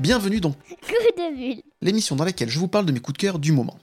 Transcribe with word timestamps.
Bienvenue 0.00 0.40
dans 0.40 0.54
l'émission 1.80 2.16
dans 2.16 2.24
laquelle 2.24 2.50
je 2.50 2.58
vous 2.58 2.66
parle 2.66 2.86
de 2.86 2.90
mes 2.90 2.98
coups 2.98 3.16
de 3.16 3.18
cœur 3.22 3.38
du 3.38 3.52
moment. 3.52 3.78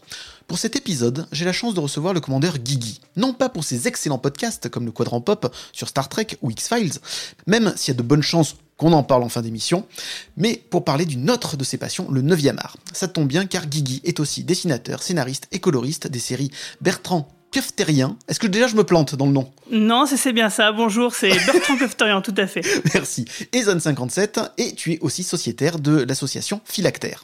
Pour 0.48 0.58
cet 0.58 0.76
épisode, 0.76 1.26
j'ai 1.32 1.46
la 1.46 1.54
chance 1.54 1.74
de 1.74 1.80
recevoir 1.80 2.14
le 2.14 2.20
commandeur 2.20 2.58
Guigui. 2.58 3.00
Non 3.16 3.34
pas 3.34 3.48
pour 3.48 3.64
ses 3.64 3.88
excellents 3.88 4.18
podcasts 4.18 4.68
comme 4.68 4.86
le 4.86 4.92
Quadrant 4.92 5.22
Pop 5.22 5.56
sur 5.72 5.88
Star 5.88 6.10
Trek 6.10 6.28
ou 6.42 6.52
X-Files, 6.52 7.00
même 7.48 7.72
s'il 7.78 7.94
y 7.94 7.96
a 7.96 7.98
de 7.98 8.04
bonnes 8.06 8.22
chances 8.22 8.58
qu'on 8.84 8.92
en 8.92 9.04
parle 9.04 9.24
en 9.24 9.30
fin 9.30 9.42
d'émission, 9.42 9.88
mais 10.36 10.62
pour 10.70 10.84
parler 10.84 11.06
d'une 11.06 11.32
autre 11.32 11.56
de 11.56 11.64
ses 11.64 11.78
passions, 11.78 12.12
le 12.12 12.22
9e 12.22 12.58
art. 12.58 12.76
Ça 12.92 13.08
tombe 13.08 13.30
bien 13.30 13.46
car 13.46 13.68
Guigui 13.68 14.02
est 14.04 14.20
aussi 14.20 14.44
dessinateur, 14.44 15.02
scénariste 15.02 15.48
et 15.54 15.60
coloriste 15.60 16.08
des 16.08 16.20
séries 16.20 16.52
Bertrand 16.82 17.30
Kefterien. 17.54 18.18
Est-ce 18.28 18.42
que 18.42 18.48
déjà 18.48 18.68
je 18.68 18.76
me 18.76 18.84
plante 18.84 19.16
dans 19.16 19.28
le 19.28 19.32
nom? 19.32 19.50
Non, 19.72 20.06
c'est 20.06 20.34
bien 20.34 20.50
ça. 20.50 20.74
Bonjour, 20.74 21.16
c'est 21.16 21.30
Bertrand 21.46 21.78
Kefterien, 21.78 22.20
tout 22.20 22.36
à 22.36 22.46
fait. 22.46 22.62
Merci. 22.94 23.24
Et 23.54 23.64
Zone 23.64 23.80
57, 23.80 24.42
et 24.58 24.74
tu 24.74 24.92
es 24.92 25.00
aussi 25.00 25.24
sociétaire 25.24 25.80
de 25.80 26.04
l'association 26.06 26.60
Philactère. 26.66 27.24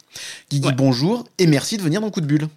Guigui, 0.50 0.72
bonjour, 0.72 1.26
et 1.40 1.48
merci 1.48 1.76
de 1.76 1.82
venir 1.82 2.00
dans 2.00 2.10
Coup 2.10 2.22
de 2.22 2.26
Bulle. 2.26 2.48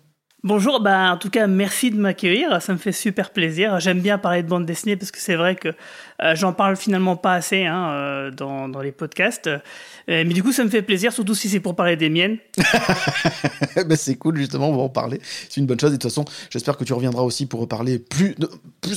Bonjour, 0.44 0.80
bah 0.80 1.12
en 1.12 1.18
tout 1.18 1.30
cas 1.30 1.46
merci 1.46 1.92
de 1.92 1.96
m'accueillir, 1.96 2.60
ça 2.60 2.72
me 2.72 2.78
fait 2.78 2.90
super 2.90 3.30
plaisir. 3.30 3.78
J'aime 3.78 4.00
bien 4.00 4.18
parler 4.18 4.42
de 4.42 4.48
bande 4.48 4.66
dessinée 4.66 4.96
parce 4.96 5.12
que 5.12 5.20
c'est 5.20 5.36
vrai 5.36 5.54
que 5.54 5.68
euh, 5.68 6.34
j'en 6.34 6.52
parle 6.52 6.74
finalement 6.74 7.14
pas 7.14 7.34
assez 7.34 7.64
hein, 7.64 7.90
euh, 7.90 8.30
dans, 8.32 8.66
les 8.80 8.90
podcasts. 8.90 9.46
Euh, 9.46 9.60
mais 10.08 10.24
du 10.24 10.42
coup 10.42 10.50
ça 10.50 10.64
me 10.64 10.68
fait 10.68 10.82
plaisir, 10.82 11.12
surtout 11.12 11.36
si 11.36 11.48
c'est 11.48 11.60
pour 11.60 11.76
parler 11.76 11.94
des 11.94 12.10
miennes. 12.10 12.38
bah, 13.86 13.94
c'est 13.94 14.16
cool 14.16 14.36
justement, 14.36 14.70
on 14.70 14.76
va 14.76 14.82
en 14.82 14.88
parler. 14.88 15.20
C'est 15.48 15.60
une 15.60 15.66
bonne 15.66 15.78
chose 15.78 15.90
et 15.90 15.96
de 15.96 16.02
toute 16.02 16.10
façon 16.10 16.24
j'espère 16.50 16.76
que 16.76 16.82
tu 16.82 16.92
reviendras 16.92 17.22
aussi 17.22 17.46
pour 17.46 17.68
parler 17.68 18.00
plus, 18.00 18.34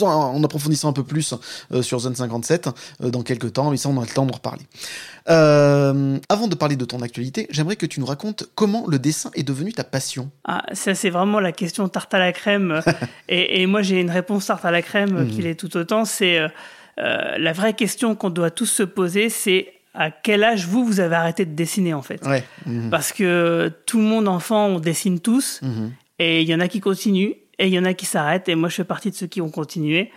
en, 0.01 0.43
approfondissant 0.43 0.89
un 0.89 0.93
peu 0.93 1.03
plus 1.03 1.35
sur 1.81 1.99
Zone 1.99 2.15
57 2.15 2.69
dans 3.01 3.21
quelques 3.21 3.53
temps, 3.53 3.69
mais 3.69 3.77
ça 3.77 3.89
on 3.89 4.01
a 4.01 4.03
le 4.03 4.07
temps 4.07 4.25
de 4.25 4.33
reparler. 4.33 4.63
Avant 5.33 6.47
de 6.47 6.55
parler 6.55 6.75
de 6.75 6.85
ton 6.85 7.01
actualité, 7.01 7.47
j'aimerais 7.49 7.75
que 7.75 7.85
tu 7.85 7.99
nous 7.99 8.05
racontes 8.05 8.49
comment 8.55 8.85
le 8.87 8.99
dessin 8.99 9.31
est 9.33 9.43
devenu 9.43 9.73
ta 9.73 9.83
passion. 9.83 10.29
Ah, 10.43 10.63
ça 10.73 10.95
c'est 10.95 11.09
vraiment 11.09 11.39
la 11.39 11.51
question 11.51 11.87
tarte 11.87 12.13
à 12.13 12.19
la 12.19 12.31
crème. 12.31 12.81
et, 13.29 13.65
moi, 13.65 13.81
j'ai 13.81 13.99
une 13.99 14.11
réponse 14.11 14.47
tarte 14.47 14.65
à 14.65 14.71
la 14.71 14.81
crème 14.81 15.23
mhm. 15.23 15.29
qui 15.29 15.41
l'est 15.41 15.55
tout 15.55 15.75
autant. 15.77 16.05
C'est 16.05 16.39
euh, 16.39 16.47
euh, 16.99 17.37
la 17.37 17.53
vraie 17.53 17.73
question 17.73 18.15
qu'on 18.15 18.29
doit 18.29 18.51
tous 18.51 18.67
se 18.67 18.83
poser, 18.83 19.29
c'est 19.29 19.73
à 19.93 20.11
quel 20.11 20.43
âge 20.43 20.67
vous, 20.67 20.85
vous 20.85 20.99
avez 20.99 21.15
arrêté 21.15 21.45
de 21.45 21.55
dessiner, 21.55 21.93
en 21.93 22.01
fait? 22.01 22.21
Mhm. 22.65 22.89
Parce 22.89 23.11
que 23.11 23.71
tout 23.85 23.97
le 23.97 24.03
monde 24.03 24.27
enfant, 24.27 24.67
on 24.67 24.79
dessine 24.79 25.19
tous. 25.19 25.61
Mhm. 25.61 25.93
Et 26.19 26.41
il 26.41 26.47
y 26.47 26.55
en 26.55 26.59
a 26.59 26.67
qui 26.67 26.79
continuent 26.79 27.33
et 27.57 27.67
il 27.67 27.73
y 27.73 27.79
en 27.79 27.85
a 27.85 27.93
qui 27.93 28.05
s'arrêtent. 28.05 28.49
Et 28.49 28.55
moi, 28.55 28.69
je 28.69 28.75
fais 28.75 28.83
partie 28.83 29.09
de 29.09 29.15
ceux 29.15 29.27
qui 29.27 29.41
ont 29.41 29.49
continué. 29.49 30.11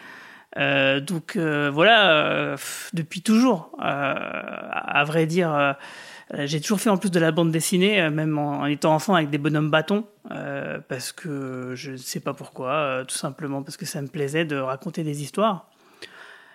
Euh, 0.57 1.01
donc 1.01 1.37
voilà, 1.37 2.57
depuis 2.93 3.23
toujours, 3.23 3.77
à 3.79 5.05
vrai 5.07 5.27
dire, 5.27 5.77
euh, 6.35 6.47
j'ai 6.47 6.61
toujours 6.61 6.81
fait 6.81 6.91
en 6.91 6.99
plus 6.99 7.11
de 7.11 7.19
la 7.19 7.33
bande 7.33 7.51
dessinée, 7.51 8.03
euh, 8.03 8.11
même 8.11 8.39
en, 8.39 8.67
étant 8.67 8.95
enfant 8.95 9.15
avec 9.15 9.31
des 9.31 9.39
bonhommes 9.39 9.71
bâtons, 9.71 10.05
euh, 10.31 10.79
parce 10.89 11.13
que 11.13 11.73
je 11.75 11.93
ne 11.93 11.97
sais 11.97 12.21
pas 12.21 12.35
pourquoi, 12.35 13.05
tout 13.09 13.17
simplement 13.17 13.63
parce 13.63 13.77
que 13.77 13.87
ça 13.87 14.03
me 14.03 14.09
plaisait 14.09 14.45
de 14.45 14.57
raconter 14.57 15.05
des 15.05 15.23
histoires. 15.23 15.71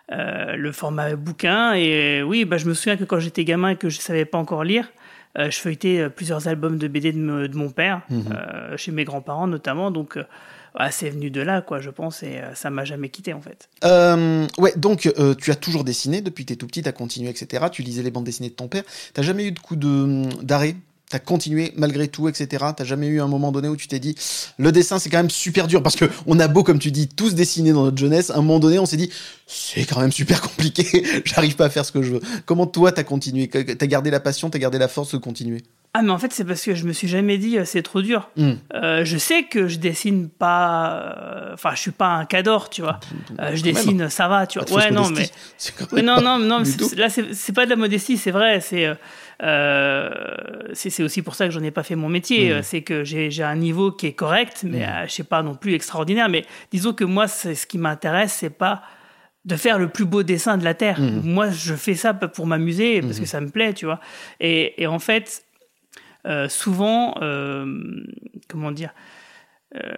le 0.09 0.71
format 0.71 1.15
bouquin, 1.15 1.73
et 1.73 2.21
oui, 2.21 2.45
bah, 2.45 2.57
je 2.57 2.67
me 2.67 2.73
souviens 2.73 2.97
que 2.97 3.03
quand 3.03 3.19
j'étais 3.19 3.45
gamin 3.45 3.69
et 3.69 3.75
que 3.75 3.89
je 3.89 3.97
ne 3.97 4.01
savais 4.01 4.25
pas 4.25 4.37
encore 4.37 4.63
lire, 4.63 4.91
je 5.35 5.57
feuilletais 5.57 6.09
plusieurs 6.09 6.47
albums 6.47 6.77
de 6.77 6.87
BD 6.87 7.11
de, 7.11 7.47
de 7.47 7.57
mon 7.57 7.69
père, 7.69 8.01
mmh. 8.09 8.77
chez 8.77 8.91
mes 8.91 9.03
grands-parents 9.03 9.47
notamment, 9.47 9.91
donc 9.91 10.17
ah, 10.75 10.89
c'est 10.89 11.09
venu 11.09 11.29
de 11.29 11.41
là, 11.41 11.61
quoi, 11.61 11.79
je 11.79 11.89
pense, 11.89 12.23
et 12.23 12.39
euh, 12.39 12.55
ça 12.55 12.69
m'a 12.71 12.83
jamais 12.83 13.09
quitté, 13.09 13.33
en 13.33 13.41
fait. 13.41 13.69
Euh, 13.83 14.47
ouais, 14.57 14.73
donc 14.75 15.05
euh, 15.05 15.35
tu 15.35 15.51
as 15.51 15.55
toujours 15.55 15.83
dessiné 15.83 16.21
depuis 16.21 16.45
que 16.45 16.47
tu 16.47 16.53
es 16.53 16.55
tout 16.55 16.67
petit, 16.67 16.81
tu 16.81 16.89
as 16.89 16.93
continué, 16.93 17.29
etc. 17.29 17.65
Tu 17.71 17.83
lisais 17.83 18.01
les 18.01 18.09
bandes 18.09 18.23
dessinées 18.23 18.49
de 18.49 18.55
ton 18.55 18.67
père. 18.67 18.83
T'as 19.13 19.21
jamais 19.21 19.45
eu 19.45 19.51
de 19.51 19.59
coup 19.59 19.75
d'arrêt? 19.75 20.75
T'as 21.13 21.19
continué 21.19 21.73
malgré 21.77 22.07
tout, 22.07 22.27
etc. 22.27 22.65
T'as 22.75 22.85
jamais 22.85 23.05
eu 23.05 23.21
un 23.21 23.27
moment 23.27 23.51
donné 23.51 23.67
où 23.67 23.77
tu 23.77 23.87
t'es 23.87 23.99
dit 23.99 24.15
le 24.57 24.71
dessin 24.71 24.97
c'est 24.97 25.11
quand 25.11 25.17
même 25.17 25.29
super 25.29 25.67
dur 25.67 25.83
parce 25.83 25.95
que 25.95 26.05
on 26.25 26.39
a 26.39 26.47
beau 26.47 26.63
comme 26.63 26.79
tu 26.79 26.89
dis 26.89 27.07
tous 27.07 27.35
dessiner 27.35 27.71
dans 27.71 27.83
notre 27.83 27.99
jeunesse. 27.99 28.31
À 28.31 28.37
un 28.37 28.37
moment 28.37 28.57
donné, 28.57 28.79
on 28.79 28.87
s'est 28.87 28.97
dit 28.97 29.11
c'est 29.45 29.85
quand 29.85 29.99
même 29.99 30.11
super 30.11 30.41
compliqué. 30.41 31.05
J'arrive 31.25 31.55
pas 31.55 31.65
à 31.65 31.69
faire 31.69 31.85
ce 31.85 31.91
que 31.91 32.01
je 32.01 32.13
veux. 32.13 32.21
Comment 32.47 32.65
toi 32.65 32.91
t'as 32.91 33.03
continué? 33.03 33.47
T'as 33.47 33.85
gardé 33.85 34.09
la 34.09 34.19
passion, 34.19 34.49
t'as 34.49 34.57
gardé 34.57 34.79
la 34.79 34.87
force 34.87 35.11
de 35.11 35.19
continuer? 35.19 35.61
Ah 35.93 36.01
mais 36.01 36.09
en 36.09 36.17
fait 36.17 36.33
c'est 36.33 36.45
parce 36.45 36.63
que 36.63 36.73
je 36.73 36.85
me 36.85 36.93
suis 36.93 37.07
jamais 37.07 37.37
dit 37.37 37.59
euh, 37.59 37.65
c'est 37.65 37.83
trop 37.83 38.01
dur. 38.01 38.31
Hmm. 38.35 38.53
Euh, 38.73 39.05
je 39.05 39.17
sais 39.19 39.43
que 39.43 39.67
je 39.67 39.77
dessine 39.77 40.29
pas, 40.29 41.13
euh, 41.15 41.53
enfin 41.53 41.75
je 41.75 41.79
suis 41.81 41.91
pas 41.91 42.07
un 42.07 42.25
cador 42.25 42.71
tu 42.71 42.81
vois. 42.81 42.99
je 43.53 43.61
dessine 43.61 44.09
ça 44.09 44.27
va 44.27 44.47
tu 44.47 44.57
vois. 44.57 44.67
Ouais 44.75 44.89
non 44.89 45.11
mais, 45.11 46.01
non 46.01 46.21
non 46.21 46.39
non 46.39 46.63
là 46.97 47.09
c'est 47.09 47.53
pas 47.53 47.65
de 47.65 47.69
la 47.69 47.75
modestie 47.75 48.17
c'est 48.17 48.31
vrai 48.31 48.59
c'est 48.59 48.87
c'est 50.73 51.03
aussi 51.03 51.21
pour 51.21 51.35
ça 51.35 51.45
que 51.45 51.51
j'en 51.51 51.63
ai 51.63 51.71
pas 51.71 51.83
fait 51.83 51.95
mon 51.95 52.09
métier. 52.09 52.53
Hmm. 52.53 52.63
C'est 52.63 52.81
que 52.81 53.03
j'ai 53.03 53.43
un 53.43 53.55
niveau 53.55 53.91
qui 53.91 54.07
est 54.07 54.13
correct 54.13 54.63
mais 54.63 54.85
hmm. 54.85 55.07
je 55.07 55.11
sais 55.11 55.23
pas 55.23 55.43
non 55.43 55.55
plus 55.55 55.73
extraordinaire. 55.73 56.29
Mais 56.29 56.45
disons 56.71 56.93
que 56.93 57.03
moi 57.03 57.27
ce 57.27 57.65
qui 57.65 57.77
m'intéresse 57.77 58.33
c'est 58.33 58.49
pas 58.49 58.83
de 59.45 59.55
faire 59.55 59.77
le 59.77 59.89
plus 59.89 60.05
beau 60.05 60.23
dessin 60.23 60.57
de 60.57 60.63
la 60.63 60.73
terre. 60.73 60.99
Moi, 60.99 61.49
je 61.49 61.73
fais 61.73 61.95
ça 61.95 62.13
pour 62.13 62.47
m'amuser 62.47 63.01
parce 63.01 63.19
que 63.19 63.25
ça 63.25 63.41
me 63.41 63.49
plaît, 63.49 63.73
tu 63.73 63.85
vois. 63.85 63.99
Et, 64.39 64.81
et 64.81 64.87
en 64.87 64.99
fait, 64.99 65.43
euh, 66.25 66.47
souvent, 66.47 67.15
euh, 67.21 67.65
comment 68.47 68.71
dire, 68.71 68.93
euh, 69.75 69.91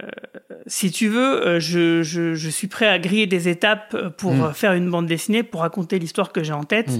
si 0.66 0.90
tu 0.90 1.08
veux, 1.08 1.60
je, 1.60 2.02
je, 2.02 2.50
suis 2.50 2.68
prêt 2.68 2.88
à 2.88 2.98
griller 2.98 3.28
des 3.28 3.50
étapes 3.50 3.96
pour 4.18 4.52
faire 4.54 4.74
une 4.74 4.90
bande 4.90 5.06
dessinée, 5.06 5.44
pour 5.44 5.62
raconter 5.62 6.00
l'histoire 6.00 6.32
que 6.32 6.44
j'ai 6.44 6.54
en 6.54 6.64
tête. 6.64 6.92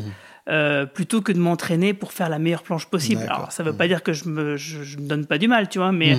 Mm. 0.48 0.86
plutôt 0.94 1.22
que 1.22 1.32
de 1.32 1.40
m'entraîner 1.40 1.94
pour 1.94 2.14
faire 2.14 2.30
la 2.30 2.40
meilleure 2.40 2.64
planche 2.64 2.86
possible. 2.86 3.24
Alors, 3.24 3.52
ça 3.52 3.64
ne 3.64 3.70
veut 3.70 3.74
mm. 3.74 3.78
pas 3.78 3.88
dire 3.88 4.04
que 4.04 4.14
je 4.14 4.30
me, 4.30 4.58
je, 4.58 4.98
me 4.98 5.08
donne 5.08 5.26
pas 5.26 5.38
du 5.38 5.48
mal, 5.48 5.70
tu 5.70 5.80
vois, 5.80 5.92
mais, 5.92 6.16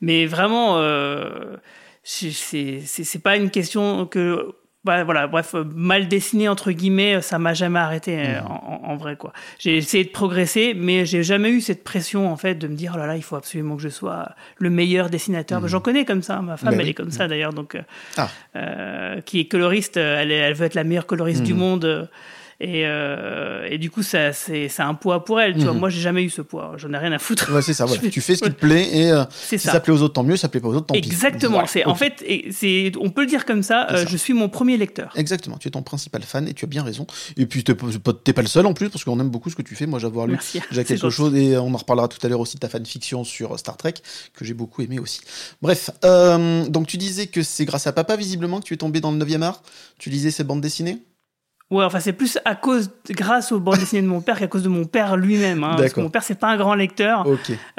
mais 0.00 0.26
vraiment, 0.26 0.78
euh, 0.78 1.56
c'est 2.02 3.22
pas 3.22 3.36
une 3.36 3.50
question 3.50 4.06
que 4.06 4.54
bah, 4.84 5.04
voilà, 5.04 5.28
bref, 5.28 5.54
euh, 5.54 5.64
mal 5.76 6.08
dessiné 6.08 6.48
entre 6.48 6.72
guillemets, 6.72 7.22
ça 7.22 7.38
m'a 7.38 7.54
jamais 7.54 7.78
arrêté 7.78 8.18
euh, 8.18 8.40
mmh. 8.40 8.84
en, 8.84 8.96
vrai 8.96 9.14
quoi. 9.16 9.32
J'ai 9.60 9.76
essayé 9.76 10.02
de 10.02 10.10
progresser, 10.10 10.74
mais 10.74 11.06
j'ai 11.06 11.22
jamais 11.22 11.50
eu 11.50 11.60
cette 11.60 11.84
pression 11.84 12.32
en 12.32 12.36
fait 12.36 12.56
de 12.56 12.66
me 12.66 12.74
dire 12.74 12.92
oh 12.94 12.98
là 12.98 13.06
là, 13.06 13.16
il 13.16 13.22
faut 13.22 13.36
absolument 13.36 13.76
que 13.76 13.82
je 13.82 13.88
sois 13.88 14.30
le 14.58 14.70
meilleur 14.70 15.08
dessinateur. 15.08 15.60
Mmh. 15.60 15.68
J'en 15.68 15.80
connais 15.80 16.04
comme 16.04 16.22
ça, 16.22 16.42
ma 16.42 16.56
femme 16.56 16.74
bah 16.74 16.78
elle 16.80 16.88
est 16.88 16.94
comme 16.94 17.12
ça 17.12 17.28
d'ailleurs, 17.28 17.52
donc 17.52 17.76
euh, 17.76 17.82
ah. 18.16 19.20
qui 19.24 19.38
est 19.38 19.44
coloriste, 19.46 19.96
elle, 19.96 20.32
elle, 20.32 20.54
veut 20.54 20.66
être 20.66 20.74
la 20.74 20.84
meilleure 20.84 21.06
coloriste 21.06 21.44
du 21.44 21.54
mmh. 21.54 21.58
monde. 21.58 22.10
Et, 22.62 22.86
euh, 22.86 23.66
et, 23.68 23.76
du 23.76 23.90
coup, 23.90 24.04
ça, 24.04 24.32
c'est, 24.32 24.70
un 24.78 24.94
poids 24.94 25.24
pour 25.24 25.40
elle. 25.40 25.54
Tu 25.54 25.64
vois, 25.64 25.72
mhm. 25.72 25.80
moi, 25.80 25.90
j'ai 25.90 26.00
jamais 26.00 26.22
eu 26.22 26.30
ce 26.30 26.42
poids. 26.42 26.74
J'en 26.76 26.92
ai 26.92 26.96
rien 26.96 27.10
à 27.10 27.18
foutre. 27.18 27.52
Ouais, 27.52 27.60
c'est 27.60 27.74
ça. 27.74 27.82
Voilà. 27.92 28.08
tu 28.08 28.20
fais 28.20 28.36
ce 28.36 28.44
qui 28.44 28.50
te 28.50 28.54
plaît 28.54 28.88
et 28.96 29.10
euh, 29.10 29.24
si 29.32 29.58
ça. 29.58 29.80
plaît 29.80 29.92
aux 29.92 30.00
autres, 30.00 30.14
tant 30.14 30.22
mieux. 30.22 30.36
Ça 30.36 30.48
plaît 30.48 30.60
pas 30.60 30.68
aux 30.68 30.74
autres, 30.76 30.86
tant 30.86 30.94
pis. 30.94 31.00
Exactement. 31.00 31.66
C'est 31.66 31.84
en 31.84 31.96
fait, 31.96 32.24
c'est, 32.52 32.92
on 33.00 33.10
peut 33.10 33.22
le 33.22 33.26
dire 33.26 33.44
comme 33.44 33.64
ça. 33.64 33.90
Euh, 33.90 34.04
je 34.08 34.16
suis 34.16 34.32
mon 34.32 34.48
premier 34.48 34.76
lecteur. 34.76 35.12
Exactement. 35.16 35.58
Tu 35.58 35.66
es 35.66 35.70
ton 35.72 35.82
principal 35.82 36.22
fan 36.22 36.46
et 36.46 36.54
tu 36.54 36.64
as 36.64 36.68
bien 36.68 36.84
raison. 36.84 37.04
Et 37.36 37.46
puis, 37.46 37.64
t'es 37.64 37.74
pas, 37.74 37.88
pas 38.12 38.42
le 38.42 38.46
seul 38.46 38.64
en 38.66 38.74
plus 38.74 38.88
parce 38.90 39.02
qu'on 39.02 39.18
aime 39.18 39.30
beaucoup 39.30 39.50
ce 39.50 39.56
que 39.56 39.62
tu 39.62 39.74
fais. 39.74 39.86
Moi, 39.86 39.98
j'avoir 39.98 40.28
lu 40.28 40.38
déjà 40.70 40.84
quelque 40.84 41.10
chose 41.10 41.34
et 41.34 41.56
on 41.56 41.74
en 41.74 41.76
reparlera 41.76 42.06
tout 42.06 42.24
à 42.24 42.28
l'heure 42.28 42.40
aussi 42.40 42.54
de 42.54 42.60
ta 42.60 42.68
fanfiction 42.68 43.24
sur 43.24 43.58
Star 43.58 43.76
Trek 43.76 43.94
que 44.34 44.44
j'ai 44.44 44.54
beaucoup 44.54 44.82
aimé 44.82 45.00
aussi. 45.00 45.20
Bref, 45.60 45.90
donc 46.02 46.86
tu 46.86 46.96
disais 46.96 47.26
que 47.26 47.42
c'est 47.42 47.64
grâce 47.64 47.88
à 47.88 47.92
papa 47.92 48.14
visiblement 48.14 48.60
que 48.60 48.64
tu 48.64 48.74
es 48.74 48.78
tombé 48.78 49.00
dans 49.00 49.10
le 49.10 49.18
9e 49.18 49.42
art. 49.42 49.62
Tu 49.98 50.10
lisais 50.10 50.30
ces 50.30 50.44
bandes 50.44 50.60
dessinées. 50.60 51.02
Ouais, 51.72 51.86
enfin 51.86 52.00
c'est 52.00 52.12
plus 52.12 52.38
à 52.44 52.54
cause, 52.54 52.90
grâce 53.08 53.50
aux 53.50 53.58
bandes 53.58 53.78
dessinées 53.78 54.02
de 54.02 54.06
mon 54.06 54.20
père 54.20 54.38
qu'à 54.38 54.46
cause 54.46 54.62
de 54.62 54.68
mon 54.68 54.84
père 54.84 55.16
lui-même. 55.16 55.64
Hein, 55.64 55.76
parce 55.78 55.94
que 55.94 56.00
mon 56.00 56.10
père 56.10 56.22
c'est 56.22 56.38
pas 56.38 56.48
un 56.48 56.58
grand 56.58 56.74
lecteur. 56.74 57.26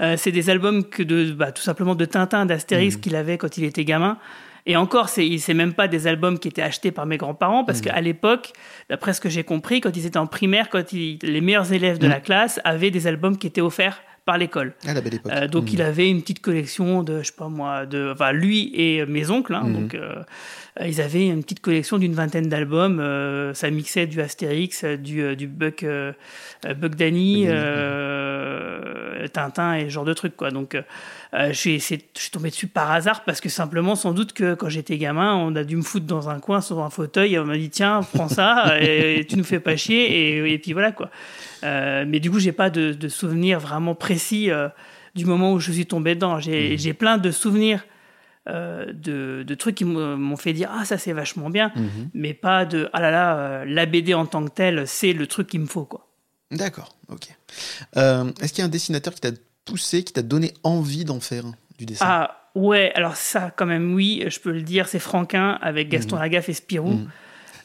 Euh, 0.02 0.16
c'est 0.18 0.32
des 0.32 0.50
albums 0.50 0.84
que 0.84 1.04
de, 1.04 1.32
bah, 1.32 1.52
tout 1.52 1.62
simplement 1.62 1.94
de 1.94 2.04
Tintin, 2.06 2.48
d'Astérix 2.48 2.96
mhm. 2.96 3.02
qu'il 3.02 3.16
avait 3.16 3.38
quand 3.38 3.56
il 3.60 3.66
était 3.66 3.86
gamin. 3.86 4.18
Et 4.66 4.78
encore, 4.78 5.10
c'est, 5.10 5.38
c'est 5.38 5.54
même 5.54 5.74
pas 5.74 5.88
des 5.88 6.08
albums 6.08 6.40
qui 6.40 6.48
étaient 6.48 6.64
achetés 6.64 6.92
par 6.92 7.06
mes 7.06 7.18
grands-parents, 7.18 7.66
parce 7.66 7.80
mhm. 7.80 7.86
qu'à 7.86 8.02
l'époque, 8.02 8.54
d'après 8.90 9.14
ce 9.14 9.22
que 9.22 9.30
j'ai 9.30 9.44
compris, 9.44 9.80
quand 9.80 9.96
ils 9.96 10.08
étaient 10.08 10.18
en 10.18 10.26
primaire, 10.26 10.70
quand 10.72 10.92
les 10.92 11.42
meilleurs 11.42 11.72
élèves 11.72 12.00
de 12.00 12.08
mhm. 12.08 12.14
la 12.14 12.20
classe 12.20 12.60
avaient 12.64 12.90
des 12.90 13.06
albums 13.06 13.38
qui 13.38 13.46
étaient 13.46 13.62
offerts 13.62 14.02
par 14.26 14.38
l'école. 14.38 14.74
Ah, 14.88 14.94
la 14.94 15.02
belle 15.02 15.16
époque. 15.16 15.32
Euh, 15.34 15.48
donc 15.48 15.74
il 15.74 15.82
avait 15.82 16.10
une 16.10 16.22
petite 16.22 16.42
collection 16.42 17.04
de, 17.04 17.20
je 17.20 17.28
sais 17.28 17.34
pas 17.38 17.50
moi, 17.50 17.86
de, 17.86 18.12
enfin 18.14 18.32
lui 18.32 18.72
et 18.74 19.06
mes 19.06 19.30
oncles. 19.30 19.54
Hein, 19.54 19.70
donc 19.70 19.96
euh, 19.96 20.24
ils 20.82 21.02
avaient 21.02 21.28
une 21.28 21.44
petite 21.44 21.60
collection 21.60 21.98
d'une 21.98 22.14
vingtaine 22.14 22.48
d'albums. 22.48 23.00
Euh, 23.00 23.54
ça 23.54 23.70
mixait 23.70 24.08
du 24.08 24.22
Astérix, 24.22 24.86
du, 24.86 25.36
du 25.36 25.48
Buck, 25.48 25.86
Buck 26.64 26.96
Danny, 26.96 27.48
Tintin 29.34 29.76
et 29.76 29.86
ce 29.86 29.90
genre 29.90 30.06
de 30.06 30.14
trucs. 30.14 30.38
Quoi. 30.38 30.52
Donc, 30.52 30.78
je 31.34 31.54
suis, 31.54 31.80
je, 31.80 31.98
suis 32.14 32.32
tombé 32.32 32.50
dessus 32.50 32.68
par 32.68 32.92
hasard 32.92 33.24
parce 33.24 33.42
que 33.42 33.50
simplement, 33.50 33.96
sans 33.96 34.12
doute 34.12 34.34
que 34.34 34.54
quand 34.54 34.70
j'étais 34.70 34.98
gamin, 34.98 35.36
on 35.36 35.56
a 35.56 35.64
dû 35.64 35.76
me 35.76 35.82
foutre 35.82 36.06
dans 36.06 36.30
un 36.30 36.40
coin 36.40 36.62
sur 36.62 36.80
un 36.82 36.90
fauteuil 36.90 37.34
et 37.34 37.40
on 37.40 37.46
m'a 37.46 37.58
dit 37.58 37.70
tiens, 37.70 38.02
prends 38.14 38.30
ça 38.30 38.78
et, 38.82 39.26
tu 39.28 39.38
nous 39.38 39.44
fais 39.44 39.60
pas 39.60 39.76
chier 39.76 40.38
et, 40.38 40.54
et 40.54 40.60
puis 40.60 40.74
voilà 40.74 40.92
quoi. 40.92 41.10
mais 41.62 42.20
du 42.20 42.30
coup, 42.30 42.40
j'ai 42.40 42.52
pas 42.52 42.70
de, 42.70 42.94
de 42.94 43.08
souvenirs 43.08 43.60
vraiment 43.60 43.96
précis 43.96 44.52
du 45.16 45.26
moment 45.26 45.54
où 45.54 45.60
je 45.60 45.72
suis 45.72 45.86
tombé 45.86 46.16
dedans. 46.16 46.40
J'ai 46.40 46.78
mmh. 46.78 46.94
plein 46.96 47.18
de 47.18 47.32
souvenirs 47.32 47.86
euh, 48.50 48.92
de, 48.94 49.44
de, 49.44 49.56
trucs 49.56 49.76
qui 49.76 49.86
m'ont 49.86 50.36
fait 50.36 50.54
dire 50.54 50.70
ah 50.74 50.86
ça 50.86 50.98
c'est 50.98 51.14
vachement 51.14 51.50
bien, 51.50 51.72
mmh. 51.76 51.82
mais 52.14 52.34
pas 52.34 52.66
de 52.66 52.90
ah 52.92 53.00
là 53.00 53.10
là 53.10 53.38
euh, 53.38 53.66
la 53.66 53.86
BD 53.86 54.14
en 54.14 54.26
tant 54.26 54.44
que 54.44 54.52
telle 54.52 54.86
c'est 54.86 55.14
le 55.14 55.28
truc 55.28 55.48
qu'il 55.48 55.62
me 55.62 55.66
faut 55.66 55.86
quoi. 55.86 56.10
D'accord, 56.52 56.96
ok. 57.10 57.30
Est-ce 57.96 58.54
qu'il 58.54 58.60
y 58.60 58.62
a 58.62 58.66
un 58.66 58.70
dessinateur 58.70 59.14
qui 59.14 59.22
t'a 59.22 59.32
poussé, 59.66 60.04
qui 60.04 60.14
t'a 60.14 60.22
donné 60.22 60.54
envie 60.64 61.06
d'en 61.06 61.20
faire 61.20 61.46
du 61.78 61.86
dessin. 61.86 62.06
Ah 62.08 62.50
ouais, 62.56 62.92
alors 62.96 63.16
ça 63.16 63.52
quand 63.56 63.66
même 63.66 63.94
oui, 63.94 64.24
je 64.28 64.40
peux 64.40 64.52
le 64.52 64.62
dire, 64.62 64.88
c'est 64.88 65.00
Franquin 65.00 65.58
avec 65.62 65.90
Gaston 65.90 66.18
Lagaffe 66.18 66.50
et 66.50 66.54
Spirou. 66.54 67.00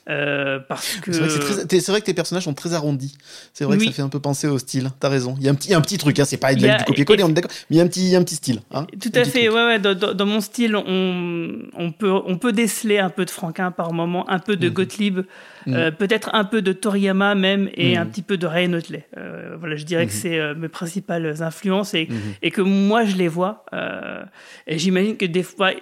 Euh, 0.08 0.58
parce 0.58 0.96
que 1.02 1.12
c'est 1.12 1.88
vrai, 1.88 2.00
que 2.00 2.06
tes 2.06 2.14
personnages 2.14 2.44
sont 2.44 2.54
très 2.54 2.72
arrondis. 2.72 3.16
C'est 3.52 3.64
vrai 3.64 3.76
que 3.76 3.84
ça 3.84 3.92
fait 3.92 4.02
un 4.02 4.08
peu 4.08 4.20
penser 4.20 4.46
au 4.46 4.58
style. 4.58 4.90
T'as 5.00 5.08
raison. 5.08 5.34
Il 5.38 5.44
y 5.44 5.48
a 5.48 5.50
un 5.50 5.54
petit, 5.54 5.74
un 5.74 5.80
petit 5.82 5.98
truc. 5.98 6.18
Hein, 6.18 6.24
c'est 6.24 6.38
pas 6.38 6.54
du 6.54 6.66
copier-coller, 6.86 7.24
on 7.24 7.28
est 7.28 7.34
d'accord. 7.34 7.50
Mais 7.68 7.76
il 7.76 7.78
y 7.78 7.80
a 7.80 7.84
un 7.84 7.88
petit, 7.88 8.16
un 8.16 8.22
petit 8.22 8.36
style. 8.36 8.60
Hein, 8.70 8.86
Tout 9.00 9.12
à 9.14 9.24
fait. 9.24 9.48
Ouais, 9.48 9.64
ouais, 9.64 9.78
dans, 9.78 10.26
mon 10.26 10.40
style, 10.40 10.76
on, 10.76 11.58
on, 11.74 11.92
peut, 11.92 12.10
on 12.10 12.38
peut 12.38 12.52
déceler 12.52 12.98
un 12.98 13.10
peu 13.10 13.24
de 13.24 13.30
Franquin 13.30 13.70
par 13.70 13.92
moment, 13.92 14.28
un 14.30 14.38
peu 14.38 14.56
de 14.56 14.68
mhm. 14.68 14.74
Gottlieb, 14.74 15.18
mhm. 15.66 15.74
euh, 15.74 15.90
peut-être 15.90 16.30
un 16.32 16.44
peu 16.44 16.62
de 16.62 16.72
Toriyama 16.72 17.34
même, 17.34 17.68
et 17.74 17.96
mhm. 17.96 18.02
un 18.02 18.06
petit 18.06 18.22
peu 18.22 18.38
de 18.38 18.46
Ray 18.46 18.68
Notley. 18.68 19.06
Euh, 19.18 19.56
voilà, 19.58 19.76
je 19.76 19.84
dirais 19.84 20.06
que 20.06 20.12
c'est 20.12 20.54
mes 20.54 20.68
principales 20.68 21.42
influences 21.42 21.92
et, 21.92 22.08
et 22.42 22.50
que 22.50 22.62
moi 22.62 23.04
je 23.04 23.16
les 23.16 23.28
vois. 23.28 23.64
et 24.66 24.78
j'imagine 24.78 25.16
que 25.16 25.26
des 25.26 25.42
fois 25.42 25.72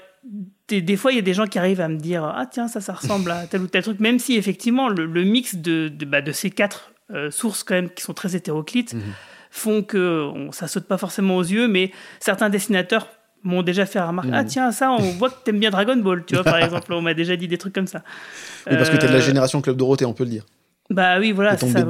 des, 0.69 0.97
fois, 0.97 1.13
il 1.13 1.17
y 1.17 1.19
a 1.19 1.23
des 1.23 1.35
gens 1.35 1.47
qui 1.47 1.59
arrivent 1.59 1.81
à 1.81 1.89
me 1.89 1.97
dire 1.97 2.25
Ah, 2.25 2.47
tiens, 2.47 2.69
ça, 2.69 2.81
ça 2.81 2.93
ressemble 2.93 3.31
à 3.31 3.47
tel 3.47 3.63
ou 3.63 3.67
tel 3.67 3.83
truc, 3.83 4.01
même 4.01 4.19
si 4.19 4.37
effectivement, 4.37 4.89
le, 4.89 5.07
mix 5.25 5.57
de, 5.57 5.89
de, 5.89 6.05
bah, 6.05 6.23
de, 6.23 6.33
ces 6.33 6.51
quatre 6.51 6.93
euh, 7.13 7.31
sources, 7.31 7.63
quand 7.63 7.75
même, 7.75 7.91
qui 7.91 8.03
sont 8.03 8.15
très 8.15 8.35
hétéroclites, 8.35 8.95
mhm. 8.95 9.03
font 9.51 9.83
que 9.83 10.29
on, 10.35 10.53
ça 10.53 10.67
saute 10.67 10.87
pas 10.87 10.99
forcément 10.99 11.37
aux 11.37 11.45
yeux, 11.45 11.69
mais 11.69 11.93
certains 12.19 12.49
dessinateurs 12.49 13.09
m'ont 13.45 13.63
déjà 13.63 13.87
fait 13.87 14.01
remarquer 14.01 14.33
Ah, 14.33 14.43
mhm. 14.43 14.49
tiens, 14.49 14.73
ça, 14.73 14.91
on 14.91 15.13
voit 15.13 15.31
que 15.31 15.37
tu 15.45 15.51
aimes 15.51 15.61
bien 15.61 15.71
Dragon 15.71 15.97
Ball, 15.97 16.25
tu 16.25 16.35
vois, 16.35 16.45
par 16.45 16.59
exemple. 16.63 16.93
On 16.93 17.03
m'a 17.03 17.15
déjà 17.15 17.37
dit 17.37 17.47
des 17.47 17.59
trucs 17.59 17.75
comme 17.75 17.87
ça. 17.87 18.03
Oui, 18.69 18.77
parce 18.77 18.91
que 18.91 18.97
tu 18.97 19.05
es 19.05 19.09
de 19.09 19.13
la 19.13 19.21
euh, 19.21 19.23
génération 19.23 19.61
Club 19.61 19.77
Dorothée, 19.77 20.05
on 20.05 20.15
peut 20.15 20.25
le 20.25 20.31
dire. 20.31 20.45
Bah 20.91 21.19
oui, 21.19 21.33
voilà, 21.33 21.57
c'est 21.57 21.69
ça. 21.69 21.85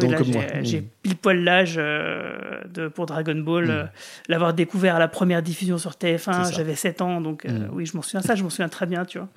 j'ai, 0.63 0.81
mmh. 0.81 0.85
pile 1.03 1.17
poil 1.17 1.45
l'âge 1.45 1.75
euh, 1.77 2.63
de, 2.73 2.89
pour 2.89 3.07
Dragon 3.07 3.35
Ball. 3.35 3.67
Mmh. 3.67 3.71
Euh, 3.71 3.85
l'avoir 4.29 4.55
découvert 4.55 4.97
à 4.97 4.99
la 4.99 5.09
première 5.09 5.43
diffusion 5.43 5.77
sur 5.79 5.93
TF1, 5.93 6.55
j'avais 6.55 6.75
7 6.75 7.03
ans, 7.03 7.21
donc 7.21 7.45
euh, 7.45 7.51
mmh. 7.51 7.69
oui, 7.73 7.87
je 7.87 7.97
m'en 7.97 8.03
souviens 8.03 8.23
ça, 8.23 8.35
je 8.35 8.43
m'en 8.43 8.51
souviens 8.51 8.69
très 8.69 8.87
bien, 8.87 9.05
tu 9.05 9.19
vois. 9.19 9.29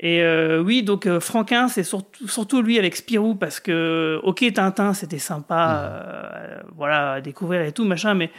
Et 0.00 0.22
oui, 0.60 0.84
donc 0.84 1.08
Franquin, 1.18 1.66
c'est 1.66 1.82
surtout, 1.82 2.28
surtout 2.28 2.62
lui 2.62 2.78
avec 2.78 2.94
Spirou, 2.94 3.34
parce 3.34 3.58
que, 3.58 4.20
ok, 4.22 4.44
Tintin, 4.54 4.94
c'était 4.94 5.18
sympa, 5.18 6.62
voilà, 6.76 7.14
à 7.14 7.20
découvrir 7.20 7.62
et 7.62 7.72
tout, 7.72 7.84
machin, 7.84 8.14
mais 8.14 8.30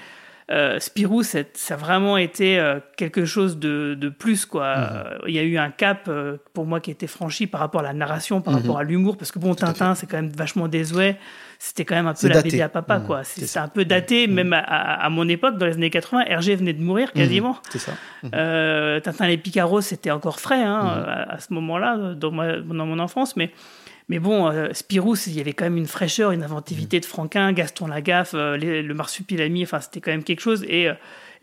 euh, 0.51 0.79
Spirou, 0.79 1.21
ça 1.21 1.43
a 1.69 1.75
vraiment 1.75 2.17
été 2.17 2.57
euh, 2.57 2.79
quelque 2.97 3.23
chose 3.25 3.59
de, 3.59 3.93
de 3.93 4.09
plus. 4.09 4.47
Quoi. 4.47 4.77
Mhm. 4.77 5.03
Il 5.27 5.35
y 5.35 5.39
a 5.39 5.43
eu 5.43 5.57
un 5.57 5.69
cap 5.69 6.05
euh, 6.07 6.37
pour 6.53 6.65
moi 6.65 6.79
qui 6.79 6.89
a 6.89 6.93
été 6.93 7.05
franchi 7.05 7.45
par 7.45 7.59
rapport 7.59 7.81
à 7.81 7.83
la 7.83 7.93
narration, 7.93 8.41
par 8.41 8.53
mhm. 8.53 8.61
rapport 8.61 8.79
à 8.79 8.83
l'humour, 8.83 9.15
parce 9.17 9.31
que 9.31 9.37
bon, 9.37 9.53
Tintin, 9.53 9.93
c'est 9.93 10.07
quand 10.07 10.17
même 10.17 10.31
vachement 10.31 10.67
désuet. 10.67 11.17
C'était 11.59 11.85
quand 11.85 11.95
même 11.95 12.07
un 12.07 12.13
peu 12.13 12.29
la 12.29 12.41
BD 12.41 12.61
à 12.61 12.69
papa. 12.69 12.99
Mhm. 12.99 13.05
quoi. 13.05 13.23
C'est 13.23 13.59
un 13.59 13.67
peu 13.67 13.85
daté, 13.85 14.27
même 14.27 14.53
à, 14.53 15.07
mon 15.09 15.27
époque, 15.27 15.57
dans 15.57 15.65
les 15.65 15.73
années 15.73 15.89
80. 15.89 16.23
Hergé 16.25 16.55
venait 16.55 16.73
de 16.73 16.81
mourir 16.81 17.11
quasiment. 17.11 17.57
C'est 17.69 17.79
ça. 17.79 17.91
Tintin 18.23 19.27
les 19.27 19.37
Picaros, 19.37 19.81
c'était 19.81 20.11
encore 20.11 20.39
frais 20.39 20.63
hein, 20.63 21.05
à, 21.29 21.39
ce 21.39 21.53
moment-là, 21.53 22.13
dans, 22.15 22.31
dans 22.31 22.85
mon 22.85 22.97
enfance. 22.99 23.35
Mais 23.35 23.51
mais 24.09 24.17
bon, 24.17 24.47
euh, 24.47 24.73
Spirou, 24.73 25.15
il 25.27 25.35
y 25.35 25.39
avait 25.39 25.53
quand 25.53 25.65
même 25.65 25.77
une 25.77 25.85
fraîcheur, 25.85 26.31
une 26.31 26.43
inventivité 26.43 26.99
de 26.99 27.05
Franquin, 27.05 27.53
Gaston 27.53 27.85
Lagaffe, 27.85 28.31
euh, 28.33 28.57
le 28.57 28.93
Marsupilami, 28.95 29.63
enfin, 29.63 29.79
c'était 29.79 30.01
quand 30.01 30.09
même 30.09 30.23
quelque 30.23 30.41
chose. 30.41 30.65
Et, 30.67 30.89
euh, 30.89 30.93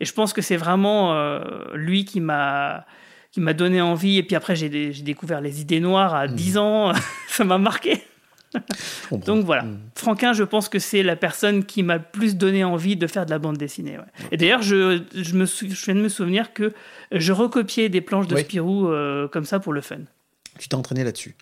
et 0.01 0.05
je 0.05 0.13
pense 0.13 0.33
que 0.33 0.41
c'est 0.41 0.57
vraiment 0.57 1.39
lui 1.73 2.05
qui 2.05 2.19
m'a 2.19 2.85
qui 3.31 3.41
m'a 3.41 3.53
donné 3.53 3.81
envie. 3.81 4.17
Et 4.17 4.23
puis 4.23 4.35
après, 4.35 4.55
j'ai 4.55 4.69
découvert 4.91 5.41
les 5.41 5.59
idées 5.61 5.79
noires 5.79 6.13
à 6.13 6.27
10 6.27 6.53
mmh. 6.53 6.57
ans. 6.59 6.91
ça 7.29 7.43
m'a 7.43 7.57
marqué. 7.57 8.03
Donc 9.11 9.43
voilà, 9.43 9.63
mmh. 9.63 9.79
Franquin, 9.95 10.33
je 10.33 10.43
pense 10.43 10.69
que 10.69 10.77
c'est 10.77 11.03
la 11.03 11.15
personne 11.15 11.65
qui 11.65 11.83
m'a 11.83 11.97
plus 11.99 12.35
donné 12.35 12.63
envie 12.63 12.95
de 12.95 13.07
faire 13.07 13.25
de 13.25 13.31
la 13.31 13.39
bande 13.39 13.57
dessinée. 13.57 13.97
Et 14.31 14.37
d'ailleurs, 14.37 14.61
je, 14.61 15.01
je, 15.15 15.33
me 15.33 15.45
je 15.45 15.85
viens 15.85 15.95
de 15.95 16.01
me 16.01 16.09
souvenir 16.09 16.53
que 16.53 16.73
je 17.11 17.33
recopiais 17.33 17.89
des 17.89 18.01
planches 18.01 18.27
de 18.27 18.35
Spirou 18.35 18.89
comme 19.31 19.45
ça 19.45 19.59
pour 19.59 19.73
le 19.73 19.81
fun. 19.81 19.97
Tu 20.59 20.69
t'es 20.69 20.75
entraîné 20.75 21.03
là-dessus. 21.03 21.35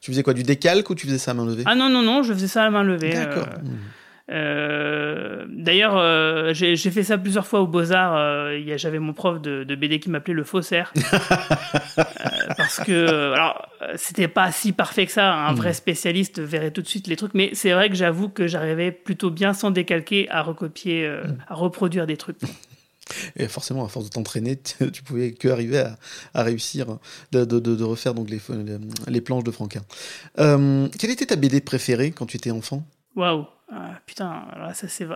Tu 0.00 0.10
faisais 0.10 0.22
quoi 0.22 0.34
Du 0.34 0.42
décalque 0.42 0.88
ou 0.90 0.94
tu 0.94 1.06
faisais 1.06 1.18
ça 1.18 1.32
à 1.32 1.34
main 1.34 1.46
levée? 1.46 1.62
Ah 1.66 1.74
non, 1.74 1.88
non, 1.88 2.02
non, 2.02 2.22
je 2.22 2.32
faisais 2.32 2.48
ça 2.48 2.64
à 2.64 2.70
main 2.70 2.82
levée. 2.82 3.16
Euh, 3.16 3.24
D'accord. 3.24 3.48
Euh, 4.30 5.44
d'ailleurs, 5.48 5.96
euh, 5.96 6.54
j'ai 6.54 6.76
fait 6.76 7.02
ça 7.02 7.18
plusieurs 7.18 7.46
fois 7.46 7.60
au 7.60 7.66
Beaux-Arts. 7.66 8.50
J'avais 8.76 8.98
mon 8.98 9.12
prof 9.12 9.40
de, 9.40 9.74
BD 9.74 10.00
qui 10.00 10.10
m'appelait 10.10 10.34
le 10.34 10.44
faussaire. 10.44 10.92
parce 12.56 12.80
que, 12.80 13.32
alors, 13.32 13.68
c'était 13.96 14.28
pas 14.28 14.50
si 14.52 14.72
parfait 14.72 15.06
que 15.06 15.12
ça. 15.12 15.32
Un 15.32 15.52
hmm. 15.52 15.56
vrai 15.56 15.72
spécialiste 15.72 16.40
verrait 16.40 16.70
tout 16.70 16.82
de 16.82 16.88
suite 16.88 17.06
les 17.08 17.16
trucs. 17.16 17.34
Mais 17.34 17.50
c'est 17.52 17.72
vrai 17.72 17.88
que 17.88 17.96
j'avoue 17.96 18.28
que 18.28 18.46
j'arrivais 18.46 18.92
plutôt 18.92 19.30
bien 19.30 19.52
sans 19.52 19.70
décalquer 19.70 20.30
à 20.30 20.42
recopier, 20.42 21.08
hmm. 21.08 21.36
à 21.48 21.54
reproduire 21.54 22.06
des 22.06 22.16
trucs. 22.16 22.38
Et 23.36 23.48
forcément, 23.48 23.84
à 23.84 23.88
force 23.88 24.06
de 24.06 24.10
t'entraîner, 24.10 24.56
tu 24.92 25.02
pouvais 25.02 25.32
que 25.32 25.48
arriver 25.48 25.84
à, 26.34 26.42
réussir 26.42 26.98
de, 27.32 27.82
refaire 27.82 28.14
donc 28.14 28.30
les, 28.30 28.40
les, 29.08 29.20
planches 29.20 29.44
de 29.44 29.50
Franquin. 29.50 29.82
Euh, 30.38 30.88
quelle 30.98 31.10
était 31.10 31.26
ta 31.26 31.36
BD 31.36 31.60
préférée 31.60 32.10
quand 32.10 32.26
tu 32.26 32.36
étais 32.36 32.50
enfant? 32.50 32.84
Waouh 33.16 33.46
ah, 33.70 34.00
Putain, 34.06 34.44
alors 34.52 34.74
ça 34.74 34.88
c'est. 34.88 35.06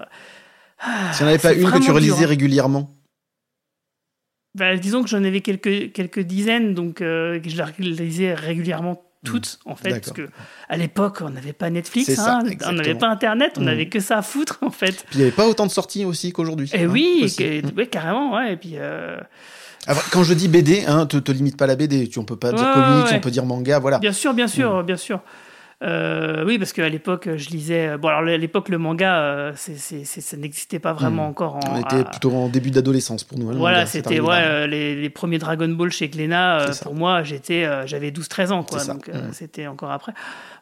Ah, 0.79 1.13
S'il 1.13 1.27
n'y 1.27 1.33
en 1.33 1.35
avait 1.35 1.43
pas 1.43 1.55
une 1.55 1.71
que 1.71 1.85
tu 1.85 1.91
relisais 1.91 2.25
hein. 2.25 2.29
régulièrement? 2.29 2.95
Bah, 4.55 4.77
Disons 4.77 5.03
que 5.03 5.09
j'en 5.09 5.25
avais 5.25 5.41
quelques, 5.41 5.93
quelques 5.93 6.21
dizaines, 6.21 6.75
donc 6.75 7.01
euh, 7.01 7.41
je 7.45 7.57
la 7.57 7.67
relisais 7.67 8.35
régulièrement 8.35 9.06
toutes, 9.31 9.58
en 9.64 9.76
fait, 9.76 9.90
parce 9.90 10.12
que 10.12 10.28
à 10.69 10.76
l'époque, 10.76 11.19
on 11.20 11.31
n'avait 11.31 11.52
pas 11.52 11.70
Netflix, 11.70 12.19
hein, 12.19 12.43
on 12.64 12.73
n'avait 12.73 12.94
pas 12.94 13.08
Internet, 13.08 13.55
on 13.58 13.62
n'avait 13.62 13.87
mm. 13.87 13.90
que 13.90 14.00
ça 14.00 14.19
à 14.19 14.23
foutre, 14.23 14.58
en 14.62 14.70
fait. 14.70 15.05
Puis 15.11 15.14
il 15.14 15.19
n'y 15.19 15.23
avait 15.25 15.32
pas 15.32 15.46
autant 15.46 15.67
de 15.67 15.70
sorties 15.70 16.05
aussi 16.05 16.32
qu'aujourd'hui. 16.32 16.70
Et 16.73 16.81
eh 16.81 16.84
hein, 16.84 16.90
oui, 16.90 17.37
mm. 17.38 17.87
carrément, 17.87 18.34
ouais. 18.34 18.55
Et 18.55 18.56
puis. 18.56 18.75
Euh, 18.76 19.17
quand 20.11 20.25
je 20.25 20.34
dis 20.34 20.49
BD, 20.49 20.84
hein, 20.87 21.06
te, 21.06 21.17
te 21.17 21.31
limite 21.31 21.56
pas 21.56 21.67
la 21.67 21.76
BD. 21.76 22.08
Tu, 22.08 22.19
on 22.19 22.25
peut 22.25 22.37
pas 22.37 22.52
dire 22.52 22.73
comics, 22.73 23.14
on 23.14 23.20
peut 23.20 23.31
dire 23.31 23.44
manga, 23.44 23.78
voilà. 23.78 23.99
Bien 23.99 24.12
sûr, 24.12 24.34
bien 24.34 24.49
sûr, 24.49 24.82
bien 24.82 24.96
sûr. 24.96 25.20
Euh, 25.82 26.44
oui, 26.46 26.58
parce 26.58 26.73
qu'à 26.73 26.88
l'époque, 26.88 27.28
je 27.37 27.50
lisais. 27.50 27.99
Bon, 27.99 28.08
alors 28.08 28.20
à 28.20 28.37
l'époque, 28.37 28.70
le 28.70 28.78
manga, 28.78 29.19
euh, 29.19 29.52
ça 29.55 30.37
n'existait 30.37 30.78
pas 30.78 30.94
vraiment 30.94 31.26
hmm. 31.26 31.31
encore. 31.31 31.61
On 31.69 31.81
était 31.81 32.05
plutôt 32.05 32.32
en 32.32 32.49
début 32.49 32.70
d'adolescence 32.70 33.25
pour 33.25 33.38
nous. 33.38 33.50
Hein, 33.50 33.56
voilà, 33.56 33.84
c'était 33.84 34.21
ouais, 34.21 34.42
euh, 34.42 34.66
les, 34.66 35.11
premiers 35.11 35.38
Dragon 35.38 35.68
Ball 35.68 35.90
chez 35.90 36.09
Glénat. 36.09 36.71
pour 36.83 36.95
moi, 36.95 37.23
j'étais, 37.23 37.68
j'avais 37.87 38.11
12-13 38.11 38.52
ans, 38.52 38.62
quoi. 38.62 38.85
Donc 38.85 39.09
hmm. 39.09 39.33
c'était 39.33 39.66
encore 39.66 39.90
après. 39.90 40.12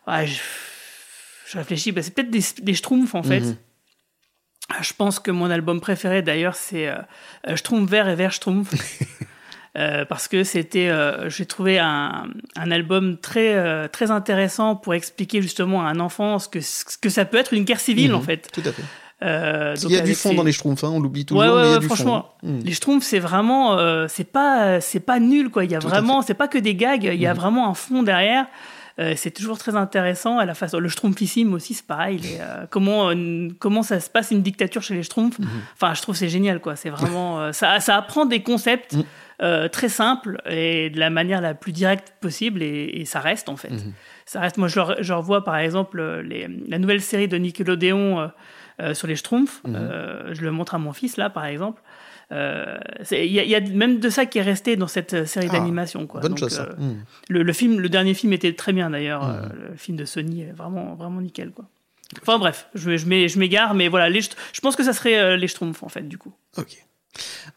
je, 0.06 1.58
réfléchis, 1.58 1.92
bah, 1.92 2.02
c'est 2.02 2.12
peut-être 2.12 2.30
des, 2.30 2.42
des 2.62 2.74
Schtroumpfs 2.74 3.14
en 3.14 3.22
fait. 3.22 3.40
Hmm. 3.40 3.56
Je 4.80 4.92
pense 4.94 5.20
que 5.20 5.30
mon 5.30 5.50
album 5.50 5.80
préféré 5.80 6.22
d'ailleurs, 6.22 6.56
c'est 6.56 6.92
Schtroumpf 7.54 7.88
vert 7.88 8.08
et 8.08 8.16
vert 8.16 8.32
Schtroumpf. 8.32 8.72
Euh, 9.76 10.04
parce 10.04 10.28
que 10.28 10.44
c'était, 10.44 10.88
euh, 10.88 11.28
j'ai 11.28 11.46
trouvé 11.46 11.80
un, 11.80 12.28
un, 12.54 12.70
album 12.70 13.16
très, 13.18 13.54
euh, 13.54 13.88
très 13.88 14.12
intéressant 14.12 14.76
pour 14.76 14.94
expliquer 14.94 15.42
justement 15.42 15.84
à 15.84 15.90
un 15.90 15.98
enfant 15.98 16.38
ce 16.38 16.48
que, 16.48 16.60
ce 16.60 16.96
que 16.96 17.08
ça 17.08 17.24
peut 17.24 17.38
être 17.38 17.52
une 17.52 17.64
guerre 17.64 17.80
civile 17.80 18.10
mhm. 18.10 18.16
en 18.16 18.20
fait. 18.20 18.48
Tout 18.52 18.62
à 18.64 18.70
fait. 18.70 18.82
il 19.82 19.90
y 19.90 19.96
a 19.96 20.02
du 20.02 20.14
fond 20.14 20.32
dans 20.32 20.44
les 20.44 20.52
Schtroumpfs, 20.52 20.84
hein, 20.84 20.92
on 20.92 21.00
l'oublie 21.00 21.24
toujours. 21.24 21.42
Ouais, 21.42 21.48
mais 21.48 21.68
il 21.68 21.72
y 21.72 21.74
a 21.74 21.78
du 21.80 21.86
franchement, 21.86 22.36
fond. 22.40 22.48
Mhm. 22.48 22.60
les 22.62 22.72
Schtroumpfs, 22.72 23.04
c'est 23.04 23.18
vraiment, 23.18 24.06
c'est 24.06 24.30
pas, 24.30 24.80
c'est 24.80 25.00
pas 25.00 25.18
nul 25.18 25.50
quoi. 25.50 25.64
Il 25.64 25.72
y 25.72 25.76
a 25.76 25.80
vraiment, 25.80 26.22
c'est 26.22 26.34
pas 26.34 26.46
que 26.46 26.58
des 26.58 26.76
gags, 26.76 27.02
il 27.12 27.20
y 27.20 27.26
a 27.26 27.34
mhm. 27.34 27.40
vraiment 27.40 27.68
un 27.68 27.74
fond 27.74 28.04
derrière. 28.04 28.46
c'est 29.16 29.32
toujours 29.32 29.58
très 29.58 29.74
intéressant. 29.74 30.38
À 30.38 30.44
la 30.44 30.54
face, 30.54 30.72
le 30.72 30.88
Schtroumpfissime 30.88 31.52
aussi, 31.52 31.74
c'est 31.74 31.86
pareil. 31.86 32.20
comment, 32.70 33.10
comment 33.58 33.82
ça 33.82 33.98
se 33.98 34.08
passe 34.08 34.30
une 34.30 34.42
dictature 34.42 34.82
chez 34.82 34.94
les 34.94 35.02
Schtroumpfs 35.02 35.40
Enfin, 35.74 35.94
je 35.94 36.02
trouve 36.02 36.14
c'est 36.14 36.28
génial, 36.28 36.60
quoi. 36.60 36.76
C'est 36.76 36.90
vraiment, 36.90 37.52
ça, 37.52 37.80
ça 37.80 37.96
apprend 37.96 38.24
des 38.24 38.44
concepts. 38.44 38.96
Euh, 39.42 39.68
très 39.68 39.88
simple 39.88 40.40
et 40.48 40.90
de 40.90 41.00
la 41.00 41.10
manière 41.10 41.40
la 41.40 41.54
plus 41.54 41.72
directe 41.72 42.14
possible 42.20 42.62
et, 42.62 43.04
ça 43.04 43.18
reste 43.18 43.48
en 43.48 43.56
fait. 43.56 43.70
Mhm. 43.70 43.92
Ça 44.26 44.40
reste. 44.40 44.58
Moi, 44.58 44.68
je, 44.68 45.12
revois 45.12 45.42
par 45.42 45.56
exemple 45.56 46.02
les, 46.24 46.48
la 46.68 46.78
nouvelle 46.78 47.00
série 47.00 47.26
de 47.26 47.36
Nickelodeon 47.36 48.20
euh, 48.20 48.26
euh, 48.80 48.94
sur 48.94 49.08
les 49.08 49.16
Schtroumpfs. 49.16 49.60
Mhm. 49.64 50.32
je 50.32 50.40
le 50.42 50.50
montre 50.52 50.74
à 50.74 50.78
mon 50.78 50.92
fils 50.92 51.16
là, 51.16 51.30
par 51.30 51.46
exemple. 51.46 51.82
Il 52.30 53.26
y, 53.26 53.54
a 53.54 53.60
même 53.60 54.00
de 54.00 54.08
ça 54.08 54.24
qui 54.26 54.38
est 54.38 54.42
resté 54.42 54.76
dans 54.76 54.88
cette 54.88 55.26
série 55.26 55.48
ah, 55.50 55.52
d'animation. 55.52 56.04
Bonne 56.04 56.38
chose. 56.38 56.66
Mhm. 56.78 57.04
le, 57.28 57.52
film, 57.52 57.80
le 57.80 57.88
dernier 57.88 58.14
film 58.14 58.32
était 58.32 58.54
très 58.54 58.72
bien 58.72 58.90
d'ailleurs. 58.90 59.50
le 59.52 59.76
film 59.76 59.96
de 59.96 60.04
Sony 60.04 60.42
est 60.42 60.52
vraiment, 60.52 60.94
vraiment 60.94 61.20
nickel. 61.20 61.50
Quoi. 61.50 61.66
Enfin 62.22 62.38
bref, 62.38 62.68
je, 62.74 62.96
je 62.96 63.38
m'égare, 63.38 63.74
mais 63.74 63.88
voilà, 63.88 64.10
je 64.10 64.60
pense 64.62 64.76
que 64.76 64.84
ça 64.84 64.92
serait 64.92 65.36
les 65.36 65.48
Schtroumpfs 65.48 65.82
en 65.82 65.88
fait, 65.88 66.08
du 66.08 66.18
coup. 66.18 66.34
Ok. 66.56 66.84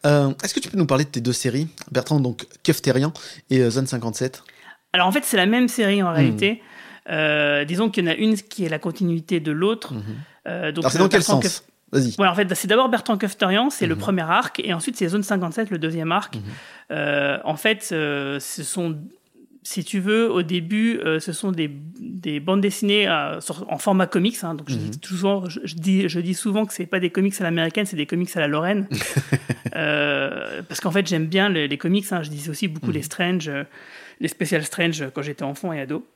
Euh, 0.06 0.32
est-ce 0.42 0.54
que 0.54 0.60
tu 0.60 0.68
peux 0.68 0.78
nous 0.78 0.86
parler 0.86 1.04
de 1.04 1.10
tes 1.10 1.20
deux 1.20 1.32
séries? 1.32 1.68
Bertrand, 1.90 2.20
donc 2.20 2.46
Kefterian 2.62 3.12
et 3.50 3.60
euh, 3.60 3.70
Zone 3.70 3.86
57 3.86 4.42
Alors 4.92 5.06
en 5.06 5.12
fait, 5.12 5.24
c'est 5.24 5.36
la 5.36 5.46
même 5.46 5.68
série 5.68 6.02
en 6.02 6.10
hmm. 6.10 6.14
réalité. 6.14 6.62
Euh, 7.10 7.64
disons 7.64 7.90
qu'il 7.90 8.04
y 8.04 8.08
en 8.08 8.10
a 8.10 8.14
une 8.14 8.36
qui 8.36 8.64
est 8.64 8.68
la 8.68 8.78
continuité 8.78 9.40
de 9.40 9.52
l'autre. 9.52 9.94
Hmm. 9.94 10.02
Alors 10.44 10.90
c'est 10.90 10.98
dans 10.98 11.08
quel 11.08 11.22
sens? 11.22 11.64
Vas-y. 11.90 12.14
En 12.18 12.34
fait, 12.34 12.54
c'est 12.54 12.68
d'abord 12.68 12.90
Bertrand 12.90 13.16
Kefterian, 13.16 13.70
c'est 13.70 13.86
le 13.86 13.94
mhm. 13.94 14.00
premier 14.00 14.22
arc, 14.22 14.60
et 14.62 14.74
ensuite 14.74 14.96
c'est 14.98 15.08
Zone 15.08 15.22
57, 15.22 15.70
le 15.70 15.78
deuxième 15.78 16.12
arc. 16.12 16.36
Mhm. 16.36 17.40
En 17.44 17.56
fait, 17.56 17.82
ce 17.82 18.38
sont, 18.40 18.98
si 19.68 19.84
tu 19.84 20.00
veux, 20.00 20.30
au 20.32 20.40
début, 20.40 20.98
euh, 21.04 21.20
ce 21.20 21.34
sont 21.34 21.52
des, 21.52 21.70
des 22.00 22.40
bandes 22.40 22.62
dessinées 22.62 23.06
en 23.06 23.76
format 23.76 24.06
comics. 24.06 24.38
Hein, 24.42 24.54
donc 24.54 24.70
je, 24.70 24.76
dis 24.76 24.86
mhm. 24.86 24.96
toujours, 24.96 25.50
je, 25.50 25.74
dis, 25.74 26.08
je 26.08 26.20
dis 26.20 26.32
souvent 26.32 26.64
que 26.64 26.72
c'est 26.72 26.86
pas 26.86 27.00
des 27.00 27.10
comics 27.10 27.38
à 27.38 27.44
l'américaine, 27.44 27.84
c'est 27.84 27.98
des 27.98 28.06
comics 28.06 28.34
à 28.34 28.40
la 28.40 28.48
Lorraine. 28.48 28.88
parce 29.72 30.80
qu'en 30.80 30.90
fait, 30.90 31.06
j'aime 31.06 31.26
bien 31.26 31.50
les, 31.50 31.76
comics. 31.76 32.06
Hein, 32.12 32.22
je 32.22 32.30
disais 32.30 32.48
aussi 32.48 32.66
beaucoup 32.66 32.90
les 32.90 33.02
Strange, 33.02 33.50
les 34.20 34.28
Special 34.28 34.64
Strange 34.64 35.04
quand 35.12 35.20
j'étais 35.20 35.42
enfant 35.42 35.70
et 35.74 35.82
ado. 35.82 36.06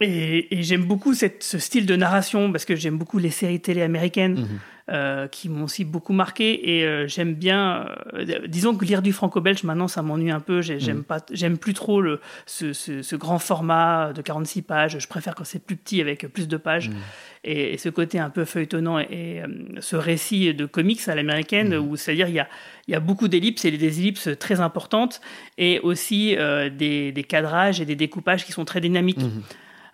Et, 0.00 0.62
j'aime 0.62 0.84
beaucoup 0.84 1.12
cette, 1.12 1.42
ce 1.42 1.58
style 1.58 1.84
de 1.84 1.94
narration 1.94 2.50
parce 2.50 2.64
que 2.64 2.74
j'aime 2.74 2.96
beaucoup 2.96 3.18
les 3.18 3.30
séries 3.30 3.60
télé 3.60 3.82
américaines 3.82 4.40
mhm. 4.40 4.48
euh, 4.90 5.28
qui 5.28 5.50
m'ont 5.50 5.64
aussi 5.64 5.84
beaucoup 5.84 6.14
marqué 6.14 6.76
et 6.76 6.84
euh, 6.86 7.06
j'aime 7.06 7.34
bien. 7.34 7.86
Euh, 8.14 8.46
disons 8.48 8.74
que 8.74 8.84
lire 8.86 9.02
du 9.02 9.12
franco-belge 9.12 9.62
maintenant 9.62 9.88
ça 9.88 10.00
m'ennuie 10.00 10.30
un 10.30 10.40
peu. 10.40 10.62
J'aime 10.62 10.98
mhm. 10.98 11.04
pas, 11.04 11.18
j'aime 11.30 11.58
plus 11.58 11.74
trop 11.74 12.00
le, 12.00 12.20
ce, 12.46 12.72
ce, 12.72 13.16
grand 13.16 13.38
format 13.38 14.14
de 14.14 14.22
46 14.22 14.62
pages. 14.62 14.98
Je 14.98 15.06
préfère 15.06 15.34
quand 15.34 15.44
c'est 15.44 15.62
plus 15.62 15.76
petit 15.76 16.00
avec 16.00 16.26
plus 16.28 16.48
de 16.48 16.56
pages. 16.56 16.88
Mhm. 16.88 16.96
Et, 17.44 17.76
ce 17.76 17.90
côté 17.90 18.18
un 18.18 18.30
peu 18.30 18.46
feuilletonnant 18.46 18.98
et, 18.98 19.42
ce 19.80 19.96
récit 19.96 20.54
de 20.54 20.64
comics 20.64 21.06
à 21.08 21.14
l'américaine 21.14 21.74
où 21.74 21.96
c'est-à-dire 21.96 22.28
il 22.28 22.34
y 22.34 22.40
a, 22.40 22.48
il 22.88 22.92
y 22.92 22.94
a 22.94 23.00
beaucoup 23.00 23.28
d'ellipses 23.28 23.66
et 23.66 23.70
des 23.70 24.00
ellipses 24.00 24.30
très 24.38 24.60
importantes 24.60 25.20
et 25.58 25.78
aussi 25.80 26.36
des, 26.36 27.12
des, 27.12 27.24
cadrages 27.24 27.80
et 27.80 27.86
des 27.86 27.96
découpages 27.96 28.44
qui 28.44 28.52
sont 28.52 28.66
très 28.66 28.80
dynamiques 28.80 29.20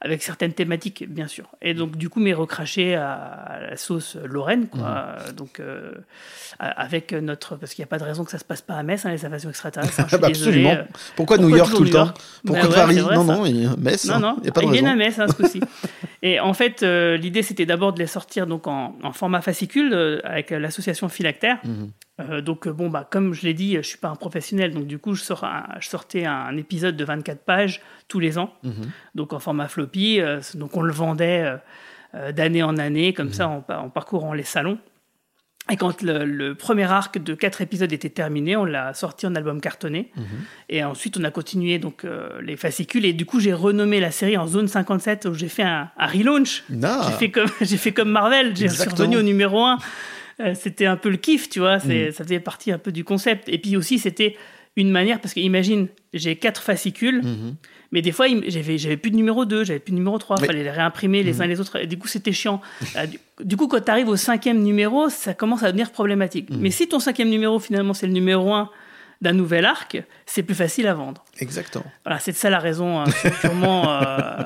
avec 0.06 0.22
certaines 0.22 0.52
thématiques, 0.52 1.04
bien 1.08 1.26
sûr. 1.26 1.46
Et 1.60 1.74
donc, 1.74 1.96
du 1.96 2.08
coup, 2.08 2.20
mais 2.20 2.32
recraché 2.32 2.94
à 2.94 3.58
la 3.70 3.76
sauce 3.76 4.16
lorraine, 4.24 4.68
quoi. 4.68 5.16
Mmh. 5.28 5.32
Donc, 5.32 5.58
euh, 5.58 5.92
avec 6.60 7.12
notre. 7.12 7.56
Parce 7.56 7.74
qu'il 7.74 7.82
n'y 7.82 7.86
a 7.86 7.88
pas 7.88 7.98
de 7.98 8.04
raison 8.04 8.24
que 8.24 8.30
ça 8.30 8.38
se 8.38 8.44
passe 8.44 8.62
pas 8.62 8.74
à 8.74 8.84
Metz, 8.84 9.04
hein, 9.04 9.10
les 9.10 9.24
invasions 9.24 9.50
extraterrestres. 9.50 9.98
Hein, 9.98 10.06
bah, 10.20 10.28
absolument. 10.28 10.70
Euh, 10.70 10.82
pourquoi, 11.16 11.38
New 11.38 11.54
York 11.54 11.74
tout 11.74 11.82
le 11.82 11.90
temps 11.90 12.14
Pourquoi 12.44 12.68
bah 12.68 12.74
Paris 12.74 12.96
Non, 12.96 13.24
non, 13.24 13.42
Metz. 13.78 14.06
Non, 14.06 14.14
hein. 14.14 14.20
non, 14.20 14.36
il 14.38 14.42
n'y 14.44 14.48
a 14.48 14.52
pas 14.52 14.60
de 14.60 14.66
raison. 14.66 14.86
à 14.86 14.94
Metz, 14.94 15.16
ce 15.16 15.32
coup-ci. 15.32 15.60
Et 16.22 16.38
en 16.38 16.54
fait, 16.54 16.84
euh, 16.84 17.16
l'idée, 17.16 17.42
c'était 17.42 17.66
d'abord 17.66 17.92
de 17.92 17.98
les 17.98 18.06
sortir 18.06 18.46
donc, 18.46 18.68
en, 18.68 18.94
format 19.12 19.40
fascicule 19.40 20.20
avec 20.22 20.50
l'association 20.50 21.08
Philactère. 21.08 21.58
Mmh. 21.64 21.86
Euh, 22.18 22.40
donc, 22.40 22.66
euh, 22.66 22.72
bon, 22.72 22.88
bah, 22.88 23.06
comme 23.08 23.34
je 23.34 23.42
l'ai 23.42 23.54
dit, 23.54 23.76
je 23.76 23.82
suis 23.82 23.98
pas 23.98 24.08
un 24.08 24.16
professionnel, 24.16 24.72
donc 24.72 24.86
du 24.86 24.98
coup, 24.98 25.14
je, 25.14 25.22
sors 25.22 25.46
je 25.78 25.88
sortais 25.88 26.24
un, 26.24 26.56
épisode 26.56 26.96
de 26.96 27.04
24 27.04 27.40
pages 27.40 27.82
tous 28.08 28.20
les 28.20 28.38
ans, 28.38 28.54
mhm. 28.62 28.90
donc 29.14 29.32
en 29.32 29.38
format 29.38 29.68
floppy. 29.68 30.20
Euh, 30.20 30.40
donc, 30.54 30.76
on 30.76 30.82
le 30.82 30.92
vendait 30.92 31.56
d'année 32.32 32.62
en 32.62 32.78
année, 32.78 33.12
comme 33.12 33.32
ça, 33.32 33.46
mhm. 33.46 33.62
en, 33.68 33.90
parcourant 33.90 34.32
les 34.32 34.42
salons. 34.42 34.78
Et 35.68 35.76
quand 35.76 36.00
le, 36.00 36.52
premier 36.54 36.84
arc 36.84 37.18
de 37.18 37.34
quatre 37.34 37.60
épisodes 37.60 37.92
était 37.92 38.08
terminé, 38.08 38.56
on 38.56 38.64
l'a 38.64 38.94
sorti 38.94 39.26
en 39.26 39.34
album 39.34 39.60
cartonné. 39.60 40.12
Mhm. 40.16 40.24
Et 40.68 40.84
ensuite, 40.84 41.18
on 41.18 41.24
a 41.24 41.30
continué 41.30 41.78
donc 41.78 42.06
les 42.40 42.56
fascicules. 42.56 43.04
Et 43.04 43.12
du 43.12 43.26
coup, 43.26 43.40
j'ai 43.40 43.52
renommé 43.52 44.00
la 44.00 44.12
série 44.12 44.38
en 44.38 44.46
Zone 44.46 44.68
57 44.68 45.26
où 45.26 45.34
j'ai 45.34 45.48
fait 45.48 45.64
un, 45.64 45.90
relaunch. 45.98 46.62
Ah. 46.82 47.02
J'ai 47.06 47.12
fait 47.14 47.30
comme 47.30 47.50
j'ai 47.60 47.76
fait 47.76 47.92
comme 47.92 48.10
Marvel. 48.10 48.56
J'ai 48.56 48.68
revenu 48.68 49.18
au 49.18 49.22
numéro 49.22 49.62
1. 49.62 49.78
Euh, 50.40 50.54
c'était 50.54 50.86
un 50.86 50.96
peu 50.96 51.08
le 51.08 51.16
kiff, 51.16 51.48
tu 51.48 51.60
vois. 51.60 51.78
Mm. 51.78 52.12
Ça 52.12 52.24
faisait 52.24 52.40
partie 52.40 52.72
un 52.72 52.78
peu 52.78 52.92
du 52.92 53.04
concept. 53.04 53.48
Et 53.48 53.58
puis 53.58 53.76
aussi, 53.76 53.98
c'était 53.98 54.36
une 54.76 54.90
manière, 54.90 55.20
parce 55.20 55.34
que 55.34 55.40
imagine, 55.40 55.88
j'ai 56.12 56.36
quatre 56.36 56.62
fascicules, 56.62 57.22
mm-hmm. 57.22 57.54
mais 57.92 58.02
des 58.02 58.12
fois, 58.12 58.26
j'avais, 58.46 58.96
plus 58.98 59.10
de 59.10 59.16
numéro 59.16 59.46
2, 59.46 59.64
j'avais 59.64 59.78
plus 59.78 59.92
de 59.92 59.96
numéro 59.96 60.18
3, 60.18 60.36
il 60.40 60.46
fallait 60.46 60.62
les 60.62 60.70
réimprimer 60.70 61.22
les 61.22 61.34
mm-hmm. 61.34 61.42
uns 61.42 61.46
les 61.46 61.60
autres, 61.60 61.76
et 61.76 61.86
du 61.86 61.98
coup, 61.98 62.08
c'était 62.08 62.32
chiant. 62.32 62.60
Euh, 62.96 63.06
du, 63.42 63.56
coup, 63.56 63.68
quand 63.68 63.80
tu 63.80 63.90
arrives 63.90 64.08
au 64.08 64.16
cinquième 64.16 64.62
numéro, 64.62 65.08
ça 65.08 65.32
commence 65.32 65.62
à 65.62 65.68
devenir 65.68 65.90
problématique. 65.92 66.50
Mm. 66.50 66.58
Mais 66.58 66.70
si 66.70 66.88
ton 66.88 67.00
cinquième 67.00 67.30
numéro, 67.30 67.58
finalement, 67.58 67.94
c'est 67.94 68.06
le 68.06 68.12
numéro 68.12 68.52
1 68.52 68.70
d'un 69.22 69.32
nouvel 69.32 69.64
arc, 69.64 70.02
c'est 70.26 70.42
plus 70.42 70.54
facile 70.54 70.86
à 70.86 70.92
vendre. 70.92 71.24
Exactement. 71.40 71.86
Voilà, 72.04 72.20
c'est 72.20 72.32
de 72.32 72.36
ça 72.36 72.50
la 72.50 72.58
raison. 72.58 73.00
Hein. 73.00 73.04
Purement. 73.40 74.02
Euh, 74.02 74.42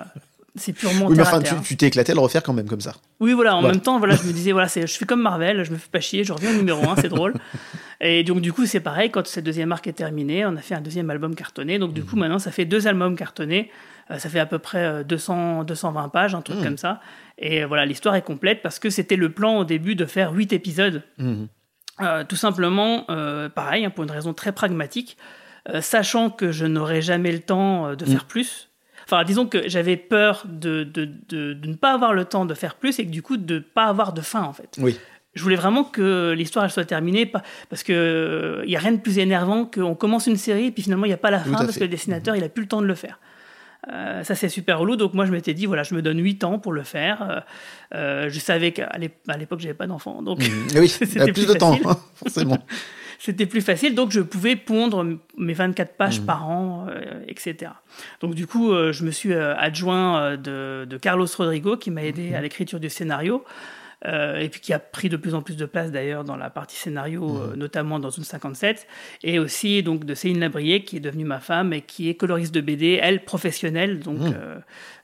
c'est 0.57 0.73
purement 0.73 1.07
oui, 1.07 1.17
mais 1.17 1.23
enfin, 1.23 1.41
tu 1.41 1.77
t'es 1.77 1.87
éclaté 1.87 2.13
à 2.13 2.15
le 2.15 2.21
refaire 2.21 2.43
quand 2.43 2.53
même 2.53 2.69
comme 2.69 2.81
ça. 2.81 2.95
Oui, 3.21 3.33
voilà. 3.33 3.55
En 3.57 3.63
même 3.63 3.81
temps, 3.81 3.99
voilà, 3.99 4.17
je 4.17 4.25
me 4.25 4.33
disais, 4.33 4.53
voilà, 4.53 4.69
je 4.69 4.87
fais 4.87 5.05
comme 5.05 5.23
Marvel, 5.23 5.65
je 5.65 5.71
me 5.71 5.77
fais 5.77 5.89
pas 5.91 6.01
chier, 6.01 6.25
je 6.25 6.33
reviens 6.33 6.51
au 6.51 6.57
numéro 6.57 6.89
1, 6.89 6.97
c'est 6.97 7.09
drôle. 7.09 7.35
Et 8.01 8.25
donc, 8.25 8.41
du 8.41 8.53
coup, 8.53 8.67
c'est 8.67 8.81
pareil, 8.81 9.11
quand 9.11 9.27
cette 9.27 9.45
deuxième 9.45 9.73
arc 9.73 9.87
est 9.87 9.93
terminée, 9.93 10.47
on 10.47 10.57
a 10.57 10.61
fait 10.61 10.75
un 10.75 10.81
deuxième 10.81 11.11
album 11.11 11.35
cartonné. 11.35 11.79
Donc, 11.79 11.93
du 11.93 12.03
coup, 12.03 12.17
mhm. 12.17 12.21
maintenant, 12.21 12.39
ça 12.39 12.51
fait 12.51 12.65
deux 12.65 12.89
albums 12.89 13.15
cartonnés. 13.15 13.71
Euh, 14.11 14.19
ça 14.19 14.29
fait 14.29 14.41
à 14.41 14.47
peu 14.47 14.59
près 14.59 15.05
200, 15.05 15.61
euh, 15.61 15.65
220 15.65 16.09
pages, 16.09 16.35
un 16.35 16.41
truc 16.41 16.59
mhm. 16.59 16.65
comme 16.65 16.79
ça. 16.79 17.01
Et 17.39 17.65
voilà, 17.65 17.87
l'histoire 17.87 18.15
est 18.15 18.23
complète 18.23 18.63
parce 18.63 18.79
que 18.79 18.91
c'était 18.91 19.17
le 19.17 19.31
plan 19.31 19.59
au 19.59 19.65
début 19.65 19.95
de 19.95 20.07
faire 20.07 20.33
huit 20.33 20.53
épisodes. 20.53 21.03
Mhm. 21.19 21.49
Euh, 22.01 22.25
tout 22.25 22.37
simplement, 22.37 23.05
pareil, 23.55 23.85
hein, 23.85 23.91
pour 23.91 24.05
une 24.05 24.11
raison 24.11 24.33
très 24.33 24.53
pragmatique, 24.53 25.19
sachant 25.81 26.31
que 26.31 26.51
je 26.51 26.65
n'aurais 26.65 27.03
jamais 27.03 27.31
le 27.31 27.41
temps 27.41 27.95
de 27.95 28.05
faire 28.07 28.25
plus 28.25 28.70
Enfin, 29.05 29.25
disons 29.25 29.47
que 29.47 29.69
j'avais 29.69 29.97
peur 29.97 30.45
de, 30.47 30.85
de, 30.85 31.09
de, 31.29 31.67
ne 31.67 31.75
pas 31.75 31.93
avoir 31.93 32.13
le 32.13 32.25
temps 32.25 32.45
de 32.45 32.55
faire 32.55 32.75
plus 32.75 32.99
et 32.99 33.07
que 33.07 33.11
du 33.11 33.23
coup 33.23 33.37
de 33.37 33.55
ne 33.55 33.59
pas 33.61 33.85
avoir 33.85 34.13
de 34.13 34.21
fin 34.21 34.43
en 34.43 34.53
fait. 34.53 34.77
Oui. 34.79 34.99
Je 35.35 35.43
voulais 35.43 35.57
vraiment 35.57 35.85
que 35.85 36.33
l'histoire 36.37 36.65
elle 36.65 36.73
soit 36.73 36.85
terminée 36.85 37.25
parce 37.69 37.83
que 37.85 38.63
il 38.65 38.69
euh, 38.69 38.73
y 38.73 38.77
a 38.77 38.81
rien 38.81 38.93
de 38.93 38.99
plus 38.99 39.19
énervant 39.19 39.65
qu'on 39.65 39.95
commence 39.95 40.27
une 40.27 40.37
série 40.37 40.67
et 40.67 40.71
puis 40.73 40.83
finalement 40.83 41.05
il 41.05 41.11
n'y 41.11 41.15
a 41.15 41.19
pas 41.19 41.31
la 41.31 41.39
fin 41.39 41.59
parce 41.59 41.77
que 41.77 41.85
le 41.85 41.89
dessinateur 41.89 42.35
il 42.35 42.43
a 42.43 42.49
plus 42.49 42.63
le 42.63 42.69
temps 42.69 42.83
de 42.83 42.87
le 42.87 42.95
faire. 42.95 43.21
Euh, 43.91 44.23
ça 44.25 44.35
c'est 44.35 44.51
super 44.51 44.79
relou 44.79 44.97
donc 44.97 45.15
moi 45.15 45.25
je 45.25 45.33
m'étais 45.33 45.55
dit 45.55 45.65
voilà 45.65 45.85
je 45.85 45.95
me 45.95 46.03
donne 46.03 46.19
8 46.19 46.45
ans 46.45 46.59
pour 46.59 46.73
le 46.73 46.83
faire 46.83 47.45
euh, 47.95 48.29
je 48.29 48.39
savais 48.39 48.73
qu'à 48.73 48.91
l'époque 48.99 49.61
j'avais 49.61 49.73
pas 49.73 49.87
d'enfant 49.87 50.21
donc 50.21 50.41
mmh. 50.41 50.77
oui 50.79 50.87
c'était 50.87 51.33
plus, 51.33 51.47
de 51.47 51.55
temps 51.55 51.79
forcément 52.15 52.59
c'était 53.21 53.45
plus 53.45 53.61
facile, 53.61 53.95
donc 53.95 54.13
je 54.13 54.21
pouvais 54.21 54.57
pondre 54.57 55.05
mes 55.37 55.53
24 55.53 55.93
pages 55.93 56.21
mmh. 56.23 56.25
par 56.25 56.49
an, 56.49 56.87
euh, 56.89 57.23
etc. 57.29 57.73
Donc 58.23 58.35
du 58.35 58.47
coup, 58.47 58.73
euh, 58.73 58.93
je 58.93 59.05
me 59.05 59.11
suis 59.11 59.35
euh, 59.35 59.55
adjoint 59.59 60.39
de, 60.39 60.99
Carlos 61.03 61.27
Rodrigo, 61.37 61.77
qui 61.77 61.91
m'a 61.91 62.03
aidé 62.03 62.31
mmh. 62.31 62.35
à 62.35 62.41
l'écriture 62.41 62.81
du 62.81 62.89
scénario. 62.89 63.45
et 64.07 64.49
puis 64.51 64.63
qui 64.63 64.73
a 64.73 64.79
pris 64.79 65.11
de 65.11 65.19
plus 65.19 65.35
en 65.35 65.43
plus 65.43 65.59
de 65.59 65.67
place 65.67 65.93
d'ailleurs 65.93 66.25
dans 66.25 66.37
la 66.37 66.49
partie 66.49 66.77
scénario, 66.77 67.29
mmh. 67.29 67.55
notamment 67.57 67.99
dans 67.99 68.09
une 68.09 68.25
57, 68.25 68.87
et 69.23 69.39
aussi 69.39 69.83
donc 69.83 70.07
de 70.07 70.15
Céline 70.15 70.41
Labrier 70.41 70.83
qui 70.85 70.97
est 70.97 71.01
devenue 71.01 71.27
ma 71.27 71.41
femme 71.41 71.75
et 71.75 71.83
qui 71.83 72.09
est 72.09 72.15
coloriste 72.15 72.55
de 72.55 72.63
BD, 72.63 72.99
elle 73.03 73.23
professionnelle. 73.27 73.99
Donc, 73.99 74.21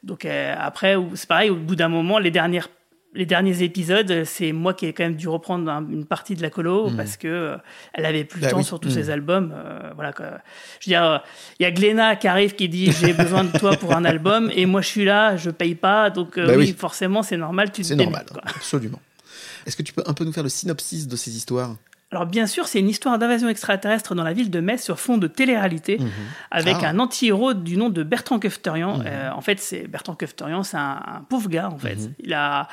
donc 0.02 0.24
après, 0.24 0.96
c'est 1.14 1.28
pareil, 1.28 1.50
au 1.50 1.56
bout 1.56 1.76
d'un 1.76 1.90
moment, 1.90 2.18
les 2.18 2.30
dernières 2.30 2.70
les 3.16 3.26
derniers 3.26 3.62
épisodes, 3.62 4.24
c'est 4.24 4.52
moi 4.52 4.74
qui 4.74 4.86
ai 4.86 4.92
quand 4.92 5.04
même 5.04 5.16
dû 5.16 5.28
reprendre 5.28 5.70
une 5.90 6.04
partie 6.04 6.36
de 6.36 6.42
la 6.42 6.50
colo 6.50 6.90
hmm. 6.90 6.96
parce 6.96 7.16
que 7.16 7.26
euh, 7.26 7.56
elle 7.94 8.04
avait 8.04 8.24
plus 8.24 8.40
le 8.40 8.46
bah 8.46 8.52
temps 8.52 8.62
sur 8.62 8.78
tous 8.78 8.88
hmm. 8.88 8.92
ses 8.92 9.10
albums. 9.10 9.52
Euh, 9.54 9.90
voilà, 9.94 10.12
Je 10.18 10.24
veux 10.24 10.38
dire, 10.86 11.22
il 11.58 11.62
y 11.62 11.66
a 11.66 11.70
Glenna 11.70 12.16
qui 12.16 12.28
arrive 12.28 12.54
qui 12.54 12.68
dit 12.68 12.92
j'ai 12.92 13.14
besoin 13.14 13.44
de 13.44 13.58
toi 13.58 13.76
pour 13.76 13.94
un 13.94 14.04
album 14.04 14.50
et 14.54 14.66
moi 14.66 14.82
je 14.82 14.88
suis 14.88 15.04
là, 15.04 15.36
je 15.36 15.50
paye 15.50 15.74
pas, 15.74 16.10
donc 16.10 16.38
euh, 16.38 16.46
bah 16.46 16.54
oui, 16.56 16.74
forcément 16.76 17.22
c'est 17.22 17.36
normal, 17.36 17.72
tu 17.72 17.82
te 17.82 17.88
C'est 17.88 17.96
normal, 17.96 18.26
absolument. 18.44 19.00
Est-ce 19.66 19.76
que 19.76 19.82
tu 19.82 19.92
peux 19.92 20.04
un 20.06 20.14
peu 20.14 20.24
nous 20.24 20.32
faire 20.32 20.44
le 20.44 20.48
synopsis 20.48 21.08
de 21.08 21.16
ces 21.16 21.36
histoires? 21.36 21.74
Alors 22.12 22.26
bien 22.26 22.46
sûr, 22.46 22.68
c'est 22.68 22.78
une 22.78 22.88
histoire 22.88 23.18
d'invasion 23.18 23.48
extraterrestre 23.48 24.14
dans 24.14 24.22
la 24.22 24.32
ville 24.32 24.50
de 24.50 24.60
Metz 24.60 24.80
sur 24.80 25.00
fond 25.00 25.18
de 25.18 25.26
télé-réalité, 25.26 25.98
mhm. 25.98 26.08
avec 26.52 26.76
ah. 26.82 26.90
un 26.90 26.98
anti-héros 27.00 27.54
du 27.54 27.76
nom 27.76 27.90
de 27.90 28.04
Bertrand 28.04 28.38
Kefterian. 28.38 28.98
Mhm. 28.98 29.06
en 29.34 29.40
fait, 29.40 29.58
c'est 29.58 29.88
Bertrand 29.88 30.14
Kefterian, 30.14 30.62
c'est 30.62 30.76
un, 30.76 31.02
un, 31.04 31.26
pauvre 31.28 31.48
gars 31.48 31.68
en 31.68 31.78
fait. 31.78 31.96
Mhm. 31.96 32.14
Il 32.20 32.32
a 32.34 32.68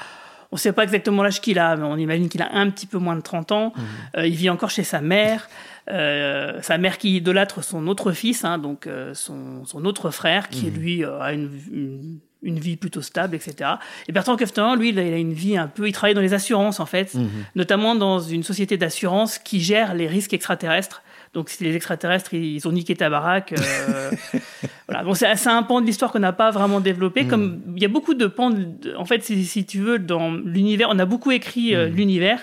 on 0.53 0.55
ne 0.55 0.60
sait 0.60 0.72
pas 0.72 0.83
exactement 0.83 1.24
l'âge 1.24 1.41
qu'il 1.41 1.57
a, 1.57 1.75
mais 1.75 1.83
on 1.83 1.98
imagine 1.98 2.29
qu'il 2.29 2.43
a 2.43 2.53
un 2.53 2.69
petit 2.69 2.86
peu 2.86 3.00
moins 3.00 3.15
de 3.15 3.22
30 3.22 3.51
ans. 3.51 3.74
Mhm. 3.75 3.83
Euh, 4.17 4.27
il 4.27 4.36
vit 4.36 4.51
encore 4.51 4.69
chez 4.69 4.83
sa 4.83 5.01
mère. 5.01 5.50
Euh, 5.89 6.62
sa 6.62 6.77
mère 6.77 7.00
qui 7.00 7.17
idolâtre 7.17 7.63
son 7.63 7.88
autre 7.88 8.12
fils, 8.12 8.45
hein, 8.45 8.60
donc 8.60 8.86
euh, 8.86 9.15
son, 9.15 9.63
autre 9.83 10.12
frère, 10.12 10.50
qui 10.50 10.67
mhm. 10.67 10.74
lui 10.75 11.03
a 11.03 11.33
une, 11.33 12.19
vie 12.43 12.77
plutôt 12.77 13.01
stable, 13.01 13.36
etc. 13.36 13.72
Et 14.07 14.12
Bertrand 14.12 14.36
Kefterin, 14.36 14.75
lui, 14.75 14.89
il 14.89 15.00
a 15.00 15.17
une 15.17 15.33
vie 15.33 15.57
un 15.57 15.67
peu. 15.67 15.88
Il 15.88 15.91
travaille 15.91 16.13
dans 16.13 16.22
les 16.22 16.36
assurances, 16.36 16.79
en 16.79 16.86
fait, 16.86 17.15
mhm. 17.15 17.27
notamment 17.55 17.95
dans 17.95 18.19
une 18.19 18.43
société 18.43 18.77
d'assurance 18.77 19.39
qui 19.39 19.60
gère 19.60 19.95
les 19.95 20.07
risques 20.07 20.33
extraterrestres. 20.33 21.01
Donc, 21.33 21.49
si 21.49 21.63
les 21.63 21.75
extraterrestres, 21.75 22.35
ils 22.35 22.67
ont 22.67 22.71
niqué 22.71 22.95
ta 22.95 23.09
baraque. 23.09 23.53
Euh, 23.53 24.11
voilà. 24.87 25.03
Bon, 25.03 25.15
c'est 25.15 25.47
un 25.47 25.63
pan 25.63 25.81
de 25.81 25.85
l'histoire 25.85 26.11
qu'on 26.11 26.19
n'a 26.19 26.31
pas 26.31 26.51
vraiment 26.51 26.79
développé. 26.79 27.23
Hmm. 27.23 27.27
Comme 27.27 27.61
il 27.75 27.81
y 27.81 27.85
a 27.85 27.89
beaucoup 27.89 28.13
de 28.13 28.27
pans, 28.27 28.51
en 28.95 29.05
fait, 29.05 29.23
si, 29.23 29.65
tu 29.65 29.79
veux, 29.79 29.97
dans 29.97 30.31
l'univers, 30.31 30.89
on 30.91 30.99
a 30.99 31.05
beaucoup 31.05 31.31
écrit 31.31 31.75
euh, 31.75 31.89
hmm. 31.89 31.95
l'univers, 31.95 32.39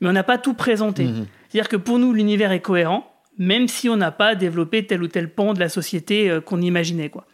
mais 0.00 0.08
on 0.08 0.12
n'a 0.12 0.22
pas 0.22 0.36
tout 0.36 0.52
présenté. 0.52 1.04
Hmm. 1.04 1.26
C'est-à-dire 1.48 1.70
que 1.70 1.76
pour 1.76 1.98
nous, 1.98 2.12
l'univers 2.12 2.52
est 2.52 2.60
cohérent, 2.60 3.10
même 3.38 3.68
si 3.68 3.88
on 3.88 3.96
n'a 3.96 4.10
pas 4.10 4.34
développé 4.34 4.86
tel 4.86 5.02
ou 5.02 5.08
tel 5.08 5.30
pan 5.30 5.54
de 5.54 5.60
la 5.60 5.70
société 5.70 6.30
euh, 6.30 6.42
qu'on 6.42 6.60
imaginait, 6.60 7.08
quoi. 7.08 7.26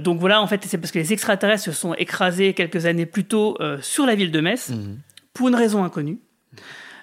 donc 0.00 0.18
voilà, 0.18 0.42
en 0.42 0.48
fait, 0.48 0.64
c'est 0.64 0.78
parce 0.78 0.90
que 0.90 0.98
les 0.98 1.12
extraterrestres 1.12 1.64
se 1.64 1.72
sont 1.72 1.94
écrasés 1.94 2.54
quelques 2.54 2.86
années 2.86 3.06
plus 3.06 3.24
tôt 3.24 3.56
sur 3.80 4.06
la 4.06 4.14
ville 4.14 4.30
de 4.30 4.40
Metz, 4.40 4.72
pour 5.32 5.48
une 5.48 5.54
raison 5.54 5.84
inconnue. 5.84 6.18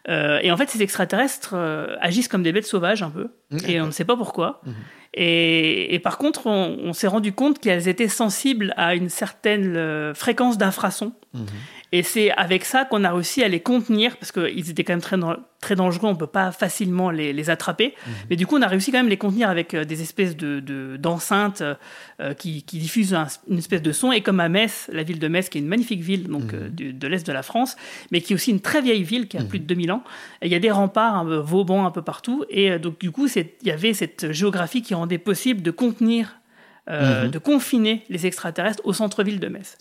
Euh, 0.10 0.40
et 0.42 0.52
en 0.52 0.58
fait, 0.58 0.70
ces 0.70 0.82
extraterrestres 0.82 1.54
euh, 1.54 1.96
agissent 2.02 2.28
comme 2.28 2.44
des 2.44 2.52
bêtes 2.52 2.66
sauvages 2.66 3.04
un 3.04 3.10
peu, 3.10 3.30
et 3.68 3.80
on 3.80 3.88
ne 3.88 3.92
sait 3.92 4.06
pas 4.06 4.18
pourquoi. 4.18 4.62
Mhm. 4.66 4.74
Et, 5.16 6.02
par 6.04 6.18
contre, 6.18 6.48
on, 6.48 6.92
s'est 6.94 7.08
rendu 7.08 7.34
compte 7.34 7.60
qu'elles 7.60 7.88
étaient 7.88 8.08
sensibles 8.08 8.74
à 8.78 8.96
une 8.96 9.10
certaine 9.10 9.76
euh, 9.78 10.14
fréquence 10.16 10.58
d'infrasons. 10.58 11.14
Mhm. 11.34 11.46
Et 11.94 12.02
c'est 12.02 12.32
avec 12.32 12.66
ça 12.66 12.86
qu'on 12.86 13.04
a 13.04 13.14
réussi 13.14 13.44
à 13.44 13.48
les 13.48 13.60
contenir, 13.60 14.18
parce 14.18 14.32
qu'ils 14.32 14.72
étaient 14.72 14.84
quand 14.84 14.94
même 14.94 15.02
très, 15.02 15.16
très 15.62 15.76
dangereux, 15.76 16.08
on 16.08 16.14
ne 16.14 16.18
peut 16.18 16.26
pas 16.26 16.52
facilement 16.52 17.12
les, 17.12 17.50
attraper. 17.52 17.94
Mhm. 18.08 18.14
Mais 18.32 18.36
du 18.36 18.48
coup, 18.48 18.58
on 18.58 18.64
a 18.64 18.68
réussi 18.68 18.92
quand 18.92 18.98
même 18.98 19.06
à 19.06 19.10
les 19.12 19.18
contenir 19.18 19.48
avec 19.48 19.76
euh, 19.76 19.86
des 19.86 20.02
espèces 20.02 20.36
d'enceintes 20.36 21.62
de, 21.62 21.76
euh, 22.20 22.34
qui, 22.34 22.64
diffusent 22.64 23.16
une 23.48 23.60
espèce 23.60 23.84
de 23.84 23.92
son. 23.92 24.12
Et 24.12 24.22
comme 24.22 24.40
à 24.40 24.50
Metz, 24.50 24.90
la 24.92 25.04
ville 25.04 25.20
de 25.20 25.28
Metz, 25.28 25.50
qui 25.50 25.60
est 25.60 25.62
une 25.62 25.68
magnifique 25.68 26.02
ville 26.02 26.28
donc, 26.30 26.52
mhm. 26.52 26.74
euh, 26.82 26.92
de, 26.94 27.08
l'Est 27.08 27.28
de 27.28 27.32
la 27.32 27.44
France, 27.44 27.76
mais 28.12 28.22
qui 28.22 28.34
est 28.34 28.36
aussi 28.36 28.50
une 28.50 28.62
très 28.62 28.82
vieille 28.82 29.04
ville, 29.04 29.28
qui 29.28 29.38
a 29.38 29.42
mhm. 29.42 29.48
plus 29.48 29.60
de 29.60 29.66
2000 29.66 29.92
ans, 29.92 30.04
il 30.42 30.52
y 30.52 30.56
a 30.56 30.60
des 30.60 30.72
remparts, 30.72 31.16
un 31.16 31.42
Vauban 31.42 31.86
un 31.86 31.92
peu 31.92 32.02
partout. 32.02 32.44
Et 32.50 32.80
donc, 32.80 33.00
du 33.00 33.12
coup, 33.12 33.28
il 33.28 33.46
y 33.62 33.72
avait 33.72 33.94
cette 33.94 34.32
géographie 34.32 34.82
qui 34.82 34.96
rendait 34.96 35.20
possible 35.20 35.62
de 35.62 35.70
contenir 35.70 36.40
de 36.86 37.38
confiner 37.38 38.04
les 38.10 38.26
extraterrestres 38.26 38.82
au 38.84 38.92
centre-ville 38.92 39.40
de 39.40 39.48
Metz. 39.48 39.78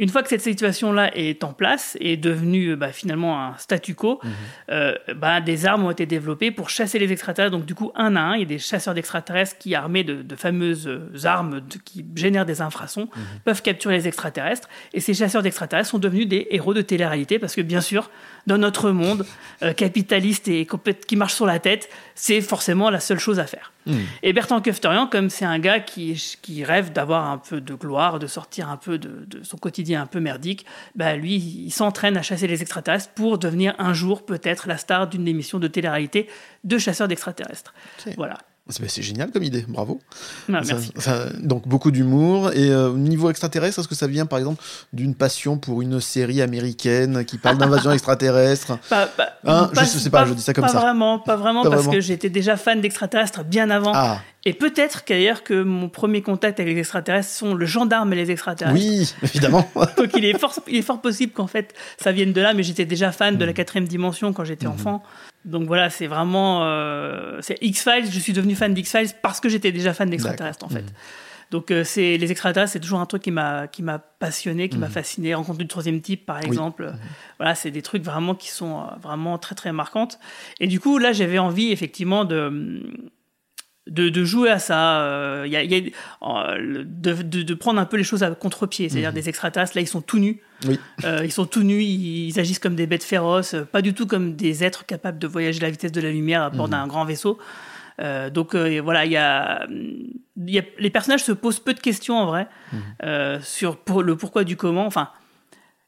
Une 0.00 0.08
fois 0.08 0.22
que 0.22 0.30
cette 0.30 0.40
situation-là 0.40 1.14
est 1.14 1.44
en 1.44 1.52
place 1.52 1.96
et 2.00 2.14
est 2.14 2.16
devenue 2.16 2.74
bah, 2.74 2.90
finalement 2.90 3.44
un 3.44 3.58
statu 3.58 3.94
quo, 3.94 4.18
mhm. 4.22 4.30
euh, 4.70 4.94
bah, 5.14 5.42
des 5.42 5.66
armes 5.66 5.84
ont 5.84 5.90
été 5.90 6.06
développées 6.06 6.50
pour 6.50 6.70
chasser 6.70 6.98
les 6.98 7.12
extraterrestres. 7.12 7.54
Donc 7.54 7.66
du 7.66 7.74
coup, 7.74 7.92
un 7.94 8.16
à 8.16 8.20
un, 8.20 8.34
il 8.34 8.40
y 8.40 8.42
a 8.44 8.46
des 8.46 8.58
chasseurs 8.58 8.94
d'extraterrestres 8.94 9.58
qui, 9.58 9.74
armés 9.74 10.02
de, 10.02 10.24
fameuses 10.36 10.88
armes 11.24 11.60
qui 11.84 12.06
génèrent 12.16 12.46
des 12.46 12.62
infrasons, 12.62 13.10
mhm. 13.14 13.22
peuvent 13.44 13.60
capturer 13.60 13.98
les 13.98 14.08
extraterrestres. 14.08 14.70
Et 14.94 15.00
ces 15.00 15.12
chasseurs 15.12 15.42
d'extraterrestres 15.42 15.90
sont 15.90 15.98
devenus 15.98 16.26
des 16.26 16.46
héros 16.50 16.72
de 16.72 16.80
télé-réalité 16.80 17.38
parce 17.38 17.54
que 17.54 17.60
bien 17.60 17.82
sûr, 17.82 18.10
dans 18.46 18.56
notre 18.56 18.92
monde 18.92 19.26
euh, 19.62 19.74
capitaliste 19.74 20.48
et 20.48 20.66
qui 21.06 21.16
marche 21.16 21.34
sur 21.34 21.46
la 21.46 21.58
tête, 21.58 21.90
c'est 22.20 22.42
forcément 22.42 22.90
la 22.90 23.00
seule 23.00 23.18
chose 23.18 23.40
à 23.40 23.46
faire. 23.46 23.72
Hmm. 23.86 24.00
Et 24.22 24.34
Bertrand 24.34 24.60
Kefterian, 24.60 25.06
comme 25.06 25.30
c'est 25.30 25.46
un 25.46 25.58
gars 25.58 25.80
qui, 25.80 26.36
qui 26.42 26.64
rêve 26.64 26.92
d'avoir 26.92 27.30
un 27.30 27.38
peu 27.38 27.62
de 27.62 27.72
gloire, 27.72 28.18
de 28.18 28.26
sortir 28.26 28.68
un 28.68 28.76
peu 28.76 28.98
de, 28.98 29.42
son 29.42 29.56
quotidien 29.56 30.02
un 30.02 30.06
peu 30.06 30.20
merdique, 30.20 30.66
bah 30.94 31.16
lui, 31.16 31.36
il 31.36 31.70
s'entraîne 31.70 32.18
à 32.18 32.22
chasser 32.22 32.46
les 32.46 32.60
extraterrestres 32.60 33.08
pour 33.14 33.38
devenir 33.38 33.74
un 33.78 33.94
jour 33.94 34.26
peut-être 34.26 34.68
la 34.68 34.76
star 34.76 35.08
d'une 35.08 35.26
émission 35.26 35.58
de 35.58 35.66
télé-réalité 35.66 36.28
de 36.62 36.76
chasseurs 36.76 37.08
d'extraterrestres. 37.08 37.72
Voilà. 38.18 38.36
C'est 38.68 39.02
génial 39.02 39.30
comme 39.32 39.42
idée, 39.42 39.64
bravo. 39.66 40.00
Ah, 40.48 40.60
merci. 40.64 40.92
donc 41.40 41.66
beaucoup 41.66 41.90
d'humour. 41.90 42.52
Et 42.52 42.70
euh, 42.70 42.90
au 42.90 42.96
niveau 42.96 43.30
extraterrestre, 43.30 43.80
est-ce 43.80 43.88
que 43.88 43.94
ça 43.94 44.06
vient 44.06 44.26
par 44.26 44.38
exemple 44.38 44.62
d'une 44.92 45.14
passion 45.14 45.58
pour 45.58 45.82
une 45.82 46.00
série 46.00 46.40
américaine 46.40 47.24
qui 47.24 47.38
parle 47.38 47.58
d'invasion 47.58 47.90
extraterrestre? 47.92 48.78
Pas, 48.88 49.08
hein, 49.44 49.70
Je 49.74 49.84
sais 49.84 50.10
pas, 50.10 50.24
je 50.24 50.34
dis 50.34 50.42
ça 50.42 50.54
comme 50.54 50.66
pas 50.66 50.68
ça. 50.70 50.78
Vraiment, 50.78 51.18
pas 51.18 51.36
vraiment, 51.36 51.62
parce 51.62 51.88
que 51.88 52.00
j'étais 52.00 52.30
déjà 52.30 52.56
fan 52.56 52.80
d'extraterrestres 52.80 53.44
bien 53.44 53.70
avant. 53.70 53.92
Ah. 53.94 54.20
Et 54.46 54.54
peut-être 54.54 55.04
qu'ailleurs 55.04 55.42
que 55.42 55.62
mon 55.62 55.88
premier 55.88 56.22
contact 56.22 56.60
avec 56.60 56.74
les 56.74 56.80
extraterrestres 56.80 57.28
sont 57.28 57.54
le 57.54 57.66
gendarme 57.66 58.12
et 58.14 58.16
les 58.16 58.30
extraterrestres. 58.30 58.78
Oui, 58.78 59.12
évidemment. 59.22 59.68
donc 59.98 60.10
il 60.16 60.24
est, 60.24 60.38
fort, 60.38 60.54
il 60.66 60.76
est 60.76 60.82
fort 60.82 61.00
possible 61.00 61.32
qu'en 61.32 61.46
fait 61.46 61.74
ça 61.98 62.12
vienne 62.12 62.32
de 62.32 62.40
là, 62.40 62.54
mais 62.54 62.62
j'étais 62.62 62.86
déjà 62.86 63.12
fan 63.12 63.36
de 63.36 63.44
la 63.44 63.52
quatrième 63.52 63.86
dimension 63.86 64.32
quand 64.32 64.44
j'étais 64.44 64.66
mm-hmm. 64.66 64.70
enfant. 64.70 65.02
Donc 65.44 65.66
voilà, 65.66 65.90
c'est 65.90 66.06
vraiment. 66.06 66.64
Euh, 66.64 67.38
c'est 67.40 67.58
X-Files, 67.62 68.10
je 68.10 68.18
suis 68.18 68.32
devenu 68.32 68.54
fan 68.54 68.74
d'X-Files 68.74 69.10
parce 69.22 69.40
que 69.40 69.48
j'étais 69.48 69.72
déjà 69.72 69.94
fan 69.94 70.10
d'extraterrestres 70.10 70.64
en 70.64 70.68
fait. 70.68 70.82
Mhm. 70.82 70.90
Donc 71.50 71.70
euh, 71.70 71.82
c'est 71.82 72.16
les 72.16 72.30
extraterrestres, 72.30 72.72
c'est 72.72 72.80
toujours 72.80 73.00
un 73.00 73.06
truc 73.06 73.22
qui 73.22 73.30
m'a 73.30 73.66
qui 73.66 73.82
m'a 73.82 73.98
passionné, 73.98 74.68
qui 74.68 74.78
m'a 74.78 74.86
mhm. 74.86 74.92
fasciné. 74.92 75.34
Rencontre 75.34 75.58
du 75.58 75.66
troisième 75.66 76.00
type, 76.00 76.26
par 76.26 76.40
exemple. 76.40 76.86
Mhm. 76.86 76.98
Voilà, 77.38 77.54
c'est 77.54 77.70
des 77.70 77.82
trucs 77.82 78.04
vraiment 78.04 78.34
qui 78.34 78.48
sont 78.48 78.80
euh, 78.80 78.84
vraiment 79.02 79.38
très 79.38 79.54
très 79.54 79.72
marquantes. 79.72 80.18
Et 80.60 80.66
du 80.66 80.78
coup, 80.78 80.98
là, 80.98 81.12
j'avais 81.12 81.38
envie 81.38 81.72
effectivement 81.72 82.24
de 82.24 82.82
de, 83.90 84.24
jouer 84.24 84.50
à 84.50 84.58
ça, 84.58 85.02
euh, 85.02 85.44
y 85.46 85.56
a, 85.56 85.62
euh, 86.22 86.84
de, 86.86 87.54
prendre 87.54 87.80
un 87.80 87.84
peu 87.84 87.96
les 87.96 88.04
choses 88.04 88.22
à 88.22 88.30
contre-pied. 88.30 88.88
C'est-à-dire 88.88 89.10
mhm. 89.10 89.14
des 89.14 89.28
extraterrestres, 89.28 89.72
là, 89.74 89.82
ils 89.82 89.88
sont 89.88 90.00
tout 90.00 90.18
nus. 90.18 90.40
Euh, 91.04 91.22
ils 91.24 91.32
sont 91.32 91.46
tout 91.46 91.62
nus, 91.62 91.82
ils, 91.82 92.38
agissent 92.38 92.58
comme 92.58 92.76
des 92.76 92.86
bêtes 92.86 93.02
féroces, 93.02 93.56
pas 93.72 93.82
du 93.82 93.94
tout 93.94 94.06
comme 94.06 94.36
des 94.36 94.62
êtres 94.62 94.86
capables 94.86 95.18
de 95.18 95.26
voyager 95.26 95.60
à 95.60 95.62
la 95.62 95.70
vitesse 95.70 95.92
de 95.92 96.00
la 96.00 96.10
lumière 96.10 96.42
à 96.42 96.50
bord 96.50 96.66
mhm. 96.66 96.72
d'un 96.72 96.86
grand 96.86 97.04
vaisseau. 97.04 97.38
donc 98.32 98.54
voilà, 98.54 99.04
il 99.06 99.12
y 99.12 99.16
a, 99.16 99.66
les 100.36 100.90
personnages 100.90 101.24
se 101.24 101.32
posent 101.32 101.60
peu 101.60 101.74
de 101.74 101.80
questions 101.80 102.18
en 102.18 102.26
vrai 102.26 102.46
mhm. 102.72 103.40
sur 103.42 103.76
pour, 103.78 104.02
le 104.02 104.16
pourquoi 104.16 104.44
du 104.44 104.56
comment. 104.56 104.86
Enfin, 104.86 105.08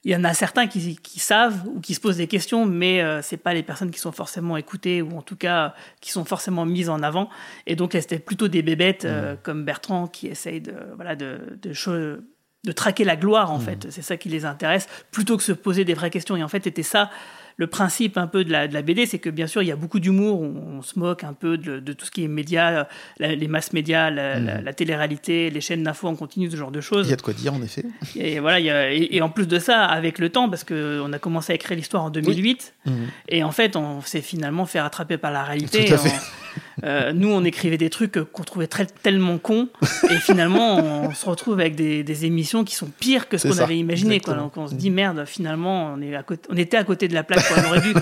il 0.05 0.11
y 0.11 0.17
en 0.17 0.25
a 0.25 0.35
certains 0.35 0.67
qui, 0.67 0.99
savent 1.19 1.62
ou 1.67 1.81
qui 1.81 1.95
se 1.95 2.01
posent 2.01 2.17
des 2.17 2.27
questions, 2.27 2.67
mais 2.67 2.99
ce 2.99 3.05
euh, 3.05 3.23
c'est 3.23 3.37
pas 3.37 3.55
les 3.55 3.62
personnes 3.62 3.93
qui 3.93 4.01
sont 4.01 4.11
forcément 4.11 4.57
écoutées 4.57 5.01
ou 5.01 5.17
en 5.17 5.23
tout 5.23 5.37
cas 5.37 5.75
qui 6.01 6.11
sont 6.11 6.25
forcément 6.25 6.67
mises 6.67 6.91
en 6.91 7.03
avant. 7.03 7.31
Et 7.67 7.77
donc 7.77 7.93
c'était 7.93 8.19
plutôt 8.19 8.49
des 8.49 8.62
bébêtes 8.62 9.05
euh, 9.05 9.35
mmh. 9.35 9.38
comme 9.45 9.65
Bertrand 9.65 10.09
qui 10.09 10.27
essayent 10.27 10.61
de 10.61 10.75
voilà 10.97 11.15
de, 11.15 11.57
de, 11.62 12.25
de 12.65 12.73
traquer 12.73 13.05
la 13.05 13.15
gloire 13.15 13.53
en 13.53 13.59
mmh. 13.59 13.62
fait. 13.62 13.87
C'est 13.91 14.03
ça 14.03 14.17
qui 14.17 14.29
les 14.29 14.45
intéresse 14.45 14.88
plutôt 15.12 15.37
que 15.37 15.45
se 15.45 15.53
poser 15.53 15.85
des 15.85 15.95
vraies 15.95 16.11
questions. 16.11 16.35
Et 16.37 16.43
en 16.43 16.49
fait 16.49 16.65
c'était 16.65 16.83
ça 16.83 17.09
le 17.57 17.67
principe 17.67 18.17
un 18.19 18.27
peu 18.27 18.45
de 18.45 18.51
la, 18.51 18.69
de 18.69 18.75
la 18.75 18.83
BD, 18.83 19.07
c'est 19.07 19.19
que 19.19 19.31
bien 19.31 19.47
sûr, 19.47 19.62
il 19.62 19.69
y 19.69 19.73
a 19.73 19.77
beaucoup 19.77 20.01
d'humour, 20.01 20.41
on, 20.41 20.83
se 20.83 20.99
moque 20.99 21.23
un 21.23 21.33
peu 21.33 21.59
de, 21.59 21.93
tout 21.93 22.05
ce 22.07 22.11
qui 22.11 22.25
est 22.25 22.29
médias, 22.29 22.87
les 23.21 23.47
masses 23.49 23.73
médias, 23.73 24.11
la, 24.11 24.41
mmh. 24.41 24.75
télé-réalité, 24.75 25.51
les 25.51 25.61
chaînes 25.61 25.85
d'infos 25.85 26.09
en 26.09 26.17
continu, 26.17 26.51
ce 26.51 26.57
genre 26.57 26.73
de 26.73 26.81
choses. 26.81 27.07
Il 27.07 27.11
y 27.11 27.12
a 27.12 27.17
de 27.17 27.23
quoi 27.23 27.35
dire, 27.35 27.55
en 27.55 27.62
effet. 27.62 27.85
Et 28.17 28.41
voilà, 28.41 28.61
et, 28.91 29.23
en 29.23 29.29
plus 29.29 29.47
de 29.47 29.59
ça, 29.59 29.85
avec 29.85 30.19
le 30.19 30.29
temps, 30.31 30.49
parce 30.49 30.65
qu'on 30.65 31.12
a 31.12 31.19
commencé 31.19 31.53
à 31.53 31.55
écrire 31.55 31.77
l'histoire 31.77 32.05
en 32.05 32.11
2008, 32.11 32.75
mmh. 32.85 32.91
et 33.29 33.45
en 33.45 33.53
fait, 33.53 33.77
on 33.77 34.01
s'est 34.01 34.23
finalement 34.23 34.67
fait 34.67 34.81
rattraper 34.81 35.19
par 35.19 35.31
la 35.31 35.45
réalité. 35.45 35.85
Tout 35.85 35.95
à 35.95 35.99
fait. 35.99 36.52
Euh, 36.85 37.12
nous, 37.12 37.29
on 37.29 37.45
écrivait 37.45 37.79
des 37.79 37.91
trucs 37.91 38.23
qu'on 38.33 38.43
trouvait 38.43 38.67
très, 38.67 38.87
tellement 38.87 39.38
cons, 39.38 39.69
et 40.11 40.17
finalement, 40.17 40.77
on 40.77 41.15
se 41.15 41.27
retrouve 41.27 41.61
avec 41.61 41.75
des, 41.75 42.25
émissions 42.25 42.65
qui 42.65 42.75
sont 42.75 42.91
pires 43.01 43.29
que 43.29 43.38
ce 43.38 43.49
qu'on 43.49 43.59
avait 43.59 43.79
imaginé. 43.79 44.21
Quoi. 44.21 44.35
Donc, 44.35 44.57
on 44.57 44.67
se 44.67 44.75
dit, 44.75 44.91
merde, 44.91 45.25
finalement, 45.27 45.95
on, 45.95 46.01
est 46.03 46.15
à 46.15 46.23
côté, 46.23 46.49
on 46.51 46.57
était 46.57 46.77
à 46.77 46.85
côté 46.85 47.09
de 47.09 47.15
la 47.15 47.23
plaque. 47.23 47.45
On 47.57 47.69
aurait 47.69 47.81
dû, 47.81 47.95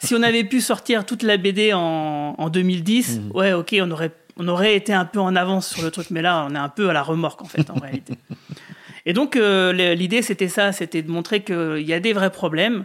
si 0.00 0.14
on 0.14 0.22
avait 0.22 0.44
pu 0.44 0.60
sortir 0.60 1.06
toute 1.06 1.22
la 1.22 1.36
BD 1.36 1.72
en, 1.72 2.34
en 2.36 2.50
2010, 2.50 3.20
mm. 3.20 3.36
ouais, 3.36 3.52
ok, 3.52 3.76
on 3.80 3.90
aurait, 3.90 4.12
on 4.36 4.48
aurait 4.48 4.74
été 4.76 4.92
un 4.92 5.04
peu 5.04 5.20
en 5.20 5.36
avance 5.36 5.68
sur 5.68 5.82
le 5.82 5.90
truc, 5.90 6.10
mais 6.10 6.22
là, 6.22 6.46
on 6.48 6.54
est 6.54 6.58
un 6.58 6.68
peu 6.68 6.88
à 6.90 6.92
la 6.92 7.02
remorque, 7.02 7.42
en 7.42 7.46
fait, 7.46 7.70
en 7.70 7.74
réalité. 7.74 8.14
Et 9.06 9.12
donc, 9.12 9.36
euh, 9.36 9.72
l'idée, 9.94 10.22
c'était 10.22 10.48
ça, 10.48 10.72
c'était 10.72 11.02
de 11.02 11.10
montrer 11.10 11.42
qu'il 11.42 11.82
y 11.82 11.92
a 11.92 12.00
des 12.00 12.12
vrais 12.12 12.30
problèmes, 12.30 12.84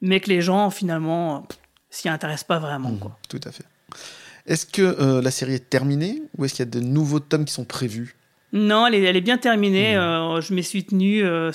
mais 0.00 0.20
que 0.20 0.28
les 0.28 0.40
gens, 0.40 0.70
finalement, 0.70 1.46
s'y 1.90 2.08
intéressent 2.08 2.46
pas 2.46 2.58
vraiment. 2.58 2.92
Quoi. 2.94 3.16
Tout 3.28 3.40
à 3.44 3.52
fait. 3.52 3.64
Est-ce 4.46 4.66
que 4.66 4.82
euh, 4.82 5.22
la 5.22 5.30
série 5.30 5.54
est 5.54 5.70
terminée 5.70 6.22
ou 6.36 6.44
est-ce 6.44 6.54
qu'il 6.54 6.64
y 6.64 6.68
a 6.68 6.70
de 6.70 6.80
nouveaux 6.80 7.20
tomes 7.20 7.44
qui 7.44 7.52
sont 7.52 7.64
prévus? 7.64 8.16
Non, 8.52 8.86
elle 8.86 9.16
est, 9.16 9.20
bien 9.20 9.38
terminée. 9.38 9.94
Mmh. 9.94 10.00
Euh, 10.00 10.40
je 10.40 10.54
m'y 10.54 10.62
suis 10.62 10.84
tenu. 10.84 11.22
Euh, 11.22 11.52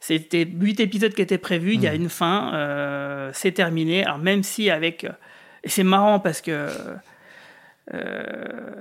c'était 0.00 0.44
huit 0.44 0.78
épisodes 0.80 1.12
qui 1.12 1.22
étaient 1.22 1.38
prévus. 1.38 1.74
Il 1.74 1.82
y 1.82 1.88
a 1.88 1.92
mmh. 1.92 2.02
une 2.02 2.08
fin. 2.08 3.30
c'est 3.34 3.52
terminé. 3.52 4.04
Alors 4.04 4.18
même 4.18 4.42
si 4.42 4.70
avec... 4.70 5.06
Et 5.64 5.68
c'est 5.68 5.82
marrant 5.82 6.20
parce 6.20 6.40
que 6.40 6.68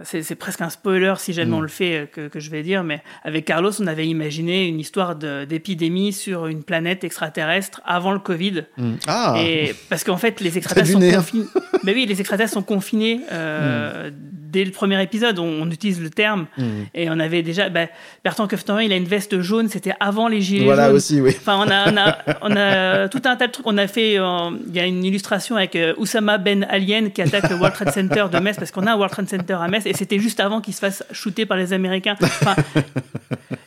c'est 0.03 0.35
presque 0.35 0.61
un 0.61 0.69
spoiler 0.69 1.13
si 1.17 1.33
jamais 1.33 1.53
on 1.53 1.59
mm. 1.59 1.63
le 1.63 1.67
fait 1.67 2.09
euh, 2.17 2.29
que, 2.29 2.39
je 2.39 2.49
vais 2.49 2.63
dire, 2.63 2.83
mais 2.83 3.01
avec 3.23 3.45
Carlos, 3.45 3.71
on 3.79 3.87
avait 3.87 4.07
imaginé 4.07 4.67
une 4.67 4.79
histoire 4.79 5.15
d'épidémie 5.15 6.13
sur 6.13 6.47
une 6.47 6.63
planète 6.63 7.03
extraterrestre 7.03 7.81
avant 7.85 8.11
le 8.11 8.19
Covid. 8.19 8.65
Ah. 9.07 9.35
Et 9.39 9.75
parce 9.89 10.03
qu'en 10.03 10.17
fait, 10.17 10.39
les 10.41 10.57
extraterrestres 10.57 10.99
sont 10.99 11.17
confinés. 11.17 11.45
Mais 11.83 11.93
oui, 11.93 12.05
les 12.05 12.19
extraterrestres 12.19 12.53
sont 12.53 12.63
confinés 12.63 13.21
euh, 13.31 14.09
mm 14.11 14.36
dès 14.51 14.63
le 14.63 14.71
premier 14.71 15.01
épisode, 15.01 15.39
on, 15.39 15.69
utilise 15.69 16.01
le 16.01 16.09
terme. 16.09 16.47
Hmm. 16.57 16.83
Et 16.93 17.09
on 17.09 17.19
avait 17.19 17.41
déjà. 17.41 17.69
Bah, 17.69 17.87
Bertrand 18.23 18.47
Kefterin, 18.47 18.81
il 18.81 18.93
a 18.93 18.95
une 18.95 19.05
veste 19.05 19.41
jaune, 19.41 19.67
c'était 19.69 19.93
avant 19.99 20.27
les 20.27 20.41
gilets 20.41 20.65
voilà 20.65 20.91
aussi, 20.91 21.21
oui. 21.21 21.35
Enfin, 21.37 21.57
on 21.65 21.69
a, 21.69 21.91
on 21.91 21.97
a, 21.97 22.17
on 22.41 22.55
a 22.55 23.07
tout 23.09 23.21
un 23.25 23.35
tas 23.35 23.47
de 23.47 23.51
trucs. 23.51 23.67
On 23.67 23.77
a 23.77 23.87
fait. 23.87 24.17
Euh, 24.17 24.49
il 24.67 24.75
y 24.75 24.79
a 24.79 24.85
une 24.85 25.03
illustration 25.03 25.55
avec 25.55 25.75
euh, 25.75 25.93
Oussama 25.97 26.37
Ben 26.37 26.65
Alien 26.69 27.11
qui 27.11 27.21
attaque 27.21 27.49
le 27.49 27.55
World 27.55 27.73
Trade 27.73 27.93
Center 27.93 28.25
de 28.31 28.39
Metz, 28.39 28.57
parce 28.57 28.71
qu'on 28.71 28.87
a 28.87 28.91
un 28.91 28.95
World 28.95 29.13
Trade 29.13 29.29
Center 29.29 29.57
à 29.59 29.67
Metz, 29.67 29.85
et 29.85 29.93
c'était 29.93 30.19
juste 30.19 30.39
avant 30.39 30.61
qu'il 30.61 30.73
se 30.73 30.79
fasse 30.79 31.03
shooter 31.11 31.45
par 31.45 31.57
les 31.57 31.73
Américains. 31.73 32.15
Enfin, 32.21 32.55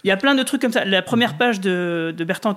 il 0.05 0.09
y 0.09 0.11
a 0.11 0.17
plein 0.17 0.35
de 0.35 0.43
trucs 0.43 0.61
comme 0.61 0.73
ça. 0.73 0.85
La 0.85 1.03
première 1.03 1.37
page 1.37 1.61
de, 1.61 2.15
de 2.17 2.25
Bertrand 2.25 2.55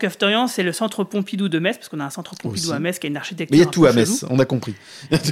c'est 0.47 0.63
le 0.63 0.71
centre 0.71 1.03
Pompidou 1.03 1.49
de 1.49 1.59
Metz, 1.59 1.77
parce 1.77 1.89
qu'on 1.89 1.99
a 1.99 2.05
un 2.05 2.09
centre 2.09 2.35
Pompidou 2.35 2.71
à 2.71 2.79
Metz 2.79 2.99
qui 2.99 3.07
a 3.07 3.09
une 3.09 3.17
architecture. 3.17 3.53
Mais 3.53 3.57
il 3.57 3.65
y 3.65 3.67
a 3.67 3.71
tout 3.71 3.85
à 3.85 3.93
Metz, 3.93 4.25
on 4.29 4.39
a 4.39 4.45
compris. 4.45 4.75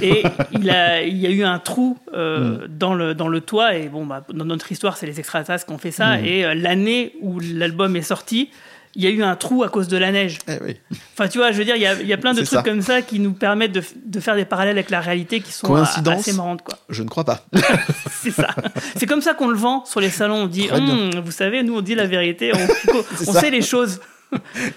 et 0.02 0.22
il, 0.52 0.70
a, 0.70 1.02
il 1.02 1.16
y 1.16 1.26
a 1.26 1.30
eu 1.30 1.42
un 1.42 1.58
trou 1.58 1.98
euh, 2.14 2.66
mm. 2.66 2.68
Dans, 2.82 2.94
le, 2.94 3.14
dans 3.14 3.28
le 3.28 3.40
toit, 3.40 3.76
et 3.76 3.88
bon, 3.88 4.04
bah, 4.04 4.24
dans 4.34 4.44
notre 4.44 4.72
histoire, 4.72 4.96
c'est 4.96 5.06
les 5.06 5.20
extraterrestres 5.20 5.66
qui 5.66 5.72
ont 5.72 5.78
fait 5.78 5.92
ça. 5.92 6.16
Mm. 6.16 6.24
Et 6.24 6.44
euh, 6.44 6.54
l'année 6.54 7.14
où 7.22 7.38
l'album 7.38 7.94
est 7.94 8.02
sorti, 8.02 8.50
il 8.96 9.04
y 9.04 9.06
a 9.06 9.10
eu 9.10 9.22
un 9.22 9.36
trou 9.36 9.62
à 9.62 9.68
cause 9.68 9.86
de 9.86 9.96
la 9.96 10.10
neige. 10.10 10.38
Eh 10.48 10.76
enfin, 11.14 11.28
tu 11.28 11.38
vois, 11.38 11.52
je 11.52 11.58
veux 11.58 11.64
dire, 11.64 11.76
il 11.76 11.82
y 11.82 11.86
a, 11.86 11.94
y 12.02 12.12
a 12.12 12.16
plein 12.16 12.34
de 12.34 12.42
trucs 12.42 12.64
comme 12.64 12.82
ça 12.82 13.00
qui 13.00 13.20
nous 13.20 13.32
permettent 13.32 13.72
de, 13.72 13.82
de, 14.04 14.20
faire 14.20 14.34
des 14.34 14.44
parallèles 14.44 14.76
avec 14.76 14.90
la 14.90 15.00
réalité 15.00 15.40
qui 15.40 15.52
sont 15.52 15.72
assez 15.76 16.32
marrantes. 16.32 16.62
Quoi. 16.62 16.76
Je 16.88 17.04
ne 17.04 17.08
crois 17.08 17.24
pas. 17.24 17.46
c'est 18.10 18.32
ça. 18.32 18.48
C'est 18.96 19.06
comme 19.06 19.22
ça 19.22 19.32
qu'on 19.32 19.48
le 19.48 19.56
vend 19.56 19.84
sur 19.84 20.00
les 20.00 20.10
salons. 20.10 20.42
On 20.42 20.46
dit, 20.46 20.68
hum, 20.70 21.10
vous 21.24 21.30
savez, 21.30 21.62
nous, 21.62 21.76
on 21.76 21.82
dit 21.82 21.94
la 21.94 22.06
vérité, 22.06 22.52
on, 22.52 22.98
on 23.28 23.32
sait 23.32 23.50
les 23.50 23.62
choses. 23.62 24.00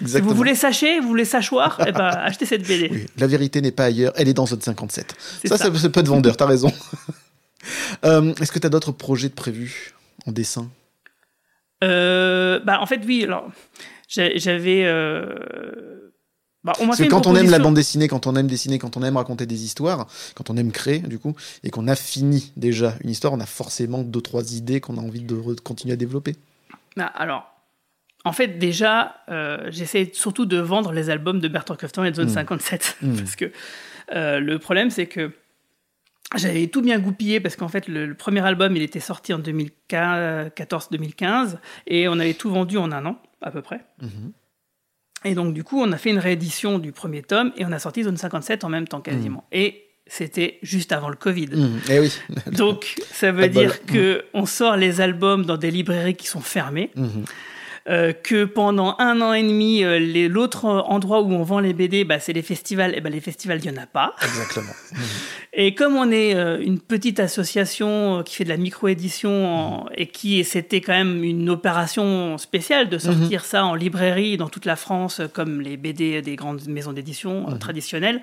si 0.06 0.20
vous 0.20 0.34
voulez 0.34 0.54
sacher, 0.54 1.00
vous 1.00 1.08
voulez 1.08 1.24
sachoir, 1.24 1.80
eh 1.86 1.90
ben, 1.90 2.06
achetez 2.06 2.46
cette 2.46 2.66
BD. 2.66 3.06
la 3.18 3.26
vérité 3.26 3.60
n'est 3.60 3.72
pas 3.72 3.86
ailleurs, 3.86 4.12
elle 4.14 4.28
est 4.28 4.34
dans 4.34 4.46
Zone 4.46 4.60
57. 4.60 5.14
Ça, 5.44 5.56
ça, 5.58 5.70
c'est 5.74 5.90
peu 5.90 6.04
de 6.04 6.08
vendeur, 6.08 6.36
t'as 6.36 6.46
raison. 6.46 6.72
Euh, 8.04 8.34
est-ce 8.40 8.52
que 8.52 8.58
tu 8.58 8.66
as 8.66 8.70
d'autres 8.70 8.92
projets 8.92 9.28
de 9.28 9.34
prévus 9.34 9.94
en 10.26 10.32
dessin? 10.32 10.70
Euh, 11.84 12.60
bah, 12.60 12.80
En 12.80 12.86
fait, 12.86 13.00
oui. 13.06 13.24
Alors, 13.24 13.50
j'avais. 14.08 14.84
Bah, 16.64 16.72
Parce 16.78 16.98
que 16.98 17.04
quand 17.04 17.28
on 17.28 17.36
aime 17.36 17.50
la 17.50 17.60
bande 17.60 17.76
dessinée, 17.76 18.08
quand 18.08 18.26
on 18.26 18.34
aime 18.34 18.48
dessiner, 18.48 18.80
quand 18.80 18.96
on 18.96 19.02
aime 19.04 19.16
raconter 19.16 19.46
des 19.46 19.64
histoires, 19.64 20.08
quand 20.34 20.50
on 20.50 20.56
aime 20.56 20.72
créer, 20.72 20.98
du 20.98 21.20
coup, 21.20 21.36
et 21.62 21.70
qu'on 21.70 21.86
a 21.86 21.94
fini 21.94 22.52
déjà 22.56 22.94
une 23.04 23.10
histoire, 23.10 23.32
on 23.32 23.40
a 23.40 23.46
forcément 23.46 24.02
deux, 24.02 24.20
trois 24.20 24.52
idées 24.52 24.80
qu'on 24.80 24.98
a 24.98 25.00
envie 25.00 25.20
de 25.20 25.36
continuer 25.60 25.94
à 25.94 25.96
développer. 25.96 26.34
Bah, 26.96 27.06
alors, 27.14 27.56
en 28.26 28.32
fait, 28.32 28.58
déjà, 28.58 29.14
euh, 29.28 29.68
j'essaie 29.68 30.10
surtout 30.12 30.46
de 30.46 30.56
vendre 30.58 30.90
les 30.90 31.10
albums 31.10 31.38
de 31.38 31.46
Bertrand 31.46 31.76
Crefton 31.76 32.02
et 32.02 32.10
de 32.10 32.16
Zone 32.16 32.28
57. 32.28 32.96
Mmh. 33.00 33.06
Mmh. 33.06 33.16
Parce 33.18 33.36
que 33.36 33.52
euh, 34.12 34.40
le 34.40 34.58
problème, 34.58 34.90
c'est 34.90 35.06
que 35.06 35.30
j'avais 36.34 36.66
tout 36.66 36.82
bien 36.82 36.98
goupillé 36.98 37.40
parce 37.40 37.56
qu'en 37.56 37.68
fait, 37.68 37.88
le, 37.88 38.14
premier 38.14 38.40
album, 38.40 38.76
il 38.76 38.82
était 38.82 39.00
sorti 39.00 39.32
en 39.32 39.38
2014-2015 39.38 41.56
et 41.86 42.08
on 42.08 42.18
avait 42.18 42.34
tout 42.34 42.50
vendu 42.50 42.78
en 42.78 42.90
un 42.90 43.06
an, 43.06 43.18
à 43.40 43.50
peu 43.50 43.62
près. 43.62 43.80
Mmh. 44.02 44.08
Et 45.24 45.34
donc, 45.34 45.54
du 45.54 45.64
coup, 45.64 45.80
on 45.80 45.90
a 45.92 45.96
fait 45.96 46.10
une 46.10 46.18
réédition 46.18 46.78
du 46.78 46.92
premier 46.92 47.22
tome 47.22 47.52
et 47.56 47.64
on 47.64 47.72
a 47.72 47.78
sorti 47.78 48.02
Zone 48.02 48.16
57 48.16 48.64
en 48.64 48.68
même 48.68 48.88
temps 48.88 49.00
quasiment. 49.00 49.44
Mmh. 49.52 49.56
Et 49.56 49.82
c'était 50.06 50.58
juste 50.62 50.92
avant 50.92 51.08
le 51.08 51.16
Covid. 51.16 51.48
Mmh. 51.48 51.80
Et 51.88 51.94
eh 51.94 52.00
oui. 52.00 52.12
donc, 52.52 52.96
ça 53.12 53.32
veut 53.32 53.48
dire 53.48 53.78
qu'on 53.86 54.46
sort 54.46 54.76
les 54.76 55.00
albums 55.00 55.44
dans 55.44 55.56
des 55.56 55.70
librairies 55.70 56.16
qui 56.16 56.26
sont 56.26 56.40
fermées. 56.40 56.90
Euh, 57.88 58.12
que 58.12 58.44
pendant 58.44 58.96
un 58.98 59.20
an 59.20 59.32
et 59.32 59.44
demi, 59.44 59.84
euh, 59.84 60.28
l'autre 60.28 60.64
endroit 60.64 61.20
où 61.22 61.32
on 61.32 61.44
vend 61.44 61.60
les 61.60 61.72
BD, 61.72 62.02
bah, 62.02 62.18
c'est 62.18 62.32
les 62.32 62.42
festivals. 62.42 62.96
Et 62.96 63.00
ben 63.00 63.12
les 63.12 63.20
festivals, 63.20 63.60
il 63.62 63.70
n'y 63.70 63.78
en 63.78 63.80
a 63.80 63.86
pas. 63.86 64.16
Exactement. 64.22 64.72
Et 65.52 65.74
comme 65.74 65.94
on 65.94 66.10
est 66.10 66.34
euh, 66.34 66.58
une 66.60 66.80
petite 66.80 67.20
association 67.20 68.24
qui 68.24 68.34
fait 68.34 68.44
de 68.44 68.48
la 68.48 68.56
micro-édition 68.56 69.84
mmh. 69.84 69.88
et 69.96 70.06
qui 70.08 70.44
c'était 70.44 70.80
quand 70.80 70.92
même 70.92 71.24
une 71.24 71.48
opération 71.48 72.36
spéciale 72.36 72.88
de 72.88 72.98
sortir 72.98 73.40
mmh. 73.40 73.44
ça 73.44 73.64
en 73.64 73.74
librairie 73.74 74.36
dans 74.36 74.48
toute 74.48 74.66
la 74.66 74.76
France, 74.76 75.22
comme 75.32 75.60
les 75.60 75.76
BD 75.76 76.20
des 76.20 76.36
grandes 76.36 76.66
maisons 76.66 76.92
d'édition 76.92 77.48
mmh. 77.48 77.58
traditionnelles. 77.58 78.20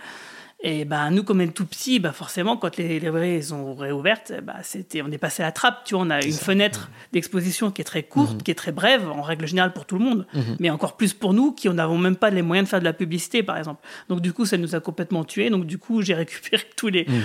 Et 0.66 0.86
ben 0.86 1.12
nous, 1.12 1.24
comme 1.24 1.46
tout 1.52 1.66
petit, 1.66 2.00
bah 2.00 2.14
forcément, 2.14 2.56
quand 2.56 2.78
les 2.78 2.98
librairies 2.98 3.52
ont 3.52 3.76
réouvertes, 3.76 4.32
bah 4.44 4.56
c'était, 4.64 5.02
on 5.02 5.12
est 5.12 5.18
passé 5.18 5.44
à 5.44 5.48
la 5.48 5.52
trappe. 5.52 5.84
Tu 5.84 5.94
vois, 5.94 6.06
on 6.06 6.10
a 6.10 6.24
une 6.24 6.32
fenêtre 6.32 6.90
d'exposition 7.12 7.70
qui 7.70 7.82
est 7.82 7.86
très 7.86 8.04
courte, 8.04 8.36
mhm. 8.36 8.44
qui 8.44 8.52
est 8.52 8.56
très 8.56 8.72
brève, 8.72 9.10
en 9.10 9.22
règle 9.24 9.46
générale 9.46 9.74
pour 9.74 9.84
tout 9.84 9.98
le 9.98 10.06
monde, 10.06 10.26
mhm. 10.34 10.56
mais 10.62 10.70
encore 10.70 10.96
plus 10.96 11.14
pour 11.14 11.34
nous 11.34 11.52
qui 11.52 11.68
n'avons 11.68 11.98
même 11.98 12.16
pas 12.16 12.30
les 12.30 12.42
moyens 12.42 12.68
de 12.68 12.70
faire 12.70 12.80
de 12.80 12.86
la 12.86 12.94
publicité, 12.94 13.44
par 13.44 13.58
exemple. 13.58 13.86
Donc 14.08 14.22
du 14.22 14.32
coup, 14.32 14.46
ça 14.46 14.58
nous 14.58 14.74
a 14.74 14.80
complètement 14.80 15.26
tués. 15.26 15.50
Donc 15.50 15.66
du 15.66 15.78
coup, 15.78 16.02
j'ai 16.02 16.14
récupéré 16.14 16.64
tous 16.78 16.88
les 16.88 17.04
mhm. 17.10 17.24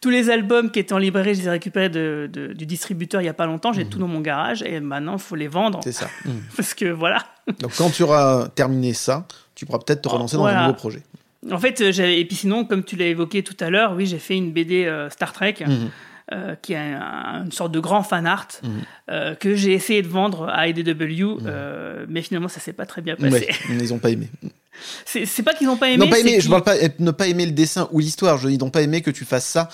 tous 0.00 0.10
les 0.10 0.28
albums 0.28 0.72
qui 0.72 0.80
étaient 0.80 0.94
en 0.94 0.98
librairie, 0.98 1.36
je 1.36 1.42
les 1.42 1.46
ai 1.46 1.50
récupérés 1.50 1.90
de, 1.90 2.28
du 2.56 2.66
distributeur 2.66 3.22
il 3.22 3.26
y 3.26 3.28
a 3.28 3.34
pas 3.34 3.46
longtemps. 3.46 3.72
J'ai 3.72 3.84
tout 3.84 4.00
dans 4.00 4.08
mon 4.08 4.20
garage 4.20 4.64
et 4.64 4.80
maintenant, 4.80 5.12
il 5.12 5.20
faut 5.20 5.36
les 5.36 5.48
vendre. 5.48 5.78
C'est 5.84 5.92
ça. 5.92 6.08
Parce 6.56 6.74
que 6.74 6.86
voilà. 6.86 7.22
Donc 7.60 7.70
quand 7.78 7.90
tu 7.90 8.02
auras 8.02 8.48
terminé 8.48 8.94
ça, 8.94 9.28
tu 9.54 9.64
pourras 9.64 9.78
peut-être 9.78 10.02
te 10.02 10.08
relancer 10.08 10.36
dans 10.36 10.46
un 10.46 10.62
nouveau 10.62 10.74
projet. 10.74 11.04
En 11.50 11.58
fait, 11.58 11.80
euh, 11.80 11.92
et 12.02 12.24
puis 12.24 12.36
sinon, 12.36 12.64
comme 12.64 12.84
tu 12.84 12.96
l'as 12.96 13.06
évoqué 13.06 13.42
tout 13.42 13.56
à 13.60 13.70
l'heure, 13.70 13.94
oui, 13.96 14.06
j'ai 14.06 14.18
fait 14.18 14.36
une 14.36 14.52
BD 14.52 14.84
euh, 14.84 15.10
Star 15.10 15.32
Trek. 15.32 15.56
Mhm. 15.66 15.90
Euh, 16.32 16.54
qui 16.54 16.72
est 16.72 16.78
une 16.78 17.52
sorte 17.52 17.70
de 17.70 17.80
grand 17.80 18.02
fan 18.02 18.26
art 18.26 18.48
mhm. 18.62 19.36
que 19.36 19.54
j'ai 19.54 19.74
essayé 19.74 20.00
de 20.00 20.08
vendre 20.08 20.48
à 20.48 20.66
IDW, 20.66 21.38
mhm. 21.38 22.06
mais 22.08 22.22
finalement 22.22 22.48
ça 22.48 22.60
s'est 22.60 22.72
pas 22.72 22.86
très 22.86 23.02
bien 23.02 23.14
passé. 23.14 23.50
ils 23.68 23.90
n'ont 23.90 23.98
pas 23.98 24.08
aimé. 24.08 24.30
C'est 25.04 25.42
pas 25.42 25.52
qu'ils 25.52 25.66
n'ont 25.66 25.76
pas 25.76 25.90
aimé. 25.90 26.08
pas 26.08 26.18
aimé. 26.18 26.40
Je 26.40 26.48
parle 26.48 26.64
pas 26.64 26.76
ne 26.98 27.10
pas 27.10 27.28
aimer 27.28 27.44
le 27.44 27.52
dessin 27.52 27.90
ou 27.92 28.00
l'histoire. 28.00 28.38
Je 28.38 28.48
ils 28.48 28.58
n'ont 28.58 28.70
pas 28.70 28.80
aimé 28.80 29.02
que 29.02 29.10
tu 29.10 29.26
fasses 29.26 29.44
ça 29.44 29.68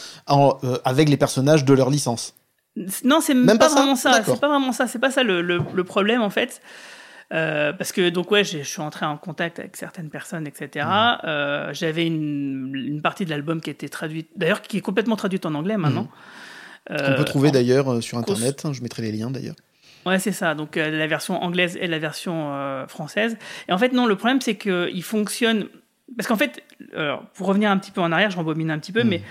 avec 0.84 1.08
les 1.08 1.16
personnages 1.16 1.64
de 1.64 1.72
leur 1.72 1.88
licence. 1.88 2.34
Non, 3.04 3.20
c'est 3.20 3.34
même 3.34 3.58
pas, 3.58 3.68
vraiment 3.68 3.96
ça. 3.96 4.22
C'est 4.24 4.40
pas 4.40 4.48
vraiment 4.48 4.72
ça. 4.72 4.86
C'est 4.86 4.98
pas 4.98 5.10
ça 5.10 5.22
le, 5.22 5.42
le, 5.42 5.84
problème 5.84 6.22
en 6.22 6.30
fait. 6.30 6.60
Euh, 7.32 7.72
parce 7.72 7.92
que 7.92 8.08
donc 8.08 8.30
ouais, 8.30 8.42
je 8.42 8.58
suis 8.58 8.80
entré 8.80 9.06
en 9.06 9.16
contact 9.16 9.60
avec 9.60 9.76
certaines 9.76 10.10
personnes, 10.10 10.46
etc. 10.46 10.86
Mmh. 10.86 11.18
Euh, 11.24 11.72
j'avais 11.72 12.06
une, 12.06 12.72
une, 12.74 13.02
partie 13.02 13.24
de 13.24 13.30
l'album 13.30 13.60
qui 13.60 13.70
était 13.70 13.88
traduite, 13.88 14.30
d'ailleurs 14.34 14.62
qui 14.62 14.78
est 14.78 14.80
complètement 14.80 15.16
traduite 15.16 15.46
en 15.46 15.54
anglais 15.54 15.76
maintenant. 15.76 16.08
Mmh. 16.88 16.96
On 16.98 17.14
peut 17.14 17.24
trouver 17.24 17.52
d'ailleurs 17.52 18.02
sur 18.02 18.18
internet. 18.18 18.64
Hein, 18.64 18.72
je 18.72 18.82
mettrai 18.82 19.02
les 19.02 19.12
liens 19.12 19.30
d'ailleurs. 19.30 19.54
Ouais, 20.06 20.18
c'est 20.18 20.32
ça. 20.32 20.54
Donc 20.54 20.74
la 20.74 21.06
version 21.06 21.40
anglaise 21.40 21.78
et 21.80 21.86
la 21.86 22.00
version 22.00 22.84
française. 22.88 23.36
Et 23.68 23.72
en 23.72 23.78
fait, 23.78 23.92
non, 23.92 24.06
le 24.06 24.16
problème 24.16 24.40
c'est 24.40 24.56
qu'il 24.56 25.02
fonctionne. 25.02 25.68
Parce 26.16 26.26
qu'en 26.26 26.36
fait, 26.36 26.64
alors, 26.96 27.22
pour 27.34 27.46
revenir 27.46 27.70
un 27.70 27.78
petit 27.78 27.92
peu 27.92 28.00
en 28.00 28.10
arrière, 28.10 28.30
je 28.30 28.36
rembobine 28.36 28.72
un 28.72 28.78
petit 28.80 28.90
peu, 28.90 29.04
mmh. 29.04 29.08
mais 29.08 29.22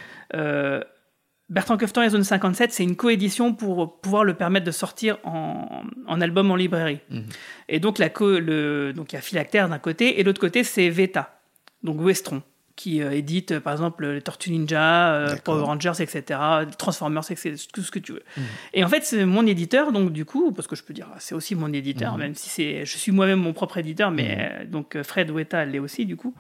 Bertrand 1.50 1.78
Keftan 1.78 2.04
et 2.04 2.10
Zone 2.10 2.24
57, 2.24 2.72
c'est 2.72 2.84
une 2.84 2.96
coédition 2.96 3.54
pour 3.54 4.00
pouvoir 4.02 4.24
le 4.24 4.36
permettre 4.36 4.66
de 4.66 4.72
sortir 4.72 5.18
en, 5.24 6.22
album 6.22 6.52
en 6.52 6.56
librairie. 6.56 7.00
Mhm. 7.10 7.24
Et 7.70 7.80
donc, 7.80 7.98
la 7.98 8.10
le, 8.20 8.94
donc 8.94 9.14
il 9.14 9.16
y 9.16 9.20
a 9.20 9.22
Philactère 9.22 9.68
d'un 9.68 9.80
côté, 9.80 10.20
et 10.20 10.24
l'autre 10.24 10.40
côté, 10.40 10.64
c'est 10.64 10.90
Veta, 10.90 11.40
donc 11.84 12.00
Westron, 12.02 12.44
qui 12.76 13.02
euh, 13.02 13.12
édite, 13.12 13.58
par 13.60 13.74
exemple, 13.74 14.06
les 14.06 14.22
Tortues 14.22 14.52
Ninja, 14.52 15.12
euh, 15.14 15.36
Power 15.44 15.64
Rangers, 15.64 15.94
etc., 16.00 16.40
Transformers, 16.78 17.24
etc., 17.32 17.56
tout 17.74 17.82
ce 17.82 17.90
que 17.90 18.00
tu 18.00 18.12
veux. 18.12 18.24
Mhm. 18.38 18.44
Et 18.76 18.84
en 18.84 18.88
fait, 18.88 19.04
c'est 19.04 19.26
mon 19.26 19.48
éditeur, 19.48 19.92
donc 19.92 20.14
du 20.14 20.26
coup, 20.26 20.52
parce 20.52 20.68
que 20.68 20.76
je 20.76 20.84
peux 20.84 20.94
dire, 20.94 21.08
c'est 21.18 21.34
aussi 21.34 21.56
mon 21.56 21.74
éditeur, 21.74 22.14
mhm. 22.14 22.20
même 22.20 22.36
si 22.36 22.50
c'est, 22.50 22.86
je 22.86 22.98
suis 22.98 23.12
moi-même 23.12 23.40
mon 23.40 23.54
propre 23.54 23.80
éditeur, 23.80 24.12
mais 24.12 24.38
euh, 24.40 24.66
donc 24.66 25.02
Fred 25.02 25.32
Weta 25.32 25.66
l'est 25.66 25.80
aussi, 25.80 26.06
du 26.06 26.16
coup 26.16 26.36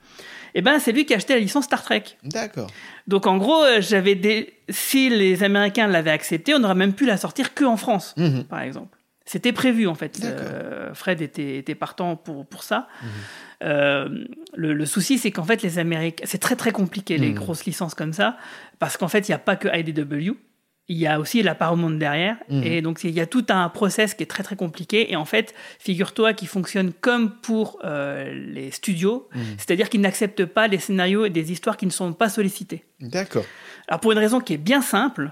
eh 0.55 0.61
ben 0.61 0.79
c'est 0.79 0.91
lui 0.91 1.05
qui 1.05 1.13
a 1.13 1.17
acheté 1.17 1.33
la 1.33 1.39
licence 1.39 1.65
Star 1.65 1.83
Trek. 1.83 2.03
D'accord. 2.23 2.69
Donc 3.07 3.27
en 3.27 3.37
gros, 3.37 3.63
euh, 3.63 3.81
j'avais 3.81 4.15
des... 4.15 4.53
si 4.69 5.09
les 5.09 5.43
Américains 5.43 5.87
l'avaient 5.87 6.11
accepté, 6.11 6.53
on 6.53 6.63
aurait 6.63 6.75
même 6.75 6.93
pu 6.93 7.05
la 7.05 7.17
sortir 7.17 7.53
que 7.53 7.65
en 7.65 7.77
France, 7.77 8.13
mhm. 8.17 8.43
par 8.45 8.61
exemple. 8.61 8.97
C'était 9.25 9.53
prévu 9.53 9.87
en 9.87 9.93
fait. 9.93 10.19
Euh, 10.23 10.91
Fred 10.95 11.21
était, 11.21 11.57
était, 11.57 11.75
partant 11.75 12.15
pour, 12.15 12.47
pour 12.47 12.63
ça. 12.63 12.87
Mhm. 13.01 13.09
Euh, 13.61 14.25
le, 14.55 14.85
souci, 14.85 15.17
c'est 15.19 15.31
qu'en 15.31 15.43
fait, 15.43 15.61
les 15.61 15.77
Américains, 15.77 16.23
c'est 16.25 16.39
très 16.39 16.55
très 16.55 16.71
compliqué 16.71 17.17
les 17.17 17.29
mhm. 17.29 17.35
grosses 17.35 17.65
licences 17.65 17.93
comme 17.93 18.13
ça, 18.13 18.37
parce 18.79 18.97
qu'en 18.97 19.07
fait, 19.07 19.27
il 19.27 19.31
n'y 19.31 19.35
a 19.35 19.39
pas 19.39 19.55
que 19.55 19.67
IDW 19.67 20.35
il 20.89 20.97
y 20.97 21.07
a 21.07 21.19
aussi 21.19 21.41
la 21.43 21.55
monde 21.75 21.99
derrière. 21.99 22.35
Mhm. 22.49 22.63
Et 22.63 22.81
donc, 22.81 23.03
il 23.03 23.11
y 23.11 23.21
a 23.21 23.27
tout 23.27 23.45
un 23.49 23.69
process 23.69 24.15
qui 24.15 24.23
est 24.23 24.25
très, 24.25 24.43
très 24.43 24.55
compliqué. 24.55 25.11
Et 25.11 25.15
en 25.15 25.25
fait, 25.25 25.53
figure-toi 25.77 26.33
qu'il 26.33 26.47
fonctionne 26.47 26.91
comme 26.91 27.31
pour 27.41 27.79
euh, 27.85 28.33
les 28.33 28.71
studios, 28.71 29.29
mhm. 29.33 29.41
c'est-à-dire 29.57 29.87
qu'ils 29.89 30.01
n'acceptent 30.01 30.45
pas 30.45 30.67
les 30.67 30.79
scénarios 30.79 31.25
et 31.25 31.29
des 31.29 31.51
histoires 31.51 31.77
qui 31.77 31.85
ne 31.85 31.91
sont 31.91 32.11
pas 32.13 32.27
sollicités. 32.27 32.83
D'accord. 32.99 33.45
Alors, 33.87 33.99
pour 33.99 34.11
une 34.11 34.17
raison 34.17 34.41
qui 34.41 34.53
est 34.53 34.57
bien 34.57 34.81
simple, 34.81 35.31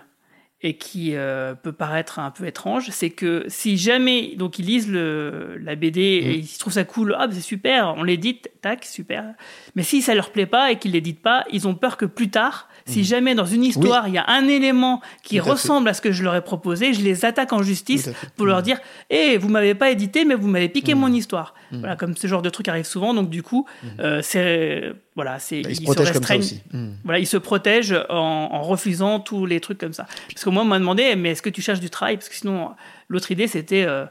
et 0.63 0.75
qui 0.75 1.15
euh, 1.15 1.53
peut 1.53 1.71
paraître 1.71 2.17
un 2.17 2.31
peu 2.31 2.47
étrange, 2.47 2.89
c'est 2.89 3.11
que 3.11 3.45
si 3.47 3.77
jamais 3.77 4.33
donc 4.35 4.57
ils 4.57 4.65
lisent 4.65 4.89
le, 4.89 5.55
la 5.61 5.75
BD 5.75 6.01
et 6.01 6.29
mhm. 6.29 6.39
ils 6.39 6.57
trouvent 6.57 6.73
ça 6.73 6.83
cool, 6.83 7.15
ah 7.17 7.27
c'est 7.31 7.41
super, 7.41 7.93
on 7.95 8.03
l'édite, 8.03 8.49
tac, 8.61 8.83
super. 8.83 9.35
Mais 9.75 9.83
si 9.83 10.01
ça 10.01 10.15
leur 10.15 10.31
plaît 10.31 10.47
pas 10.47 10.71
et 10.71 10.79
qu'ils 10.79 10.93
l'éditent 10.93 11.21
pas, 11.21 11.45
ils 11.51 11.67
ont 11.67 11.75
peur 11.75 11.95
que 11.95 12.05
plus 12.05 12.31
tard 12.31 12.69
si 12.87 12.99
mhm. 12.99 13.05
jamais 13.05 13.35
dans 13.35 13.45
une 13.45 13.63
histoire, 13.63 14.07
il 14.07 14.13
y 14.13 14.17
a 14.17 14.25
un 14.27 14.47
élément 14.47 15.01
qui 15.23 15.39
ressemble 15.39 15.89
à, 15.89 15.93
ce 15.93 16.01
que 16.01 16.11
je 16.11 16.23
leur 16.23 16.35
ai 16.35 16.41
proposé, 16.41 16.93
je 16.93 17.01
les 17.01 17.25
attaque 17.25 17.53
en 17.53 17.61
justice 17.61 18.09
pour 18.35 18.45
leur 18.45 18.57
mhm. 18.57 18.63
dire 18.63 18.77
Hé, 19.09 19.33
eh, 19.33 19.37
vous 19.37 19.49
m'avez 19.49 19.75
pas 19.75 19.91
édité, 19.91 20.25
mais 20.25 20.35
vous 20.35 20.47
m'avez 20.47 20.69
piqué 20.69 20.95
mhm. 20.95 21.01
mon 21.01 21.13
histoire. 21.13 21.53
Voilà, 21.71 21.95
comme 21.95 22.15
ce 22.15 22.27
genre 22.27 22.41
de 22.41 22.49
truc 22.49 22.67
arrive 22.69 22.85
souvent. 22.85 23.13
Donc, 23.13 23.29
du 23.29 23.43
coup, 23.43 23.67
euh, 23.99 24.21
c'est. 24.23 24.93
Voilà, 25.15 25.39
c'est. 25.39 25.61
Bah, 25.61 25.69
ils, 25.71 25.87
se, 25.87 26.01
restreignent. 26.01 26.61
Voilà, 27.03 27.19
ils 27.19 27.27
se 27.27 27.37
protègent 27.37 27.99
en, 28.09 28.61
refusant 28.61 29.19
tous 29.19 29.45
les 29.45 29.59
trucs 29.59 29.77
comme 29.77 29.93
ça. 29.93 30.05
Parce 30.31 30.43
que 30.43 30.49
moi, 30.49 30.63
on 30.63 30.65
m'a 30.65 30.79
demandé 30.79 31.15
Mais 31.15 31.31
est-ce 31.31 31.41
que 31.41 31.49
tu 31.49 31.61
cherches 31.61 31.79
du 31.79 31.89
travail? 31.89 32.15
Parce 32.17 32.29
que 32.29 32.35
sinon, 32.35 32.71
l'autre 33.09 33.31
idée, 33.31 33.47
c'était. 33.47 33.83
Euh, 33.83 34.05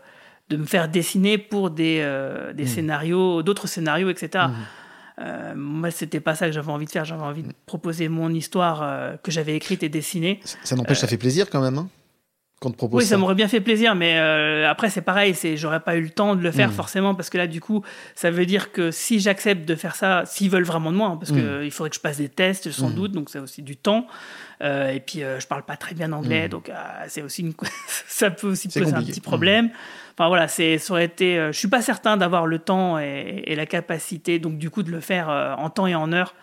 de 0.48 0.56
me 0.56 0.64
faire 0.64 0.88
dessiner 0.88 1.38
pour 1.38 1.70
des, 1.70 1.98
euh, 2.00 2.52
des 2.52 2.66
scénarios, 2.66 3.42
d'autres 3.42 3.66
scénarios, 3.66 4.10
etc. 4.10 4.44
Euh, 5.18 5.54
moi, 5.56 5.90
c'était 5.90 6.20
pas 6.20 6.34
ça 6.34 6.46
que 6.46 6.52
j'avais 6.52 6.70
envie 6.70 6.86
de 6.86 6.90
faire. 6.90 7.04
J'avais 7.04 7.22
envie 7.22 7.42
de 7.42 7.52
proposer 7.64 8.08
mon 8.08 8.30
histoire 8.30 8.82
euh, 8.82 9.16
que 9.22 9.30
j'avais 9.30 9.56
écrite 9.56 9.82
et 9.82 9.88
dessinée. 9.88 10.40
Ça, 10.64 10.76
n'empêche, 10.76 10.98
ça 10.98 11.06
euh, 11.06 11.10
fait 11.10 11.18
plaisir 11.18 11.48
quand 11.50 11.62
même. 11.62 11.78
Hein 11.78 11.88
quand 12.58 12.70
te 12.70 12.76
propose 12.78 13.02
oui, 13.02 13.06
ça, 13.06 13.18
m'aurait 13.18 13.34
bien 13.34 13.48
fait 13.48 13.60
plaisir, 13.60 13.94
mais 13.94 14.16
après 14.64 14.88
c'est 14.88 15.02
pareil, 15.02 15.34
c'est 15.34 15.58
j'aurais 15.58 15.80
pas 15.80 15.96
eu 15.96 16.00
le 16.00 16.08
temps 16.08 16.34
de 16.34 16.40
le 16.40 16.50
faire 16.50 16.70
hmm. 16.70 16.72
forcément 16.72 17.14
parce 17.14 17.28
que 17.28 17.36
là 17.36 17.46
du 17.46 17.60
coup, 17.60 17.84
ça 18.14 18.30
veut 18.30 18.46
dire 18.46 18.72
que 18.72 18.90
si 18.90 19.20
j'accepte 19.20 19.68
de 19.68 19.74
faire 19.74 19.94
ça, 19.94 20.22
s'ils 20.24 20.48
veulent 20.48 20.64
vraiment 20.64 20.90
de 20.90 20.96
moi, 20.96 21.08
hein, 21.08 21.16
parce 21.18 21.32
qu'il 21.32 21.42
hmm. 21.42 21.64
il 21.64 21.70
faudrait 21.70 21.90
que 21.90 21.96
je 21.96 22.00
passe 22.00 22.16
des 22.16 22.30
tests 22.30 22.70
sans 22.70 22.88
hmm. 22.88 22.94
doute, 22.94 23.12
donc 23.12 23.28
c'est 23.28 23.40
aussi 23.40 23.60
du 23.60 23.76
temps. 23.76 24.06
et 24.62 25.02
puis 25.06 25.20
je 25.20 25.46
parle 25.46 25.64
pas 25.64 25.76
très 25.76 25.94
bien 25.94 26.12
anglais, 26.12 26.48
donc 26.48 26.72
c'est 27.08 27.20
aussi 27.20 27.42
une... 27.42 27.52
ça 28.08 28.30
peut 28.30 28.48
aussi 28.48 28.68
poser 28.68 28.94
un 28.94 29.02
petit 29.02 29.20
problème. 29.20 29.68
Enfin 30.16 30.28
voilà, 30.28 30.48
c'est, 30.48 30.78
ça 30.78 30.94
aurait 30.94 31.04
été. 31.04 31.38
Euh, 31.38 31.52
je 31.52 31.58
suis 31.58 31.68
pas 31.68 31.82
certain 31.82 32.16
d'avoir 32.16 32.46
le 32.46 32.58
temps 32.58 32.98
et, 32.98 33.54
la 33.54 33.66
capacité, 33.66 34.38
donc 34.38 34.56
du 34.56 34.70
coup, 34.70 34.82
de 34.82 34.90
le 34.90 35.00
faire 35.00 35.28
euh, 35.28 35.54
en 35.54 35.68
temps 35.68 35.86
et 35.86 35.94
en 35.94 36.10
heure. 36.12 36.34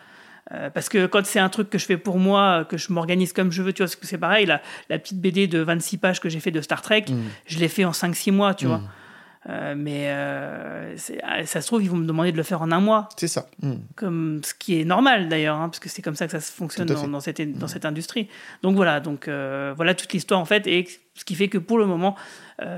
Euh, 0.51 0.69
parce 0.69 0.89
que 0.89 1.07
quand 1.07 1.25
c'est 1.25 1.39
un 1.39 1.49
truc 1.49 1.71
que 1.71 1.79
je 1.79 1.85
fais 1.85 1.97
pour 1.97 2.19
moi, 2.19 2.65
que 2.69 2.77
je 2.77 2.93
m'organise 2.93 3.33
comme 3.33 3.51
je 3.51 3.63
veux, 3.63 3.73
tu 3.73 3.83
vois, 3.83 3.91
c'est 4.01 4.17
pareil, 4.19 4.45
la, 4.45 4.61
la 4.89 4.99
petite 4.99 5.19
BD 5.19 5.47
de 5.47 5.59
26 5.59 5.97
pages 5.97 6.19
que 6.19 6.29
j'ai 6.29 6.39
fait 6.39 6.51
de 6.51 6.61
Star 6.61 6.83
Trek, 6.83 7.05
mm. 7.09 7.15
je 7.47 7.59
l'ai 7.59 7.67
fait 7.67 7.85
en 7.85 7.91
5-6 7.91 8.31
mois, 8.31 8.53
tu 8.53 8.67
vois. 8.67 8.81
Euh, 9.49 9.75
mais 9.77 10.05
euh, 10.07 10.95
ah, 11.23 11.45
ça 11.45 11.61
se 11.61 11.67
trouve, 11.67 11.83
ils 11.83 11.89
vont 11.89 11.97
me 11.97 12.05
demander 12.05 12.31
de 12.31 12.37
le 12.37 12.43
faire 12.43 12.61
en 12.61 12.71
un 12.71 12.79
mois. 12.79 13.09
C'est 13.17 13.27
ça. 13.27 13.47
Hmm. 13.61 13.75
Comme 13.95 14.41
ce 14.43 14.53
qui 14.53 14.79
est 14.79 14.85
normal 14.85 15.27
d'ailleurs, 15.27 15.57
hein, 15.57 15.69
parce 15.69 15.79
que 15.79 15.89
c'est 15.89 16.01
comme 16.01 16.15
ça 16.15 16.25
que 16.27 16.31
ça 16.31 16.39
fonctionne 16.39 16.87
dans, 16.87 17.19
cette, 17.19 17.57
dans 17.57 17.65
hmm. 17.65 17.69
cette 17.69 17.85
industrie. 17.85 18.29
Donc 18.61 18.75
voilà, 18.75 18.99
donc 18.99 19.27
euh, 19.27 19.73
voilà 19.75 19.95
toute 19.95 20.13
l'histoire 20.13 20.39
en 20.39 20.45
fait, 20.45 20.65
et 20.67 20.87
ce 21.15 21.25
qui 21.25 21.35
fait 21.35 21.47
que 21.47 21.57
pour 21.57 21.77
le 21.77 21.85
moment, 21.85 22.15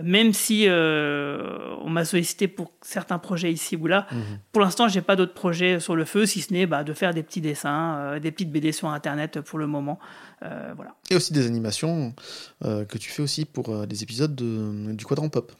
même 0.04 0.34
si 0.34 0.68
on 0.70 1.90
m'a 1.90 2.04
sollicité 2.04 2.50
pour 2.50 2.72
certains 2.82 3.18
projets 3.18 3.52
ici 3.52 3.78
ou 3.78 3.88
là, 3.88 4.08
hmm. 4.12 4.18
pour 4.52 4.62
l'instant, 4.62 4.90
j'ai 4.90 5.02
pas 5.02 5.16
d'autres 5.16 5.34
projets 5.34 5.80
sur 5.80 5.96
le 5.96 6.04
feu, 6.04 6.26
si 6.26 6.42
ce 6.42 6.52
n'est 6.52 6.66
bah, 6.66 6.84
de 6.84 6.92
faire 6.92 7.14
des 7.14 7.24
petits 7.24 7.40
dessins, 7.40 8.20
des 8.20 8.32
petites 8.32 8.52
BD 8.52 8.74
sur 8.74 8.90
Internet 8.90 9.40
pour 9.40 9.58
le 9.58 9.68
moment. 9.68 10.00
voilà. 10.42 10.96
Et 11.10 11.16
aussi 11.16 11.32
des 11.32 11.46
animations 11.46 12.14
que 12.62 12.98
tu 12.98 13.10
fais 13.10 13.22
aussi 13.22 13.46
pour 13.46 13.88
des 13.88 14.04
épisodes 14.04 14.36
de, 14.36 14.92
du 14.94 15.06
Quadrant 15.06 15.30
Pop. 15.30 15.54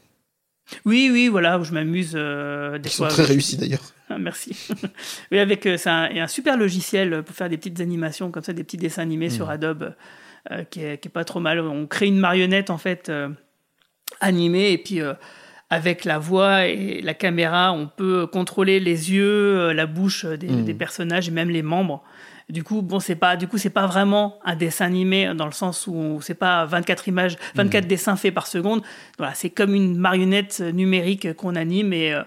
Oui, 0.86 1.10
oui, 1.12 1.28
voilà, 1.28 1.60
où 1.60 1.64
je 1.64 1.74
m'amuse 1.74 2.14
euh, 2.16 2.78
des 2.78 2.90
Ils 2.90 2.94
Sont 2.94 3.08
très 3.08 3.24
réussis 3.24 3.58
d'ailleurs. 3.58 3.84
Ah, 4.08 4.20
merci. 4.20 4.56
oui, 5.32 5.40
avec 5.40 5.66
euh, 5.66 5.78
c'est 5.78 5.90
un, 5.90 6.28
super 6.28 6.58
logiciel 6.58 7.24
pour 7.24 7.36
faire 7.36 7.50
des 7.50 7.58
petites 7.58 7.80
animations 7.80 8.30
comme 8.30 8.44
ça, 8.44 8.54
des 8.54 8.64
petits 8.64 8.78
dessins 8.78 9.02
animés 9.02 9.32
sur 9.32 9.48
hmm. 9.48 9.50
Adobe, 9.50 9.96
euh, 10.52 10.64
qui, 10.64 10.84
est, 10.84 11.00
qui, 11.00 11.08
est, 11.08 11.12
pas 11.12 11.24
trop 11.24 11.40
mal. 11.40 11.60
On 11.60 11.88
crée 11.88 12.06
une 12.06 12.20
marionnette 12.20 12.70
en 12.70 12.78
fait 12.78 13.12
animée 14.22 14.74
et 14.74 14.78
puis 14.78 15.00
avec 15.72 16.06
la 16.06 16.20
voix 16.20 16.68
et 16.68 17.02
la 17.02 17.16
caméra, 17.16 17.74
on 17.74 17.88
peut 17.88 18.28
contrôler 18.28 18.80
les 18.80 19.12
yeux, 19.12 19.72
la 19.72 19.88
bouche 19.88 20.26
des, 20.26 20.50
hmm. 20.50 20.66
des 20.66 20.76
personnages 20.76 21.28
et 21.28 21.32
même 21.32 21.50
les 21.50 21.64
membres. 21.64 22.04
Du 22.50 22.64
coup, 22.64 22.82
bon, 22.82 23.00
c'est 23.00 23.16
pas, 23.16 23.36
du 23.36 23.48
coup, 23.48 23.58
c'est 23.58 23.72
pas 23.72 23.88
vraiment 23.88 24.40
un 24.46 24.56
dessin 24.56 24.86
animé 24.86 25.34
dans 25.36 25.48
le 25.48 25.52
sens 25.52 25.88
où 25.88 26.20
c'est 26.22 26.36
pas 26.36 26.66
24 26.66 27.08
images, 27.08 27.38
24 27.56 27.84
mhm. 27.84 27.88
dessins 27.90 28.16
faits 28.16 28.34
par 28.34 28.46
seconde. 28.46 28.84
Voilà, 29.18 29.34
c'est 29.34 29.50
comme 29.50 29.74
une 29.74 29.98
marionnette 29.98 30.60
numérique 30.60 31.34
qu'on 31.34 31.56
anime 31.56 31.92
et 31.92 32.14
euh, 32.14 32.22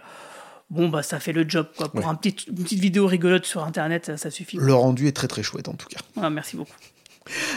bon, 0.70 0.88
bah, 0.88 1.04
ça 1.04 1.20
fait 1.20 1.32
le 1.32 1.48
job, 1.48 1.68
quoi. 1.76 1.88
Pour 1.92 2.08
un 2.08 2.16
petit, 2.16 2.34
une 2.48 2.64
petite 2.64 2.80
vidéo 2.80 3.06
rigolote 3.06 3.46
sur 3.46 3.62
Internet, 3.62 4.16
ça, 4.16 4.30
suffit. 4.30 4.56
Le 4.56 4.74
rendu 4.74 5.06
est 5.06 5.12
très 5.12 5.28
très 5.28 5.42
chouette 5.42 5.68
en 5.68 5.74
tout 5.74 5.88
cas. 5.88 6.00
Ah, 6.20 6.30
merci 6.30 6.56
beaucoup. 6.56 6.74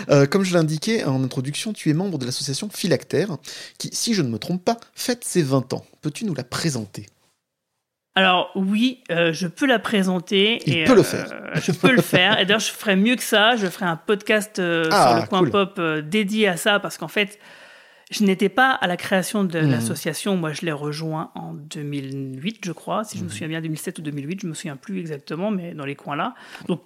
Euh, 0.09 0.25
comme 0.25 0.43
je 0.43 0.53
l'indiquais 0.53 1.03
en 1.03 1.23
introduction, 1.23 1.73
tu 1.73 1.89
es 1.89 1.93
membre 1.93 2.17
de 2.17 2.25
l'association 2.25 2.69
Philactère, 2.69 3.37
qui, 3.77 3.89
si 3.93 4.13
je 4.13 4.21
ne 4.21 4.29
me 4.29 4.37
trompe 4.37 4.63
pas, 4.63 4.77
fête 4.93 5.23
ses 5.23 5.41
20 5.41 5.73
ans. 5.73 5.85
Peux-tu 6.01 6.25
nous 6.25 6.35
la 6.35 6.43
présenter? 6.43 7.07
Alors 8.15 8.51
oui, 8.55 9.03
euh, 9.09 9.31
je 9.31 9.47
peux 9.47 9.65
la 9.65 9.79
présenter. 9.79 10.61
Il 10.65 10.77
et, 10.77 10.83
peut 10.83 10.95
le 10.95 11.03
faire. 11.03 11.29
Euh, 11.31 11.51
je 11.61 11.71
peux 11.71 11.91
le 11.91 12.01
faire. 12.01 12.39
Et 12.39 12.45
d'ailleurs, 12.45 12.59
je 12.59 12.71
ferai 12.71 12.95
mieux 12.95 13.15
que 13.15 13.23
ça. 13.23 13.55
Je 13.55 13.67
ferai 13.67 13.85
un 13.85 13.95
podcast 13.95 14.59
euh, 14.59 14.89
ah, 14.91 15.07
sur 15.07 15.21
le 15.21 15.27
coin 15.27 15.49
pop 15.49 15.79
dédié 16.01 16.47
à 16.47 16.57
ça 16.57 16.79
parce 16.79 16.97
qu'en 16.97 17.07
fait, 17.07 17.39
je 18.11 18.25
n'étais 18.25 18.49
pas 18.49 18.71
à 18.71 18.87
la 18.87 18.97
création 18.97 19.45
de 19.45 19.59
hmm. 19.61 19.71
l'association. 19.71 20.35
Moi, 20.35 20.51
je 20.51 20.65
l'ai 20.65 20.73
rejoint 20.73 21.31
en 21.35 21.53
2008, 21.53 22.59
je 22.65 22.71
crois. 22.73 23.05
Si 23.05 23.17
je 23.17 23.23
me 23.23 23.29
hmm. 23.29 23.31
souviens 23.31 23.47
bien, 23.47 23.61
2007 23.61 23.99
ou 23.99 24.01
2008, 24.01 24.41
je 24.41 24.47
me 24.47 24.53
souviens 24.53 24.75
plus 24.75 24.99
exactement, 24.99 25.49
mais 25.49 25.73
dans 25.73 25.85
les 25.85 25.95
coins 25.95 26.17
là. 26.17 26.35
Donc, 26.67 26.81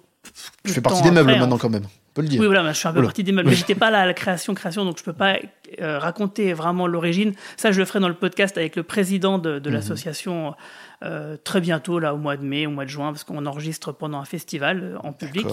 je 0.64 0.72
fais 0.72 0.80
partie 0.80 1.02
des 1.02 1.10
meubles 1.10 1.36
maintenant 1.36 1.58
quand 1.58 1.70
même. 1.70 1.86
Oui, 2.16 2.46
voilà, 2.46 2.72
je 2.72 2.78
suis 2.78 2.88
un 2.88 2.92
peu 2.92 3.02
partie 3.02 3.24
des 3.24 3.32
meubles. 3.32 3.48
Mais 3.48 3.56
j'étais 3.56 3.74
pas 3.74 3.90
là 3.90 4.00
à 4.00 4.06
la 4.06 4.14
création, 4.14 4.54
création, 4.54 4.84
donc 4.84 4.98
je 4.98 5.04
peux 5.04 5.12
pas 5.12 5.36
raconter 5.80 6.52
vraiment 6.52 6.86
l'origine. 6.86 7.32
Ça, 7.56 7.72
je 7.72 7.78
le 7.78 7.84
ferai 7.84 8.00
dans 8.00 8.08
le 8.08 8.14
podcast 8.14 8.56
avec 8.56 8.76
le 8.76 8.82
président 8.82 9.38
de, 9.38 9.58
de 9.58 9.70
hmm. 9.70 9.72
l'association 9.72 10.54
euh, 11.02 11.36
très 11.42 11.60
bientôt, 11.60 11.98
là, 11.98 12.14
au 12.14 12.16
mois 12.16 12.36
de 12.36 12.44
mai, 12.44 12.66
au 12.66 12.70
mois 12.70 12.84
de 12.84 12.90
juin, 12.90 13.12
parce 13.12 13.24
qu'on 13.24 13.44
enregistre 13.44 13.92
pendant 13.92 14.18
un 14.18 14.24
festival 14.24 14.80
euh, 14.82 14.98
en 15.02 15.12
public. 15.12 15.46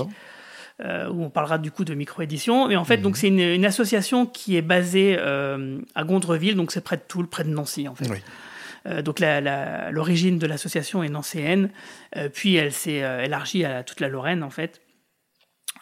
Euh, 0.83 1.07
où 1.07 1.23
on 1.23 1.29
parlera 1.29 1.59
du 1.59 1.69
coup 1.69 1.85
de 1.85 1.93
micro-édition. 1.93 2.67
Et 2.71 2.75
en 2.75 2.83
fait, 2.83 2.97
donc 2.97 3.13
mhm. 3.13 3.19
c'est 3.19 3.27
une, 3.55 3.65
association 3.65 4.25
qui 4.25 4.57
est 4.57 4.63
basée 4.63 5.19
à 5.19 6.03
Gondreville, 6.03 6.55
donc 6.55 6.71
c'est 6.71 6.83
près 6.83 6.97
de 6.97 7.03
Toul, 7.07 7.27
près 7.27 7.43
de 7.43 7.49
Nancy 7.49 7.87
en 7.87 7.93
fait. 7.93 8.09
donc 9.03 9.19
l'origine 9.19 10.39
de 10.39 10.47
l'association 10.47 11.03
est 11.03 11.09
nancéenne, 11.09 11.69
puis 12.33 12.55
elle 12.55 12.73
s'est 12.73 13.03
élargie 13.23 13.63
à 13.65 13.83
toute 13.83 13.99
la 13.99 14.07
Lorraine 14.07 14.41
en 14.41 14.49
fait. 14.49 14.81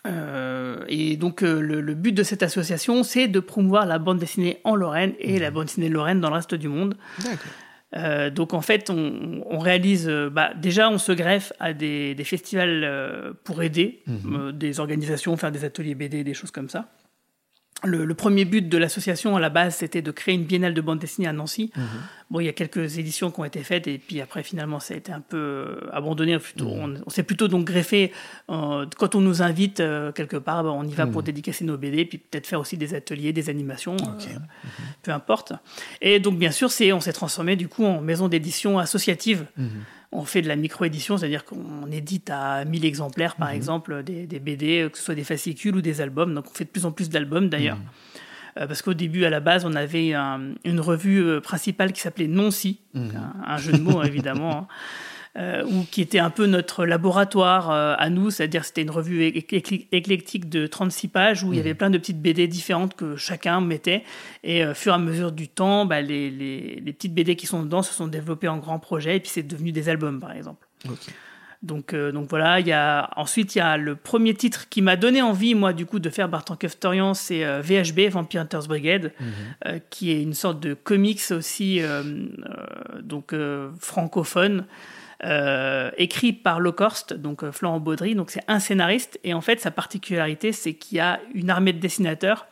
Et 0.06 1.18
donc 1.18 1.42
le, 1.42 1.82
le, 1.82 1.94
but 1.94 2.12
de 2.12 2.24
cette 2.24 2.44
association, 2.44 3.04
c'est 3.04 3.28
de 3.28 3.40
promouvoir 3.40 3.86
la 3.86 4.00
bande 4.00 4.18
dessinée 4.18 4.60
en 4.64 4.76
Lorraine 4.76 5.14
et 5.20 5.40
la 5.40 5.50
mhm. 5.50 5.54
bande 5.54 5.66
dessinée 5.66 5.90
Lorraine 5.90 6.22
dans 6.22 6.30
le 6.30 6.36
reste 6.36 6.56
du 6.56 6.68
monde. 6.68 6.96
D'accord. 7.24 7.52
Euh, 7.96 8.30
donc 8.30 8.54
en 8.54 8.62
fait, 8.62 8.90
on, 8.90 9.60
réalise, 9.60 10.08
euh, 10.08 10.30
bah, 10.30 10.52
déjà 10.56 10.90
on 10.90 10.98
se 10.98 11.12
greffe 11.12 11.52
à 11.60 11.74
des, 11.74 12.16
festivals 12.24 12.84
euh, 12.84 13.34
pour 13.44 13.62
aider 13.64 14.02
mhm. 14.08 14.54
des 14.54 14.80
organisations, 14.80 15.36
faire 15.38 15.52
des 15.52 15.66
ateliers 15.66 15.96
BD, 15.96 16.24
des 16.24 16.34
choses 16.34 16.52
comme 16.52 16.70
ça 16.70 16.88
le, 17.84 18.14
premier 18.14 18.46
but 18.46 18.68
de 18.68 18.78
l'association 18.78 19.36
à 19.36 19.40
la 19.40 19.50
base, 19.50 19.76
c'était 19.76 20.02
de 20.02 20.12
créer 20.12 20.36
une 20.36 20.44
biennale 20.44 20.74
de 20.74 20.82
bande 20.82 21.00
dessinée 21.00 21.28
à 21.28 21.34
Nancy. 21.34 21.72
Mhm. 21.76 21.84
Bon, 22.30 22.40
il 22.40 22.46
y 22.46 22.50
a 22.50 22.54
quelques 22.54 22.98
éditions 22.98 23.32
qui 23.32 23.40
ont 23.40 23.46
été 23.46 23.62
faites 23.64 23.88
et 23.88 23.98
puis 23.98 24.22
après 24.22 24.42
finalement 24.44 24.80
ça 24.80 24.94
a 24.94 24.98
été 24.98 25.12
un 25.12 25.20
peu 25.20 25.38
euh, 25.38 25.90
abandonné. 25.92 26.38
Plutôt, 26.38 26.70
mhm. 26.70 27.04
on, 27.06 27.10
s'est 27.10 27.24
plutôt 27.24 27.48
donc 27.48 27.66
greffé 27.66 28.12
euh, 28.50 28.86
quand 28.98 29.16
on 29.16 29.22
nous 29.22 29.42
invite 29.42 29.80
euh, 29.80 30.12
quelque 30.12 30.38
part, 30.38 30.64
ben, 30.64 30.70
on 30.70 30.84
y 30.84 30.94
va 30.94 31.08
pour 31.08 31.22
mhm. 31.22 31.26
dédicacer 31.26 31.66
nos 31.66 31.78
BD, 31.78 32.06
puis 32.06 32.20
peut-être 32.20 32.48
faire 32.48 32.60
aussi 32.60 32.78
des 32.78 32.94
ateliers, 32.94 33.34
des 33.34 33.50
animations, 33.50 33.98
peu 35.02 35.12
importe. 35.12 35.54
Et 36.02 36.20
donc 36.20 36.38
bien 36.38 36.52
sûr, 36.52 36.72
c'est 36.72 36.94
on 36.94 37.00
s'est 37.00 37.14
transformé 37.14 37.56
du 37.56 37.68
coup 37.68 37.86
en 37.86 38.02
maison 38.02 38.28
d'édition 38.28 38.80
associative 38.80 39.46
on 40.12 40.26
fait 40.26 40.42
de 40.42 40.48
la 40.48 40.56
micro-édition, 40.56 41.18
c'est-à-dire 41.18 41.46
qu'on 41.46 41.90
édite 41.92 42.30
à 42.30 42.66
1000 42.66 42.86
exemplaires, 42.86 43.36
par 43.36 43.50
mhm. 43.50 43.56
exemple, 43.56 44.04
des, 44.04 44.26
BD, 44.40 44.90
que 44.92 44.98
ce 44.98 45.04
soit 45.04 45.16
des 45.16 45.24
fascicules 45.24 45.76
ou 45.76 45.82
des 45.82 46.02
albums. 46.02 46.34
Donc 46.34 46.46
on 46.50 46.54
fait 46.54 46.66
de 46.66 46.70
plus 46.70 46.86
en 46.86 46.92
plus 46.92 47.10
d'albums 47.10 47.50
d'ailleurs. 47.50 47.78
Mhm. 47.78 47.84
Euh, 48.58 48.68
parce 48.68 48.82
qu'au 48.82 48.94
début, 48.94 49.24
à 49.24 49.30
la 49.30 49.40
base, 49.40 49.66
on 49.66 49.74
avait 49.76 50.14
une 50.14 50.80
revue 50.80 51.24
euh, 51.24 51.40
principale 51.40 51.94
qui 51.94 52.02
s'appelait 52.02 52.28
Noncy, 52.28 52.82
mhm. 52.94 53.12
un, 53.46 53.58
jeu 53.58 53.72
de 53.72 53.80
mots 53.80 54.04
évidemment. 54.04 54.68
Euh, 55.38 55.64
ou 55.64 55.86
qui 55.90 56.02
était 56.02 56.20
un 56.20 56.30
peu 56.30 56.46
notre 56.46 56.86
laboratoire 56.86 57.72
euh, 57.72 57.96
à 57.98 58.10
nous, 58.10 58.32
c'est-à-dire 58.32 58.66
c'était 58.66 58.82
une 58.82 58.92
revue 58.92 59.24
éclectique 59.24 60.50
de 60.50 60.68
36 60.68 61.08
pages 61.08 61.44
où 61.46 61.54
il 61.54 61.56
y 61.56 61.60
avait 61.62 61.74
mmh. 61.74 61.78
plein 61.78 61.90
de 61.90 61.98
petites 61.98 62.22
BD 62.22 62.50
différentes 62.50 62.98
que 62.98 63.16
chacun 63.16 63.62
mettait. 63.62 64.04
Et 64.44 64.66
au 64.66 64.70
euh, 64.70 64.74
fur 64.74 64.92
et 64.92 64.96
à 64.96 64.98
mesure 64.98 65.32
du 65.32 65.48
temps, 65.48 65.86
bah, 65.86 66.02
les, 66.02 66.30
les, 66.30 66.82
les, 66.84 66.92
petites 66.92 67.14
BD 67.14 67.38
qui 67.38 67.48
sont 67.48 67.64
dedans 67.64 67.82
se 67.82 67.94
sont 67.94 68.08
développées 68.08 68.50
en 68.50 68.58
grands 68.58 68.80
projets 68.80 69.16
et 69.16 69.20
puis 69.22 69.30
c'est 69.30 69.44
devenu 69.44 69.72
des 69.72 69.88
albums, 69.88 70.20
par 70.20 70.34
exemple. 70.34 70.68
Donc, 71.64 71.96
donc 71.96 72.28
voilà, 72.28 72.60
il 72.60 72.68
y 72.68 72.74
a, 72.74 73.10
ensuite 73.16 73.56
il 73.56 73.60
y 73.60 73.62
a 73.62 73.78
le 73.78 73.96
premier 73.96 74.34
titre 74.34 74.68
qui 74.68 74.82
m'a 74.82 74.98
donné 74.98 75.22
envie, 75.22 75.56
moi, 75.56 75.72
du 75.72 75.86
coup, 75.86 76.00
de 76.00 76.10
faire 76.10 76.28
Barton 76.28 76.58
Torian, 76.78 77.14
c'est 77.14 77.46
VHB, 77.62 78.12
Vampire 78.12 78.42
Hunters 78.42 78.68
Brigade, 78.68 79.14
mmh. 79.18 79.26
qui 79.92 80.12
est 80.12 80.22
une 80.22 80.34
sorte 80.34 80.60
de 80.60 80.74
comics 80.74 81.22
aussi, 81.32 81.80
donc 83.04 83.34
francophone, 83.80 84.66
euh, 85.24 85.92
écrit 86.00 86.34
par 86.34 86.60
Locorst, 86.60 87.14
donc 87.14 87.44
euh, 87.44 87.52
Florent 87.52 87.80
Baudry. 87.80 88.16
Donc 88.16 88.32
c'est 88.32 88.42
un 88.48 88.60
scénariste 88.60 89.20
et 89.24 89.36
en 89.36 89.42
fait 89.42 89.60
sa 89.60 89.70
particularité 89.70 90.52
c'est 90.52 90.74
qu'il 90.74 90.98
y 90.98 91.00
a 91.00 91.20
une 91.36 91.52
armée 91.52 91.74
de 91.74 91.80
dessinateurs 91.80 92.48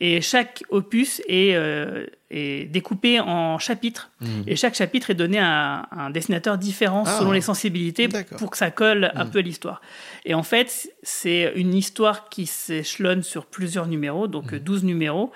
et 0.00 0.20
chaque 0.20 0.62
opus 0.68 1.22
est, 1.28 1.54
euh, 1.54 2.04
est 2.30 2.70
découpé 2.70 3.20
en 3.20 3.58
chapitres 3.58 4.10
mmh. 4.20 4.26
et 4.46 4.54
chaque 4.54 4.74
chapitre 4.74 5.08
est 5.10 5.14
donné 5.14 5.38
à 5.38 5.88
un, 5.92 6.10
dessinateur 6.10 6.58
différent 6.58 7.04
ah. 7.06 7.16
selon 7.18 7.32
les 7.32 7.40
sensibilités 7.40 8.08
pour 8.36 8.50
que 8.50 8.58
ça 8.58 8.70
colle 8.70 9.10
un 9.14 9.24
mmh. 9.24 9.30
peu 9.30 9.38
à 9.38 9.42
l'histoire. 9.42 9.80
Et 10.26 10.34
en 10.34 10.42
fait 10.42 10.90
c'est 11.02 11.54
une 11.56 11.72
histoire 11.72 12.28
qui 12.28 12.44
s'échelonne 12.44 13.22
sur 13.22 13.46
plusieurs 13.46 13.86
numéros, 13.86 14.28
donc 14.28 14.54
12 14.54 14.82
mmh. 14.82 14.86
numéros. 14.86 15.32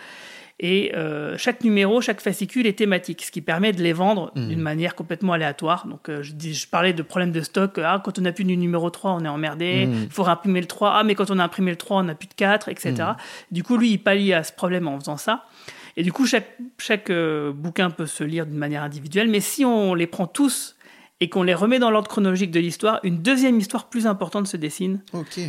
Et 0.61 0.93
euh, 0.97 1.37
chaque 1.39 1.63
numéro, 1.63 2.01
chaque 2.01 2.21
fascicule 2.21 2.67
est 2.67 2.79
thématique, 2.79 3.25
ce 3.25 3.31
qui 3.31 3.41
permet 3.41 3.73
de 3.73 3.83
les 3.83 3.93
vendre 3.93 4.33
mmh. 4.35 4.49
d'une 4.49 4.61
manière 4.61 4.97
complètement 4.97 5.35
aléatoire. 5.35 5.87
Donc, 5.87 6.09
euh, 6.09 6.23
je, 6.23 6.33
dis, 6.33 6.53
je 6.53 6.67
parlais 6.67 6.93
de 6.93 7.03
problèmes 7.03 7.31
de 7.31 7.43
stock. 7.43 7.79
Ah, 7.79 8.03
quand 8.05 8.19
on 8.19 8.23
n'a 8.23 8.33
plus 8.33 8.45
du 8.45 8.57
numéro 8.57 8.91
3, 8.91 9.13
on 9.13 9.25
est 9.25 9.29
emmerdé. 9.29 9.87
Mmh. 9.87 9.93
Il 10.05 10.11
faut 10.11 10.25
réimprimer 10.25 10.61
le 10.61 10.67
3. 10.67 10.95
Ah, 10.97 11.05
mais 11.05 11.15
quand 11.15 11.31
on 11.31 11.39
a 11.39 11.45
imprimé 11.45 11.71
le 11.71 11.77
3, 11.77 11.99
on 11.99 12.05
n'a 12.05 12.17
plus 12.17 12.29
de 12.29 12.35
4, 12.35 12.69
etc. 12.71 12.95
Mmh. 12.95 13.15
Du 13.53 13.63
coup, 13.63 13.77
lui, 13.77 13.91
il 13.93 13.99
pallie 13.99 14.33
à 14.33 14.43
ce 14.43 14.53
problème 14.53 14.89
en 14.89 14.99
faisant 14.99 15.17
ça. 15.17 15.45
Et 15.99 16.03
du 16.03 16.13
coup, 16.13 16.27
chaque, 16.27 16.57
chaque 16.79 17.11
euh, 17.11 17.53
bouquin 17.53 17.91
peut 17.91 18.07
se 18.07 18.23
lire 18.23 18.47
d'une 18.47 18.57
manière 18.57 18.85
individuelle. 18.85 19.29
Mais 19.29 19.41
si 19.41 19.65
on 19.65 19.95
les 19.95 20.07
prend 20.07 20.29
tous 20.29 20.77
et 21.21 21.29
qu'on 21.29 21.43
les 21.43 21.55
remet 21.55 21.81
dans 21.81 21.91
l'ordre 21.91 22.09
chronologique 22.09 22.53
de 22.53 22.61
l'histoire, 22.61 23.01
une 23.03 23.19
deuxième 23.23 23.59
histoire 23.59 23.89
plus 23.89 24.07
importante 24.07 24.47
se 24.47 24.57
dessine. 24.57 25.01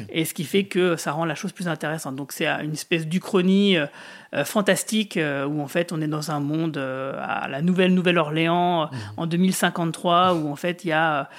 Et 0.10 0.26
ce 0.26 0.34
qui 0.34 0.44
fait 0.44 0.64
que 0.64 0.96
ça 0.96 1.12
rend 1.12 1.26
la 1.26 1.36
chose 1.36 1.52
plus 1.52 1.68
intéressante. 1.68 2.16
Donc 2.16 2.32
c'est 2.32 2.48
une 2.48 2.74
espèce 2.74 3.06
d'uchronie 3.08 3.78
euh, 3.78 3.86
euh, 4.34 4.44
fantastique 4.46 5.16
euh, 5.18 5.46
où 5.46 5.62
en 5.62 5.68
fait 5.68 5.92
on 5.92 6.02
est 6.02 6.08
dans 6.08 6.32
un 6.32 6.40
monde 6.40 6.78
à 6.78 7.48
la 7.48 7.62
nouvelle 7.62 7.94
Nouvelle-Orléans 7.94 8.86
mhm. 8.86 9.00
en 9.18 9.28
2053 9.28 10.34
où 10.34 10.50
en 10.50 10.56
fait 10.56 10.86
il 10.86 10.88
y 10.88 10.92
a 10.92 11.30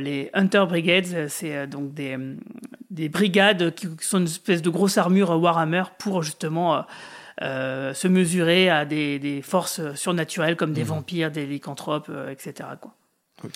les 0.00 0.30
Hunter 0.34 0.64
Brigades, 0.68 1.28
c'est 1.28 1.68
donc 1.68 1.94
des, 1.94 2.16
des 2.90 3.08
brigades 3.08 3.72
qui, 3.72 3.86
sont 4.00 4.18
une 4.18 4.24
espèce 4.24 4.62
de 4.62 4.70
grosse 4.70 4.98
armure 4.98 5.30
Warhammer 5.40 5.84
pour 5.98 6.24
justement 6.24 6.84
se 7.40 8.08
mesurer 8.08 8.68
à 8.68 8.84
des, 8.84 9.20
des 9.20 9.42
forces 9.42 9.94
surnaturelles 9.94 10.56
comme 10.56 10.72
des 10.72 10.82
mhm. 10.82 10.88
vampires, 10.88 11.30
des 11.30 11.46
lycanthropes, 11.46 12.10
etc. 12.30 12.70
Quoi. 12.80 12.94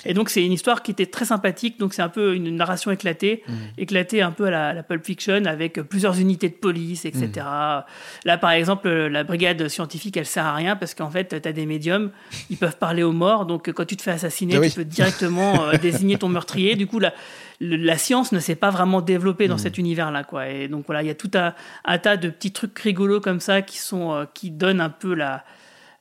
Et 0.05 0.15
donc, 0.15 0.31
c'est 0.31 0.45
une 0.45 0.53
histoire 0.53 0.83
qui 0.83 0.91
était 0.91 1.07
très 1.07 1.25
sympathique. 1.25 1.79
Donc, 1.79 1.95
c'est 1.95 2.03
un 2.03 2.09
peu 2.09 2.35
une 2.35 2.55
narration 2.57 2.91
éclatée, 2.91 3.43
mmh. 3.47 3.53
éclatée 3.79 4.23
un 4.23 4.31
peu 4.31 4.47
à 4.47 4.73
la, 4.73 4.83
Pulp 4.83 5.05
Fiction 5.05 5.45
avec 5.47 5.81
plusieurs 5.83 6.19
unités 6.19 6.49
de 6.49 6.55
police, 6.55 7.05
etc. 7.05 7.29
Mmh. 7.37 7.83
Là, 8.25 8.39
par 8.39 8.51
exemple, 8.51 8.89
la 8.89 9.25
brigade 9.25 9.69
scientifique, 9.69 10.17
elle 10.17 10.27
sert 10.27 10.47
à 10.47 10.55
rien 10.55 10.77
parce 10.77 10.95
qu'en 10.95 11.11
fait, 11.11 11.41
tu 11.41 11.49
as 11.49 11.53
des 11.53 11.67
médiums, 11.67 12.11
ils 12.51 12.57
peuvent 12.57 12.77
parler 12.77 13.03
aux 13.03 13.13
morts. 13.13 13.47
Donc, 13.47 13.71
quand 13.73 13.85
tu 13.85 13.97
te 13.97 14.03
fais 14.03 14.13
assassiner, 14.13 14.57
ah 14.57 14.69
tu 14.69 14.75
peux 14.75 14.85
directement 14.85 15.65
euh, 15.65 15.77
désigner 15.83 16.19
ton 16.19 16.29
meurtrier. 16.29 16.77
Du 16.77 16.87
coup, 16.87 16.99
la, 16.99 17.13
la 17.61 17.99
science 17.99 18.33
ne 18.33 18.41
s'est 18.41 18.57
pas 18.57 18.71
vraiment 18.71 19.01
développée 19.01 19.49
dans 19.49 19.57
mmh. 19.57 19.59
cet 19.59 19.79
univers-là, 19.79 20.25
quoi. 20.25 20.49
Et 20.49 20.69
donc, 20.69 20.85
voilà, 20.87 21.03
il 21.03 21.07
y 21.07 21.11
a 21.11 21.15
tout 21.15 21.31
un, 21.35 21.99
tas 21.99 22.17
de 22.17 22.29
petits 22.29 22.53
trucs 22.53 22.79
rigolos 22.79 23.21
comme 23.21 23.41
ça 23.41 23.63
qui, 23.63 23.79
sont, 23.79 24.13
euh, 24.13 24.25
qui 24.33 24.51
donnent 24.51 24.81
un 24.81 24.91
peu 24.91 25.15
la, 25.15 25.45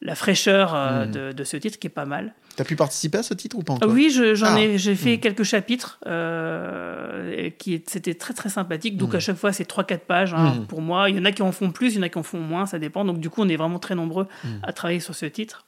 la 0.03 0.15
fraîcheur 0.15 0.75
euh, 0.75 1.05
de, 1.05 1.31
de 1.31 1.43
ce 1.43 1.57
titre 1.57 1.79
qui 1.79 1.87
est 1.87 1.89
pas 1.89 2.05
mal. 2.05 2.33
T'as 2.55 2.65
pu 2.65 2.75
participer 2.75 3.19
à 3.19 3.23
ce 3.23 3.33
titre 3.33 3.57
ou 3.57 3.63
pas 3.63 3.73
encore? 3.73 3.89
Oui, 3.89 4.11
j'en 4.11 4.55
ai, 4.57 4.75
ah. 4.75 4.77
j'ai 4.77 4.95
fait 4.95 5.15
hmm. 5.15 5.19
quelques 5.19 5.43
chapitres 5.43 5.99
euh, 6.05 7.49
qui 7.57 7.81
c'était 7.87 8.13
très 8.13 8.33
très 8.33 8.49
sympathique. 8.49 8.97
Donc 8.97 9.13
hmm. 9.13 9.17
à 9.17 9.19
chaque 9.19 9.37
fois 9.37 9.53
c'est 9.53 9.67
3-4 9.67 9.99
pages 9.99 10.33
hein, 10.33 10.55
hmm. 10.55 10.67
pour 10.67 10.81
moi. 10.81 11.09
Il 11.09 11.15
y 11.15 11.19
en 11.19 11.25
a 11.25 11.31
qui 11.31 11.41
en 11.41 11.51
font 11.51 11.71
plus, 11.71 11.93
il 11.93 11.97
y 11.97 11.99
en 11.99 12.03
a 12.03 12.09
qui 12.09 12.19
en 12.19 12.23
font 12.23 12.39
moins, 12.39 12.65
ça 12.65 12.79
dépend. 12.79 13.05
Donc 13.05 13.19
du 13.19 13.29
coup 13.29 13.41
on 13.41 13.49
est 13.49 13.55
vraiment 13.55 13.79
très 13.79 13.95
nombreux 13.95 14.27
à 14.61 14.73
travailler 14.73 14.99
sur 14.99 15.15
ce 15.15 15.25
titre. 15.25 15.65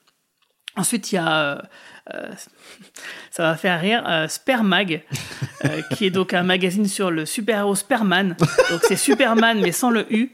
Ensuite, 0.77 1.13
il 1.13 1.15
y 1.15 1.17
a, 1.17 1.39
euh, 1.39 1.61
euh, 2.13 2.31
ça 3.31 3.43
va 3.43 3.55
faire 3.55 3.79
rire, 3.79 4.25
Spermag, 4.27 5.03
qui 5.91 6.05
est 6.05 6.09
donc 6.09 6.33
un 6.33 6.43
magazine 6.43 6.85
sur 6.85 7.11
le 7.11 7.25
super-héros 7.25 7.75
Superman. 7.75 8.35
Donc 8.69 8.81
c'est 8.83 8.97
Superman, 8.97 9.61
mais 9.61 9.71
sans 9.71 9.89
le 9.89 10.05
U. 10.13 10.33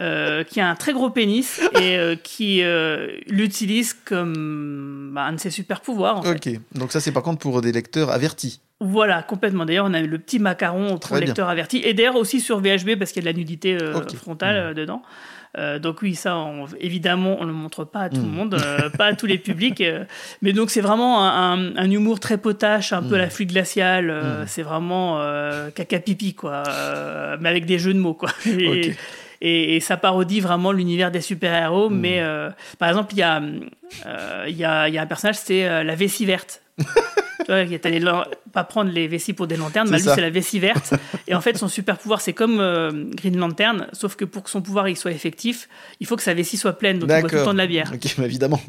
Euh, 0.00 0.42
qui 0.42 0.60
a 0.60 0.68
un 0.68 0.74
très 0.74 0.92
gros 0.92 1.08
pénis 1.08 1.60
et 1.80 1.96
euh, 1.96 2.16
qui 2.16 2.64
euh, 2.64 3.12
l'utilise 3.28 3.94
comme 3.94 5.12
bah, 5.14 5.26
un 5.26 5.34
de 5.34 5.38
ses 5.38 5.50
super 5.50 5.82
pouvoirs. 5.82 6.26
ok, 6.26 6.48
donc 6.74 6.90
ça 6.90 6.98
c'est 6.98 7.12
par 7.12 7.22
contre 7.22 7.38
pour 7.38 7.60
des 7.62 7.70
lecteurs 7.70 8.10
avertis. 8.10 8.60
Voilà, 8.80 9.22
complètement. 9.22 9.64
D'ailleurs, 9.64 9.86
on 9.88 9.94
a 9.94 10.00
le 10.00 10.18
petit 10.18 10.40
macaron 10.40 10.98
pour 10.98 11.16
lecteurs 11.16 11.48
avertis. 11.48 11.80
Et 11.84 11.94
d'ailleurs 11.94 12.16
aussi 12.16 12.40
sur 12.40 12.58
VHB 12.58 12.96
parce 12.98 13.12
qu'il 13.12 13.24
y 13.24 13.28
a 13.28 13.30
de 13.30 13.36
la 13.36 13.38
nudité 13.38 13.78
frontale 14.16 14.72
mmh. 14.72 14.74
dedans. 14.74 15.02
donc 15.80 16.02
oui, 16.02 16.16
ça, 16.16 16.44
évidemment, 16.80 17.36
on 17.38 17.42
ne 17.42 17.50
le 17.50 17.52
montre 17.52 17.84
pas 17.84 18.00
à 18.00 18.08
tout 18.08 18.16
le 18.16 18.22
mmh. 18.22 18.30
monde, 18.30 18.56
pas 18.98 19.06
à 19.06 19.14
tous 19.14 19.26
les 19.26 19.38
publics. 19.38 19.80
mais 20.42 20.52
donc 20.52 20.70
c'est 20.70 20.80
vraiment 20.80 21.24
un, 21.24 21.88
humour 21.88 22.18
très 22.18 22.36
potache, 22.36 22.92
un 22.92 23.04
peu 23.04 23.16
la 23.16 23.26
mmh. 23.26 23.30
flûte 23.30 23.50
glaciale. 23.50 24.44
C'est 24.48 24.62
vraiment 24.62 25.24
caca 25.72 26.00
pipi, 26.00 26.34
quoi. 26.34 26.64
mais 27.38 27.48
avec 27.48 27.64
des 27.64 27.78
jeux 27.78 27.94
de 27.94 28.00
mots, 28.00 28.14
quoi. 28.14 28.30
et, 28.44 28.96
ça 29.80 29.96
parodie 29.96 30.40
vraiment 30.40 30.72
l'univers 30.72 31.10
des 31.10 31.20
super-héros. 31.20 31.90
Hmm. 31.90 31.98
Mais 31.98 32.20
euh, 32.20 32.50
par 32.78 32.88
exemple, 32.88 33.12
il 33.12 33.18
y, 33.18 33.22
a, 33.22 33.42
euh, 34.06 34.46
y, 34.48 34.64
a, 34.64 34.88
y 34.88 34.98
a 34.98 35.02
un 35.02 35.06
personnage, 35.06 35.36
c'est 35.36 35.68
euh, 35.68 35.84
la 35.84 35.94
vessie 35.94 36.24
verte. 36.24 36.62
tu 36.78 36.84
vois, 37.48 37.60
il 37.60 37.78
allé 37.84 38.02
pas 38.52 38.64
prendre 38.64 38.90
les 38.90 39.06
vessies 39.06 39.34
pour 39.34 39.46
des 39.46 39.56
lanternes, 39.56 39.88
mais 39.90 39.98
lui, 39.98 40.04
c'est 40.04 40.20
la 40.20 40.30
vessie 40.30 40.58
verte. 40.58 40.94
Et 41.28 41.34
en 41.34 41.40
fait, 41.40 41.58
son 41.58 41.68
super 41.68 41.98
pouvoir, 41.98 42.20
c'est 42.20 42.32
comme 42.32 42.56
Green 43.14 43.36
Lantern, 43.36 43.86
sauf 43.92 44.16
que 44.16 44.24
pour 44.24 44.42
que 44.42 44.50
son 44.50 44.62
pouvoir 44.62 44.88
il 44.88 44.96
soit 44.96 45.12
effectif, 45.12 45.68
il 46.00 46.06
faut 46.06 46.16
que 46.16 46.22
sa 46.22 46.34
vessie 46.34 46.56
soit 46.56 46.72
pleine, 46.72 46.98
donc 46.98 47.10
il 47.10 47.20
boit 47.20 47.28
tout 47.28 47.36
le 47.36 47.44
temps 47.44 47.52
de 47.52 47.58
la 47.58 47.66
bière. 47.66 47.92
Ok, 47.94 48.18
évidemment. 48.18 48.60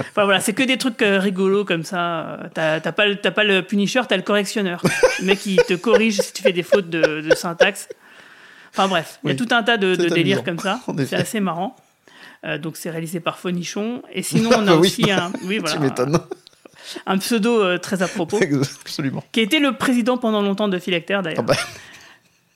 enfin 0.00 0.24
voilà, 0.24 0.40
c'est 0.40 0.54
que 0.54 0.62
des 0.62 0.78
trucs 0.78 1.02
rigolos 1.02 1.64
comme 1.64 1.84
ça. 1.84 2.50
T'as 2.54 2.80
pas, 2.80 3.14
pas 3.14 3.44
le 3.44 3.62
punisher, 3.62 4.00
t'as 4.08 4.16
le 4.16 4.22
correctionneur. 4.22 4.82
le 5.20 5.26
mec, 5.26 5.38
qui 5.38 5.56
te 5.56 5.74
corrige 5.74 6.20
si 6.20 6.32
tu 6.32 6.42
fais 6.42 6.52
des 6.52 6.64
fautes 6.64 6.90
de, 6.90 7.20
de 7.20 7.34
syntaxe. 7.34 7.88
Enfin 8.72 8.88
bref, 8.88 9.18
il 9.24 9.30
y 9.30 9.32
a 9.32 9.36
tout 9.36 9.48
un 9.50 9.62
tas 9.62 9.76
de, 9.76 9.94
délires 9.94 10.44
comme 10.44 10.58
ça. 10.58 10.80
C'est 11.06 11.16
assez 11.16 11.40
marrant. 11.40 11.76
Euh, 12.44 12.58
donc 12.58 12.76
c'est 12.76 12.90
réalisé 12.90 13.20
par 13.20 13.38
Fonichon. 13.38 14.02
Et 14.12 14.22
sinon, 14.22 14.50
on 14.56 14.66
a 14.66 14.74
aussi 14.76 15.10
un. 15.10 15.32
Oui, 15.44 15.58
voilà. 15.64 16.26
Un 17.06 17.18
pseudo 17.18 17.62
euh, 17.62 17.78
très 17.78 18.02
à 18.02 18.08
propos. 18.08 18.40
Absolument. 18.82 19.22
Qui 19.32 19.40
a 19.40 19.42
été 19.42 19.58
le 19.58 19.72
président 19.76 20.16
pendant 20.16 20.42
longtemps 20.42 20.68
de 20.68 20.78
Philactère 20.78 21.22
d'ailleurs. 21.22 21.40
Ah 21.40 21.54
bah. 21.54 21.56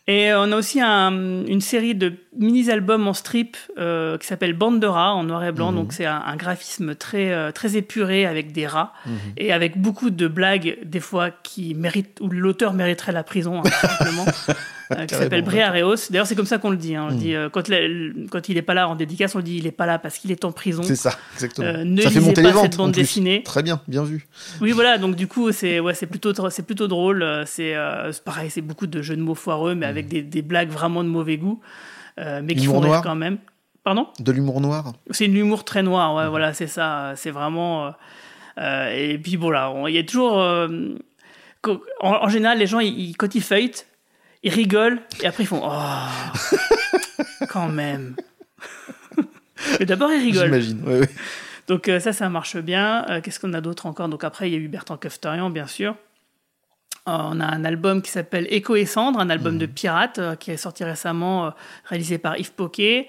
Et 0.07 0.35
on 0.35 0.53
a 0.53 0.57
aussi 0.57 0.83
une 0.83 1.61
série 1.63 1.95
de 1.95 2.13
mini-albums 2.37 3.09
en 3.09 3.15
strip 3.15 3.57
euh, 3.79 4.19
qui 4.19 4.27
s'appelle 4.27 4.53
Bande 4.53 4.79
de 4.79 4.87
rats 4.87 5.15
en 5.15 5.25
noir 5.25 5.43
et 5.45 5.53
blanc. 5.53 5.71
Mhm. 5.71 5.79
Donc 5.79 5.93
c'est 5.95 6.05
un, 6.05 6.37
graphisme 6.37 6.95
très, 6.95 7.53
très 7.53 7.79
épuré 7.79 8.27
avec 8.27 8.53
des 8.53 8.67
rats 8.67 8.93
mhm. 9.07 9.17
et 9.39 9.51
avec 9.51 9.81
beaucoup 9.81 10.11
de 10.11 10.29
blagues, 10.29 10.77
des 10.85 11.01
fois 11.01 11.31
qui 11.31 11.75
méritent, 11.75 12.19
où 12.21 12.29
l'auteur 12.29 12.75
mériterait 12.75 13.13
la 13.13 13.23
prison, 13.23 13.63
hein, 13.65 13.71
simplement. 13.71 14.27
Euh, 14.99 15.07
qui 15.07 15.15
s'appelle 15.15 15.43
Briareos. 15.43 16.11
D'ailleurs, 16.11 16.27
c'est 16.27 16.35
comme 16.35 16.47
ça 16.47 16.59
qu'on 16.59 16.71
le 16.71 16.77
dit. 16.77 16.95
Hein. 16.95 17.09
On 17.11 17.15
hmm. 17.15 17.19
dit 17.19 17.35
euh, 17.35 17.49
quand, 17.49 17.65
quand, 18.31 18.49
il 18.49 18.55
n'est 18.55 18.63
pas 18.63 18.75
là 18.75 18.89
en 18.89 18.95
dédicace, 18.95 19.35
on 19.35 19.41
dit 19.41 19.57
il 19.57 19.65
n'est 19.65 19.73
pas 19.73 19.87
là 19.87 19.99
parce 19.99 20.19
qu'il 20.19 20.31
est 20.31 20.45
en 20.45 20.53
prison. 20.53 20.83
C'est 20.83 20.97
ça, 20.97 21.13
exactement. 21.35 21.69
Euh, 21.69 21.85
ne 21.85 22.01
ça 22.01 22.11
lisez 22.11 22.33
pas 22.33 22.53
cette 22.63 22.77
bande 22.77 22.93
dessinée. 22.93 23.43
Très 23.43 23.63
bien, 23.63 23.81
bien 23.89 24.05
vu. 24.05 24.27
Oui, 24.61 24.73
voilà. 24.73 24.99
Donc 24.99 25.17
du 25.17 25.27
coup, 25.27 25.53
c'est 25.53 25.81
ouais, 25.81 25.95
c'est 25.95 26.07
plutôt 26.07 26.33
c'est 26.51 26.63
plutôt 26.65 26.89
drôle. 26.89 27.45
C'est 27.47 27.75
pareil, 28.25 28.51
c'est 28.51 28.63
beaucoup 28.63 28.87
de 28.87 29.03
jeux 29.03 29.17
de 29.17 29.23
mots 29.23 29.35
foireux, 29.35 29.75
mais 29.75 29.87
avec 29.87 30.07
hmm. 30.07 30.11
des, 30.11 30.23
des, 30.23 30.43
blagues 30.43 30.71
vraiment 30.71 31.03
de 31.03 31.09
mauvais 31.09 31.37
goût, 31.37 31.61
mais 32.19 32.55
qui 32.55 32.67
font 32.67 32.81
rire 32.81 33.01
quand 33.03 33.17
même. 33.17 33.39
Pardon? 33.83 34.07
De 34.19 34.33
l'humour 34.33 34.63
noir. 34.63 34.95
C'est 35.11 35.27
une 35.27 35.37
humour 35.37 35.65
très 35.65 35.83
noir. 35.83 36.15
Ouais, 36.15 36.27
hmm. 36.27 36.31
voilà, 36.31 36.55
c'est 36.55 36.67
ça. 36.67 37.13
C'est 37.17 37.31
vraiment. 37.31 37.93
et 38.59 39.19
puis 39.23 39.37
voilà, 39.37 39.73
il 39.89 39.95
y 39.95 39.99
a 39.99 40.05
toujours. 40.05 40.43
En, 42.01 42.29
général, 42.29 42.59
les 42.59 42.67
gens, 42.67 42.81
ils, 42.81 43.17
quand 43.17 43.35
ils 43.35 43.43
feuilletent, 43.43 43.87
ils 44.45 44.53
rigolent 44.53 45.01
et 45.23 45.27
après 45.27 45.43
ils 45.43 45.47
font 45.47 45.63
Oh, 45.65 46.57
quand 47.49 47.69
même. 47.69 48.15
Mais 49.81 49.87
d'abord 49.87 50.13
ils 50.13 50.23
rigolent. 50.23 50.61
J'imagine. 50.61 51.07
Donc 51.67 51.89
euh, 51.89 51.99
ça, 52.01 52.13
ça 52.13 52.29
marche 52.29 52.57
bien. 52.57 53.07
Euh, 53.09 53.21
qu'est-ce 53.21 53.41
qu'on 53.41 53.53
a 53.55 53.61
d'autre 53.61 53.87
encore? 53.87 54.09
Donc 54.09 54.25
après, 54.25 54.49
il 54.49 54.53
y 54.53 54.57
a 54.57 54.59
eu 54.59 54.69
Bertrand 54.69 54.97
Kefterian, 54.97 55.51
bien 55.51 55.67
sûr. 55.67 55.97
Euh, 57.09 57.13
on 57.13 57.41
a 57.41 57.47
un 57.47 57.65
album 57.65 58.03
qui 58.03 58.11
s'appelle 58.11 58.47
Écho 58.51 58.77
et 58.77 58.87
Cendre, 58.87 59.19
un 59.19 59.31
album 59.31 59.59
de 59.59 59.67
mmh. 59.67 59.71
pirates 59.71 60.21
qui 60.39 60.51
est 60.51 60.57
sorti 60.57 60.85
récemment, 60.85 61.53
réalisé 61.87 62.19
par 62.19 62.39
Yves 62.39 62.53
Poquet. 62.53 63.09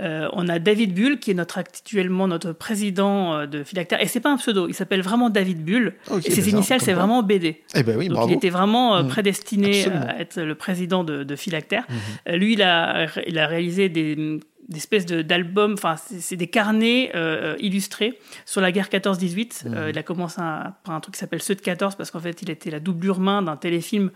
Euh, 0.00 0.28
on 0.32 0.48
a 0.48 0.58
David 0.58 0.94
Bull, 0.94 1.18
qui 1.18 1.30
est 1.30 1.34
notre, 1.34 1.58
actuellement 1.58 2.26
notre 2.26 2.52
président 2.52 3.34
euh, 3.34 3.46
de 3.46 3.62
Philactère. 3.62 4.00
Et 4.02 4.06
c'est 4.06 4.20
pas 4.20 4.30
un 4.30 4.36
pseudo, 4.36 4.68
il 4.68 4.74
s'appelle 4.74 5.02
vraiment 5.02 5.30
David 5.30 5.64
Bull. 5.64 5.94
et 6.24 6.30
ses 6.30 6.48
initiales, 6.50 6.80
c'est 6.80 6.92
vraiment 6.92 7.22
BD. 7.22 7.62
Eh 7.74 7.82
ben 7.82 7.96
oui, 7.96 8.08
Donc 8.08 8.28
il 8.28 8.34
était 8.34 8.50
vraiment 8.50 8.96
euh, 8.96 9.02
mmh. 9.02 9.08
prédestiné 9.08 9.86
à 9.86 10.20
être 10.20 10.40
le 10.40 10.54
président 10.54 11.04
de, 11.04 11.22
de 11.22 11.36
Philactère. 11.36 11.84
Mmh. 11.88 12.32
lui, 12.32 12.52
il 12.54 12.62
a, 12.62 13.06
il 13.26 13.38
a 13.38 13.46
réalisé 13.46 13.88
des 13.88 14.40
espèces 14.74 15.06
d'albums, 15.06 15.74
enfin 15.74 15.96
c'est 15.96 16.36
des 16.36 16.46
carnets 16.46 17.12
illustrés 17.58 18.18
sur 18.46 18.60
la 18.60 18.72
guerre 18.72 18.88
14-18. 18.88 19.68
Mmh. 19.68 19.74
il 19.90 19.98
a 19.98 20.02
commencé 20.02 20.36
par 20.36 20.94
un 20.94 21.00
truc 21.00 21.14
qui 21.14 21.20
s'appelle 21.20 21.42
Ceux 21.42 21.56
de 21.56 21.60
14 21.60 21.96
parce 21.96 22.10
qu'en 22.10 22.20
fait 22.20 22.40
il 22.42 22.50
était 22.50 22.70
la 22.70 22.80
doublure 22.80 23.18
main 23.18 23.42
d'un 23.42 23.56
téléfilm 23.56 24.10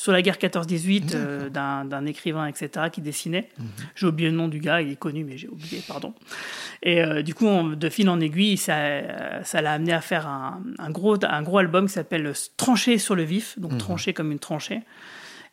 sur 0.00 0.12
la 0.12 0.22
guerre 0.22 0.38
14-18 0.38 1.10
euh, 1.12 1.50
d'un 1.50 2.06
écrivain, 2.06 2.46
etc., 2.46 2.86
qui 2.90 3.02
dessinait. 3.02 3.50
Mhm. 3.58 3.66
J'ai 3.94 4.06
oublié 4.06 4.30
le 4.30 4.36
nom 4.36 4.48
du 4.48 4.58
gars, 4.58 4.80
il 4.80 4.90
est 4.90 4.96
connu, 4.96 5.24
mais 5.24 5.36
j'ai 5.36 5.48
oublié, 5.48 5.82
pardon. 5.86 6.14
Et 6.82 7.02
euh, 7.02 7.20
du 7.20 7.34
coup, 7.34 7.46
de 7.74 7.88
fil 7.90 8.08
en 8.08 8.18
aiguille, 8.18 8.56
ça 8.56 8.78
ça 9.44 9.60
l'a 9.60 9.72
amené 9.72 9.92
à 9.92 10.00
faire 10.00 10.26
un, 10.26 10.90
gros, 10.90 11.22
un 11.22 11.42
gros 11.42 11.58
album 11.58 11.86
qui 11.86 11.92
s'appelle 11.92 12.32
Trancher 12.56 12.96
sur 12.96 13.14
le 13.14 13.24
vif, 13.24 13.58
donc 13.58 13.72
mhm. 13.72 13.78
trancher 13.78 14.14
comme 14.14 14.32
une 14.32 14.38
tranchée 14.38 14.80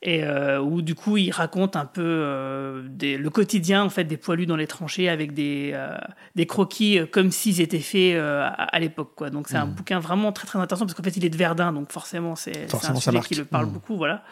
et 0.03 0.23
euh, 0.23 0.60
où 0.62 0.81
du 0.81 0.93
coup 0.93 1.17
il 1.17 1.31
raconte 1.31 1.75
un 1.75 1.86
peu 1.86 2.03
euh, 2.03 2.83
le 3.01 3.29
quotidien 3.29 3.83
en 3.83 3.89
fait 3.89 4.03
des 4.03 4.17
poilus 4.17 4.45
dans 4.45 4.55
les 4.55 4.67
tranchées 4.67 5.10
avec 5.10 5.33
des, 5.33 5.71
euh, 5.73 5.97
des 6.36 6.45
croquis 6.45 6.99
comme 7.12 7.31
s'ils 7.31 7.62
étaient 7.62 7.79
faits 7.79 8.15
à, 8.17 8.79
l'époque 8.79 9.13
quoi. 9.15 9.29
Donc 9.29 9.47
c'est 9.47 9.57
un 9.57 9.65
mmh. 9.65 9.71
bouquin 9.71 9.99
vraiment 9.99 10.31
très 10.31 10.45
très 10.45 10.60
intéressant 10.60 10.86
parce 10.86 10.93
qu'en 10.93 11.03
fait 11.03 11.17
il 11.17 11.25
est 11.25 11.29
de 11.29 11.38
Verdun. 11.38 11.73
Donc 11.73 11.91
forcément 11.91 12.36
c'est 12.36 12.71
un 12.73 12.95
sujet 12.95 13.19
qui 13.21 13.36
le 13.36 13.45
parle 13.45 13.65
mmh. 13.65 13.71
beaucoup 13.71 13.97
voilà. 13.97 14.23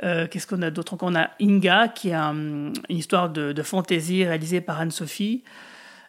Qu'est-ce 0.00 0.46
qu'on 0.46 0.62
a 0.62 0.70
d'autre 0.70 0.94
encore? 0.94 1.08
On 1.08 1.16
a 1.16 1.30
Inga 1.40 1.88
qui 1.88 2.10
est 2.10 2.14
une 2.14 2.72
histoire 2.88 3.30
de, 3.30 3.52
de 3.52 3.62
fantaisie 3.62 4.24
réalisée 4.24 4.60
par 4.60 4.78
Anne-Sophie 4.78 5.42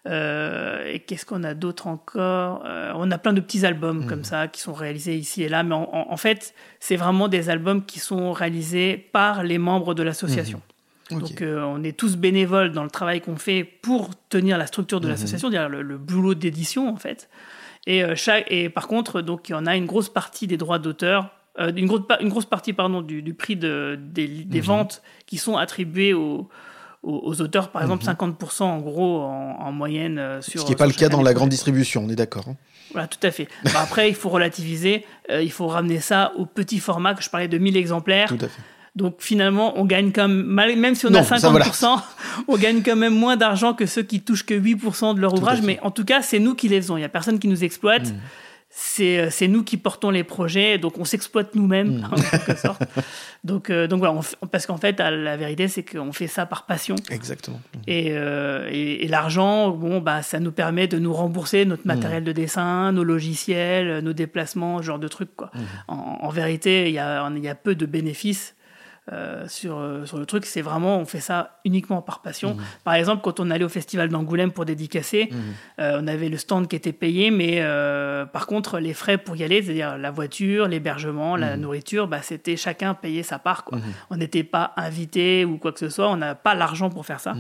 et 0.08 1.00
qu'est-ce 1.00 1.26
qu'on 1.26 1.44
a 1.44 1.54
d'autre 1.54 1.88
encore 1.88 2.64
euh, 2.66 2.92
On 2.96 3.12
a 3.12 3.18
plein 3.18 3.34
de 3.34 3.42
petits 3.42 3.66
albums 3.66 4.06
comme 4.06 4.20
hmm. 4.20 4.26
ça 4.26 4.48
qui 4.48 4.62
sont 4.62 4.74
réalisés 4.74 5.16
ici 5.16 5.44
et 5.44 5.50
là, 5.50 5.64
mais 5.64 5.76
en, 5.76 6.18
fait, 6.18 6.54
c'est 6.80 6.96
vraiment 6.96 7.28
des 7.28 7.50
albums 7.50 7.86
qui 7.86 8.00
sont 8.00 8.32
réalisés 8.32 8.98
par 9.12 9.44
les 9.44 9.58
membres 9.58 9.94
de 9.94 10.04
l'association. 10.04 10.62
Hmm. 11.12 11.20
Donc, 11.20 11.42
euh, 11.42 11.62
on 11.64 11.84
est 11.84 11.98
tous 11.98 12.18
bénévoles 12.18 12.72
dans 12.72 12.84
le 12.84 12.90
travail 12.90 13.22
qu'on 13.22 13.38
fait 13.38 13.64
pour 13.64 14.12
tenir 14.30 14.58
la 14.58 14.68
structure 14.68 15.00
de 15.02 15.08
hmm. 15.08 15.12
l'association, 15.12 15.50
dire 15.50 15.70
le, 15.70 15.82
le, 15.82 15.98
boulot 15.98 16.36
d'édition 16.36 16.90
en 16.90 16.98
fait. 16.98 17.30
Et, 17.86 18.04
chaque, 18.16 18.46
et 18.52 18.70
par 18.70 18.88
contre, 18.88 19.22
donc, 19.22 19.50
il 19.50 19.54
y 19.54 19.56
en 19.56 19.66
a 19.66 19.76
une 19.76 19.86
grosse 19.86 20.10
partie 20.10 20.46
des 20.48 20.58
droits 20.58 20.80
d'auteur 20.80 21.32
une, 21.60 21.88
grosse, 21.88 22.02
une 22.22 22.30
grosse 22.30 22.46
partie 22.46 22.72
pardon, 22.72 23.02
du, 23.02 23.24
du 23.24 23.34
prix 23.34 23.56
de, 23.56 23.98
des, 24.00 24.28
des 24.28 24.62
ventes 24.62 25.02
qui 25.26 25.38
sont 25.38 25.58
attribués 25.58 26.14
aux, 26.14 26.48
aux, 27.04 27.42
auteurs, 27.42 27.70
par 27.70 27.82
exemple, 27.82 28.04
50% 28.04 28.64
mhm. 28.64 28.70
en 28.70 28.78
gros 28.80 29.22
en, 29.22 29.72
moyenne 29.72 30.20
euh, 30.20 30.42
sur. 30.42 30.62
Ce 30.62 30.66
qui 30.66 30.72
n'est 30.72 30.78
pas 30.78 30.88
le 30.88 30.94
cas 30.94 31.10
dans 31.10 31.22
la 31.22 31.34
grande 31.34 31.50
distribution, 31.50 32.04
on 32.06 32.10
est 32.10 32.16
d'accord. 32.16 32.46
Hein. 32.50 32.56
voilà, 32.92 33.08
tout 33.08 33.20
à 33.24 33.32
fait. 33.32 33.48
Bah, 33.66 33.82
après, 33.82 34.10
il 34.10 34.16
faut 34.16 34.30
relativiser, 34.30 35.06
euh, 35.30 35.42
il 35.42 35.52
faut 35.52 35.68
ramener 35.68 36.00
ça 36.00 36.34
au 36.38 36.46
petit 36.46 36.80
format 36.80 37.14
que 37.14 37.24
je 37.24 37.30
parlais 37.30 37.48
de 37.48 37.58
1000 37.58 37.78
exemplaires. 37.78 38.28
Tout 38.28 38.36
à 38.36 38.48
fait. 38.48 38.62
Donc 38.96 39.18
finalement, 39.20 39.78
on 39.78 39.86
gagne 39.86 40.12
quand 40.12 40.28
même, 40.28 40.80
même 40.80 40.96
si 40.96 41.06
on 41.06 41.14
a 41.14 41.22
50%, 41.22 42.02
on 42.48 42.58
gagne 42.58 42.82
quand 42.82 42.96
même 42.96 43.14
moins 43.14 43.38
d'argent 43.38 43.76
que 43.76 43.86
ceux 43.86 44.02
qui 44.02 44.22
touchent 44.22 44.46
que 44.46 44.56
8% 44.56 45.14
de 45.14 45.22
leur 45.22 45.36
ouvrage. 45.36 45.62
Mais 45.62 45.80
en 45.84 45.92
tout 45.92 46.04
cas, 46.04 46.24
c'est 46.24 46.40
nous 46.40 46.56
qui 46.56 46.68
les 46.68 46.82
faisons. 46.82 46.98
Il 46.98 47.02
n'y 47.02 47.06
a 47.06 47.10
personne 47.10 47.38
qui 47.38 47.48
nous 47.48 47.64
exploite. 47.64 48.06
Mhm 48.06 48.20
c'est 48.70 49.30
c'est 49.32 49.48
nous 49.48 49.64
qui 49.64 49.78
portons 49.78 50.10
les 50.10 50.24
projets, 50.24 50.78
donc 50.78 50.98
on 50.98 51.06
s'exploite 51.06 51.56
nous-mêmes 51.56 52.08
en 52.12 52.16
quelque 52.16 52.56
sorte. 52.56 52.84
Donc 53.44 53.72
donc 53.72 54.00
voilà, 54.00 54.20
parce 54.52 54.66
qu'en 54.66 54.78
fait 54.78 55.00
la 55.00 55.38
vérité 55.38 55.68
c'est 55.68 55.84
qu'on 55.84 56.12
fait 56.12 56.28
ça 56.28 56.46
par 56.46 56.66
passion. 56.66 56.96
Exactement. 57.10 57.60
Et, 57.88 58.08
et, 58.08 59.08
l'argent, 59.08 59.72
bon 59.72 60.00
bah 60.00 60.22
ça 60.22 60.40
nous 60.40 60.52
permet 60.52 60.88
de 60.88 61.00
nous 61.00 61.14
rembourser 61.14 61.66
notre 61.66 61.88
matériel 61.88 62.24
de 62.24 62.32
dessin, 62.32 62.92
nos 62.92 63.04
logiciels, 63.04 64.00
nos 64.00 64.14
déplacements, 64.14 64.80
ce 64.80 64.84
genre 64.84 65.00
de 65.00 65.08
trucs 65.08 65.36
quoi. 65.36 65.52
En, 65.88 66.20
en, 66.22 66.30
vérité, 66.30 66.88
il 66.88 66.94
y 66.94 67.00
a 67.00 67.30
il 67.36 67.44
y 67.44 67.50
a 67.50 67.56
peu 67.56 67.74
de 67.76 67.86
bénéfices 67.86 68.57
euh, 69.14 69.48
sur, 69.48 69.78
euh, 69.78 70.06
sur 70.06 70.18
le 70.18 70.26
truc, 70.26 70.46
c'est 70.46 70.62
vraiment, 70.62 70.98
on 70.98 71.06
fait 71.06 71.22
ça 71.22 71.60
uniquement 71.64 72.02
par 72.02 72.22
passion. 72.22 72.56
Mmh. 72.56 72.62
Par 72.84 72.94
exemple, 72.96 73.22
quand 73.24 73.40
on 73.40 73.50
allait 73.52 73.64
au 73.64 73.70
festival 73.70 74.10
d'Angoulême 74.10 74.52
pour 74.52 74.66
dédicacer, 74.66 75.30
mmh. 75.32 75.36
euh, 75.80 76.00
on 76.02 76.08
avait 76.08 76.28
le 76.28 76.38
stand 76.38 76.68
qui 76.68 76.76
était 76.76 76.92
payé, 76.92 77.32
mais 77.32 77.62
par 78.34 78.48
contre, 78.48 78.80
les 78.80 78.94
frais 78.94 79.18
pour 79.18 79.38
y 79.38 79.44
aller, 79.44 79.64
c'est-à-dire 79.64 79.98
la 79.98 80.12
voiture, 80.12 80.68
l'hébergement, 80.68 81.38
la 81.38 81.56
mmh. 81.56 81.62
nourriture, 81.62 82.08
bah, 82.08 82.22
c'était 82.22 82.58
chacun 82.58 82.94
payait 82.94 83.24
sa 83.24 83.40
part. 83.40 83.64
Quoi. 83.64 83.80
On 84.10 84.18
n'était 84.18 84.44
pas 84.44 84.74
invité 84.76 85.46
ou 85.46 85.58
quoi 85.58 85.72
que 85.72 85.80
ce 85.80 85.90
soit, 85.90 86.10
on 86.10 86.18
n'a 86.18 86.36
pas 86.36 86.54
l'argent 86.54 86.90
pour 86.90 87.06
faire 87.06 87.22
ça. 87.22 87.36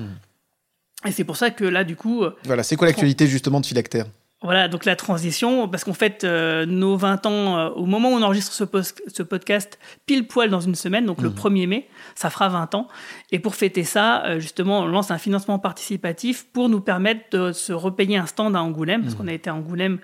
Et 1.05 1.11
c'est 1.11 1.26
pour 1.26 1.36
ça 1.36 1.51
que 1.51 1.65
là, 1.65 1.84
du 1.84 1.95
coup. 1.95 2.24
Voilà, 2.45 2.63
c'est 2.63 2.76
quoi 2.78 2.88
l'actualité 2.88 3.28
justement 3.28 3.59
de 3.59 3.65
Philactère? 3.65 4.05
Voilà, 4.44 4.68
donc 4.68 4.86
la 4.86 4.96
transition, 4.96 5.68
parce 5.68 5.84
qu'en 5.84 5.94
fait, 5.94 6.24
euh, 6.24 6.68
nos 6.68 6.96
20 6.96 7.26
ans, 7.26 7.58
euh, 7.58 7.70
au 7.70 7.88
moment 7.88 8.12
où 8.12 8.14
on 8.14 8.22
enregistre 8.22 8.54
ce, 8.54 8.66
ce, 9.08 9.24
podcast, 9.24 9.80
pile 10.06 10.28
poil 10.28 10.52
dans 10.52 10.60
une 10.60 10.76
semaine, 10.76 11.08
donc 11.08 11.24
le 11.24 11.32
1er 11.32 11.66
mmh. 11.66 11.70
mai, 11.70 11.90
ça 12.14 12.30
fera 12.30 12.48
20 12.48 12.76
ans. 12.76 12.88
Et 13.32 13.40
pour 13.40 13.56
fêter 13.56 13.84
ça, 13.84 14.24
euh, 14.26 14.40
justement, 14.40 14.82
on 14.82 14.86
lance 14.86 15.10
un 15.10 15.18
financement 15.18 15.58
participatif 15.58 16.46
pour 16.54 16.70
nous 16.70 16.82
permettre 16.82 17.22
de 17.32 17.52
se 17.52 17.74
repayer 17.74 18.18
un 18.18 18.28
stand 18.28 18.56
à 18.56 18.62
Angoulême, 18.62 19.02
parce 19.02 19.16
mmh. 19.16 19.18
qu'on 19.18 19.28
a 19.28 19.34
été 19.34 19.50
à 19.50 19.56
Angoulême 19.56 19.98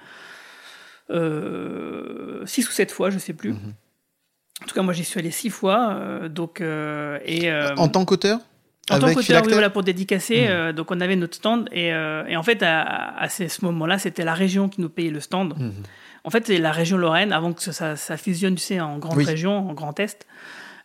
6 1.10 1.14
ou 1.16 2.72
7 2.72 2.92
fois, 2.92 3.12
je 3.12 3.20
sais 3.20 3.34
plus. 3.34 3.52
Mmh. 3.52 3.74
En 4.64 4.66
tout 4.66 4.74
cas, 4.74 4.82
moi, 4.82 4.94
j'y 4.94 5.04
suis 5.04 5.20
allé 5.20 5.30
6 5.30 5.52
fois. 5.52 6.28
donc, 6.30 6.60
et, 6.60 7.54
en 7.78 7.88
tant 7.88 8.04
qu'auteur? 8.04 8.40
En 8.92 9.00
tant 9.00 9.14
qu'auteur, 9.14 9.44
oui, 9.46 9.54
voilà, 9.54 9.70
pour 9.70 9.84
dédicacer, 9.84 10.42
hmm. 10.42 10.50
euh, 10.50 10.74
donc 10.74 10.92
on 10.92 11.00
avait 11.00 11.16
notre 11.16 11.36
stand 11.36 11.70
et, 11.72 11.94
euh, 11.94 12.26
et 12.28 12.36
en 12.36 12.44
fait 12.44 12.62
à, 12.64 13.18
à 13.18 13.30
ce 13.30 13.64
moment-là, 13.66 13.98
c'était 13.98 14.26
la 14.26 14.34
région 14.34 14.68
qui 14.68 14.82
nous 14.82 14.90
payait 14.90 15.12
le 15.12 15.22
stand. 15.22 15.54
Hmm. 15.58 15.72
En 16.26 16.30
fait, 16.30 16.48
c'est 16.48 16.58
la 16.58 16.72
région 16.72 16.98
Lorraine 16.98 17.34
avant 17.34 17.54
que 17.54 17.62
ça, 17.62 17.96
ça 17.96 18.18
fusionne, 18.18 18.56
tu 18.56 18.62
sais, 18.62 18.80
en 18.80 18.98
grande 18.98 19.24
région, 19.24 19.70
en 19.70 19.74
Grand 19.74 20.00
Est. 20.00 20.26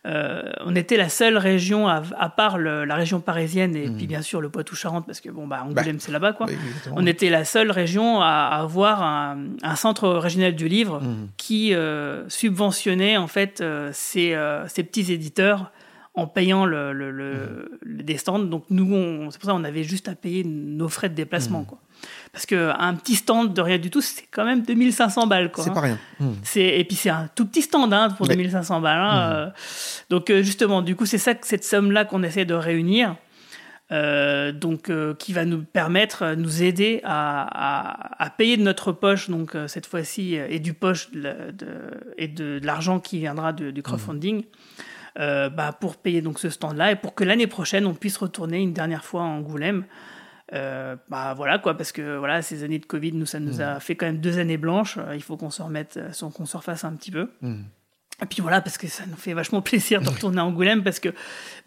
Euh, 0.05 0.43
on 0.65 0.75
était 0.75 0.95
la 0.95 1.09
seule 1.09 1.37
région, 1.37 1.89
à, 1.89 2.01
à 2.17 2.29
part 2.29 2.57
le, 2.57 2.85
la 2.85 2.95
région 2.95 3.19
parisienne 3.19 3.75
et 3.75 3.89
puis 3.89 4.05
hmm. 4.05 4.07
bien 4.07 4.21
sûr 4.21 4.39
le 4.39 4.49
Poitou-Charentes, 4.49 5.05
parce 5.05 5.19
que 5.19 5.29
bon, 5.29 5.45
bah, 5.45 5.61
Angoulême, 5.65 5.97
bah, 5.97 6.01
c'est 6.01 6.11
là-bas, 6.13 6.31
quoi. 6.31 6.45
on 6.93 7.05
était 7.05 7.29
la 7.29 7.43
seule 7.43 7.69
région 7.69 8.21
à, 8.21 8.59
avoir 8.61 9.03
un, 9.03 9.39
un, 9.61 9.75
centre 9.75 10.07
régional 10.07 10.55
du 10.55 10.69
livre 10.69 11.01
qui 11.35 11.73
euh, 11.73 12.27
subventionnait 12.29 13.17
en 13.17 13.27
fait 13.27 13.61
ces 13.91 14.33
petits 14.83 15.11
éditeurs 15.11 15.71
en 16.19 16.27
payant 16.27 16.65
le, 16.65 16.93
le, 16.93 17.11
le, 17.11 17.79
des 17.81 18.17
stands. 18.17 18.39
Donc 18.39 18.65
nous, 18.69 19.29
c'est 19.31 19.39
pour 19.39 19.49
ça 19.49 19.53
qu'on 19.53 19.63
avait 19.63 19.83
juste 19.83 20.07
à 20.07 20.15
payer 20.15 20.43
nos 20.43 20.89
frais 20.89 21.09
de 21.09 21.15
déplacement. 21.15 21.61
Mmh. 21.61 21.65
Quoi. 21.65 21.79
Parce 22.31 22.45
qu'un 22.45 22.93
petit 22.95 23.15
stand 23.15 23.53
de 23.53 23.61
rien 23.61 23.77
du 23.77 23.89
tout, 23.89 24.01
c'est 24.01 24.25
quand 24.31 24.45
même 24.45 24.61
2500 24.61 25.27
balles. 25.27 25.51
Quoi, 25.51 25.63
c'est 25.63 25.73
pas 25.73 25.81
rien. 25.81 25.97
Mmh. 26.19 26.27
C'est, 26.43 26.79
et 26.79 26.83
puis 26.83 26.95
c'est 26.95 27.09
un 27.09 27.29
tout 27.33 27.45
petit 27.45 27.61
stand 27.61 27.93
hein, 27.93 28.09
pour 28.09 28.27
2500 28.27 28.81
balles. 28.81 28.99
Hein, 28.99 29.29
mmh. 29.29 29.33
euh. 29.33 29.49
donc 30.09 30.29
euh, 30.29 30.43
justement, 30.43 30.81
du 30.81 30.95
coup, 30.95 31.05
c'est 31.05 31.17
ça, 31.17 31.33
cette 31.41 31.63
somme-là 31.63 32.05
qu'on 32.05 32.23
essaie 32.23 32.45
de 32.45 32.53
réunir. 32.53 33.15
Euh, 33.91 34.51
donc 34.51 34.91
euh, 34.91 35.15
qui 35.15 35.33
va 35.33 35.45
nous 35.45 35.63
permettre, 35.63 36.35
nous 36.35 36.61
aider 36.61 37.01
à, 37.03 38.23
à, 38.23 38.29
payer 38.29 38.55
de 38.55 38.61
notre 38.61 38.91
poche, 38.91 39.31
donc 39.31 39.57
cette 39.65 39.87
fois-ci, 39.87 40.35
et 40.35 40.59
du 40.59 40.75
poche 40.75 41.09
de, 41.09 41.33
et 42.15 42.27
de, 42.27 42.59
l'argent 42.61 42.99
qui 42.99 43.17
viendra 43.17 43.51
du 43.51 43.81
crowdfunding, 43.81 44.43
euh, 45.17 45.49
bah, 45.49 45.75
pour 45.79 45.97
payer 45.97 46.21
donc 46.21 46.39
ce 46.39 46.49
stand-là 46.49 46.91
et 46.91 46.95
pour 46.95 47.15
que 47.15 47.23
l'année 47.23 47.47
prochaine 47.47 47.85
on 47.85 47.93
puisse 47.93 48.17
retourner 48.17 48.61
une 48.61 48.73
dernière 48.73 49.03
fois 49.03 49.21
à 49.21 49.25
Angoulême. 49.25 49.85
Euh, 50.53 50.95
bah 51.09 51.35
voilà 51.35 51.59
quoi, 51.59 51.77
parce 51.77 51.91
que 51.91 52.17
voilà, 52.17 52.41
ces 52.41 52.63
années 52.63 52.79
de 52.79 52.85
Covid, 52.85 53.11
nous 53.13 53.27
ça 53.27 53.39
nous 53.39 53.61
a 53.61 53.75
mmh. 53.75 53.79
fait 53.81 53.95
quand 53.95 54.07
même 54.07 54.19
deux 54.19 54.39
années 54.39 54.57
blanches. 54.57 54.97
Euh, 54.97 55.15
il 55.15 55.21
faut 55.21 55.37
qu'on 55.37 55.51
se 55.51 55.61
remette, 55.61 55.99
qu'on 56.35 56.45
se 56.45 56.57
refasse 56.57 56.83
un 56.83 56.93
petit 56.93 57.11
peu. 57.11 57.29
Mmh. 57.41 57.61
Et 58.21 58.25
puis 58.25 58.41
voilà, 58.41 58.59
parce 58.59 58.77
que 58.77 58.87
ça 58.87 59.03
nous 59.07 59.15
fait 59.15 59.33
vachement 59.33 59.61
plaisir 59.63 60.01
de 60.01 60.09
retourner 60.09 60.39
à 60.39 60.45
Angoulême, 60.45 60.83
parce 60.83 60.99
que 60.99 61.09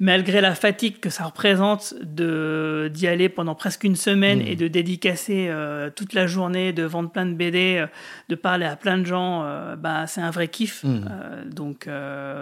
malgré 0.00 0.40
la 0.40 0.54
fatigue 0.54 0.98
que 0.98 1.10
ça 1.10 1.24
représente 1.24 1.94
de 2.02 2.90
d'y 2.92 3.06
aller 3.06 3.28
pendant 3.28 3.54
presque 3.54 3.84
une 3.84 3.96
semaine 3.96 4.40
mmh. 4.40 4.48
et 4.48 4.56
de 4.56 4.68
dédicacer 4.68 5.52
toute 5.94 6.12
la 6.12 6.26
journée, 6.26 6.72
de 6.72 6.82
vendre 6.82 7.10
plein 7.10 7.26
de 7.26 7.34
BD, 7.34 7.86
de 8.28 8.34
parler 8.34 8.66
à 8.66 8.76
plein 8.76 8.98
de 8.98 9.04
gens, 9.04 9.42
bah 9.76 10.06
c'est 10.06 10.20
un 10.20 10.30
vrai 10.30 10.48
kiff. 10.48 10.84
donc 11.46 11.88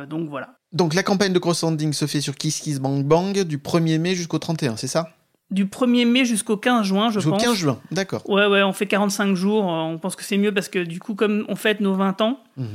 donc 0.08 0.28
voilà. 0.28 0.59
Donc 0.72 0.94
la 0.94 1.02
campagne 1.02 1.32
de 1.32 1.38
crowdfunding 1.38 1.92
se 1.92 2.06
fait 2.06 2.20
sur 2.20 2.36
Kiss 2.36 2.60
Kiss 2.60 2.78
Bang 2.78 3.04
Bang 3.04 3.38
du 3.42 3.58
1er 3.58 3.98
mai 3.98 4.14
jusqu'au 4.14 4.38
31, 4.38 4.76
c'est 4.76 4.86
ça? 4.86 5.10
Du 5.50 5.66
1er 5.66 6.06
mai 6.06 6.24
jusqu'au 6.24 6.56
15 6.56 6.86
juin, 6.86 7.10
je 7.10 7.14
pense. 7.14 7.24
Jusqu'au 7.24 7.36
15 7.36 7.56
juin, 7.56 7.80
d'accord. 7.90 8.28
Ouais, 8.30 8.46
ouais, 8.46 8.62
on 8.62 8.72
fait 8.72 8.86
45 8.86 9.34
jours. 9.34 9.64
On 9.64 9.98
pense 9.98 10.14
que 10.14 10.22
c'est 10.22 10.38
mieux 10.38 10.54
parce 10.54 10.68
que 10.68 10.78
du 10.78 11.00
coup, 11.00 11.14
comme 11.14 11.44
on 11.48 11.56
fête 11.56 11.80
nos 11.80 11.94
20 11.94 12.20
ans, 12.20 12.38
mhm. 12.56 12.68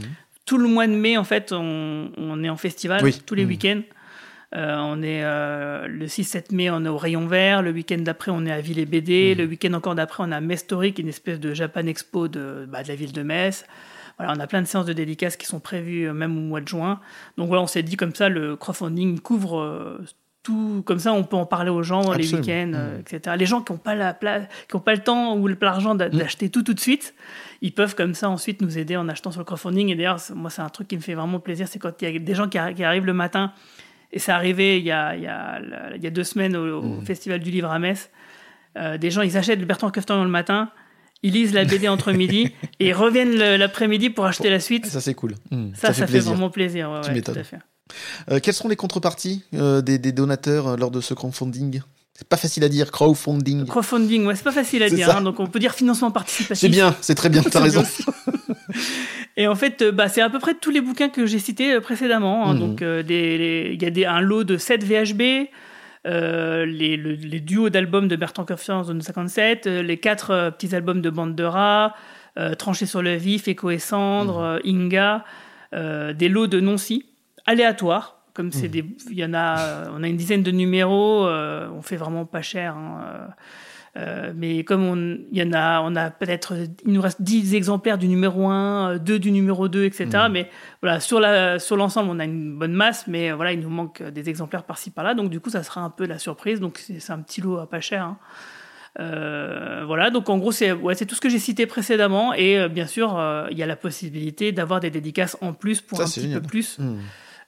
tout 0.45 0.57
le 0.57 0.67
mois 0.67 0.85
de 0.85 0.91
mai, 0.91 1.15
en 1.15 1.23
fait, 1.23 1.53
on, 1.53 2.43
est 2.43 2.49
en 2.49 2.57
festival 2.57 3.01
tous 3.25 3.35
les 3.35 3.43
mhm. 3.43 3.49
week-ends. 3.49 3.81
Euh, 4.55 4.75
on 4.77 5.01
est 5.01 5.23
euh, 5.23 5.87
le 5.87 6.05
6-7 6.05 6.53
mai, 6.53 6.69
on 6.69 6.83
est 6.85 6.89
au 6.89 6.97
Rayon 6.97 7.27
Vert. 7.27 7.61
Le 7.61 7.71
week-end 7.71 7.97
d'après, 7.99 8.31
on 8.31 8.45
est 8.45 8.51
à 8.51 8.59
Ville 8.59 8.79
et 8.79 8.85
BD. 8.85 9.35
Le 9.35 9.45
week-end 9.45 9.73
encore 9.73 9.95
d'après, 9.95 10.23
on 10.25 10.31
est 10.31 10.35
à 10.35 10.41
Mestoric, 10.41 10.99
une 10.99 11.07
espèce 11.07 11.39
de 11.39 11.53
Japan 11.53 11.87
Expo 11.87 12.27
de, 12.27 12.67
bah, 12.69 12.83
de 12.83 12.89
la 12.89 12.95
ville 12.95 13.13
de 13.13 13.23
Metz. 13.23 13.65
Voilà, 14.17 14.33
on 14.35 14.39
a 14.39 14.47
plein 14.47 14.61
de 14.61 14.67
séances 14.67 14.85
de 14.85 14.93
dédicaces 14.93 15.35
qui 15.35 15.45
sont 15.45 15.59
prévues 15.59 16.07
euh, 16.07 16.13
même 16.13 16.37
au 16.37 16.41
mois 16.41 16.61
de 16.61 16.67
juin. 16.67 16.99
Donc 17.37 17.47
voilà, 17.47 17.63
on 17.63 17.67
s'est 17.67 17.83
dit 17.83 17.97
comme 17.97 18.15
ça, 18.15 18.29
le 18.29 18.55
crowdfunding 18.55 19.19
couvre 19.19 19.59
euh, 19.59 20.05
tout. 20.41 20.83
Comme 20.85 20.99
ça, 20.99 21.11
on 21.13 21.23
peut 21.23 21.35
en 21.35 21.45
parler 21.45 21.69
aux 21.69 21.83
gens 21.83 22.13
les 22.13 22.33
week-ends, 22.33 22.71
euh, 22.73 22.97
mmh. 22.97 23.01
etc. 23.01 23.35
Les 23.37 23.45
gens 23.45 23.61
qui 23.61 23.73
n'ont 23.73 23.77
pas 23.77 23.95
la 23.95 24.13
place, 24.13 24.47
qui 24.69 24.75
n'ont 24.75 24.81
pas 24.81 24.93
le 24.93 25.01
temps 25.01 25.35
ou 25.37 25.47
l'argent 25.47 25.95
mmh. 25.95 26.09
d'acheter 26.09 26.49
tout 26.49 26.63
tout 26.63 26.73
de 26.73 26.79
suite, 26.79 27.13
ils 27.61 27.73
peuvent 27.73 27.95
comme 27.95 28.13
ça 28.13 28.29
ensuite 28.29 28.61
nous 28.61 28.77
aider 28.77 28.95
en 28.95 29.09
achetant 29.09 29.31
sur 29.31 29.41
le 29.41 29.45
crowdfunding. 29.45 29.89
Et 29.89 29.95
d'ailleurs, 29.95 30.19
moi, 30.33 30.49
c'est 30.49 30.61
un 30.61 30.69
truc 30.69 30.87
qui 30.87 30.95
me 30.95 31.01
fait 31.01 31.15
vraiment 31.15 31.39
plaisir, 31.39 31.67
c'est 31.67 31.79
quand 31.79 32.01
il 32.01 32.13
y 32.13 32.15
a 32.15 32.19
des 32.19 32.35
gens 32.35 32.47
qui, 32.47 32.57
arrivent 32.57 33.05
le 33.05 33.13
matin. 33.13 33.51
Et 34.13 34.19
c'est 34.19 34.31
arrivé 34.31 34.77
il 34.77 34.85
y, 34.85 34.91
a, 34.91 35.15
il, 35.15 35.23
y 35.23 35.27
a, 35.27 35.59
il 35.95 36.01
y 36.01 36.07
a 36.07 36.09
deux 36.09 36.23
semaines 36.23 36.55
au, 36.55 36.81
mmh. 36.81 37.05
Festival 37.05 37.39
du 37.41 37.51
Livre 37.51 37.69
à 37.69 37.79
Metz. 37.79 38.09
des 38.97 39.11
gens, 39.11 39.23
ils 39.23 39.35
achètent 39.35 39.59
le 39.59 39.65
Bertrand 39.65 39.89
Keftan 39.89 40.23
le 40.23 40.29
matin 40.29 40.69
ils 41.25 41.33
lisent 41.33 41.53
la 41.53 41.65
BD 41.65 41.87
entre 41.87 42.11
midi 42.11 42.51
et 42.79 42.93
reviennent 42.93 43.35
l'après-midi 43.35 44.11
pour 44.11 44.25
acheter 44.25 44.49
la 44.51 44.59
suite. 44.59 44.85
Ça, 44.85 45.01
c'est 45.01 45.15
cool. 45.15 45.35
Ça, 45.73 45.91
ça, 45.91 46.05
fait, 46.05 46.19
vraiment 46.19 46.51
plaisir. 46.51 46.91
Ouais, 46.91 47.21
tu 47.21 47.31
euh, 48.31 48.39
quelles 48.41 48.53
sont 48.53 48.67
les 48.67 48.75
contreparties 48.75 49.43
euh, 49.53 49.81
des, 49.81 49.97
donateurs 50.11 50.67
euh, 50.67 50.77
lors 50.77 50.91
de 50.91 51.01
ce 51.01 51.13
crowdfunding? 51.13 51.81
C'est 52.13 52.27
pas 52.27 52.37
facile 52.37 52.63
à 52.63 52.69
dire, 52.69 52.91
crowdfunding. 52.91 53.65
Crowdfunding, 53.65 54.25
ouais, 54.25 54.35
c'est 54.35 54.43
pas 54.43 54.51
facile 54.51 54.83
à 54.83 54.89
dire. 54.89 55.15
Hein, 55.15 55.21
donc 55.21 55.39
on 55.39 55.47
peut 55.47 55.59
dire 55.59 55.73
financement 55.73 56.11
participatif. 56.11 56.61
C'est 56.61 56.69
bien, 56.69 56.95
c'est 57.01 57.15
très 57.15 57.29
bien, 57.29 57.41
t'as 57.51 57.59
raison. 57.59 57.83
Et 59.37 59.47
en 59.47 59.55
fait, 59.55 59.83
bah, 59.83 60.07
c'est 60.07 60.21
à 60.21 60.29
peu 60.29 60.39
près 60.39 60.53
tous 60.53 60.69
les 60.69 60.79
bouquins 60.79 61.09
que 61.09 61.25
j'ai 61.25 61.39
cités 61.39 61.79
précédemment. 61.81 62.47
Hein. 62.47 62.53
Mhm. 62.53 62.59
Donc 62.59 62.81
il 62.81 63.81
y 63.81 63.85
a 63.85 63.89
des, 63.89 64.05
un 64.05 64.21
lot 64.21 64.43
de 64.43 64.57
7 64.57 64.83
VHB, 64.83 65.47
euh, 66.05 66.65
les, 66.65 66.97
les, 66.97 67.39
duos 67.39 67.69
d'albums 67.69 68.07
de 68.07 68.15
Bertrand 68.15 68.45
Coffin 68.45 68.75
en 68.75 68.83
zone 68.83 69.01
57, 69.01 69.65
euh, 69.65 69.81
les 69.81 69.97
quatre 69.97 70.31
euh, 70.31 70.51
petits 70.51 70.75
albums 70.75 71.01
de 71.01 71.09
Bande 71.09 71.35
de 71.35 71.43
Rats, 71.43 71.95
Tranché 72.57 72.85
sur 72.85 73.01
le 73.01 73.15
vif, 73.15 73.47
Echo 73.47 73.69
et 73.71 73.79
Cendre, 73.79 74.59
mmh. 74.65 74.67
Inga, 74.67 75.23
des 75.71 76.27
lots 76.27 76.47
de 76.47 76.59
non-si, 76.59 77.05
aléatoires. 77.45 78.17
Comme 78.33 78.51
c'est 78.51 78.67
mmh. 78.67 78.71
des, 78.71 78.85
il 79.09 79.17
y 79.17 79.23
en 79.23 79.33
a, 79.33 79.89
on 79.91 80.03
a 80.03 80.07
une 80.09 80.17
dizaine 80.17 80.43
de 80.43 80.51
numéros, 80.51 81.29
on 81.29 81.81
fait 81.81 81.95
vraiment 81.95 82.25
pas 82.25 82.41
cher. 82.41 82.75
Hein, 82.75 83.29
euh, 83.97 84.33
mais 84.35 84.65
comme 84.65 84.83
on, 84.83 85.19
y 85.31 85.41
en 85.41 85.53
a, 85.53 85.79
on 85.81 85.95
a 85.95 86.09
peut-être, 86.09 86.53
il 86.85 86.93
nous 86.93 87.01
reste 87.01 87.21
10 87.21 87.55
exemplaires 87.55 87.97
du 87.97 88.09
numéro 88.09 88.47
1, 88.47 88.97
2 88.97 89.19
du 89.19 89.31
numéro 89.31 89.69
2, 89.69 89.85
etc. 89.85 90.05
Mmh. 90.05 90.31
Mais 90.31 90.49
voilà, 90.81 90.99
sur 90.99 91.21
la, 91.21 91.59
sur 91.59 91.77
l'ensemble, 91.77 92.09
on 92.11 92.19
a 92.19 92.25
une 92.25 92.57
bonne 92.57 92.73
masse, 92.73 93.07
mais 93.07 93.31
voilà, 93.31 93.53
il 93.53 93.61
nous 93.61 93.69
manque 93.69 94.03
des 94.03 94.29
exemplaires 94.29 94.63
par-ci 94.63 94.91
par-là. 94.91 95.13
Donc 95.13 95.29
du 95.29 95.39
coup, 95.39 95.49
ça 95.49 95.63
sera 95.63 95.81
un 95.81 95.89
peu 95.89 96.05
la 96.05 96.19
surprise. 96.19 96.59
Donc 96.59 96.77
c'est, 96.77 97.11
un 97.11 97.19
petit 97.19 97.39
lot 97.39 97.57
à 97.57 97.69
pas 97.69 97.79
cher. 97.79 98.03
Hein. 98.03 98.17
Euh, 98.99 99.83
voilà, 99.85 100.09
donc 100.09 100.29
en 100.29 100.39
gros, 100.39 100.51
c'est 100.51 100.73
ouais, 100.73 100.95
tout 100.95 101.15
ce 101.15 101.21
que 101.21 101.29
j'ai 101.29 101.39
cité 101.39 101.65
précédemment. 101.65 102.33
Et 102.33 102.59
euh, 102.59 102.67
bien 102.67 102.87
sûr, 102.87 103.17
il 103.49 103.57
y 103.57 103.63
a 103.63 103.65
la 103.65 103.77
possibilité 103.77 104.51
d'avoir 104.51 104.81
des 104.81 104.89
dédicaces 104.89 105.37
en 105.39 105.53
plus 105.53 105.79
pour 105.79 106.01
un 106.01 106.05
petit 106.05 106.27
peu 106.27 106.41
plus. 106.41 106.79
Mmh. 106.79 106.97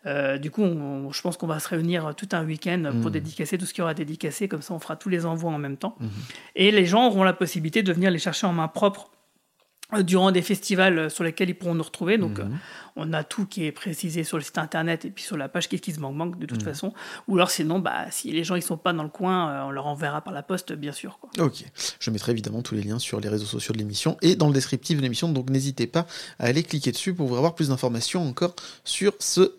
Euh, 0.08 0.38
du 0.38 0.52
coup, 0.52 0.64
je 0.64 1.22
pense 1.22 1.38
qu'on 1.38 1.48
va 1.48 1.60
se 1.60 1.68
réunir 1.70 2.16
tout 2.16 2.30
un 2.32 2.46
week-end 2.46 2.92
pour 3.02 3.10
mmh. 3.10 3.14
dédicacer 3.14 3.58
tout 3.58 3.66
ce 3.66 3.74
qui 3.74 3.82
aura 3.82 3.94
dédicacé. 3.94 4.48
Comme 4.48 4.62
ça, 4.62 4.74
on 4.74 4.80
fera 4.80 4.96
tous 4.96 5.10
les 5.10 5.26
envois 5.26 5.52
en 5.52 5.58
même 5.58 5.78
temps. 5.78 5.96
Mmh. 6.00 6.08
Et 6.56 6.72
les 6.72 6.86
gens 6.86 7.08
auront 7.08 7.24
la 7.24 7.34
possibilité 7.34 7.84
de 7.84 7.92
venir 7.94 8.10
les 8.10 8.20
chercher 8.20 8.48
en 8.48 8.54
main 8.54 8.68
propre 8.68 9.10
durant 10.02 10.32
des 10.32 10.42
festivals 10.42 11.10
sur 11.10 11.24
lesquels 11.24 11.50
ils 11.50 11.56
pourront 11.56 11.76
nous 11.76 11.84
retrouver. 11.84 12.18
Donc, 12.18 12.40
mhm. 12.40 12.58
on 12.98 13.14
a 13.14 13.24
tout 13.24 13.46
qui 13.46 13.66
est 13.66 13.72
précisé 13.72 14.26
sur 14.26 14.38
le 14.38 14.44
site 14.44 14.58
internet 14.58 15.06
et 15.06 15.10
puis 15.10 15.24
sur 15.24 15.38
la 15.38 15.48
page 15.48 15.70
Qu'est-ce 15.70 15.82
qui 15.82 15.94
se 15.94 16.00
manque, 16.00 16.16
manque 16.16 16.40
de 16.40 16.46
toute 16.46 16.60
mhm. 16.60 16.68
façon. 16.68 16.94
Ou 17.28 17.36
alors, 17.36 17.50
sinon, 17.50 17.80
bah, 17.80 18.06
si 18.12 18.32
les 18.32 18.44
gens 18.44 18.56
ne 18.56 18.62
sont 18.62 18.78
pas 18.78 18.92
dans 18.92 19.04
le 19.04 19.10
coin, 19.10 19.66
on 19.66 19.72
leur 19.72 19.88
enverra 19.88 20.22
par 20.22 20.34
la 20.34 20.44
poste, 20.44 20.74
bien 20.74 20.92
sûr. 20.92 21.20
Quoi. 21.20 21.46
Ok. 21.46 21.64
Je 22.00 22.12
mettrai 22.12 22.34
évidemment 22.34 22.62
tous 22.62 22.76
les 22.76 22.84
liens 22.84 23.00
sur 23.00 23.22
les 23.22 23.30
réseaux 23.30 23.46
sociaux 23.46 23.74
de 23.74 23.78
l'émission 23.78 24.18
et 24.22 24.36
dans 24.36 24.48
le 24.48 24.54
descriptif 24.54 24.98
de 24.98 25.02
l'émission. 25.02 25.30
Donc, 25.30 25.50
n'hésitez 25.50 25.88
pas 25.88 26.06
à 26.40 26.46
aller 26.48 26.64
cliquer 26.64 26.92
dessus 26.92 27.14
pour 27.14 27.38
avoir 27.38 27.56
plus 27.56 27.70
d'informations 27.70 28.28
encore 28.28 28.56
sur, 28.84 29.14
ce, 29.20 29.54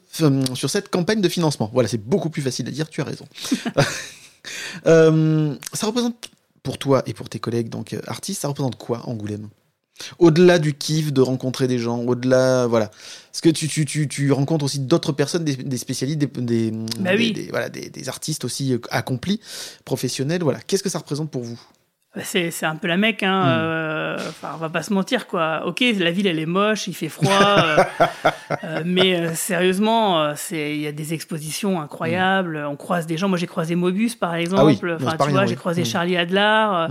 sur 0.54 0.68
cette 0.68 0.90
campagne 0.90 1.22
de 1.22 1.28
financement. 1.28 1.70
Voilà, 1.72 1.88
c'est 1.88 2.04
beaucoup 2.04 2.28
plus 2.28 2.42
facile 2.42 2.68
à 2.68 2.70
dire, 2.70 2.88
tu 2.88 3.00
as 3.00 3.04
raison. 3.04 3.26
Euh, 4.86 5.54
ça 5.72 5.86
représente 5.86 6.30
pour 6.62 6.78
toi 6.78 7.02
et 7.06 7.12
pour 7.12 7.28
tes 7.28 7.38
collègues 7.38 7.68
donc 7.68 7.92
euh, 7.92 8.00
artistes, 8.06 8.42
ça 8.42 8.48
représente 8.48 8.76
quoi 8.76 9.02
Angoulême? 9.08 9.48
Au-delà 10.18 10.58
du 10.58 10.74
kiff 10.74 11.12
de 11.12 11.20
rencontrer 11.20 11.68
des 11.68 11.78
gens, 11.78 11.98
au-delà, 12.00 12.66
voilà. 12.66 12.90
Parce 13.32 13.40
que 13.40 13.48
tu, 13.50 13.68
tu, 13.68 13.84
tu, 13.84 14.08
tu 14.08 14.32
rencontres 14.32 14.64
aussi 14.64 14.80
d'autres 14.80 15.12
personnes, 15.12 15.44
des, 15.44 15.76
spécialistes, 15.76 16.18
des, 16.18 16.26
bah 16.26 17.16
des, 17.16 17.48
voilà, 17.50 17.68
des, 17.68 17.90
des, 17.90 18.08
artistes 18.08 18.44
aussi 18.44 18.72
euh, 18.72 18.78
accomplis, 18.90 19.40
professionnels. 19.84 20.42
Voilà. 20.42 20.60
Qu'est-ce 20.60 20.82
que 20.82 20.88
ça 20.88 20.98
représente 20.98 21.30
pour 21.30 21.42
vous? 21.42 21.60
C'est, 22.16 22.64
un 22.64 22.76
peu 22.76 22.88
la 22.88 22.96
mec, 22.96 23.22
hein. 23.22 23.42
Hmm. 23.42 23.48
Euh, 23.48 24.16
enfin, 24.16 24.52
on 24.54 24.56
va 24.56 24.70
pas 24.70 24.82
se 24.82 24.92
mentir, 24.92 25.26
quoi. 25.26 25.62
Ok, 25.66 25.84
la 25.98 26.10
ville, 26.10 26.26
elle 26.26 26.38
est 26.38 26.46
moche, 26.46 26.86
il 26.88 26.94
fait 26.94 27.10
froid, 27.10 27.28
euh, 27.58 27.84
euh, 28.64 28.82
mais 28.84 29.34
sérieusement, 29.34 30.34
c'est 30.34 30.74
il 30.74 30.80
y 30.80 30.86
a 30.86 30.92
des 30.92 31.12
expositions 31.12 31.80
incroyables. 31.80 32.58
Hmm. 32.58 32.70
On 32.70 32.76
croise 32.76 33.06
des 33.06 33.18
gens. 33.18 33.28
Moi, 33.28 33.36
j'ai 33.36 33.46
croisé 33.46 33.74
Mobus, 33.74 34.14
par 34.14 34.32
ah 34.32 34.40
exemple. 34.40 34.96
enfin, 35.00 35.16
tu 35.22 35.30
vois, 35.30 35.44
j'ai 35.44 35.56
croisé 35.56 35.82
hmm. 35.82 35.86
Charlie 35.86 36.16
Adler. 36.16 36.86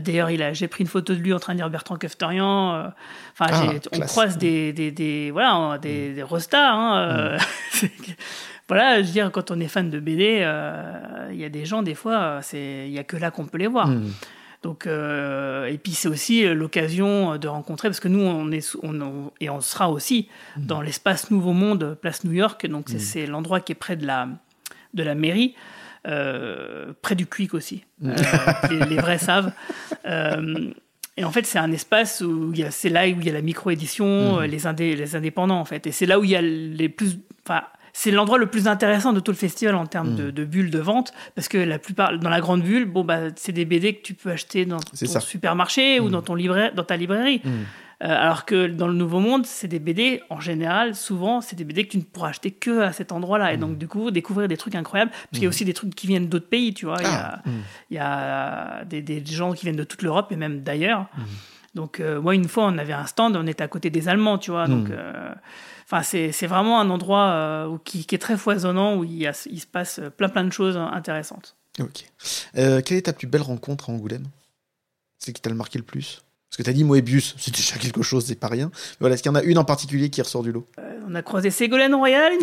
d'ailleurs, 0.00 0.30
il 0.30 0.42
a, 0.42 0.52
j'ai 0.52 0.68
pris 0.68 0.82
une 0.82 0.88
photo 0.88 1.14
de 1.14 1.20
lui 1.20 1.32
en 1.32 1.40
train 1.40 1.54
de 1.54 1.58
dire 1.58 1.70
Bertrand 1.70 1.96
Kefterian. 1.96 2.92
Enfin, 3.38 3.52
ah, 3.52 3.72
on 3.92 4.00
croise 4.00 4.38
des, 4.38 4.72
des, 4.72 4.92
des, 4.92 5.32
voilà, 5.32 5.78
des, 5.78 6.14
des 6.14 6.22
rostas. 6.22 6.70
Hein, 6.72 7.38
voilà, 8.68 9.02
je 9.02 9.06
veux 9.08 9.12
dire, 9.12 9.32
quand 9.32 9.50
on 9.50 9.58
est 9.58 9.68
fan 9.68 9.90
de 9.90 9.98
BD, 9.98 10.46
il 11.32 11.36
y 11.36 11.44
a 11.44 11.48
des 11.48 11.64
gens, 11.64 11.82
des 11.82 11.96
fois, 11.96 12.38
il 12.52 12.90
n'y 12.90 12.98
a 13.00 13.04
que 13.04 13.16
là 13.16 13.32
qu'on 13.32 13.46
peut 13.46 13.58
les 13.58 13.66
voir. 13.66 13.88
Donc, 14.64 14.86
euh, 14.86 15.66
et 15.66 15.76
puis 15.76 15.92
c'est 15.92 16.08
aussi 16.08 16.46
l'occasion 16.54 17.36
de 17.36 17.48
rencontrer, 17.48 17.88
parce 17.88 18.00
que 18.00 18.08
nous, 18.08 18.22
on 18.22 18.50
est, 18.50 18.74
on, 18.82 19.30
et 19.38 19.50
on 19.50 19.60
sera 19.60 19.90
aussi 19.90 20.30
mmh. 20.56 20.64
dans 20.64 20.80
l'espace 20.80 21.30
Nouveau 21.30 21.52
Monde, 21.52 21.98
place 22.00 22.24
New 22.24 22.32
York. 22.32 22.66
Donc 22.66 22.88
mmh. 22.88 22.98
c'est 22.98 23.26
l'endroit 23.26 23.60
qui 23.60 23.72
est 23.72 23.74
près 23.74 23.94
de 23.94 24.06
la, 24.06 24.26
de 24.94 25.02
la 25.02 25.14
mairie, 25.14 25.54
euh, 26.06 26.94
près 27.02 27.14
du 27.14 27.26
Quick 27.26 27.52
aussi. 27.52 27.84
Mmh. 28.00 28.10
Euh, 28.10 28.84
les, 28.86 28.96
vrais 28.96 29.18
savent. 29.18 29.52
et 30.06 31.24
en 31.24 31.30
fait, 31.30 31.44
c'est 31.44 31.58
un 31.58 31.70
espace 31.70 32.22
où 32.22 32.54
c'est 32.70 32.88
là 32.88 33.02
où 33.02 33.20
il 33.20 33.26
y 33.26 33.28
a 33.28 33.34
la 33.34 33.42
micro-édition, 33.42 34.40
les, 34.40 34.66
indé, 34.66 34.96
les 34.96 35.14
indépendants 35.14 35.60
en 35.60 35.66
fait. 35.66 35.86
Et 35.86 35.92
c'est 35.92 36.06
là 36.06 36.18
où 36.18 36.24
il 36.24 36.30
y 36.30 36.36
a 36.36 36.40
les 36.40 36.88
plus, 36.88 37.18
enfin, 37.46 37.64
c'est 37.96 38.10
l'endroit 38.10 38.38
le 38.38 38.46
plus 38.46 38.66
intéressant 38.66 39.12
de 39.12 39.20
tout 39.20 39.30
le 39.30 39.36
festival 39.36 39.76
en 39.76 39.86
termes 39.86 40.16
de, 40.16 40.42
mm. 40.42 40.44
bulles 40.46 40.70
de 40.70 40.80
vente, 40.80 41.14
parce 41.36 41.46
que 41.46 41.56
la 41.56 41.78
plupart, 41.78 42.18
dans 42.18 42.28
la 42.28 42.40
grande 42.40 42.62
bulle, 42.62 42.86
bon, 42.86 43.04
bah, 43.04 43.30
c'est 43.36 43.52
des 43.52 43.64
BD 43.64 43.94
que 43.94 44.02
tu 44.02 44.14
peux 44.14 44.30
acheter 44.30 44.66
dans 44.66 44.80
ton 44.80 45.20
supermarché 45.20 46.00
ou 46.00 46.08
mm. 46.08 46.10
dans, 46.10 46.22
ton 46.22 46.34
livret, 46.34 46.72
dans 46.74 46.82
ta 46.82 46.96
librairie. 46.96 47.40
Mm. 47.44 47.48
Euh, 48.02 48.08
alors 48.08 48.44
que 48.44 48.66
dans 48.66 48.88
le 48.88 48.94
Nouveau 48.94 49.20
Monde, 49.20 49.46
c'est 49.46 49.68
des 49.68 49.78
BD, 49.78 50.20
en 50.28 50.40
général, 50.40 50.96
souvent, 50.96 51.40
c'est 51.40 51.54
des 51.54 51.62
BD 51.62 51.84
que 51.84 51.92
tu 51.92 51.98
ne 51.98 52.02
pourras 52.02 52.30
acheter 52.30 52.50
que 52.50 52.80
à 52.80 52.92
cet 52.92 53.12
endroit-là. 53.12 53.52
Et 53.52 53.56
donc, 53.56 53.78
du 53.78 53.86
coup, 53.86 54.10
découvrir 54.10 54.48
des 54.48 54.56
trucs 54.56 54.74
incroyables. 54.74 55.12
Parce 55.12 55.30
qu'il 55.34 55.44
y 55.44 55.46
a 55.46 55.48
aussi 55.48 55.64
des 55.64 55.72
trucs 55.72 55.94
qui 55.94 56.08
viennent 56.08 56.28
d'autres 56.28 56.48
pays, 56.48 56.74
tu 56.74 56.86
vois. 56.86 56.98
Il 57.90 57.94
y 57.94 57.98
a, 57.98 58.80
ah. 58.80 58.84
des, 58.84 59.24
gens 59.24 59.52
qui 59.52 59.66
viennent 59.66 59.76
de 59.76 59.84
toute 59.84 60.02
l'Europe 60.02 60.32
et 60.32 60.36
même 60.36 60.64
d'ailleurs. 60.64 61.06
Donc, 61.76 62.00
euh, 62.00 62.20
moi, 62.20 62.34
une 62.34 62.48
fois, 62.48 62.64
on 62.66 62.76
avait 62.76 62.92
un 62.92 63.06
stand, 63.06 63.36
on 63.36 63.46
était 63.46 63.62
à 63.62 63.68
côté 63.68 63.90
des 63.90 64.08
Allemands, 64.08 64.38
tu 64.38 64.50
vois. 64.50 64.66
Donc, 64.66 64.90
euh, 64.90 65.32
Enfin, 65.94 66.02
c'est 66.32 66.46
vraiment 66.48 66.80
un 66.80 66.90
endroit 66.90 67.28
euh, 67.28 67.78
qui, 67.84 68.04
est 68.10 68.18
très 68.18 68.36
foisonnant, 68.36 68.96
où 68.96 69.04
il, 69.04 69.30
il, 69.46 69.60
se 69.60 69.66
passe 69.66 70.00
plein 70.16 70.28
plein 70.28 70.42
de 70.42 70.52
choses 70.52 70.76
intéressantes. 70.76 71.54
Ok. 71.78 72.10
Euh, 72.56 72.82
quelle 72.82 72.96
est 72.96 73.02
ta 73.02 73.12
plus 73.12 73.28
belle 73.28 73.42
rencontre 73.42 73.90
à 73.90 73.92
Angoulême? 73.92 74.26
C'est 75.20 75.32
qui 75.32 75.40
t'a 75.40 75.50
le 75.50 75.56
marqué 75.56 75.78
le 75.78 75.84
plus? 75.84 76.24
Parce 76.50 76.56
que 76.56 76.62
tu 76.64 76.70
as 76.70 76.72
dit 76.72 76.82
Moebius, 76.82 77.36
c'est 77.38 77.54
déjà 77.54 77.76
quelque 77.76 78.02
chose, 78.02 78.24
c'est 78.26 78.34
pas 78.34 78.48
rien. 78.48 78.72
Mais 78.74 78.96
voilà, 79.00 79.14
est-ce 79.14 79.22
qu'il 79.22 79.30
y 79.30 79.32
en 79.32 79.38
a 79.38 79.42
une 79.44 79.56
en 79.56 79.64
particulier 79.64 80.10
qui 80.10 80.20
ressort 80.20 80.42
du 80.42 80.50
lot? 80.50 80.66
Euh, 80.80 80.98
On 81.08 81.14
a 81.14 81.22
croisé 81.22 81.50
Ségolène 81.50 81.94
Royal. 81.94 82.32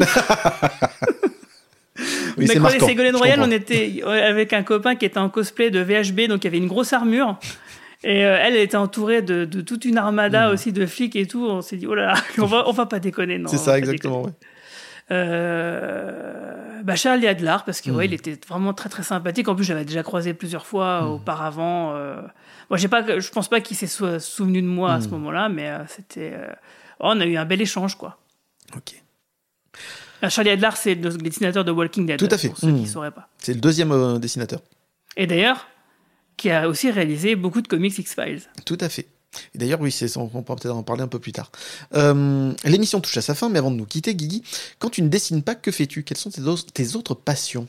on 2.37 2.47
a 2.47 2.55
croisé 2.55 2.79
Ségolène 2.79 3.17
Royal, 3.17 3.41
on 3.41 3.51
était 3.51 4.01
avec 4.05 4.53
un 4.53 4.63
copain 4.63 4.95
qui 4.95 5.03
était 5.05 5.19
en 5.19 5.29
cosplay 5.29 5.71
de 5.71 5.81
VHB, 5.81 6.29
donc 6.29 6.45
il 6.45 6.45
y 6.45 6.47
avait 6.47 6.57
une 6.57 6.69
grosse 6.69 6.93
armure. 6.93 7.37
Et 8.03 8.25
euh, 8.25 8.37
elle, 8.39 8.55
elle 8.55 8.61
était 8.61 8.77
entourée 8.77 9.21
de, 9.21 9.45
de 9.45 9.61
toute 9.61 9.85
une 9.85 9.97
armada 9.97 10.49
mmh. 10.49 10.53
aussi 10.53 10.73
de 10.73 10.85
flics 10.85 11.15
et 11.15 11.27
tout. 11.27 11.45
On 11.45 11.61
s'est 11.61 11.77
dit, 11.77 11.85
oh 11.85 11.93
là 11.93 12.07
là, 12.07 12.13
on 12.39 12.45
va, 12.45 12.67
on 12.67 12.71
va 12.71 12.85
pas 12.85 12.99
déconner. 12.99 13.37
non. 13.37 13.49
C'est 13.49 13.57
ça, 13.57 13.77
exactement. 13.77 14.23
Ouais. 14.23 14.31
Euh, 15.11 16.81
bah 16.83 16.95
Charles 16.95 17.25
Adler, 17.25 17.57
parce 17.65 17.81
que 17.81 17.91
ouais, 17.91 18.05
mmh. 18.05 18.09
il 18.09 18.13
était 18.13 18.39
vraiment 18.47 18.73
très 18.73 18.89
très 18.89 19.03
sympathique. 19.03 19.47
En 19.47 19.55
plus, 19.55 19.65
j'avais 19.65 19.85
déjà 19.85 20.03
croisé 20.03 20.33
plusieurs 20.33 20.65
fois 20.65 21.01
mmh. 21.01 21.11
auparavant. 21.11 21.93
Euh... 21.95 22.21
Moi, 22.69 22.77
j'ai 22.77 22.87
pas, 22.87 23.19
je 23.19 23.29
pense 23.29 23.49
pas 23.49 23.61
qu'il 23.61 23.75
s'est 23.75 24.19
souvenu 24.19 24.61
de 24.61 24.67
moi 24.67 24.93
à 24.93 25.01
ce 25.01 25.09
moment-là, 25.09 25.49
mais 25.49 25.69
euh, 25.69 25.79
c'était. 25.87 26.31
Euh, 26.33 26.47
oh, 27.01 27.09
on 27.13 27.19
a 27.19 27.25
eu 27.25 27.37
un 27.37 27.45
bel 27.45 27.61
échange, 27.61 27.95
quoi. 27.95 28.19
Ok. 28.75 29.03
Charlie 30.29 30.51
Adler, 30.51 30.69
c'est 30.75 30.95
le 30.95 31.09
dessinateur 31.17 31.65
de 31.65 31.71
Walking 31.71 32.05
Dead. 32.05 32.17
Tout 32.17 32.29
à 32.31 32.37
fait. 32.37 32.49
Pour 32.49 32.57
ceux 32.57 32.71
qui 32.71 32.87
sauraient 32.87 33.11
pas. 33.11 33.27
C'est 33.39 33.53
le 33.53 33.59
deuxième 33.59 34.19
dessinateur. 34.19 34.61
Et 35.17 35.27
d'ailleurs, 35.27 35.67
qui 36.41 36.49
a 36.49 36.67
aussi 36.67 36.89
réalisé 36.89 37.35
beaucoup 37.35 37.61
de 37.61 37.67
comics 37.67 37.95
X-Files. 37.95 38.41
Tout 38.65 38.77
à 38.81 38.89
fait. 38.89 39.05
D'ailleurs, 39.53 39.79
oui, 39.79 39.91
c'est, 39.91 40.17
on 40.17 40.27
pourra 40.27 40.55
peut-être 40.55 40.75
en 40.75 40.81
parler 40.81 41.03
un 41.03 41.07
peu 41.07 41.19
plus 41.19 41.33
tard. 41.33 41.51
Euh, 41.93 42.51
l'émission 42.65 42.99
touche 42.99 43.15
à 43.15 43.21
sa 43.21 43.35
fin, 43.35 43.47
mais 43.47 43.59
avant 43.59 43.69
de 43.69 43.75
nous 43.75 43.85
quitter, 43.85 44.15
Guigui, 44.15 44.41
quand 44.79 44.89
tu 44.89 45.03
ne 45.03 45.07
dessines 45.07 45.43
pas, 45.43 45.53
que 45.53 45.71
fais-tu? 45.71 46.01
Quelles 46.01 46.17
sont 46.17 46.31
tes, 46.31 46.41
autres, 46.41 46.65
tes 46.73 46.95
autres 46.95 47.13
passions? 47.13 47.67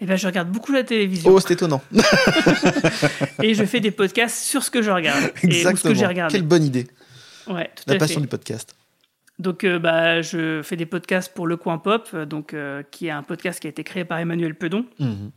Eh 0.00 0.06
ben, 0.06 0.16
je 0.16 0.26
regarde 0.26 0.50
beaucoup 0.50 0.72
la 0.72 0.82
télévision. 0.82 1.30
Oh, 1.30 1.40
c'est 1.40 1.52
étonnant. 1.52 1.82
et 3.42 3.52
je 3.52 3.64
fais 3.64 3.80
des 3.80 3.90
podcasts 3.90 4.44
sur 4.44 4.62
ce 4.62 4.70
que 4.70 4.80
je 4.80 4.90
regarde. 4.90 5.30
Exactement. 5.42 5.76
ce 5.76 5.88
que 5.88 5.94
j'ai 5.94 6.06
regardé. 6.06 6.32
Quelle 6.32 6.46
bonne 6.46 6.64
idée. 6.64 6.86
Ouais, 7.48 7.70
tout 7.76 7.82
la 7.86 7.96
à 7.96 7.98
passion 7.98 8.20
du 8.22 8.28
podcast. 8.28 8.74
Donc, 9.38 9.64
euh, 9.64 9.78
bah, 9.78 10.22
je 10.22 10.62
fais 10.62 10.76
des 10.76 10.86
podcasts 10.86 11.34
pour 11.34 11.46
Le 11.46 11.58
Coin 11.58 11.76
Pop, 11.76 12.16
donc, 12.16 12.54
euh, 12.54 12.82
qui 12.90 13.08
est 13.08 13.10
un 13.10 13.22
podcast 13.22 13.60
qui 13.60 13.66
a 13.66 13.70
été 13.70 13.84
créé 13.84 14.06
par 14.06 14.18
Emmanuel 14.18 14.54
Pedon. 14.54 14.86
Mhm 14.98 15.32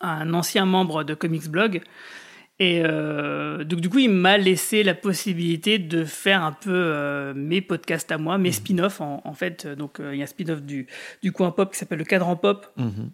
un 0.00 0.32
ancien 0.34 0.64
membre 0.64 1.04
de 1.04 1.14
Comics 1.14 1.48
Blog. 1.48 1.82
Et 2.60 2.82
euh, 2.84 3.62
donc, 3.62 3.80
du 3.80 3.88
coup, 3.88 3.98
il 3.98 4.10
m'a 4.10 4.36
laissé 4.36 4.82
la 4.82 4.94
possibilité 4.94 5.78
de 5.78 6.04
faire 6.04 6.42
un 6.42 6.52
peu 6.52 6.72
euh, 6.74 7.32
mes 7.34 7.60
podcasts 7.60 8.10
à 8.10 8.18
moi, 8.18 8.36
mes 8.36 8.48
mhm. 8.48 8.54
spin-offs 8.54 9.00
en, 9.00 9.34
fait. 9.34 9.66
Donc, 9.66 10.00
euh, 10.00 10.14
il 10.14 10.18
y 10.18 10.22
a 10.22 10.24
un 10.24 10.26
spin-off 10.26 10.62
du, 10.62 10.88
du 11.22 11.30
coin 11.30 11.52
pop 11.52 11.72
qui 11.72 11.78
s'appelle 11.78 11.98
le 11.98 12.04
Cadran 12.04 12.36
Pop. 12.36 12.66
Mhm. 12.76 13.10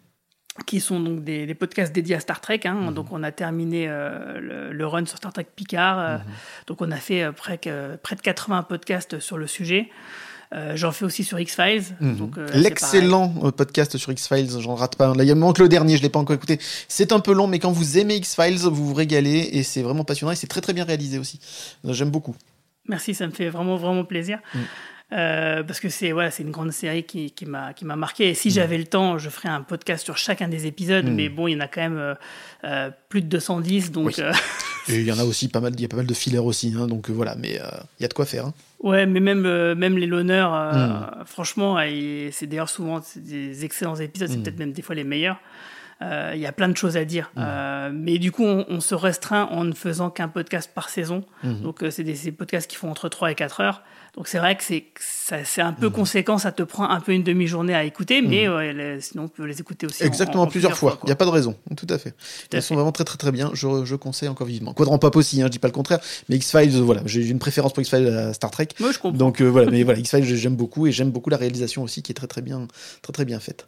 qui 0.65 0.79
sont 0.79 0.99
donc 0.99 1.23
des, 1.23 1.53
podcasts 1.53 1.93
dédiés 1.93 2.15
à 2.15 2.19
Star 2.19 2.41
Trek. 2.41 2.61
Hein. 2.65 2.73
Mhm. 2.73 2.93
Donc 2.95 3.11
on 3.11 3.21
a 3.21 3.31
terminé 3.31 3.87
le, 3.87 4.85
run 4.85 5.05
sur 5.05 5.17
Star 5.17 5.31
Trek 5.31 5.47
Picard. 5.55 6.21
Donc 6.65 6.81
on 6.81 6.89
a 6.91 6.97
fait 6.97 7.31
près, 7.33 7.59
près 8.01 8.15
de 8.15 8.21
80 8.21 8.63
podcasts 8.63 9.19
sur 9.19 9.37
le 9.37 9.45
sujet. 9.45 9.89
Euh, 10.53 10.75
j'en 10.75 10.91
fais 10.91 11.05
aussi 11.05 11.23
sur 11.23 11.39
X-Files. 11.39 11.83
Mhm. 11.99 12.31
Euh, 12.37 12.47
L'excellent 12.53 13.33
euh, 13.43 13.51
podcast 13.51 13.97
sur 13.97 14.11
X-Files, 14.11 14.59
j'en 14.59 14.75
rate 14.75 14.95
pas. 14.95 15.13
Là, 15.13 15.23
il 15.23 15.35
manque 15.35 15.57
le 15.57 15.67
dernier, 15.67 15.97
je 15.97 16.03
l'ai 16.03 16.09
pas 16.09 16.19
encore 16.19 16.35
écouté. 16.35 16.59
C'est 16.87 17.11
un 17.11 17.19
peu 17.19 17.33
long, 17.33 17.47
mais 17.47 17.59
quand 17.59 17.71
vous 17.71 17.97
aimez 17.97 18.15
X-Files, 18.17 18.59
vous 18.59 18.87
vous 18.87 18.93
régalez 18.93 19.49
et 19.53 19.63
c'est 19.63 19.81
vraiment 19.81 20.03
passionnant 20.03 20.31
et 20.31 20.35
c'est 20.35 20.47
très 20.47 20.61
très 20.61 20.73
bien 20.73 20.83
réalisé 20.85 21.17
aussi. 21.17 21.39
J'aime 21.83 22.11
beaucoup. 22.11 22.35
Merci, 22.87 23.15
ça 23.15 23.25
me 23.25 23.31
fait 23.31 23.49
vraiment 23.49 23.77
vraiment 23.77 24.05
plaisir. 24.05 24.39
Mm. 25.11 25.63
parce 25.67 25.79
que 25.79 25.89
c'est 25.89 26.11
voilà, 26.11 26.31
c'est 26.31 26.43
une 26.43 26.51
grande 26.51 26.71
série 26.71 27.03
qui, 27.03 27.31
qui 27.31 27.45
m'a 27.45 27.73
qui 27.73 27.85
m'a 27.85 27.95
marqué. 27.95 28.29
Et 28.29 28.33
si 28.33 28.49
mm. 28.49 28.51
j'avais 28.51 28.77
le 28.77 28.85
temps, 28.85 29.17
je 29.17 29.29
ferais 29.29 29.49
un 29.49 29.61
podcast 29.61 30.03
sur 30.03 30.17
chacun 30.17 30.47
des 30.47 30.65
épisodes. 30.65 31.05
Mm. 31.05 31.15
Mais 31.15 31.29
bon, 31.29 31.47
il 31.47 31.53
y 31.53 31.55
en 31.55 31.61
a 31.61 31.67
quand 31.67 31.81
même 31.81 32.15
plus 33.09 33.21
de 33.21 33.27
210, 33.27 33.91
donc. 33.91 34.19
et 34.19 34.99
il 34.99 35.03
y 35.03 35.11
en 35.11 35.19
a 35.19 35.23
aussi 35.25 35.47
pas 35.47 35.59
mal, 35.59 35.73
il 35.75 35.81
y 35.81 35.85
a 35.85 35.87
pas 35.87 35.97
mal 35.97 36.07
de 36.07 36.13
fillers 36.13 36.39
aussi, 36.39 36.73
hein, 36.77 36.87
donc 36.87 37.09
voilà. 37.09 37.35
Mais 37.35 37.59
il 37.99 38.01
y 38.01 38.05
a 38.05 38.07
de 38.07 38.13
quoi 38.13 38.25
faire. 38.25 38.47
Hein. 38.47 38.53
Ouais, 38.85 39.07
mais 39.07 39.19
même, 39.19 39.47
euh, 39.47 39.73
même 39.73 39.97
les 39.97 40.05
l'honneur, 40.05 40.53
euh, 40.53 40.71
hmm. 40.71 41.25
franchement, 41.25 41.77
c'est 42.31 42.45
d'ailleurs 42.45 42.69
souvent 42.69 43.01
des 43.15 43.65
excellents 43.65 43.95
épisodes, 43.95 44.29
c'est 44.29 44.37
peut-être 44.37 44.59
même 44.59 44.73
des 44.73 44.83
fois 44.83 44.93
les 44.93 45.03
meilleurs. 45.03 45.39
Euh, 46.03 46.33
il 46.35 46.41
y 46.41 46.45
a 46.45 46.51
plein 46.51 46.69
de 46.69 46.77
choses 46.77 46.95
à 46.95 47.03
dire. 47.03 47.31
Mais 47.91 48.19
du 48.19 48.31
coup, 48.31 48.43
on, 48.43 48.79
se 48.81 48.93
restreint 48.93 49.45
en 49.45 49.63
ne 49.63 49.73
faisant 49.73 50.11
qu'un 50.11 50.27
podcast 50.27 50.69
par 50.73 50.89
saison. 50.89 51.23
Donc, 51.43 51.83
c'est 51.89 52.03
des, 52.03 52.13
des, 52.13 52.31
podcasts 52.31 52.69
qui 52.69 52.75
font 52.75 52.91
entre 52.91 53.09
3 53.09 53.31
et 53.31 53.35
4 53.35 53.61
heures. 53.61 53.81
Donc 54.15 54.29
c'est 54.29 54.37
vrai 54.37 54.55
que 54.55 54.63
c'est 54.63 54.85
c'est 55.43 55.61
un 55.61 55.73
peu 55.73 55.87
mmh. 55.87 55.91
conséquent, 55.91 56.37
ça 56.37 56.51
te 56.51 56.63
prend 56.63 56.87
un 56.89 57.01
peu 57.01 57.11
une 57.11 57.23
demi-journée 57.23 57.73
à 57.73 57.83
écouter, 57.83 58.21
mais 58.21 58.47
mmh. 58.47 59.01
sinon 59.01 59.23
on 59.23 59.27
peut 59.27 59.43
les 59.43 59.59
écouter 59.59 59.87
aussi. 59.87 60.03
Exactement, 60.03 60.47
plusieurs, 60.47 60.77
fois. 60.77 60.99
Il 61.03 61.07
n'y 61.07 61.11
a 61.11 61.15
pas 61.15 61.25
de 61.25 61.31
raison, 61.31 61.55
tout 61.75 61.87
à 61.89 61.97
fait. 61.97 62.13
Elles 62.53 62.61
sont 62.61 62.75
vraiment 62.75 62.91
très 62.91 63.03
très 63.03 63.17
très 63.17 63.31
bien. 63.31 63.51
Je, 63.53 63.83
je 63.83 63.95
conseille 63.95 64.29
encore 64.29 64.47
vivement. 64.47 64.73
Quadrant 64.73 64.97
Pop 64.99 65.15
aussi, 65.15 65.41
hein, 65.41 65.47
je 65.47 65.51
dis 65.51 65.59
pas 65.59 65.67
le 65.67 65.73
contraire, 65.73 65.99
mais 66.29 66.37
X 66.37 66.51
Files, 66.51 66.79
voilà, 66.79 67.01
j'ai 67.05 67.27
une 67.27 67.39
préférence 67.39 67.73
pour 67.73 67.81
X 67.81 67.89
Files 67.89 68.07
à 68.07 68.33
Star 68.33 68.51
Trek. 68.51 68.69
Moi 68.79 68.91
je 68.91 68.99
comprends. 68.99 69.17
Donc 69.17 69.41
euh, 69.41 69.47
voilà, 69.47 69.69
mais 69.69 69.83
voilà, 69.83 69.99
X 69.99 70.11
Files 70.11 70.23
j'aime 70.23 70.55
beaucoup 70.55 70.87
et 70.87 70.91
j'aime 70.91 71.11
beaucoup 71.11 71.29
la 71.29 71.37
réalisation 71.37 71.83
aussi 71.83 72.01
qui 72.01 72.11
est 72.11 72.15
très 72.15 72.27
très 72.27 72.41
bien, 72.41 72.67
très 73.01 73.13
très 73.13 73.25
bien 73.25 73.39
faite. 73.39 73.65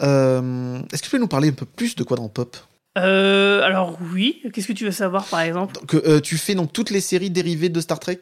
Euh, 0.00 0.80
est-ce 0.92 1.02
que 1.02 1.06
tu 1.06 1.10
peux 1.10 1.18
nous 1.18 1.28
parler 1.28 1.50
un 1.50 1.52
peu 1.52 1.66
plus 1.66 1.94
de 1.94 2.02
Quadrant 2.02 2.28
Pop? 2.28 2.56
Euh, 2.96 3.62
alors 3.62 3.98
oui, 4.12 4.40
qu'est-ce 4.52 4.68
que 4.68 4.72
tu 4.72 4.84
veux 4.84 4.92
savoir 4.92 5.24
par 5.26 5.40
exemple? 5.40 5.78
Que, 5.86 6.18
Tu 6.20 6.36
fais 6.36 6.54
donc 6.54 6.72
toutes 6.72 6.90
les 6.90 7.00
séries 7.00 7.30
dérivées 7.30 7.68
de 7.68 7.80
Star 7.80 8.00
Trek? 8.00 8.18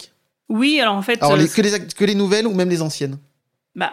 Oui, 0.53 0.81
alors 0.81 0.95
en 0.95 1.03
fait. 1.03 1.23
Alors, 1.23 1.37
que, 1.37 1.63
les, 1.63 1.87
que 1.89 2.05
les 2.05 2.15
nouvelles 2.15 2.47
ou 2.47 2.53
même 2.53 2.69
les 2.69 2.83
anciennes 2.83 3.19
bah, 3.75 3.91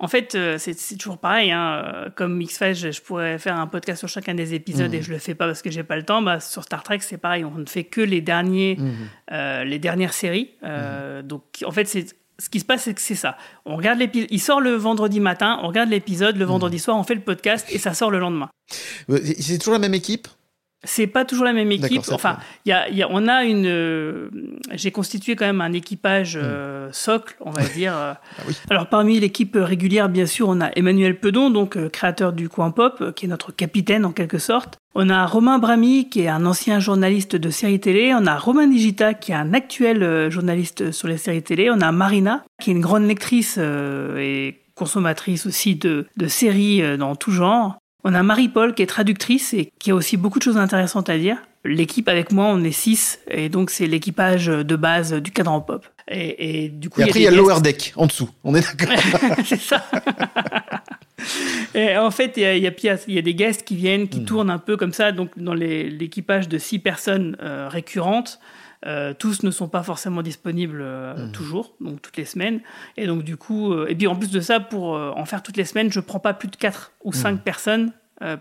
en 0.00 0.06
fait, 0.06 0.34
euh, 0.34 0.58
c'est 0.58 0.74
toujours 0.98 1.16
pareil. 1.16 1.50
Hein. 1.50 1.82
Euh, 1.82 2.08
comme 2.14 2.42
X-Files, 2.42 2.74
je, 2.74 3.00
pourrais 3.00 3.38
faire 3.38 3.58
un 3.58 3.66
podcast 3.66 4.00
sur 4.00 4.08
chacun 4.08 4.34
des 4.34 4.52
épisodes 4.52 4.90
mmh. 4.90 4.96
et 4.96 5.02
je 5.02 5.10
le 5.10 5.18
fais 5.18 5.34
pas 5.34 5.46
parce 5.46 5.62
que 5.62 5.70
j'ai 5.70 5.82
pas 5.82 5.96
le 5.96 6.02
temps. 6.02 6.20
Bah, 6.20 6.40
sur 6.40 6.62
Star 6.62 6.82
Trek, 6.82 6.98
c'est 7.00 7.16
pareil. 7.16 7.42
On 7.42 7.56
ne 7.58 7.64
fait 7.64 7.84
que 7.84 8.02
les 8.02 8.20
derniers, 8.20 8.76
mmh. 8.76 8.92
euh, 9.32 9.64
les 9.64 9.78
dernières 9.78 10.12
séries. 10.12 10.50
Mmh. 10.62 11.22
Donc, 11.22 11.42
en 11.64 11.70
fait, 11.70 11.86
c'est 11.86 12.04
ce 12.38 12.50
qui 12.50 12.60
se 12.60 12.66
passe, 12.66 12.82
c'est 12.82 12.92
que 12.92 13.00
c'est 13.00 13.14
ça. 13.14 13.38
On 13.64 13.76
regarde 13.76 13.98
l'épisode. 13.98 14.28
Il 14.30 14.40
sort 14.40 14.60
le 14.60 14.74
vendredi 14.74 15.20
matin. 15.20 15.58
On 15.62 15.68
regarde 15.68 15.88
l'épisode 15.88 16.36
le 16.36 16.44
vendredi 16.44 16.78
soir. 16.78 16.98
On 16.98 17.04
fait 17.04 17.14
le 17.14 17.22
podcast 17.22 17.66
et 17.70 17.78
ça 17.78 17.94
sort 17.94 18.10
le 18.10 18.18
lendemain. 18.18 18.50
C'est 19.40 19.56
toujours 19.56 19.74
la 19.74 19.78
même 19.78 19.94
équipe? 19.94 20.28
C'est 20.84 21.06
pas 21.06 21.24
toujours 21.24 21.44
la 21.44 21.52
même 21.52 21.72
équipe. 21.72 22.02
Enfin, 22.12 22.38
y 22.66 22.72
a, 22.72 22.88
y 22.90 23.02
a, 23.02 23.08
on 23.10 23.26
a 23.28 23.44
une. 23.44 23.66
Euh, 23.66 24.28
j'ai 24.72 24.90
constitué 24.90 25.36
quand 25.36 25.46
même 25.46 25.60
un 25.60 25.72
équipage 25.72 26.36
hmm. 26.36 26.40
euh, 26.42 26.88
socle, 26.92 27.36
on 27.40 27.50
va 27.50 27.64
dire. 27.64 27.96
Euh. 27.96 28.12
Ah 28.38 28.42
Alors, 28.70 28.86
parmi 28.88 29.18
l'équipe 29.18 29.56
régulière, 29.58 30.08
bien 30.08 30.26
sûr, 30.26 30.48
on 30.48 30.60
a 30.60 30.70
Emmanuel 30.76 31.18
Pedon, 31.18 31.50
donc 31.50 31.88
créateur 31.90 32.32
du 32.32 32.48
Coin 32.48 32.70
Pop, 32.70 33.14
qui 33.14 33.26
est 33.26 33.28
notre 33.28 33.52
capitaine 33.52 34.04
en 34.04 34.12
quelque 34.12 34.38
sorte. 34.38 34.78
On 34.94 35.08
a 35.08 35.26
Romain 35.26 35.58
Bramy, 35.58 36.08
qui 36.08 36.22
est 36.22 36.28
un 36.28 36.46
ancien 36.46 36.78
journaliste 36.78 37.34
de 37.34 37.50
séries 37.50 37.80
télé. 37.80 38.14
On 38.14 38.26
a 38.26 38.38
Romain 38.38 38.68
Digita, 38.68 39.14
qui 39.14 39.32
est 39.32 39.36
un 39.36 39.52
actuel 39.52 40.30
journaliste 40.30 40.92
sur 40.92 41.08
les 41.08 41.18
séries 41.18 41.42
télé. 41.42 41.68
On 41.70 41.80
a 41.80 41.90
Marina, 41.90 42.44
qui 42.62 42.70
est 42.70 42.74
une 42.74 42.80
grande 42.80 43.06
lectrice 43.06 43.58
et 43.58 44.60
consommatrice 44.76 45.46
aussi 45.46 45.74
de, 45.74 46.06
de 46.16 46.26
séries 46.28 46.96
dans 46.96 47.16
tout 47.16 47.32
genre. 47.32 47.78
On 48.04 48.14
a 48.14 48.22
Marie-Paul 48.22 48.74
qui 48.74 48.82
est 48.82 48.86
traductrice 48.86 49.54
et 49.54 49.72
qui 49.78 49.90
a 49.90 49.94
aussi 49.94 50.18
beaucoup 50.18 50.38
de 50.38 50.44
choses 50.44 50.58
intéressantes 50.58 51.08
à 51.08 51.16
dire. 51.16 51.38
L'équipe 51.64 52.08
avec 52.08 52.30
moi, 52.30 52.46
on 52.46 52.62
est 52.62 52.72
six, 52.72 53.18
et 53.30 53.48
donc 53.48 53.70
c'est 53.70 53.86
l'équipage 53.86 54.46
de 54.46 54.76
base 54.76 55.14
du 55.14 55.30
cadran 55.30 55.62
pop. 55.62 55.86
Et, 56.06 56.68
du 56.68 56.90
coup, 56.90 57.00
et 57.00 57.04
après, 57.04 57.20
il 57.20 57.22
y 57.22 57.26
a, 57.26 57.30
le 57.30 57.38
lower 57.38 57.62
deck 57.62 57.94
en 57.96 58.04
dessous. 58.04 58.28
On 58.44 58.54
est 58.54 58.60
d'accord. 58.60 58.94
c'est 59.46 59.58
ça. 59.58 59.86
et 61.74 61.96
en 61.96 62.10
fait, 62.10 62.34
il 62.36 62.42
y, 62.42 62.46
a, 62.46 62.56
y, 62.56 63.18
a, 63.18 63.22
des 63.22 63.34
guests 63.34 63.64
qui 63.64 63.74
viennent, 63.74 64.08
qui 64.08 64.20
hmm. 64.20 64.26
tournent 64.26 64.50
un 64.50 64.58
peu 64.58 64.76
comme 64.76 64.92
ça. 64.92 65.12
Donc, 65.12 65.30
dans 65.38 65.54
l'équipage 65.54 66.46
de 66.48 66.58
six 66.58 66.78
personnes 66.78 67.38
euh, 67.40 67.68
récurrentes, 67.70 68.38
euh, 68.86 69.14
tous 69.18 69.42
ne 69.42 69.50
sont 69.50 69.68
pas 69.68 69.82
forcément 69.82 70.20
disponibles 70.20 70.82
euh, 70.82 71.14
mmh. 71.14 71.32
toujours, 71.32 71.74
donc 71.80 72.02
toutes 72.02 72.16
les 72.18 72.26
semaines. 72.26 72.60
Et 72.96 73.06
donc 73.06 73.22
du 73.22 73.36
coup, 73.36 73.72
euh, 73.72 73.86
et 73.88 73.94
puis 73.94 74.06
en 74.06 74.16
plus 74.16 74.30
de 74.30 74.40
ça, 74.40 74.60
pour 74.60 74.88
en 74.92 75.24
faire 75.24 75.42
toutes 75.42 75.56
les 75.56 75.64
semaines, 75.64 75.90
je 75.90 76.00
prends 76.00 76.18
pas 76.18 76.34
plus 76.34 76.48
de 76.48 76.56
4 76.56 76.92
ou 77.04 77.12
5 77.12 77.32
mmh. 77.32 77.38
personnes 77.38 77.92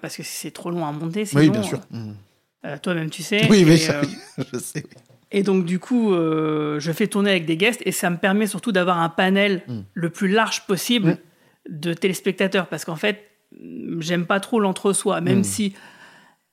parce 0.02 0.16
que 0.16 0.24
c'est 0.24 0.52
trop 0.52 0.70
long 0.70 0.86
à 0.86 0.92
monter. 0.92 1.26
oui, 1.34 1.50
bien 1.50 1.64
sûr. 1.64 1.82
Mmh. 1.92 2.78
Toi-même, 2.82 3.10
tu 3.10 3.24
sais. 3.24 3.48
Oui, 3.50 3.66
mais 3.66 3.78
je 4.54 4.58
sais. 4.58 4.86
Et 5.32 5.44
donc 5.44 5.66
du 5.66 5.80
coup, 5.80 6.14
je 6.14 6.92
fais 6.94 7.08
tourner 7.08 7.32
avec 7.32 7.46
des 7.46 7.58
guests 7.58 7.82
et 7.86 7.92
ça 7.92 8.10
me 8.10 8.18
permet 8.18 8.48
surtout 8.48 8.72
d'avoir 8.72 9.00
un 9.00 9.10
panel 9.10 9.64
le 9.94 10.10
plus 10.10 10.28
large 10.28 10.66
possible 10.68 11.18
de 11.70 11.94
téléspectateurs 11.94 12.68
parce 12.68 12.86
qu'en 12.86 12.96
fait, 12.96 13.30
j'aime 14.00 14.26
pas 14.26 14.40
trop 14.40 14.60
l'entre-soi, 14.60 15.22
même 15.22 15.44
si 15.44 15.74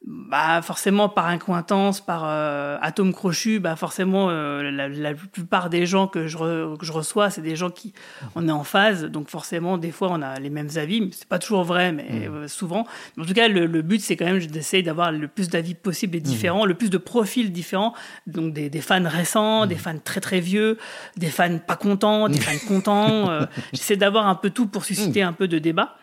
bah 0.06 0.62
forcément 0.62 1.10
par 1.10 1.26
incointance, 1.26 2.00
par 2.00 2.22
euh, 2.24 2.78
atome 2.80 3.12
crochu, 3.12 3.60
bah 3.60 3.76
forcément 3.76 4.28
euh, 4.30 4.70
la, 4.70 5.12
plupart 5.12 5.68
des 5.68 5.84
gens 5.84 6.06
que 6.06 6.26
je, 6.26 6.38
que 6.76 6.86
je 6.86 6.92
reçois, 6.92 7.28
c'est 7.28 7.42
des 7.42 7.54
gens 7.54 7.68
qui 7.68 7.92
on 8.34 8.48
est 8.48 8.52
en 8.52 8.64
phase, 8.64 9.04
donc 9.04 9.28
forcément 9.28 9.76
des 9.76 9.90
fois 9.90 10.08
on 10.10 10.22
a 10.22 10.40
les 10.40 10.48
mêmes 10.48 10.70
avis, 10.76 11.10
c'est 11.12 11.28
pas 11.28 11.38
toujours 11.38 11.64
vrai, 11.64 11.92
mais 11.92 12.04
mmh. 12.04 12.34
euh, 12.34 12.48
souvent. 12.48 12.86
en 13.18 13.24
tout 13.26 13.34
cas, 13.34 13.48
le, 13.48 13.82
but 13.82 14.00
c'est 14.00 14.16
quand 14.16 14.24
même 14.24 14.38
d'essayer 14.38 14.82
d'avoir 14.82 15.12
le 15.12 15.28
plus 15.28 15.50
d'avis 15.50 15.74
possible 15.74 16.16
et 16.16 16.20
différents, 16.20 16.64
mmh. 16.64 16.68
le 16.68 16.74
plus 16.74 16.88
de 16.88 16.98
profils 16.98 17.52
différents, 17.52 17.92
donc 18.26 18.54
des, 18.54 18.70
des 18.70 18.80
fans 18.80 19.06
récents, 19.06 19.66
des 19.66 19.74
mmh. 19.74 19.78
fans 19.78 19.98
très 20.02 20.20
très 20.20 20.40
vieux, 20.40 20.78
des 21.18 21.28
fans 21.28 21.58
pas 21.58 21.76
contents, 21.76 22.30
des 22.30 22.40
fans 22.40 22.66
contents. 22.66 23.28
J'essaie 23.74 23.96
d'avoir 23.96 24.28
un 24.28 24.34
peu 24.34 24.48
tout 24.48 24.66
pour 24.66 24.86
susciter 24.86 25.22
un 25.22 25.34
peu 25.34 25.46
de 25.46 25.58
débat. 25.58 25.96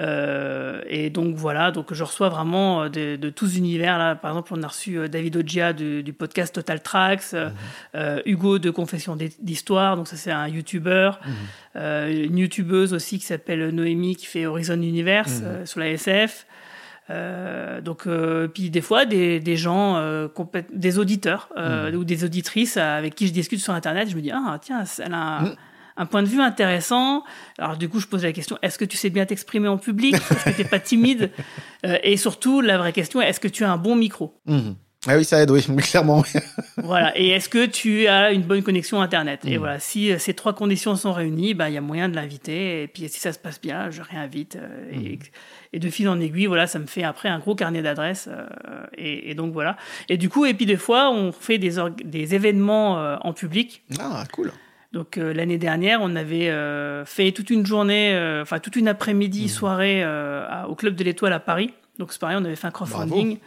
Euh, 0.00 0.82
et 0.88 1.10
donc 1.10 1.36
voilà, 1.36 1.70
donc 1.70 1.92
je 1.92 2.02
reçois 2.04 2.28
vraiment 2.28 2.84
euh, 2.84 2.88
de, 2.88 3.30
tous 3.30 3.56
univers. 3.56 3.98
Là, 3.98 4.14
par 4.14 4.32
exemple, 4.32 4.52
on 4.56 4.62
a 4.62 4.68
reçu 4.68 4.98
euh, 4.98 5.08
David 5.08 5.36
Oggia 5.36 5.72
du, 5.72 6.12
podcast 6.12 6.54
Total 6.54 6.80
Tracks, 6.82 7.32
mhm. 7.32 8.22
Hugo 8.26 8.58
de 8.58 8.70
Confession 8.70 9.16
d'Histoire, 9.40 9.96
donc 9.96 10.08
ça 10.08 10.16
c'est 10.16 10.30
un 10.30 10.46
YouTuber, 10.48 11.12
mhm. 11.74 11.80
une 12.10 12.38
YouTubeuse 12.38 12.92
aussi 12.92 13.18
qui 13.18 13.24
s'appelle 13.24 13.70
Noémie 13.70 14.16
qui 14.16 14.26
fait 14.26 14.46
Horizon 14.46 14.80
Universe 14.80 15.40
mhm. 15.40 15.66
sur 15.66 15.80
la 15.80 15.88
SF. 15.90 16.46
donc, 17.82 18.06
puis 18.54 18.70
des 18.70 18.80
fois, 18.80 19.06
des, 19.06 19.40
des 19.40 19.56
gens, 19.56 20.28
des 20.72 20.98
auditeurs 20.98 21.48
ou 21.94 22.04
des 22.04 22.24
auditrices 22.24 22.76
avec 22.76 23.14
qui 23.14 23.26
je 23.26 23.32
discute 23.32 23.60
sur 23.60 23.72
Internet, 23.72 24.10
je 24.10 24.16
me 24.16 24.20
dis, 24.20 24.30
ah 24.30 24.58
tiens, 24.60 24.84
elle 24.98 25.14
a 25.14 25.40
un 25.40 25.54
point 26.06 26.22
de 26.22 26.28
vue 26.28 26.40
intéressant. 26.40 27.24
Alors 27.58 27.76
du 27.76 27.88
coup, 27.88 28.00
je 28.00 28.06
pose 28.06 28.24
la 28.24 28.32
question 28.32 28.58
est-ce 28.62 28.78
que 28.78 28.84
tu 28.84 28.96
sais 28.96 29.10
bien 29.10 29.26
t'exprimer 29.26 29.68
en 29.68 29.78
public? 29.78 30.14
Est-ce 30.14 30.44
que 30.44 30.50
tu 30.50 30.62
n'es 30.62 30.68
pas 30.68 30.80
timide? 30.80 31.30
Euh, 31.84 31.98
Et 32.04 32.16
surtout, 32.16 32.60
la 32.60 32.78
vraie 32.78 32.92
question 32.92 33.20
est-ce 33.20 33.40
que 33.40 33.48
tu 33.48 33.64
as 33.64 33.72
un 33.72 33.76
bon 33.76 33.96
micro? 33.96 34.40
Mhm. 34.46 34.76
Ah 35.08 35.16
oui, 35.16 35.24
ça 35.24 35.42
aide, 35.42 35.50
oui, 35.50 35.66
clairement. 35.78 36.22
voilà. 36.76 37.18
Et 37.18 37.30
est-ce 37.30 37.48
que 37.48 37.66
tu 37.66 38.06
as 38.06 38.30
une 38.30 38.42
bonne 38.42 38.62
connexion 38.62 39.00
Internet? 39.00 39.40
Et 39.44 39.54
mhm. 39.54 39.58
voilà, 39.58 39.80
si 39.80 40.12
euh, 40.12 40.18
ces 40.18 40.32
trois 40.32 40.52
conditions 40.52 40.94
sont 40.94 41.12
réunies, 41.12 41.54
bah, 41.54 41.68
il 41.68 41.74
y 41.74 41.76
a 41.76 41.80
moyen 41.80 42.08
de 42.08 42.14
l'inviter. 42.14 42.84
Et 42.84 42.86
puis, 42.86 43.08
si 43.08 43.18
ça 43.18 43.32
se 43.32 43.38
passe 43.40 43.60
bien, 43.60 43.90
je 43.90 44.00
réinvite. 44.00 44.56
Euh, 44.56 44.92
mhm. 44.92 45.18
et, 45.72 45.78
de 45.80 45.90
fil 45.90 46.08
en 46.08 46.20
aiguille, 46.20 46.46
voilà, 46.46 46.68
ça 46.68 46.78
me 46.78 46.86
fait 46.86 47.02
après 47.02 47.28
un 47.28 47.40
gros 47.40 47.56
carnet 47.56 47.82
d'adresses. 47.82 48.28
et, 48.96 49.34
donc, 49.34 49.52
voilà. 49.52 49.76
Et 50.08 50.16
du 50.18 50.28
coup, 50.28 50.44
et 50.44 50.54
puis 50.54 50.66
des 50.66 50.76
fois, 50.76 51.10
on 51.10 51.32
fait 51.32 51.58
des, 51.58 51.78
des 52.04 52.34
événements 52.36 53.16
en 53.26 53.32
public. 53.32 53.82
Ah, 53.98 54.24
cool. 54.32 54.52
Donc 54.92 55.16
euh, 55.16 55.32
l'année 55.32 55.58
dernière, 55.58 56.00
on 56.02 56.14
avait 56.16 56.50
euh, 56.50 57.04
fait 57.06 57.32
toute 57.32 57.50
une 57.50 57.64
journée, 57.64 58.14
euh, 58.14 58.42
enfin 58.42 58.58
toute 58.58 58.76
une 58.76 58.88
après-midi, 58.88 59.46
mmh. 59.46 59.48
soirée 59.48 60.04
au 60.68 60.74
Club 60.74 60.94
de 60.94 61.04
l'Étoile 61.04 61.32
à 61.32 61.40
Paris. 61.40 61.72
Donc 61.98 62.12
c'est 62.12 62.20
pareil, 62.20 62.36
on 62.40 62.44
avait 62.44 62.56
fait 62.56 62.66
un 62.66 62.70
crowdfunding. 62.70 63.38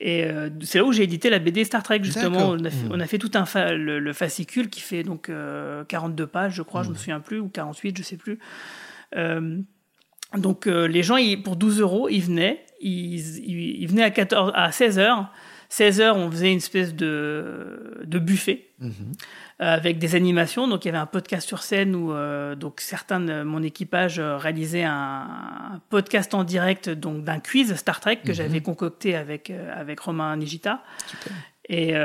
Et 0.00 0.26
c'est 0.62 0.78
là 0.78 0.84
où 0.84 0.92
j'ai 0.92 1.04
édité 1.04 1.30
la 1.30 1.38
BD 1.38 1.64
Star 1.64 1.82
Trek, 1.82 2.00
justement. 2.02 2.48
On 2.50 2.64
a, 2.64 2.70
fait, 2.70 2.88
mmh. 2.88 2.92
on 2.92 3.00
a 3.00 3.06
fait, 3.06 3.18
tout 3.18 3.30
un 3.34 3.44
le, 3.74 4.12
fascicule 4.12 4.68
qui 4.68 4.80
fait 4.80 5.02
donc 5.02 5.30
42 5.88 6.26
pages, 6.26 6.54
je 6.54 6.62
crois, 6.62 6.82
je 6.82 6.88
me 6.88 6.94
mmh. 6.94 6.98
souviens 6.98 7.20
plus, 7.20 7.38
ou 7.38 7.48
48, 7.48 7.98
je 7.98 8.02
sais 8.02 8.16
plus. 8.16 8.38
donc 10.36 10.66
les 10.66 11.02
gens, 11.02 11.16
pour 11.44 11.56
12 11.56 11.80
euros, 11.80 12.08
ils 12.08 12.22
venaient. 12.22 12.64
Ils, 12.80 13.38
ils, 13.48 13.86
venaient 13.86 14.02
à, 14.02 14.10
14, 14.10 14.52
à 14.54 14.72
16 14.72 14.98
heures. 14.98 15.30
16 15.72 16.00
heures, 16.02 16.16
on 16.18 16.30
faisait 16.30 16.50
une 16.50 16.58
espèce 16.58 16.94
de, 16.94 18.02
de 18.04 18.18
buffet. 18.18 18.66
Euh, 18.82 18.84
avec 19.58 19.98
des 19.98 20.14
animations. 20.14 20.68
Donc 20.68 20.84
il 20.84 20.88
y 20.88 20.90
avait 20.90 20.98
un 20.98 21.06
podcast 21.06 21.48
sur 21.48 21.62
scène 21.62 21.94
où 21.94 22.12
euh, 22.12 22.54
donc 22.54 22.82
certains 22.82 23.20
de 23.20 23.42
mon 23.42 23.62
équipage 23.62 24.18
euh, 24.18 24.36
réalisaient 24.36 24.84
un, 24.84 25.80
podcast 25.88 26.34
en 26.34 26.44
direct 26.44 26.90
donc 26.90 27.24
d'un 27.24 27.40
quiz 27.40 27.74
Star 27.76 28.00
Trek 28.00 28.16
que 28.22 28.28
mhm. 28.28 28.34
j'avais 28.34 28.60
concocté 28.60 29.14
avec 29.14 29.50
avec 29.74 30.00
Romain 30.00 30.36
Nigita. 30.36 30.82
Et 31.70 31.96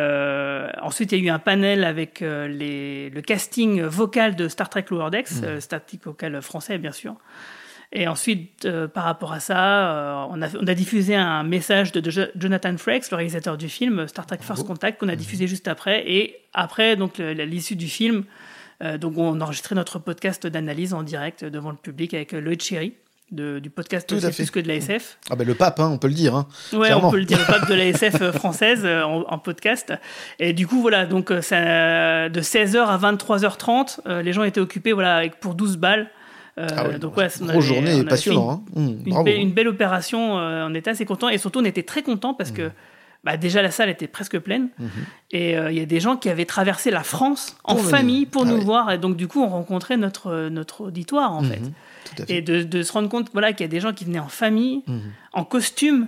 ensuite, 0.81 1.11
il 1.11 1.19
y 1.19 1.21
a 1.23 1.25
eu 1.25 1.29
un 1.29 1.39
panel 1.39 1.83
avec 1.83 2.21
les, 2.21 3.09
le 3.09 3.21
casting 3.21 3.81
vocal 3.81 4.35
de 4.37 4.47
Star 4.47 4.69
Trek 4.69 4.85
Lower 4.91 5.09
Decks, 5.09 5.41
mmh. 5.41 5.59
statique 5.59 6.05
vocal 6.05 6.41
français, 6.41 6.77
bien 6.77 6.93
sûr. 6.93 7.15
Et 7.93 8.07
ensuite, 8.07 8.65
euh, 8.65 8.87
par 8.87 9.05
rapport 9.05 9.31
à 9.31 9.39
ça, 9.39 9.91
euh, 9.91 10.25
on, 10.29 10.41
a, 10.41 10.47
on, 10.59 10.67
a, 10.67 10.73
diffusé 10.73 11.15
un 11.15 11.43
message 11.43 11.93
de, 11.93 12.29
Jonathan 12.35 12.75
Frakes, 12.77 13.09
le 13.11 13.15
réalisateur 13.15 13.57
du 13.57 13.69
film 13.69 14.07
Star 14.07 14.25
Trek 14.25 14.39
First 14.41 14.67
Contact, 14.67 14.99
qu'on 14.99 15.07
a 15.07 15.13
mhm. 15.13 15.17
diffusé 15.17 15.47
juste 15.47 15.67
après. 15.67 16.03
Et 16.05 16.37
après, 16.53 16.97
donc, 16.97 17.17
l'issue 17.17 17.77
du 17.77 17.87
film, 17.87 18.25
euh, 18.83 18.97
donc 18.97 19.17
on 19.17 19.39
a 19.39 19.43
enregistré 19.43 19.73
notre 19.73 19.99
podcast 19.99 20.47
d'analyse 20.47 20.93
en 20.93 21.01
direct 21.01 21.45
devant 21.45 21.71
le 21.71 21.77
public 21.77 22.13
avec 22.13 22.33
Lloyd 22.33 22.61
Cherry. 22.61 22.93
du 23.31 23.69
podcast 23.69 24.07
Tout 24.07 24.19
plus 24.19 24.51
que 24.51 24.59
de 24.59 24.67
la 24.67 24.75
SF. 24.75 25.17
Ah 25.29 25.37
ben 25.37 25.47
le 25.47 25.55
pape, 25.55 25.79
hein, 25.79 25.89
on 25.89 25.97
peut 25.97 26.09
le 26.09 26.13
dire. 26.13 26.35
Hein, 26.35 26.47
ouais, 26.73 26.91
on 26.93 27.09
peut 27.09 27.19
le 27.19 27.25
dire, 27.25 27.39
le 27.39 27.45
pape 27.45 27.69
de 27.69 27.73
la 27.73 27.85
SF 27.85 28.31
française 28.35 28.85
en, 28.85 29.39
podcast. 29.39 29.93
Et 30.39 30.51
du 30.51 30.67
coup, 30.67 30.81
voilà, 30.81 31.05
donc 31.05 31.31
ça, 31.41 32.27
de 32.27 32.41
16h 32.41 32.79
à 32.79 32.97
23h30, 32.97 34.21
les 34.21 34.33
gens 34.33 34.43
étaient 34.43 34.59
occupés 34.59 34.91
voilà, 34.91 35.15
avec, 35.15 35.39
pour 35.39 35.55
12 35.55 35.77
balles 35.77 36.09
euh, 36.57 36.67
ah 36.75 36.97
donc 36.97 37.15
ouais, 37.17 37.27
grosse 37.39 37.65
journée, 37.65 38.03
passionnant. 38.03 38.63
Une, 38.75 38.99
hein. 39.13 39.23
mmh, 39.23 39.27
une, 39.27 39.51
belle 39.51 39.67
opération. 39.67 40.39
Euh, 40.39 40.67
on 40.67 40.73
était 40.73 40.89
assez 40.89 41.05
content 41.05 41.29
et 41.29 41.37
surtout 41.37 41.59
on 41.59 41.65
était 41.65 41.83
très 41.83 42.01
content 42.01 42.33
parce 42.33 42.51
que 42.51 42.63
mmh. 42.63 42.71
bah, 43.23 43.37
déjà 43.37 43.61
la 43.61 43.69
salle 43.69 43.89
était 43.89 44.07
presque 44.07 44.39
pleine 44.39 44.69
mmh. 44.79 44.85
et 45.31 45.55
euh, 45.55 45.71
il 45.71 45.77
y 45.77 45.81
a 45.81 45.85
des 45.85 45.99
gens 45.99 46.17
qui 46.17 46.29
avaient 46.29 46.45
traversé 46.45 46.89
la 46.89 47.03
France 47.03 47.55
en 47.63 47.77
famille 47.77 48.25
pour 48.25 48.43
ah 48.43 48.49
nous 48.49 48.59
voir 48.59 48.91
et 48.91 48.97
donc 48.97 49.17
du 49.17 49.27
coup 49.27 49.43
on 49.43 49.49
rencontrait 49.49 49.97
notre 49.97 50.49
notre 50.49 50.85
auditoire 50.85 51.33
en 51.33 51.43
fait. 51.43 51.61
Et 52.27 52.41
de, 52.41 52.63
de, 52.63 52.81
se 52.81 52.91
rendre 52.91 53.09
compte 53.09 53.29
voilà 53.33 53.53
qu'il 53.53 53.63
y 53.63 53.69
a 53.69 53.71
des 53.71 53.79
gens 53.79 53.93
qui 53.93 54.05
venaient 54.05 54.17
en 54.17 54.29
famille, 54.29 54.83
en 55.33 55.43
costume. 55.43 56.07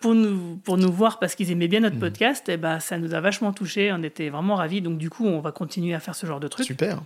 pour, 0.00 0.14
nous, 0.14 0.56
pour 0.64 0.76
nous 0.76 0.92
voir 0.92 1.18
parce 1.18 1.34
qu'ils 1.34 1.50
aimaient 1.50 1.68
bien 1.68 1.80
notre 1.80 1.98
podcast, 1.98 2.48
et 2.48 2.56
bah, 2.56 2.80
ça 2.80 2.98
nous 2.98 3.14
a 3.14 3.20
vachement 3.20 3.52
touchés, 3.52 3.92
on 3.92 4.02
était 4.02 4.28
vraiment 4.28 4.56
ravis. 4.56 4.82
Donc 4.82 4.98
du 4.98 5.08
coup, 5.08 5.26
on 5.26 5.40
va 5.40 5.52
continuer 5.52 5.94
à 5.94 6.00
faire 6.00 6.14
ce 6.14 6.26
genre 6.26 6.40
de 6.40 6.48
trucs. 6.48 6.66
Super. 6.66 6.98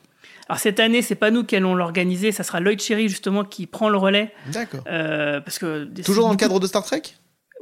Alors 0.49 0.61
cette 0.61 0.79
année, 0.81 1.03
c'est 1.03 1.17
pas 1.17 1.31
nous 1.31 1.45
qui 1.45 1.57
allons 1.57 1.75
l'organiser, 1.75 2.33
ça 2.33 2.43
sera 2.43 2.61
Lloyd 2.61 2.81
Cherry 2.81 3.09
justement 3.09 3.45
qui 3.45 3.67
prend 3.67 3.89
le 3.89 3.99
relais. 3.99 4.33
D'accord. 4.53 4.81
Euh, 4.87 5.41
parce 5.41 5.59
que 5.59 5.85
toujours 6.03 6.25
dans 6.25 6.31
le 6.31 6.37
cadre 6.37 6.61
de 6.61 6.67
Star 6.67 6.85
Trek? 6.85 7.03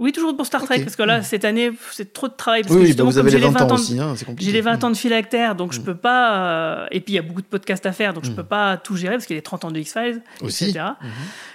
Oui, 0.01 0.11
toujours 0.11 0.37
pour 0.37 0.45
Star 0.45 0.65
Trek, 0.65 0.81
parce 0.81 0.97
que 0.97 1.05
là, 1.05 1.21
hmm. 1.21 1.23
cette 1.23 1.45
année, 1.45 1.71
c'est 1.93 2.13
trop 2.13 2.27
de 2.27 2.33
travail. 2.33 2.63
Parce 2.63 2.75
oui, 2.75 2.91
que 2.91 2.97
bah 2.97 3.05
vous 3.05 3.17
avez 3.17 3.31
les 3.31 3.39
20, 3.39 3.61
ans, 3.63 3.75
aussi, 3.75 3.99
hein, 4.01 4.15
c'est 4.17 4.25
compliqué. 4.25 4.51
J'ai 4.51 4.57
les 4.57 4.61
20 4.61 4.83
ans 4.83 4.91
de 4.91 4.97
phylactère, 4.97 5.55
donc 5.55 5.73
je 5.73 5.81
hmm. 5.81 5.85
peux 5.85 5.95
pas. 5.95 6.83
Euh, 6.83 6.87
et 6.91 7.01
puis 7.01 7.13
il 7.13 7.17
y 7.17 7.19
a 7.19 7.23
beaucoup 7.23 7.43
de 7.43 7.47
podcasts 7.47 7.87
à 7.87 7.93
faire, 7.93 8.13
donc 8.13 8.25
je 8.25 8.31
hmm. 8.31 8.37
peux 8.37 8.45
pas 8.45 8.77
tout 8.77 8.97
gérer 8.97 9.15
parce 9.15 9.27
qu'il 9.27 9.35
y 9.35 9.37
a 9.37 9.39
les 9.39 9.43
30 9.43 9.67
ans 9.67 9.71
de 9.71 9.79
X-Files, 9.79 10.21
etc. 10.43 10.81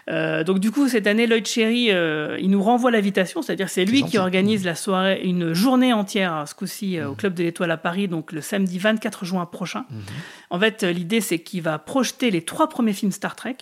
Euh, 0.10 0.44
donc 0.44 0.60
du 0.60 0.72
coup, 0.72 0.88
cette 0.88 1.08
année, 1.08 1.28
Lloyd 1.28 1.46
Cherry, 1.46 1.92
euh, 1.92 2.38
il 2.40 2.50
nous 2.50 2.64
renvoie 2.64 2.92
l'invitation, 2.92 3.42
c'est-à-dire 3.42 3.70
c'est 3.70 3.86
lui 3.86 4.04
qui 4.04 4.18
organise 4.18 4.66
la 4.66 4.76
soirée, 4.76 5.22
une 5.24 5.54
journée 5.54 5.94
entière, 5.94 6.44
ce 6.48 6.56
coup-ci, 6.56 7.02
au 7.02 7.14
Club 7.14 7.34
de 7.34 7.44
l'Étoile 7.44 7.72
à 7.72 7.78
Paris, 7.78 8.08
donc 8.08 8.32
le 8.32 8.42
samedi 8.42 8.80
24 8.80 9.26
juin 9.26 9.46
prochain. 9.46 9.86
En 10.50 10.60
fait, 10.60 10.84
l'idée, 10.84 11.22
c'est 11.22 11.40
qu'il 11.40 11.62
va 11.62 11.78
projeter 11.78 12.32
les 12.32 12.42
trois 12.42 12.70
premiers 12.70 12.94
films 12.94 13.12
Star 13.12 13.36
Trek 13.36 13.58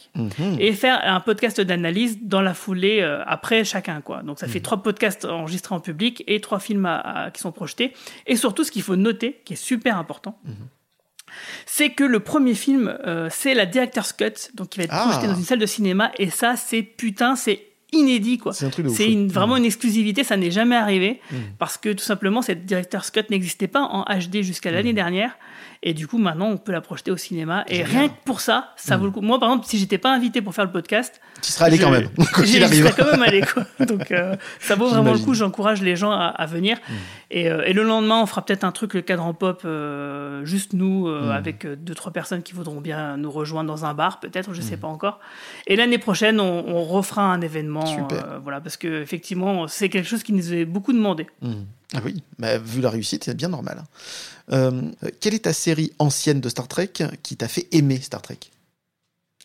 et 0.59 0.73
faire 0.73 0.99
un 1.03 1.19
podcast 1.19 1.59
d'analyse 1.59 2.19
dans 2.21 2.41
la 2.41 2.53
foulée 2.53 3.01
après 3.25 3.63
chacun, 3.63 4.01
quoi. 4.01 4.23
Donc 4.23 4.39
ça 4.39 4.47
fait 4.47 4.61
trois 4.61 4.81
podcasts 4.81 5.25
enregistrés 5.25 5.75
en 5.75 5.79
public 5.79 6.23
et 6.27 6.39
trois 6.39 6.59
films 6.59 6.89
qui 7.33 7.41
sont 7.41 7.51
projetés. 7.51 7.93
Et 8.25 8.35
surtout, 8.35 8.63
ce 8.63 8.71
qu'il 8.71 8.81
faut 8.81 8.95
noter, 8.95 9.41
qui 9.45 9.53
est 9.53 9.57
super 9.57 9.97
important. 9.97 10.39
C'est 11.65 11.89
que 11.91 12.03
le 12.03 12.19
premier 12.19 12.55
film, 12.55 12.97
euh, 13.05 13.29
c'est 13.31 13.53
la 13.53 13.65
Director's 13.65 14.13
Cut, 14.13 14.51
donc 14.53 14.69
qui 14.69 14.79
va 14.79 14.85
être 14.85 14.93
ah. 14.93 15.07
projeté 15.09 15.27
dans 15.27 15.35
une 15.35 15.43
salle 15.43 15.59
de 15.59 15.65
cinéma. 15.65 16.11
Et 16.17 16.29
ça, 16.29 16.55
c'est 16.55 16.81
putain, 16.81 17.35
c'est 17.35 17.66
inédit 17.93 18.38
quoi. 18.38 18.53
C'est 18.53 18.67
vraiment 19.27 19.53
mhm. 19.53 19.59
une 19.59 19.65
exclusivité, 19.65 20.23
ça 20.23 20.38
n'est 20.38 20.51
jamais 20.51 20.75
arrivé 20.75 21.21
mhm. 21.31 21.38
parce 21.57 21.77
que 21.77 21.93
tout 21.93 22.03
simplement 22.03 22.41
cette 22.41 22.65
Director's 22.65 23.11
Cut 23.11 23.23
n'existait 23.29 23.67
pas 23.67 23.81
en 23.81 24.03
HD 24.03 24.41
jusqu'à 24.41 24.71
l'année 24.71 24.93
dernière 24.93 25.38
et 25.83 25.93
du 25.93 26.07
coup, 26.07 26.17
maintenant, 26.17 26.47
on 26.47 26.57
peut 26.57 26.71
la 26.71 26.81
projeter 26.81 27.11
au 27.11 27.17
cinéma. 27.17 27.63
Et 27.67 27.83
rien 27.83 28.09
que 28.09 28.13
pour 28.25 28.41
ça, 28.41 28.73
ça 28.77 28.97
vaut 28.97 29.05
le 29.05 29.11
coup. 29.11 29.21
Moi, 29.21 29.39
par 29.39 29.49
exemple, 29.49 29.67
si 29.67 29.77
j'étais 29.77 29.99
pas 29.99 30.11
invité 30.11 30.41
pour 30.41 30.55
faire 30.55 30.65
le 30.65 30.71
podcast, 30.71 31.21
tu 31.41 31.51
serais 31.51 31.65
allé 31.65 31.77
quand 31.77 31.91
même. 31.91 32.09
J'y 32.43 32.59
serais 32.59 32.93
quand 32.97 33.11
même 33.11 33.21
allé. 33.21 33.41
Quoi. 33.41 33.63
Donc, 33.85 34.11
euh, 34.11 34.35
ça 34.59 34.75
vaut 34.75 34.88
vraiment 34.88 35.13
le 35.13 35.19
coup. 35.19 35.35
J'encourage 35.35 35.81
les 35.81 35.95
gens 35.95 36.11
à, 36.11 36.45
venir. 36.47 36.77
Et, 37.29 37.49
euh, 37.49 37.63
et, 37.65 37.73
le 37.73 37.83
lendemain, 37.83 38.19
on 38.21 38.25
fera 38.25 38.43
peut-être 38.43 38.63
un 38.63 38.71
truc, 38.71 38.95
le 38.95 39.01
cadran 39.01 39.33
pop, 39.33 39.61
euh, 39.65 40.43
juste 40.45 40.73
nous, 40.73 41.07
avec 41.07 41.67
deux, 41.67 41.93
trois 41.93 42.11
personnes 42.11 42.41
qui 42.41 42.53
voudront 42.53 42.81
bien 42.81 43.17
nous 43.17 43.31
rejoindre 43.31 43.67
dans 43.67 43.85
un 43.85 43.93
bar, 43.93 44.19
peut-être, 44.19 44.53
je 44.53 44.61
sais 44.61 44.77
pas 44.77 44.88
encore. 44.88 45.19
Et 45.67 45.75
l'année 45.75 45.99
prochaine, 45.99 46.39
on, 46.39 46.83
refera 46.88 47.23
un 47.23 47.41
événement. 47.41 47.76
Voilà, 48.43 48.61
parce 48.61 48.78
que 48.78 49.01
effectivement, 49.01 49.67
c'est 49.67 49.89
quelque 49.89 50.07
chose 50.07 50.23
qui 50.23 50.34
nous 50.34 50.53
est 50.53 50.65
beaucoup 50.65 50.93
demandé. 50.93 51.28
Ah 51.93 51.99
oui, 52.03 52.21
bah, 52.38 52.57
vu 52.57 52.82
la 52.82 52.89
réussite, 52.89 53.23
c'est 53.23 53.36
bien 53.36 53.47
normal. 53.47 53.84
Euh, 54.51 54.91
quelle 55.21 55.34
est 55.34 55.45
ta 55.45 55.53
série 55.53 55.93
ancienne 55.99 56.41
de 56.41 56.49
Star 56.49 56.67
Trek 56.67 56.91
qui 57.23 57.38
t'a 57.38 57.47
fait 57.47 57.67
aimer 57.71 57.99
Star 58.01 58.21
Trek? 58.21 58.39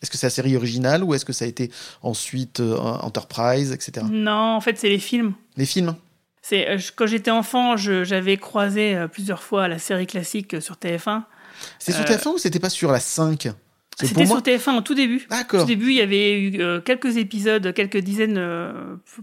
Est-ce 0.01 0.11
que 0.11 0.17
c'est 0.17 0.25
la 0.27 0.31
série 0.31 0.57
originale 0.57 1.03
ou 1.03 1.13
est-ce 1.13 1.23
que 1.23 1.31
ça 1.31 1.45
a 1.45 1.47
été 1.47 1.71
ensuite 2.01 2.59
euh, 2.59 2.77
Enterprise, 2.77 3.71
etc. 3.71 4.05
Non, 4.11 4.55
en 4.55 4.61
fait, 4.61 4.77
c'est 4.77 4.89
les 4.89 4.99
films. 4.99 5.33
Les 5.55 5.65
films 5.65 5.95
c'est, 6.41 6.69
euh, 6.69 6.77
Quand 6.97 7.07
j'étais 7.07 7.31
enfant, 7.31 7.77
j'avais 7.77 8.35
croisé 8.35 9.05
plusieurs 9.11 9.41
fois 9.41 9.69
la 9.69 9.79
série 9.79 10.07
classique 10.07 10.61
sur 10.61 10.75
TF1. 10.75 11.23
C'était 11.79 11.97
sur 11.97 12.05
TF1 12.05 12.33
ou 12.33 12.37
c'était 12.37 12.59
pas 12.59 12.69
sur 12.69 12.91
la 12.91 12.99
5 12.99 13.47
c'était 13.99 14.25
sur 14.25 14.39
TF1 14.39 14.77
au 14.77 14.81
tout 14.81 14.95
début. 14.95 15.25
D'accord. 15.29 15.63
Au 15.63 15.65
début, 15.65 15.89
il 15.91 15.97
y 15.97 16.01
avait 16.01 16.39
eu 16.41 16.81
quelques 16.83 17.17
épisodes, 17.17 17.73
quelques 17.73 17.97
dizaines, 17.97 18.41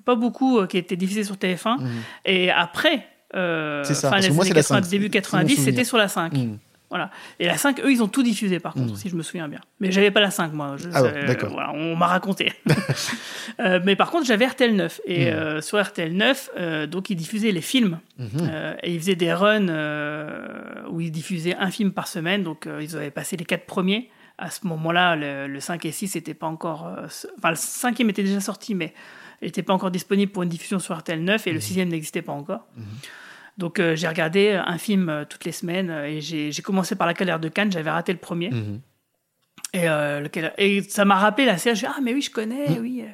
pas 0.05 0.15
beaucoup, 0.15 0.67
qui 0.67 0.79
étaient 0.79 0.97
diffusés 0.97 1.25
sur 1.25 1.37
TF1. 1.37 1.81
Mhm. 1.81 1.89
Et 2.25 2.51
après, 2.51 3.07
euh, 3.35 3.85
c'est 3.85 3.95
ça. 3.95 4.11
moi, 4.33 4.45
c'est 4.45 4.55
la 4.55 4.63
5. 4.63 4.89
Début 4.89 5.11
90, 5.11 5.57
c'était 5.57 5.85
sur 5.85 5.97
la 5.97 6.09
5. 6.09 6.33
Hmm. 6.33 6.57
Voilà. 6.89 7.11
Et 7.39 7.47
la 7.47 7.57
5, 7.57 7.81
eux, 7.85 7.93
ils 7.93 8.03
ont 8.03 8.09
tout 8.09 8.25
diffusé 8.25 8.59
par 8.59 8.75
contre, 8.75 8.95
hmm. 8.95 8.97
si 8.97 9.09
je 9.09 9.15
me 9.15 9.23
souviens 9.23 9.47
bien. 9.47 9.61
Mais 9.79 9.93
j'avais 9.93 10.11
pas 10.11 10.21
la 10.21 10.33
5, 10.33 10.53
moi. 10.53 10.75
ah 10.93 11.03
d'accord. 11.03 11.53
Voilà, 11.53 11.73
on 11.73 11.95
m'a 11.95 12.09
raconté. 12.09 12.53
euh, 13.61 13.79
mais 13.85 13.95
par 13.95 14.11
contre, 14.11 14.27
j'avais 14.27 14.45
RTL 14.45 14.75
9. 14.75 15.01
Et 15.07 15.29
euh, 15.29 15.61
sur 15.61 15.81
RTL 15.81 16.13
9, 16.13 16.51
euh, 16.59 16.87
donc, 16.89 17.09
ils 17.11 17.15
diffusaient 17.15 17.53
les 17.53 17.61
films. 17.61 18.01
Euh, 18.41 18.75
et 18.83 18.93
ils 18.93 18.99
faisaient 18.99 19.15
des 19.15 19.33
runs 19.33 19.69
où 20.91 21.01
ils 21.01 21.13
diffusaient 21.13 21.55
un 21.55 21.71
film 21.71 21.93
par 21.93 22.09
semaine. 22.09 22.43
Donc, 22.43 22.69
ils 22.81 22.97
avaient 22.97 23.13
passé 23.13 23.37
les 23.37 23.45
quatre 23.45 23.67
premiers. 23.67 24.11
À 24.43 24.51
ce 24.51 24.67
moment-là, 24.67 25.17
le, 25.17 25.47
le 25.47 25.61
5 25.61 25.85
et 25.85 25.93
6 25.93 26.15
n'étaient 26.15 26.35
pas 26.35 26.47
encore. 26.47 26.91
Enfin, 27.39 27.51
le 27.51 27.57
cinquième 27.57 28.09
était 28.11 28.23
déjà 28.23 28.41
sorti, 28.41 28.75
mais 28.75 28.95
n'était 29.43 29.63
pas 29.63 29.75
encore 29.75 29.91
disponible 29.91 30.33
pour 30.33 30.43
une 30.43 30.49
diffusion 30.49 30.79
sur 30.79 30.97
RTL 30.97 31.23
9 31.23 31.47
et 31.47 31.53
le 31.53 31.61
sixième 31.61 31.89
n'existait 31.89 32.23
pas 32.23 32.33
encore. 32.33 32.67
Donc 33.59 33.79
euh, 33.79 33.95
j'ai 33.95 34.09
regardé 34.09 34.53
un 34.53 34.79
film 34.79 35.09
euh, 35.09 35.25
toutes 35.29 35.45
les 35.45 35.53
semaines 35.53 35.91
euh, 35.91 36.07
et 36.07 36.21
j'ai 36.21 36.63
commencé 36.63 36.95
par 36.95 37.07
La 37.07 37.15
Calère 37.15 37.39
de 37.39 37.49
Cannes, 37.49 37.71
j'avais 37.71 37.91
raté 37.91 38.13
le 38.13 38.19
premier. 38.19 38.51
Mhm. 38.51 38.81
et, 39.75 39.87
et, 40.59 40.83
ça 40.83 41.05
m'a 41.05 41.17
rappelé 41.17 41.47
la 41.47 41.59
série, 41.59 41.77
je 41.77 41.87
ah 41.87 41.99
mais 42.03 42.15
oui, 42.15 42.23
je 42.23 42.31
connais, 42.31 42.79
oui. 42.81 43.05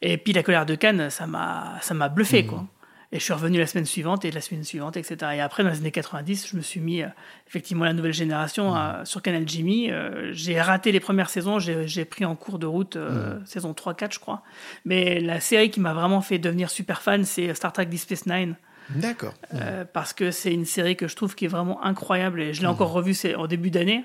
Et 0.00 0.16
puis 0.16 0.32
La 0.32 0.42
Colère 0.42 0.64
de 0.64 0.74
Cannes, 0.74 1.10
ça 1.10 1.26
m'a 1.26 2.08
bluffé, 2.08 2.46
quoi. 2.46 2.64
Et 3.10 3.18
je 3.18 3.24
suis 3.24 3.32
revenu 3.32 3.58
la 3.58 3.66
semaine 3.66 3.86
suivante 3.86 4.26
et 4.26 4.30
la 4.30 4.42
semaine 4.42 4.64
suivante, 4.64 4.98
etc. 4.98 5.16
Et 5.36 5.40
après, 5.40 5.62
dans 5.62 5.70
les 5.70 5.78
années 5.78 5.90
90, 5.90 6.48
je 6.50 6.56
me 6.56 6.60
suis 6.60 6.80
mis 6.80 7.02
effectivement 7.46 7.84
la 7.84 7.94
nouvelle 7.94 8.12
génération 8.12 8.74
sur 9.04 9.22
Canal 9.22 9.48
Jimmy. 9.48 9.90
j'ai 10.32 10.60
raté 10.60 10.92
les 10.92 11.00
premières 11.00 11.30
saisons, 11.30 11.58
j'ai 11.58 12.04
pris 12.04 12.26
en 12.26 12.36
cours 12.36 12.58
de 12.58 12.66
route 12.66 12.98
saison 13.46 13.72
3-4, 13.72 14.12
je 14.12 14.18
crois. 14.18 14.42
Mais 14.84 15.20
la 15.20 15.40
série 15.40 15.70
qui 15.70 15.80
m'a 15.80 15.94
vraiment 15.94 16.20
fait 16.20 16.38
devenir 16.38 16.68
super 16.68 17.00
fan, 17.00 17.24
c'est 17.24 17.54
Star 17.54 17.72
Trek 17.72 17.86
Deep 17.86 18.00
Space 18.00 18.26
Nine. 18.26 18.56
D'accord. 18.90 19.34
Euh, 19.54 19.84
parce 19.90 20.12
que 20.12 20.30
c'est 20.30 20.52
une 20.52 20.64
série 20.64 20.96
que 20.96 21.08
je 21.08 21.16
trouve 21.16 21.34
qui 21.34 21.44
est 21.44 21.48
vraiment 21.48 21.82
incroyable 21.84 22.40
et 22.40 22.54
je 22.54 22.60
l'ai 22.60 22.66
mmh. 22.66 22.70
encore 22.70 22.92
revue 22.92 23.16
en 23.36 23.46
début 23.46 23.70
d'année. 23.70 24.04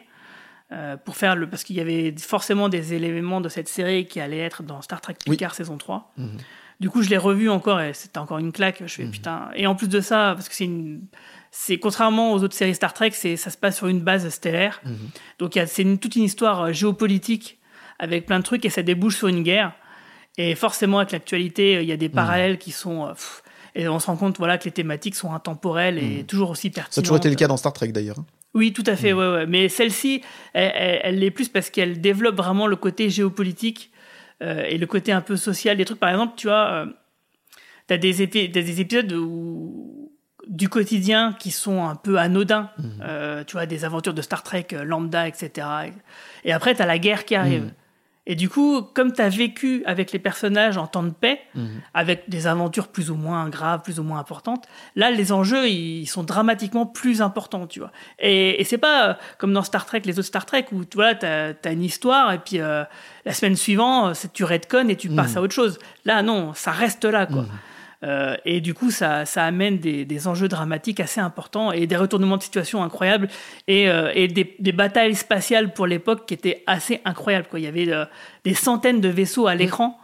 Euh, 0.72 0.98
pour 0.98 1.18
faire 1.18 1.36
le 1.36 1.48
parce 1.48 1.64
qu'il 1.64 1.76
y 1.76 1.82
avait 1.82 2.16
forcément 2.18 2.68
des 2.68 2.94
éléments 2.94 3.42
de 3.42 3.50
cette 3.50 3.68
série 3.68 4.08
qui 4.08 4.20
allaient 4.20 4.40
être 4.40 4.64
dans 4.64 4.82
Star 4.82 5.02
Trek 5.02 5.16
Picard 5.24 5.54
saison 5.54 5.78
3. 5.78 6.14
Du 6.80 6.90
coup, 6.90 7.02
je 7.02 7.10
l'ai 7.10 7.18
revu 7.18 7.50
encore 7.50 7.82
et 7.82 7.94
c'était 7.94 8.18
encore 8.18 8.40
une 8.40 8.52
claque. 8.52 8.84
Je 8.86 8.94
fais 8.94 9.06
mmh. 9.06 9.12
putain. 9.12 9.50
Et 9.56 9.68
en 9.68 9.76
plus 9.76 9.88
de 9.88 10.02
ça, 10.02 10.34
parce 10.36 10.50
que 10.50 10.56
c'est 10.56 10.66
une 10.66 11.02
c'est 11.56 11.78
contrairement 11.78 12.34
aux 12.34 12.44
autres 12.44 12.56
séries 12.56 12.74
Star 12.74 12.94
Trek, 12.94 13.12
c'est 13.14 13.38
ça 13.38 13.52
se 13.52 13.58
passe 13.58 13.78
sur 13.78 13.88
une 13.88 14.00
base 14.00 14.28
stellaire. 14.30 14.82
Donc 15.38 15.60
c'est 15.68 15.84
toute 15.98 16.16
une 16.16 16.24
histoire 16.24 16.62
euh, 16.62 16.72
géopolitique 16.74 17.60
avec 18.00 18.26
plein 18.26 18.40
de 18.40 18.44
trucs 18.44 18.66
et 18.66 18.70
ça 18.72 18.82
débouche 18.82 19.18
sur 19.18 19.28
une 19.28 19.44
guerre. 19.44 19.74
Et 20.38 20.56
forcément, 20.56 20.98
avec 20.98 21.12
l'actualité, 21.12 21.84
il 21.84 21.88
y 21.88 21.92
a 21.92 21.98
des 21.98 22.10
parallèles 22.10 22.58
qui 22.58 22.72
sont 22.72 23.14
et 23.76 23.88
on 23.88 24.00
se 24.00 24.08
rend 24.08 24.18
compte 24.18 24.38
voilà, 24.38 24.58
que 24.58 24.66
les 24.66 24.72
thématiques 24.72 25.16
sont 25.16 25.32
intemporelles 25.32 25.98
et 25.98 26.24
toujours 26.24 26.50
aussi 26.50 26.70
pertinentes. 26.70 26.94
Ça 26.94 27.02
a 27.02 27.04
toujours 27.04 27.18
été 27.18 27.30
le 27.30 27.36
cas 27.36 27.48
dans 27.48 27.58
Star 27.58 27.74
Trek 27.74 27.90
d'ailleurs. 27.90 28.20
Hein. 28.20 28.26
Oui, 28.54 28.72
tout 28.72 28.84
à 28.86 28.96
fait, 28.96 29.14
ouais, 29.14 29.28
ouais. 29.28 29.46
Mais 29.48 29.68
celle-ci, 29.68 30.22
elle, 30.54 31.20
l'est 31.20 31.32
plus 31.32 31.50
parce 31.50 31.70
qu'elle 31.70 32.02
développe 32.02 32.36
vraiment 32.36 32.68
le 32.68 32.76
côté 32.76 33.10
géopolitique 33.10 33.92
euh, 34.44 34.64
et 34.68 34.78
le 34.78 34.86
côté 34.86 35.12
un 35.12 35.22
peu 35.22 35.38
social. 35.38 35.78
Des 35.78 35.86
trucs, 35.86 36.00
par 36.00 36.10
exemple, 36.10 36.34
tu 36.36 36.48
vois, 36.48 36.70
euh, 36.72 36.86
tu 37.88 37.94
as 37.94 37.98
des, 37.98 38.28
des 38.28 38.82
épisodes 38.82 39.12
où, 39.14 40.12
du 40.48 40.68
quotidien 40.68 41.34
qui 41.40 41.52
sont 41.52 41.86
un 41.86 41.96
peu 41.96 42.18
anodins. 42.18 42.70
Hmm. 42.78 42.90
Euh, 43.02 43.44
tu 43.46 43.54
vois, 43.54 43.66
des 43.66 43.86
aventures 43.86 44.14
de 44.14 44.22
Star 44.22 44.44
Trek 44.44 44.68
lambda, 44.84 45.28
etc. 45.28 45.68
Et 46.44 46.52
après, 46.52 46.76
tu 46.76 46.82
as 46.82 46.86
la 46.86 47.00
guerre 47.00 47.26
qui 47.26 47.36
arrive. 47.36 47.72
Et 48.26 48.36
du 48.36 48.48
coup, 48.48 48.82
comme 48.82 49.12
tu 49.12 49.22
as 49.22 49.28
vécu 49.28 49.84
avec 49.86 50.14
les 50.14 50.20
personnages 50.20 50.78
en 50.78 50.88
temps 50.88 51.04
de 51.04 51.10
paix, 51.10 51.42
mhm. 51.56 51.82
avec 51.94 52.30
des 52.30 52.48
aventures 52.48 52.88
plus 52.88 53.12
ou 53.12 53.16
moins 53.16 53.50
graves, 53.50 53.82
plus 53.82 54.00
ou 54.00 54.04
moins 54.04 54.20
importantes, 54.20 54.66
là, 54.96 55.12
les 55.12 55.34
enjeux, 55.34 55.68
ils 55.68 56.08
sont 56.08 56.24
dramatiquement 56.24 56.86
plus 56.86 57.22
importants, 57.22 57.68
tu 57.68 57.80
vois. 57.80 57.92
Et, 58.20 58.62
et 58.62 58.64
c'est 58.64 58.78
pas 58.78 59.10
euh, 59.10 59.14
comme 59.38 59.52
dans 59.52 59.64
Star 59.64 59.86
Trek, 59.86 60.02
les 60.06 60.20
autres 60.20 60.28
Star 60.28 60.46
Trek, 60.46 60.68
où 60.72 60.86
tu 60.86 60.96
vois, 60.96 61.14
as, 61.22 61.54
as, 61.64 61.72
une 61.72 61.84
histoire, 61.84 62.32
et 62.32 62.40
puis 62.40 62.62
euh, 62.62 62.86
la 63.26 63.34
semaine 63.34 63.58
suivante, 63.58 64.16
tu 64.34 64.46
redconnes 64.46 64.90
et 64.90 64.96
tu 64.96 65.10
passes 65.10 65.32
mhm. 65.32 65.38
à 65.38 65.42
autre 65.42 65.54
chose. 65.54 65.78
Là, 66.06 66.22
non, 66.22 66.54
ça 66.54 66.72
reste 66.72 67.04
là, 67.04 67.26
quoi. 67.26 67.42
Mhm. 67.42 67.50
Euh, 68.04 68.36
et 68.44 68.60
du 68.60 68.74
coup, 68.74 68.92
ça, 68.92 69.26
ça 69.26 69.46
amène 69.46 69.78
des, 69.78 70.04
des, 70.04 70.28
enjeux 70.28 70.50
dramatiques 70.50 71.00
assez 71.00 71.22
importants 71.22 71.72
et 71.72 71.88
des 71.88 71.96
retournements 71.96 72.38
de 72.38 72.44
situation 72.44 72.84
incroyables 72.84 73.30
et, 73.68 73.90
euh, 73.90 74.12
et 74.14 74.28
des, 74.28 74.56
des, 74.60 74.72
batailles 74.74 75.16
spatiales 75.16 75.74
pour 75.74 75.88
l'époque 75.88 76.26
qui 76.26 76.34
étaient 76.34 76.64
assez 76.68 77.00
incroyables. 77.06 77.48
Quoi. 77.48 77.60
Il 77.60 77.64
y 77.64 77.68
avait 77.68 77.90
euh, 77.90 78.06
des 78.44 78.56
centaines 78.56 79.00
de 79.00 79.10
vaisseaux 79.10 79.48
à 79.48 79.56
l'écran. 79.56 80.00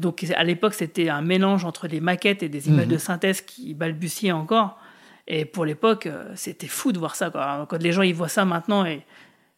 Donc 0.00 0.24
à 0.34 0.42
l'époque, 0.42 0.74
c'était 0.74 1.10
un 1.10 1.20
mélange 1.20 1.64
entre 1.64 1.86
des 1.86 2.00
maquettes 2.00 2.42
et 2.42 2.48
des 2.48 2.68
images 2.68 2.86
mhm. 2.86 2.92
de 2.92 2.98
synthèse 2.98 3.40
qui 3.40 3.74
balbutiaient 3.74 4.32
encore. 4.32 4.78
Et 5.28 5.44
pour 5.44 5.64
l'époque, 5.64 6.08
c'était 6.34 6.66
fou 6.66 6.90
de 6.90 6.98
voir 6.98 7.14
ça. 7.14 7.30
Quoi. 7.30 7.66
Quand 7.68 7.80
les 7.80 7.92
gens 7.92 8.02
ils 8.02 8.14
voient 8.14 8.28
ça 8.28 8.44
maintenant 8.44 8.84
et 8.84 9.04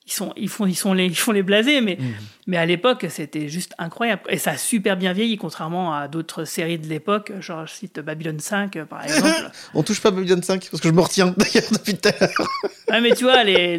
ils 0.07 0.13
sont 0.13 0.33
ils 0.37 0.49
font 0.49 0.67
ils 0.67 0.77
sont 0.77 0.93
les 0.93 1.07
ils 1.07 1.17
font 1.17 1.33
les 1.33 1.43
blasés 1.43 1.81
mais 1.81 1.97
mmh. 2.01 2.05
mais 2.47 2.57
à 2.57 2.67
l'époque 2.67 3.07
c'était 3.09 3.49
juste 3.49 3.75
incroyable 3.79 4.23
et 4.29 4.39
ça 4.39 4.53
a 4.53 4.57
super 4.57 4.97
bien 4.97 5.13
vieilli 5.13 5.37
contrairement 5.37 5.95
à 5.95 6.07
d'autres 6.07 6.45
séries 6.45 6.79
de 6.79 6.87
l'époque 6.87 7.33
genre 7.41 7.67
je 7.67 7.73
cite 7.73 7.99
Babylon 8.01 8.37
5 8.39 8.85
par 8.85 9.03
exemple 9.03 9.51
on 9.75 9.83
touche 9.83 10.01
pas 10.01 10.13
Babylon 10.13 10.41
5 10.41 10.69
parce 10.71 10.81
que 10.81 10.89
je 10.89 10.93
me 10.95 11.01
retiens 11.01 11.27
d'ailleurs 11.37 11.71
depuis 11.73 11.97
tout 11.97 12.09
à 12.09 12.13
l'heure 12.21 12.49
ouais, 12.91 13.01
mais 13.01 13.15
tu 13.15 13.25
vois 13.25 13.43
les, 13.43 13.77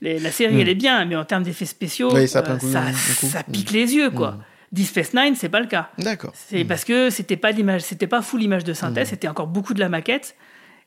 les, 0.00 0.18
la 0.18 0.30
série 0.32 0.54
mmh. 0.54 0.60
elle 0.60 0.68
est 0.70 0.74
bien 0.74 1.04
mais 1.04 1.16
en 1.16 1.24
termes 1.24 1.42
d'effets 1.42 1.66
spéciaux 1.66 2.10
ça, 2.26 2.42
euh, 2.46 2.58
ça, 2.58 3.42
pique 3.42 3.70
les 3.70 3.94
yeux 3.94 4.10
quoi. 4.10 4.38
Deep 4.72 4.86
Space 4.86 5.14
Nine, 5.14 5.34
c'est 5.34 5.48
pas 5.48 5.58
le 5.58 5.66
cas. 5.66 5.90
D'accord. 5.98 6.32
C'est 6.32 6.64
parce 6.64 6.84
que 6.84 7.10
c'était 7.10 7.36
pas 7.36 7.50
l'image, 7.50 7.80
c'était 7.80 8.06
pas 8.06 8.22
full 8.22 8.40
image 8.40 8.62
de 8.62 8.72
synthèse, 8.72 9.08
c'était 9.08 9.26
encore 9.26 9.48
beaucoup 9.48 9.74
de 9.74 9.80
la 9.80 9.88
maquette. 9.88 10.36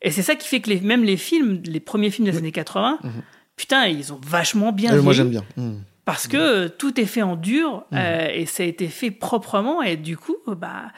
Et 0.02 0.10
c'est 0.10 0.22
ça 0.22 0.36
qui 0.36 0.48
fait 0.48 0.62
que 0.62 0.70
les, 0.70 0.80
même 0.80 1.04
les 1.04 1.18
films, 1.18 1.62
les 1.66 1.82
premiers 1.82 2.10
films 2.10 2.30
des 2.30 2.38
années 2.38 2.54
80, 2.54 3.00
putain, 3.56 3.88
ils 3.88 4.14
ont 4.14 4.20
vachement 4.26 4.72
bien. 4.72 4.96
moi 5.02 5.14
j'aime 5.14 5.30
bien. 5.30 5.44
Hmm. 5.58 5.80
Parce 6.06 6.28
que 6.28 6.68
tout 6.68 7.00
est 7.00 7.06
fait 7.06 7.22
en 7.22 7.38
dur 7.38 7.86
hmm. 7.92 7.96
euh, 7.98 8.28
et 8.34 8.46
ça 8.46 8.64
a 8.64 8.66
été 8.66 8.88
fait 8.88 9.12
proprement 9.12 9.82
et 9.82 9.96
du 9.96 10.18
coup, 10.18 10.36
bah, 10.48 10.92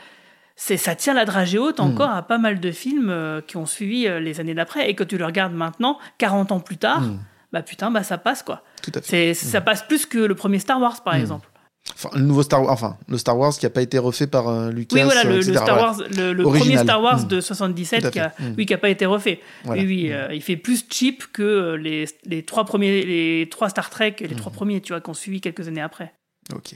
c'est 0.55 0.77
ça 0.77 0.95
tient 0.95 1.13
la 1.13 1.25
dragée 1.25 1.59
haute 1.59 1.79
encore 1.79 2.09
à 2.09 2.23
pas 2.23 2.37
mal 2.37 2.59
de 2.59 2.71
films 2.71 3.41
qui 3.45 3.57
ont 3.57 3.65
suivi 3.65 4.07
les 4.21 4.39
années 4.39 4.53
d'après. 4.53 4.89
Et 4.89 4.95
quand 4.95 5.05
tu 5.05 5.17
le 5.17 5.25
regardes 5.25 5.53
maintenant, 5.53 5.99
40 6.17 6.53
ans 6.53 6.59
plus 6.59 6.77
tard, 6.77 7.03
bah 7.51 7.61
putain, 7.61 7.91
bah 7.91 8.03
ça 8.03 8.17
passe 8.17 8.41
quoi. 8.41 8.63
Tout 8.81 8.91
à 8.95 9.01
fait. 9.01 9.33
Ça 9.33 9.61
passe 9.61 9.83
plus 9.83 10.05
que 10.05 10.17
le 10.17 10.33
premier 10.33 10.59
Star 10.59 10.79
Wars, 10.79 11.03
par 11.03 11.15
exemple. 11.15 11.49
Enfin, 11.93 12.09
le 12.15 12.23
nouveau 12.23 12.41
Star 12.41 12.63
Wars, 12.63 12.73
enfin, 12.73 12.97
le 13.07 13.17
Star 13.17 13.37
Wars 13.37 13.53
qui 13.53 13.65
n'a 13.65 13.69
pas 13.69 13.81
été 13.81 13.99
refait 13.99 14.25
par 14.25 14.47
euh, 14.47 14.71
Lucas. 14.71 14.95
Oui, 14.95 15.03
voilà, 15.03 15.23
le, 15.23 15.41
Star 15.41 15.77
Wars, 15.77 16.01
le, 16.09 16.41
premier 16.41 16.77
Star 16.77 17.01
Wars 17.01 17.23
hmm. 17.23 17.27
de 17.27 17.41
77 17.41 18.09
qui 18.09 18.19
a, 18.19 18.33
hmm. 18.39 18.53
oui, 18.57 18.65
pas 18.65 18.89
été 18.89 19.05
refait. 19.05 19.39
Oui, 19.65 19.85
oui, 19.85 20.11
euh, 20.11 20.33
il 20.33 20.41
fait 20.41 20.57
plus 20.57 20.83
cheap 20.89 21.25
que 21.31 21.43
euh, 21.43 21.77
les, 21.77 22.05
les, 22.25 22.43
trois 22.43 22.65
premiers, 22.65 23.05
les 23.05 23.47
trois 23.49 23.69
Star 23.69 23.89
Trek, 23.91 24.15
les 24.19 24.35
trois 24.35 24.51
hmm. 24.51 24.55
premiers, 24.55 24.81
tu 24.81 24.93
vois, 24.93 25.01
qu'on 25.01 25.13
suivi 25.13 25.41
quelques 25.41 25.67
années 25.67 25.81
après. 25.81 26.13
Ok. 26.53 26.73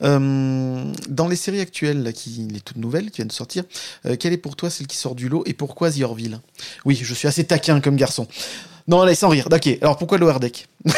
dans 0.00 1.28
les 1.28 1.36
séries 1.36 1.60
actuelles, 1.60 2.02
là, 2.02 2.12
qui, 2.12 2.48
les 2.50 2.60
toutes 2.60 2.78
nouvelles 2.78 3.10
qui 3.10 3.18
viennent 3.18 3.28
de 3.28 3.32
sortir, 3.32 3.62
quelle 4.18 4.32
est 4.32 4.38
pour 4.38 4.56
toi 4.56 4.70
celle 4.70 4.88
qui 4.88 4.96
sort 4.96 5.14
du 5.14 5.28
lot 5.28 5.44
et 5.46 5.54
pourquoi 5.54 5.90
The 5.92 6.02
Orville? 6.02 6.40
Oui, 6.84 6.98
je 7.00 7.14
suis 7.14 7.28
assez 7.28 7.44
taquin 7.44 7.80
comme 7.80 7.96
garçon. 7.96 8.26
Non, 8.88 9.02
allez, 9.02 9.14
sans 9.14 9.28
rire. 9.28 9.48
d'accord. 9.48 9.72
Alors 9.82 9.96
pourquoi 9.98 10.18
Lower 10.18 10.38
Deck 10.40 10.68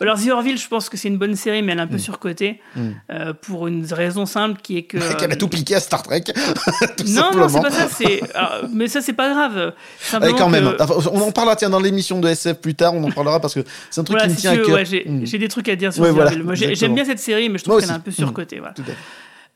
Alors 0.00 0.18
The 0.18 0.28
Orville, 0.28 0.58
je 0.58 0.68
pense 0.68 0.88
que 0.88 0.96
c'est 0.96 1.08
une 1.08 1.18
bonne 1.18 1.36
série, 1.36 1.62
mais 1.62 1.72
elle 1.72 1.78
est 1.78 1.82
un 1.82 1.86
peu 1.86 1.96
mm. 1.96 2.00
surcotée 2.00 2.60
mm. 2.76 2.88
euh, 3.10 3.32
pour 3.32 3.66
une 3.66 3.84
raison 3.90 4.26
simple 4.26 4.60
qui 4.62 4.78
est 4.78 4.82
que. 4.82 4.98
Qu'elle 5.18 5.32
a 5.32 5.36
tout 5.36 5.48
piqué 5.48 5.74
à 5.76 5.80
Star 5.80 6.02
Trek. 6.02 6.24
non, 7.06 7.30
non, 7.34 7.48
c'est 7.48 7.60
pas 7.60 7.70
ça. 7.70 7.88
mais 8.72 8.88
ça, 8.88 9.00
c'est 9.00 9.12
pas 9.12 9.30
grave. 9.30 9.72
Allez, 10.12 10.34
quand 10.34 10.48
même. 10.48 10.76
on 11.12 11.20
en 11.20 11.32
parlera 11.32 11.56
tiens 11.56 11.70
dans 11.70 11.80
l'émission 11.80 12.20
de 12.20 12.28
SF 12.28 12.58
plus 12.58 12.74
tard. 12.74 12.94
On 12.94 13.04
en 13.04 13.10
parlera 13.10 13.40
parce 13.40 13.54
que 13.54 13.64
c'est 13.90 14.00
un 14.00 14.04
truc 14.04 14.20
qui 14.20 14.28
me 14.28 14.34
tient 14.34 14.52
à 14.52 14.56
cœur. 14.58 14.80
Mm. 14.80 15.24
j'ai 15.24 15.38
des 15.38 15.48
trucs 15.48 15.68
à 15.68 15.76
dire 15.76 15.92
sur 15.92 16.04
The 16.04 16.18
Orville. 16.18 16.74
j'aime 16.74 16.94
bien 16.94 17.04
cette 17.04 17.20
série, 17.20 17.48
mais 17.48 17.58
je 17.58 17.64
trouve 17.64 17.80
qu'elle 17.80 17.90
est 17.90 17.92
un 17.92 18.00
peu 18.00 18.10
surcotée. 18.10 18.58
Voilà. 18.58 18.74
Tout 18.74 18.82
à 18.82 18.86
fait. 18.86 18.96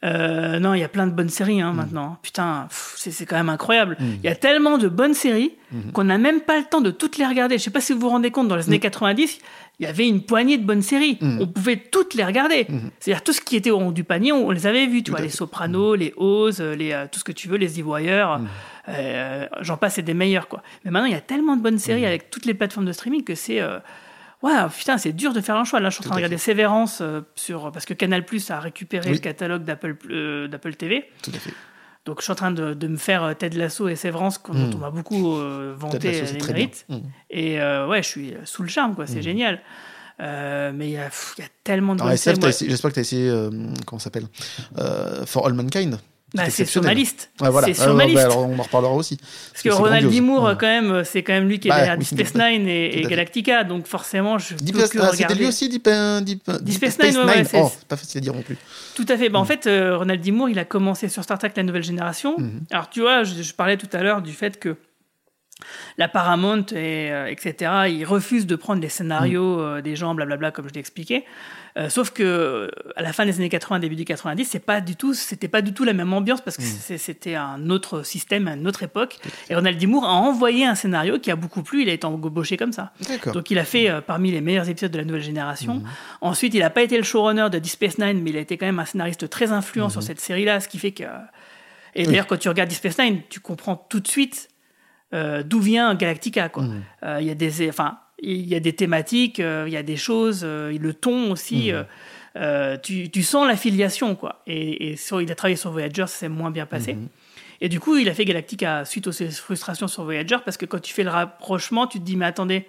Euh, 0.05 0.61
non, 0.61 0.75
il 0.75 0.81
y 0.81 0.85
a 0.85 0.89
plein 0.89 1.09
de 1.09 1.13
bonnes 1.13 1.29
séries 1.29 1.61
hein, 1.61 1.73
mm. 1.73 1.77
maintenant. 1.77 2.17
Putain, 2.23 2.69
c'est 2.71 3.27
quand 3.27 3.37
même 3.37 3.49
incroyable. 3.49 3.97
Mm. 3.99 4.05
Il 4.23 4.25
y 4.25 4.29
a 4.29 4.37
tellement 4.37 4.79
de 4.79 4.89
bonnes 4.89 5.15
séries 5.15 5.53
mm-hmm. 5.75 5.93
qu'on 5.93 6.05
n'a 6.05 6.19
même 6.19 6.41
pas 6.41 6.59
le 6.59 6.65
temps 6.65 6.81
de 6.81 6.91
toutes 6.91 7.19
les 7.19 7.27
regarder. 7.27 7.59
Je 7.59 7.65
sais 7.65 7.71
pas 7.71 7.81
si 7.81 7.93
vous 7.93 8.01
vous 8.01 8.09
rendez 8.09 8.31
compte, 8.31 8.49
dans 8.49 8.57
les 8.57 8.69
années 8.69 8.79
90, 8.79 9.39
il 9.81 9.87
y 9.87 9.89
avait 9.89 10.07
une 10.07 10.23
poignée 10.23 10.57
de 10.57 10.65
bonnes 10.65 10.83
séries. 10.83 11.19
On 11.21 11.47
pouvait 11.47 11.77
toutes 11.77 12.15
les 12.15 12.25
regarder. 12.25 12.67
C'est-à-dire 13.01 13.23
tout 13.23 13.33
ce 13.33 13.41
qui 13.41 13.57
était 13.57 13.71
au 13.71 13.81
haut 13.81 13.93
du 13.93 14.05
panier, 14.05 14.33
on, 14.33 14.51
les 14.51 14.67
avait 14.67 14.87
vus. 14.87 15.03
Tu 15.03 15.11
vois, 15.11 15.21
les 15.21 15.29
Sopranos, 15.29 15.95
les 15.95 16.13
Oz, 16.17 16.61
les, 16.61 16.93
euh, 16.93 17.07
tout 17.11 17.19
ce 17.21 17.25
que 17.25 17.33
tu 17.33 17.49
veux, 17.49 17.59
les 17.59 17.79
Evoyeurs. 17.79 18.41
Euh, 18.89 19.47
J'en 19.61 19.77
passe, 19.77 19.95
c'est 19.95 20.03
des 20.03 20.15
meilleurs. 20.15 20.49
quoi. 20.49 20.63
Mais 20.85 20.91
maintenant, 20.91 21.07
il 21.07 21.13
y 21.13 21.17
a 21.17 21.21
tellement 21.21 21.57
de 21.57 21.63
bonnes 21.63 21.79
séries 21.79 22.07
avec 22.07 22.31
toutes 22.31 22.45
les 22.45 22.55
plateformes 22.55 22.87
de 22.87 22.93
streaming 22.93 23.23
que 23.23 23.35
c'est 23.35 23.61
Ouais, 24.43 24.53
putain, 24.77 24.99
c'est 24.99 25.13
dur 25.13 25.33
de 25.33 25.41
faire 25.41 25.57
un 25.57 25.65
choix. 25.65 25.81
Là, 25.81 25.91
je 25.91 25.97
suis 25.97 26.03
en 26.03 26.07
train 26.07 26.11
de 26.11 26.17
regarder 26.17 26.39
Sévérance 26.39 27.01
euh, 27.01 27.23
sur, 27.35 27.73
parce 27.73 27.85
que 27.85 27.95
Canal 27.95 28.25
Plus 28.25 28.51
a 28.51 28.61
récupéré 28.61 29.11
le 29.11 29.19
catalogue 29.19 29.65
d'Apple 29.65 29.97
euh, 30.11 30.47
d'Apple 30.47 30.75
TV. 30.75 31.11
Tout 31.23 31.33
à 31.35 31.39
fait. 31.39 31.53
Donc, 32.05 32.21
je 32.21 32.25
suis 32.25 32.33
en 32.33 32.37
train 32.37 32.53
de, 32.53 32.73
de 32.73 32.89
me 32.89 32.97
faire 32.97 33.25
euh, 33.25 33.35
Ted 33.35 33.59
Lasso 33.59 33.89
et 33.89 33.97
Sévérance, 33.97 34.41
dont 34.43 34.55
hmm. 34.55 34.75
on 34.77 34.79
m'a 34.79 34.91
beaucoup 34.91 35.39
vanté 35.77 36.23
les 36.23 36.33
mérites. 36.47 36.87
Hmm. 36.89 36.99
Et 37.31 37.59
ouais, 37.59 38.03
je 38.03 38.09
suis 38.09 38.35
sous 38.45 38.63
le 38.63 38.69
charme, 38.69 38.95
quoi. 38.95 39.07
C'est 39.07 39.19
hmm. 39.19 39.23
génial. 39.23 39.61
mais 40.21 40.89
il 40.89 40.91
y, 40.91 40.93
y, 40.93 40.99
a 40.99 41.11
tellement 41.65 41.97
de. 41.97 42.05
J'espère 42.09 42.35
que 42.35 42.95
tu 42.95 42.99
as 43.01 43.03
essayé, 43.03 43.49
comment 43.87 43.99
ça 43.99 44.05
s'appelle? 44.05 44.29
For 45.27 45.47
All 45.47 45.55
Mankind. 45.55 45.99
Bah, 46.35 46.51
c'est 46.51 46.67
sur 46.67 46.83
ma 46.83 46.93
liste. 46.93 47.31
C'est 47.65 47.75
sur 47.75 47.95
ma 47.95 48.05
liste. 48.05 48.19
alors 48.19 48.47
on 48.47 48.59
en 48.59 48.63
reparlera 48.63 48.93
aussi. 48.93 49.17
Parce 49.53 49.63
que 49.63 49.71
Ronald 49.71 50.09
Dimour, 50.09 50.51
quand 50.59 50.67
même, 50.67 51.03
c'est 51.05 51.23
quand 51.23 51.33
même 51.33 51.49
lui 51.49 51.59
qui 51.59 51.69
est 51.69 51.73
derrière 51.75 51.97
Deep 51.97 52.09
Space 52.09 52.35
Nine 52.35 52.69
et, 52.69 53.03
Galactica, 53.09 53.65
donc 53.65 53.87
forcément, 53.87 54.39
je 54.39 54.55
Deep 54.55 54.77
que 54.77 54.99
ah, 55.01 55.11
C'était 55.15 55.35
lui 55.35 55.47
aussi 55.47 55.69
Deep, 55.69 55.89
Deep, 56.23 56.51
Deep 56.63 56.75
Space 56.75 56.99
Nine, 56.99 57.25
ouais, 57.25 57.43
oh, 57.55 57.71
c'est 57.73 57.89
pas 57.89 57.97
facile 57.97 58.19
à 58.19 58.21
dire 58.21 58.35
non 58.35 58.43
plus. 58.43 58.57
Tout 58.95 59.07
à 59.09 59.17
fait. 59.17 59.29
Bah, 59.29 59.39
En 59.39 59.45
mm. 59.45 59.47
fait, 59.47 59.67
euh, 59.67 59.97
Ronald 59.97 60.21
Dimour, 60.21 60.49
il 60.49 60.59
a 60.59 60.65
commencé 60.65 61.09
sur 61.09 61.23
Star 61.23 61.39
Trek 61.39 61.53
La 61.57 61.63
Nouvelle 61.63 61.85
Génération. 61.85 62.37
Mm-hmm. 62.37 62.73
Alors, 62.73 62.91
tu 62.91 63.01
vois, 63.01 63.23
je, 63.23 63.53
parlais 63.53 63.77
tout 63.77 63.89
à 63.93 64.03
l'heure 64.03 64.23
du 64.23 64.33
fait 64.33 64.59
que 64.59 64.77
la 65.97 66.09
Paramount, 66.09 66.67
et, 66.73 67.11
euh, 67.11 67.27
etc., 67.27 67.73
ils 67.89 68.05
refusent 68.05 68.47
de 68.47 68.57
prendre 68.57 68.81
les 68.81 68.89
scénarios 68.89 69.57
mm. 69.57 69.61
euh, 69.61 69.81
des 69.83 69.97
gens, 69.97 70.15
blablabla, 70.15 70.51
comme 70.51 70.69
je 70.69 70.75
l'ai 70.75 70.81
expliqué. 70.81 71.25
Euh, 71.79 71.89
sauf 71.89 72.11
que 72.11 72.71
à 72.97 73.03
la 73.03 73.13
fin 73.13 73.25
des 73.25 73.37
années 73.37 73.49
80, 73.49 73.79
début 73.79 73.95
des 73.95 74.05
90, 74.05 74.45
c'est 74.45 74.59
pas 74.59 74.81
du 74.81 74.97
tout, 74.97 75.15
c'était 75.15 75.49
pas 75.49 75.63
du 75.63 75.73
tout 75.73 75.85
la 75.85 75.93
même 75.93 76.13
ambiance 76.13 76.41
parce 76.41 76.57
que 76.57 76.63
mm. 76.63 76.99
c'était 76.99 77.37
un 77.37 77.71
autre 77.71 78.03
système, 78.03 78.49
une 78.49 78.67
autre 78.67 78.83
époque. 78.83 79.19
Et 79.49 79.55
Ronald 79.55 79.79
Dimour 79.79 80.05
a 80.05 80.13
envoyé 80.13 80.67
un 80.67 80.75
scénario 80.75 81.19
qui 81.21 81.31
a 81.31 81.37
beaucoup 81.37 81.63
plu. 81.63 81.83
Il 81.83 81.89
a 81.89 81.93
été 81.93 82.05
embauché 82.05 82.57
comme 82.57 82.73
ça. 82.73 82.93
Donc 83.33 83.51
il 83.51 83.59
a 83.59 83.65
fait 83.65 83.89
euh, 83.89 84.01
parmi 84.01 84.33
les 84.33 84.41
meilleurs 84.41 84.69
épisodes 84.69 84.91
de 84.91 84.99
la 84.99 85.05
nouvelle 85.05 85.23
génération. 85.23 85.77
Mm. 85.77 85.85
Ensuite, 86.21 86.55
il 86.55 86.61
n'a 86.61 86.71
pas 86.71 86.83
été 86.83 86.97
le 86.97 87.05
showrunner 87.05 87.49
de 87.51 87.59
Deep 87.59 87.73
Space 87.73 87.99
Nine, 87.99 88.23
mais 88.23 88.31
il 88.31 88.37
a 88.37 88.41
été 88.41 88.57
quand 88.57 88.67
même 88.67 88.81
un 88.81 88.85
scénariste 88.85 89.29
très 89.31 89.53
influent 89.53 89.89
sur 89.89 90.01
mm-hmm. 90.01 90.05
cette 90.05 90.21
série-là, 90.21 90.61
ce 90.61 90.69
qui 90.69 90.79
fait 90.79 90.93
que. 90.93 91.05
Et 91.95 92.07
d'ailleurs, 92.07 92.27
quand 92.27 92.37
tu 92.37 92.49
regardes 92.49 92.69
Deep 92.69 92.79
Space 92.79 92.99
Nine, 92.99 93.21
tu 93.29 93.39
comprends 93.41 93.77
tout 93.77 94.01
de 94.01 94.09
suite 94.09 94.49
euh, 95.15 95.43
d'où 95.43 95.61
vient 95.61 95.95
Galactica. 95.95 96.49
Quoi. 96.49 96.65
Mm. 96.65 96.83
Il 97.21 97.27
y 97.27 97.31
a 97.31 97.35
des, 97.35 97.69
enfin, 97.69 97.99
il 98.21 98.49
y 98.49 98.55
a 98.55 98.61
des 98.61 98.73
thématiques, 98.73 99.41
euh, 99.41 99.65
il 99.67 99.73
y 99.73 99.77
a 99.77 99.83
des 99.83 99.97
choses, 99.97 100.43
euh, 100.45 100.77
le 100.77 100.95
ton 100.95 101.31
aussi. 101.31 101.73
Mmh. 101.73 101.85
Euh, 102.37 102.77
tu, 102.77 103.11
tu, 103.11 103.23
sens 103.23 103.49
l'affiliation, 103.49 104.15
quoi. 104.15 104.43
Et, 104.47 104.91
et 104.91 104.97
sur, 104.97 105.21
il 105.21 105.31
a 105.33 105.35
travaillé 105.35 105.57
sur 105.57 105.73
Voyager, 105.73 106.03
ça 106.03 106.07
s'est 106.07 106.29
moins 106.29 106.51
bien 106.51 106.67
passé. 106.67 106.95
Mmh. 106.95 107.09
Et 107.61 107.69
du 107.69 107.81
coup, 107.81 107.97
il 107.97 108.09
a 108.09 108.15
fait 108.15 108.25
Galactica 108.25 108.85
suite 108.85 109.09
aux 109.09 109.13
frustrations 109.13 109.89
sur 109.89 110.05
Voyager, 110.05 110.37
parce 110.45 110.57
que 110.57 110.67
quand 110.67 110.81
tu 110.81 110.93
fais 110.93 111.03
le 111.03 111.11
rapprochement, 111.11 111.87
tu 111.87 111.99
te 111.99 112.05
dis, 112.05 112.17
mais 112.17 112.27
attendez, 112.27 112.67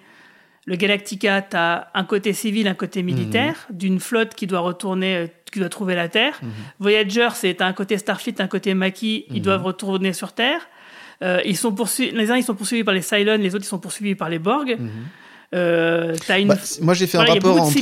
le 0.66 0.76
Galactica, 0.76 1.42
tu 1.42 1.56
as 1.56 1.88
un 1.94 2.04
côté 2.04 2.32
civil, 2.32 2.66
un 2.66 2.74
côté 2.74 3.02
militaire, 3.02 3.66
mmh. 3.70 3.76
d'une 3.76 4.00
flotte 4.00 4.34
qui 4.34 4.46
doit 4.46 4.60
retourner, 4.60 5.30
qui 5.52 5.60
doit 5.60 5.68
trouver 5.68 5.94
la 5.94 6.08
Terre. 6.08 6.40
Voyager, 6.80 7.28
c'est 7.34 7.62
un 7.62 7.72
côté 7.72 7.98
Starfleet, 7.98 8.40
un 8.40 8.48
côté 8.48 8.74
Maquis, 8.74 9.26
ils 9.30 9.42
doivent 9.42 9.64
retourner 9.64 10.12
sur 10.12 10.32
Terre. 10.32 10.66
Ils 11.22 11.56
sont 11.56 11.72
poursuivis, 11.72 12.16
les 12.16 12.30
uns, 12.30 12.36
ils 12.36 12.44
sont 12.44 12.54
poursuivis 12.54 12.84
par 12.84 12.94
les 12.94 13.02
Cylons, 13.02 13.38
les 13.38 13.54
autres, 13.54 13.64
ils 13.64 13.68
sont 13.68 13.78
poursuivis 13.78 14.14
par 14.14 14.28
les 14.28 14.38
Borg. 14.38 14.78
Euh, 15.52 16.16
une... 16.38 16.48
Bah, 16.48 16.56
moi, 16.80 16.94
j'ai 16.94 17.06
fait 17.06 17.18
un 17.18 17.24
rapport 17.24 17.60
entre. 17.60 17.72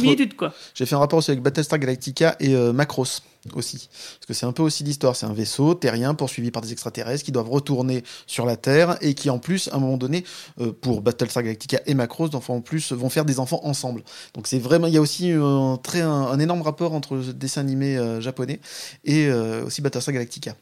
J'ai 0.74 0.86
fait 0.86 0.94
un 0.94 0.98
rapport 0.98 1.18
aussi 1.18 1.30
avec 1.30 1.42
Battlestar 1.42 1.78
Galactica 1.78 2.36
et 2.40 2.54
euh, 2.54 2.72
Macross 2.72 3.22
aussi, 3.54 3.88
parce 3.88 4.26
que 4.26 4.34
c'est 4.34 4.46
un 4.46 4.52
peu 4.52 4.62
aussi 4.62 4.84
l'histoire. 4.84 5.16
C'est 5.16 5.26
un 5.26 5.32
vaisseau 5.34 5.74
terrien 5.74 6.14
poursuivi 6.14 6.50
par 6.50 6.62
des 6.62 6.72
extraterrestres 6.72 7.24
qui 7.24 7.32
doivent 7.32 7.50
retourner 7.50 8.04
sur 8.26 8.46
la 8.46 8.56
Terre 8.56 8.96
et 9.02 9.14
qui, 9.14 9.28
en 9.28 9.38
plus, 9.38 9.68
à 9.68 9.76
un 9.76 9.80
moment 9.80 9.98
donné, 9.98 10.24
euh, 10.60 10.72
pour 10.72 11.02
Battlestar 11.02 11.42
Galactica 11.42 11.80
et 11.84 11.94
Macross, 11.94 12.30
en 12.34 12.60
plus, 12.62 12.92
vont 12.92 13.10
faire 13.10 13.26
des 13.26 13.38
enfants 13.38 13.60
ensemble. 13.64 14.02
Donc 14.34 14.46
c'est 14.46 14.58
vraiment, 14.58 14.86
il 14.86 14.94
y 14.94 14.98
a 14.98 15.00
aussi 15.02 15.30
un 15.32 15.78
très 15.82 16.00
un, 16.00 16.38
énorme 16.38 16.62
rapport 16.62 16.94
entre 16.94 17.16
le 17.16 17.32
dessin 17.34 17.60
animé 17.60 17.98
japonais 18.20 18.60
et 19.04 19.30
aussi 19.30 19.82
Battlestar 19.82 20.14
Galactica. 20.14 20.54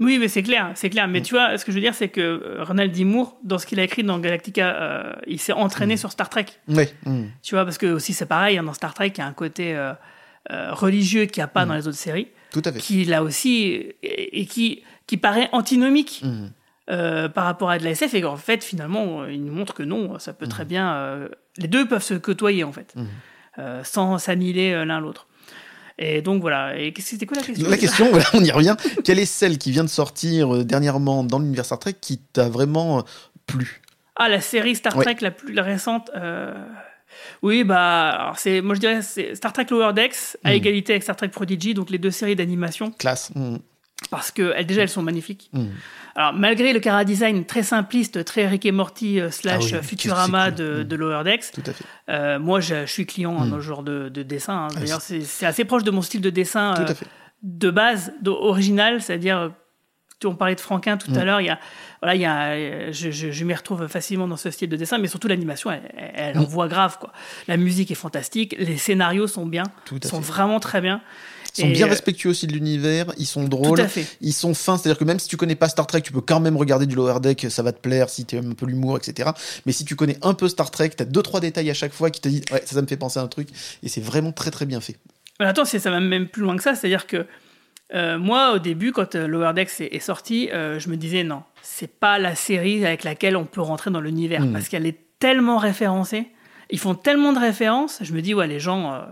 Oui, 0.00 0.18
mais 0.18 0.28
c'est 0.28 0.42
clair, 0.42 0.72
c'est 0.74 0.90
clair. 0.90 1.06
Mais 1.06 1.20
mm. 1.20 1.24
tu 1.24 1.34
vois, 1.34 1.58
ce 1.58 1.64
que 1.64 1.72
je 1.72 1.76
veux 1.76 1.82
dire, 1.82 1.94
c'est 1.94 2.08
que 2.08 2.20
euh, 2.20 2.64
Ronald 2.64 2.92
D. 2.92 3.04
Moore, 3.04 3.38
dans 3.44 3.58
ce 3.58 3.66
qu'il 3.66 3.78
a 3.78 3.84
écrit 3.84 4.02
dans 4.02 4.18
Galactica, 4.18 4.74
euh, 4.74 5.12
il 5.26 5.38
s'est 5.38 5.52
entraîné 5.52 5.94
mm. 5.94 5.98
sur 5.98 6.12
Star 6.12 6.28
Trek. 6.28 6.46
Oui. 6.68 6.84
Mm. 7.04 7.24
Tu 7.42 7.54
vois, 7.54 7.64
parce 7.64 7.78
que 7.78 7.86
aussi 7.86 8.14
c'est 8.14 8.26
pareil, 8.26 8.58
hein, 8.58 8.62
dans 8.62 8.72
Star 8.72 8.94
Trek, 8.94 9.12
il 9.14 9.18
y 9.18 9.20
a 9.20 9.26
un 9.26 9.32
côté 9.32 9.76
euh, 9.76 9.92
religieux 10.48 11.26
qu'il 11.26 11.40
n'y 11.40 11.44
a 11.44 11.48
pas 11.48 11.66
dans 11.66 11.74
les 11.74 11.86
autres 11.86 11.98
séries. 11.98 12.28
Tout 12.52 12.62
à 12.64 12.72
fait. 12.72 12.78
Qui 12.78 13.04
là 13.04 13.22
aussi, 13.22 13.92
et, 14.02 14.46
qui, 14.46 14.82
qui 15.06 15.16
paraît 15.16 15.48
antinomique. 15.52 16.24
par 17.34 17.44
rapport 17.44 17.70
à 17.70 17.78
de 17.78 17.84
la 17.84 17.90
SF 17.90 18.12
et 18.14 18.24
en 18.24 18.36
fait 18.36 18.62
finalement 18.62 19.24
il 19.24 19.42
nous 19.44 19.52
montre 19.54 19.72
que 19.72 19.82
non 19.82 20.18
ça 20.18 20.34
peut 20.34 20.46
très 20.46 20.66
bien 20.66 21.26
les 21.56 21.68
deux 21.68 21.88
peuvent 21.88 22.02
se 22.02 22.12
côtoyer 22.12 22.64
en 22.64 22.72
fait 22.72 22.94
sans 23.82 24.18
s'annihiler 24.18 24.84
l'un 24.84 25.00
l'autre 25.00 25.26
et 26.02 26.22
donc 26.22 26.40
voilà. 26.40 26.76
Et 26.78 26.92
c'était 26.98 27.26
quoi 27.26 27.36
la 27.36 27.44
question 27.44 27.68
La 27.68 27.76
question, 27.76 28.10
voilà, 28.10 28.26
on 28.34 28.42
y 28.42 28.50
revient. 28.50 28.76
Quelle 29.04 29.18
est 29.18 29.26
celle 29.26 29.58
qui 29.58 29.70
vient 29.70 29.84
de 29.84 29.88
sortir 29.88 30.54
euh, 30.54 30.64
dernièrement 30.64 31.22
dans 31.22 31.38
l'univers 31.38 31.64
Star 31.64 31.78
Trek 31.78 31.94
qui 32.00 32.18
t'a 32.18 32.48
vraiment 32.48 32.98
euh, 32.98 33.02
plu? 33.46 33.80
Ah, 34.16 34.28
la 34.28 34.40
série 34.40 34.74
Star 34.74 34.94
Trek 34.94 35.16
la 35.20 35.30
plus 35.30 35.58
récente. 35.60 36.10
Euh, 36.16 36.52
oui, 37.42 37.62
bah, 37.62 38.32
c'est, 38.36 38.60
moi 38.60 38.74
je 38.74 38.80
dirais 38.80 39.02
c'est 39.02 39.34
Star 39.34 39.52
Trek 39.52 39.66
Lower 39.70 39.92
Decks 39.92 40.36
à 40.42 40.50
hmm. 40.50 40.54
égalité 40.54 40.92
avec 40.94 41.02
Star 41.02 41.16
Trek 41.16 41.28
Prodigy, 41.28 41.74
donc 41.74 41.90
les 41.90 41.98
deux 41.98 42.10
séries 42.10 42.36
d'animation. 42.36 42.90
Classe. 42.92 43.30
Hmm. 43.34 43.58
Parce 44.10 44.30
que 44.30 44.52
elles, 44.56 44.66
déjà 44.66 44.82
elles 44.82 44.88
sont 44.88 45.02
magnifiques. 45.02 45.50
Hmm. 45.52 45.66
Alors, 46.14 46.34
malgré 46.34 46.72
le 46.72 46.80
cara 46.80 47.04
design 47.04 47.44
très 47.44 47.62
simpliste, 47.62 48.24
très 48.24 48.46
Rick 48.46 48.66
et 48.66 48.72
Morty 48.72 49.20
euh, 49.20 49.30
slash 49.30 49.72
ah 49.72 49.82
Futurama 49.82 50.50
de, 50.50 50.82
de, 50.82 50.96
Lower 50.96 51.24
Decks, 51.24 51.52
euh, 52.08 52.38
moi, 52.38 52.60
je, 52.60 52.84
suis 52.86 53.06
client 53.06 53.32
dans 53.46 53.56
mm. 53.56 53.60
ce 53.60 53.66
genre 53.66 53.82
de, 53.82 54.08
dessin. 54.08 54.66
Hein. 54.66 54.68
Ah, 54.76 54.80
D'ailleurs, 54.80 55.00
c'est 55.00 55.46
assez 55.46 55.64
proche 55.64 55.84
de 55.84 55.90
mon 55.90 56.02
style 56.02 56.20
de 56.20 56.30
dessin 56.30 56.74
euh, 56.78 56.94
de 57.42 57.70
base, 57.70 58.12
original, 58.26 59.00
c'est-à-dire 59.00 59.52
on 60.24 60.36
parlait 60.36 60.54
de 60.54 60.60
Franquin 60.60 60.96
tout 60.96 61.10
à 61.14 61.22
mm. 61.22 61.24
l'heure, 61.24 61.40
il 61.40 61.46
y 61.46 61.50
a, 61.50 61.58
voilà, 62.00 62.14
il 62.14 62.20
y 62.20 62.26
a, 62.26 62.92
je, 62.92 63.10
je, 63.10 63.44
m'y 63.44 63.54
retrouve 63.54 63.88
facilement 63.88 64.28
dans 64.28 64.36
ce 64.36 64.50
style 64.50 64.68
de 64.68 64.76
dessin, 64.76 64.98
mais 64.98 65.08
surtout 65.08 65.26
l'animation, 65.26 65.70
elle, 65.70 65.90
elle 66.14 66.36
mm. 66.36 66.42
envoie 66.42 66.68
grave. 66.68 66.98
Quoi. 67.00 67.12
La 67.48 67.56
musique 67.56 67.90
est 67.90 67.96
fantastique, 67.96 68.54
les 68.58 68.76
scénarios 68.76 69.26
sont 69.26 69.46
bien, 69.46 69.64
sont 70.04 70.20
vraiment 70.20 70.60
très 70.60 70.80
bien. 70.80 71.00
Ils 71.56 71.60
sont 71.60 71.70
bien 71.70 71.86
euh, 71.86 71.90
respectueux 71.90 72.30
aussi 72.30 72.46
de 72.46 72.52
l'univers, 72.52 73.12
ils 73.18 73.26
sont 73.26 73.44
drôles, 73.44 73.86
ils 74.20 74.32
sont 74.32 74.54
fins, 74.54 74.78
c'est-à-dire 74.78 74.98
que 74.98 75.04
même 75.04 75.18
si 75.18 75.28
tu 75.28 75.36
connais 75.36 75.54
pas 75.54 75.68
Star 75.68 75.86
Trek, 75.86 76.00
tu 76.00 76.12
peux 76.12 76.20
quand 76.20 76.40
même 76.40 76.56
regarder 76.56 76.86
du 76.86 76.94
Lower 76.94 77.20
Deck, 77.20 77.46
ça 77.50 77.62
va 77.62 77.72
te 77.72 77.80
plaire 77.80 78.08
si 78.08 78.24
tu 78.24 78.36
aimes 78.36 78.52
un 78.52 78.54
peu 78.54 78.66
l'humour, 78.66 78.96
etc. 78.96 79.30
Mais 79.66 79.72
si 79.72 79.84
tu 79.84 79.94
connais 79.94 80.16
un 80.22 80.34
peu 80.34 80.48
Star 80.48 80.70
Trek, 80.70 80.90
tu 80.96 81.02
as 81.02 81.06
deux 81.06 81.22
trois 81.22 81.40
détails 81.40 81.70
à 81.70 81.74
chaque 81.74 81.92
fois 81.92 82.10
qui 82.10 82.20
te 82.20 82.28
disent 82.28 82.44
ouais, 82.52 82.62
ça, 82.64 82.74
ça 82.74 82.82
me 82.82 82.86
fait 82.86 82.96
penser 82.96 83.18
à 83.18 83.22
un 83.22 83.28
truc, 83.28 83.48
et 83.82 83.88
c'est 83.88 84.00
vraiment 84.00 84.32
très 84.32 84.50
très 84.50 84.64
bien 84.64 84.80
fait. 84.80 84.96
attends, 85.38 85.64
ça 85.64 85.90
va 85.90 86.00
même 86.00 86.28
plus 86.28 86.42
loin 86.42 86.56
que 86.56 86.62
ça, 86.62 86.74
c'est-à-dire 86.74 87.06
que 87.06 87.26
moi, 88.16 88.54
au 88.54 88.58
début, 88.58 88.92
quand 88.92 89.14
Lower 89.14 89.52
Decks 89.54 89.80
est, 89.80 90.00
sorti, 90.00 90.48
je 90.50 90.88
me 90.88 90.96
disais 90.96 91.24
non, 91.24 91.42
c'est 91.60 91.98
pas 91.98 92.18
la 92.18 92.34
série 92.34 92.86
avec 92.86 93.04
laquelle 93.04 93.36
on 93.36 93.44
peut 93.44 93.60
rentrer 93.60 93.90
dans 93.90 94.00
l'univers 94.00 94.40
hmm. 94.40 94.52
parce 94.52 94.68
qu'elle 94.68 94.86
est 94.86 94.98
tellement 95.18 95.58
référencée. 95.58 96.28
Ils 96.70 96.78
font 96.78 96.94
tellement 96.94 97.34
de 97.34 97.38
références. 97.38 97.98
Je 98.00 98.14
me 98.14 98.22
dis, 98.22 98.32
ouais, 98.32 98.46
les 98.46 98.58
gens, 98.58 99.04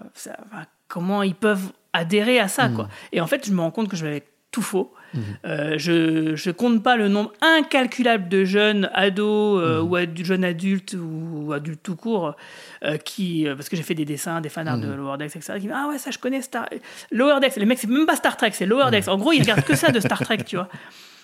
comment 0.89 1.23
ils 1.23 1.35
peuvent 1.35 1.73
adhérer 1.93 2.39
à 2.39 2.49
ça, 2.49 2.69
hmm. 2.69 2.75
quoi. 2.75 2.89
Et 3.13 3.21
en 3.21 3.27
fait, 3.27 3.47
je 3.47 3.53
me 3.53 3.61
rends 3.61 3.71
compte 3.71 3.89
que 3.89 3.97
je 3.97 4.07
vais 4.07 4.25
tout 4.51 4.63
faux. 4.63 4.93
Mhm. 5.15 5.23
Euh, 5.45 5.75
je 5.79 6.49
ne 6.49 6.53
compte 6.53 6.83
pas 6.83 6.97
le 6.97 7.09
nombre 7.09 7.33
incalculable 7.41 8.29
de 8.29 8.45
jeunes 8.45 8.91
ados 8.95 9.61
euh, 9.61 9.83
mhm. 9.83 9.89
ou 9.91 9.97
ad 9.97 10.25
jeunes 10.25 10.45
adultes 10.45 10.95
ou, 10.95 11.53
adultes 11.53 11.83
tout 11.83 11.97
court 11.97 12.37
euh, 12.85 12.97
qui, 12.97 13.47
parce 13.57 13.69
que 13.69 13.77
j'ai 13.77 13.83
fait 13.83 13.95
des 13.95 14.05
dessins, 14.05 14.41
des 14.41 14.49
fanarts 14.49 14.79
de. 14.79 14.89
Lower 14.89 15.19
Decks, 15.19 15.37
etc. 15.37 15.55
Qui 15.55 15.63
disent 15.63 15.73
Ah 15.75 15.89
ouais, 15.89 15.99
ça 15.99 16.11
je 16.11 16.19
connais 16.19 16.43
Star 16.43 16.69
Lower 17.11 17.41
Decks. 17.41 17.57
Les 17.57 17.67
mecs, 17.67 17.79
c'est 17.79 17.89
même 17.89 18.07
pas 18.07 18.17
Star 18.17 18.37
Trek, 18.37 18.51
c'est 18.53 18.67
Lower 18.67 18.91
Decks. 18.91 19.09
En 19.09 19.19
gros, 19.19 19.33
ils 19.33 19.41
regardent 19.41 19.65
que 19.65 19.77
ça 19.77 19.91
de 19.91 20.01
Star 20.01 20.21
Trek, 20.21 20.39
tu 20.45 20.57
vois. 20.57 20.69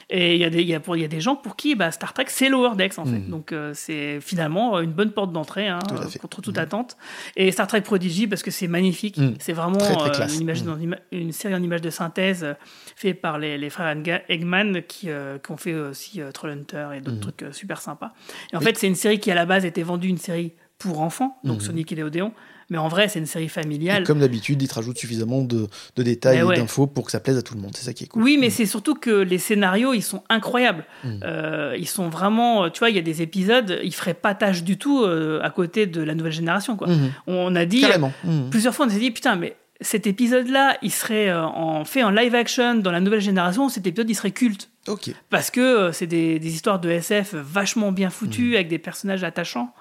Et 0.09 0.37
il 0.37 0.41
y, 0.41 0.45
a 0.45 0.51
des, 0.51 0.63
y, 0.63 0.73
a 0.73 0.79
pour, 0.79 0.97
y 0.97 1.05
a 1.05 1.09
des 1.09 1.21
gens 1.21 1.35
pour 1.35 1.57
qui 1.57 1.75
bah, 1.75 1.91
Star 1.91 2.13
Trek, 2.13 2.27
c'est 2.29 2.49
Lower 2.49 2.77
Decks, 2.77 2.97
en 2.99 3.05
fait. 3.05 3.19
Hmm. 3.19 3.29
Donc, 3.29 3.51
euh, 3.51 3.73
c'est 3.75 4.21
finalement 4.21 4.79
une 4.81 4.93
bonne 4.93 5.11
porte 5.11 5.33
d'entrée 5.33 5.67
hein, 5.67 5.81
contre 6.21 6.43
toute 6.43 6.59
hmm. 6.59 6.61
attente. 6.61 6.97
Et 7.35 7.51
Star 7.51 7.67
Trek 7.67 7.81
Prodigy, 7.81 8.29
parce 8.29 8.45
que 8.45 8.53
c'est 8.53 8.69
magnifique. 8.69 9.19
Hmm. 9.19 9.35
C'est 9.41 9.53
vraiment 9.53 9.83
euh, 9.83 10.29
une, 10.29 10.41
image, 10.43 10.63
une, 11.11 11.33
série 11.33 11.57
en 11.57 11.63
images 11.63 11.81
de 11.81 11.91
synthèse 11.91 12.45
euh, 12.45 12.55
faite 12.95 13.21
par 13.21 13.39
les, 13.39 13.59
les 13.59 13.69
frères 13.69 13.97
Eggman 14.29 14.83
qui, 14.87 15.09
qui, 15.09 15.51
ont 15.53 15.57
fait 15.57 15.75
aussi 15.75 16.21
Trollhunter 16.33 16.91
et 16.97 17.01
d'autres 17.01 17.33
trucs 17.33 17.45
super 17.53 17.81
sympas. 17.81 18.13
Et 18.53 18.57
en 18.57 18.61
fait, 18.61 18.79
c'est 18.79 18.87
une 18.87 18.95
série 18.95 19.19
qui, 19.19 19.33
à 19.33 19.35
la 19.35 19.45
base, 19.45 19.65
était 19.65 19.83
vendue 19.83 20.09
une 20.09 20.19
série 20.19 20.53
pour 20.79 21.01
enfants, 21.01 21.39
donc 21.43 21.63
Sonic 21.63 21.91
et 21.91 21.97
Léodéon. 21.97 22.33
Mais 22.69 22.79
en 22.79 22.89
vrai, 22.89 23.09
c'est 23.09 23.21
une 23.21 23.27
série 23.27 23.49
familiale. 23.49 24.03
comme 24.05 24.19
d'habitude, 24.19 24.61
ils 24.61 24.69
te 24.69 24.75
rajoutent 24.75 24.99
suffisamment 24.99 25.43
de, 25.43 25.69
détails 25.97 26.39
et 26.39 26.57
d'infos 26.57 26.87
pour 26.87 27.05
que 27.05 27.13
ça 27.13 27.21
plaise 27.21 27.37
à 27.37 27.43
tout 27.43 27.55
le 27.55 27.61
monde. 27.61 27.73
C'est 27.77 27.85
ça 27.85 27.93
qui 27.93 28.05
est 28.05 28.07
cool. 28.09 28.23
Oui, 28.23 28.39
mais 28.41 28.51
c'est 28.51 28.67
surtout 28.67 28.95
que 28.95 29.11
les 29.11 29.39
scénarios, 29.39 29.95
ils 29.95 30.03
sont 30.03 30.25
incroyables. 30.29 30.85
Mm. 31.05 31.09
Euh, 31.23 31.77
ils 31.79 31.89
sont 31.89 32.09
vraiment. 32.09 32.69
Tu 32.71 32.81
vois, 32.81 32.91
il 32.91 32.97
y 32.97 32.99
a 32.99 33.03
des 33.03 33.23
épisodes, 33.23 33.79
ils 33.85 33.95
feraient 33.95 34.15
pas 34.15 34.35
tâche 34.35 34.65
du 34.65 34.79
tout 34.79 35.05
euh, 35.05 35.41
à 35.43 35.51
côté 35.51 35.87
de 35.87 36.03
la 36.03 36.15
nouvelle 36.15 36.33
génération. 36.33 36.77
Quoi. 36.77 36.89
Mm-hmm. 36.89 37.11
On 37.29 37.55
a 37.55 37.65
dit. 37.67 37.85
Mm. 38.25 38.51
Plusieurs 38.51 38.75
fois, 38.75 38.87
on 38.87 38.91
s'est 38.91 38.99
dit, 38.99 39.13
putain, 39.13 39.37
mais 39.37 39.57
cet 39.81 40.09
épisode-là, 40.09 40.77
il 40.83 40.91
serait 40.91 41.29
euh, 41.29 41.45
en, 41.45 41.85
fait 41.85 42.03
en 42.03 42.11
live 42.11 42.35
action 42.35 42.75
dans 42.75 42.91
la 42.91 43.01
nouvelle 43.01 43.21
génération, 43.21 43.69
cet 43.69 43.87
épisode, 43.87 44.11
il 44.11 44.15
serait 44.15 44.33
culte. 44.33 44.71
Ok. 44.89 45.11
Parce 45.31 45.53
que 45.53 45.93
c'est 45.93 46.07
des, 46.09 46.41
histoires 46.45 46.81
de 46.81 46.91
SF 46.91 47.35
vachement 47.35 47.93
bien 47.93 48.11
foutues, 48.11 48.57
avec 48.57 48.67
des 48.67 48.79
personnages 48.79 49.23
attachants. 49.23 49.73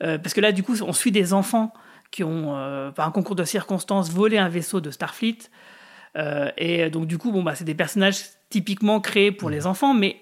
parce 0.00 0.34
que 0.34 0.40
là, 0.40 0.52
du 0.52 0.62
coup, 0.62 0.76
on 0.82 0.92
suit 0.92 1.12
des 1.12 1.32
enfants 1.32 1.72
qui 2.10 2.24
ont, 2.24 2.56
euh, 2.56 2.90
par 2.90 3.06
un 3.06 3.10
concours 3.10 3.36
de 3.36 3.44
circonstances, 3.44 4.10
volé 4.10 4.38
un 4.38 4.48
vaisseau 4.48 4.80
de 4.80 4.90
Starfleet. 4.90 5.38
Euh, 6.16 6.50
et 6.56 6.90
donc, 6.90 7.06
du 7.06 7.18
coup, 7.18 7.32
bon, 7.32 7.42
bah, 7.42 7.54
c'est 7.54 7.64
des 7.64 7.74
personnages 7.74 8.20
typiquement 8.50 9.00
créés 9.00 9.32
pour 9.32 9.50
les 9.50 9.66
enfants, 9.66 9.94
mais 9.94 10.16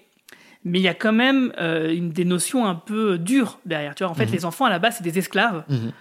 mais 0.63 0.79
il 0.79 0.81
y 0.81 0.89
a 0.89 0.93
quand 0.93 1.13
même 1.13 1.53
euh, 1.59 1.93
une, 1.93 2.09
des 2.09 2.25
notions 2.25 2.65
un 2.65 2.75
peu 2.75 3.17
dures 3.17 3.59
derrière. 3.65 3.95
Tu 3.95 4.03
vois, 4.03 4.11
en 4.11 4.15
fait, 4.15 4.25
mhm. 4.25 4.33
les 4.33 4.45
enfants, 4.45 4.65
à 4.65 4.69
la 4.69 4.79
base, 4.79 4.95
c'est 4.97 5.03
des 5.03 5.17
esclaves. 5.17 5.63
Mhm. 5.69 5.91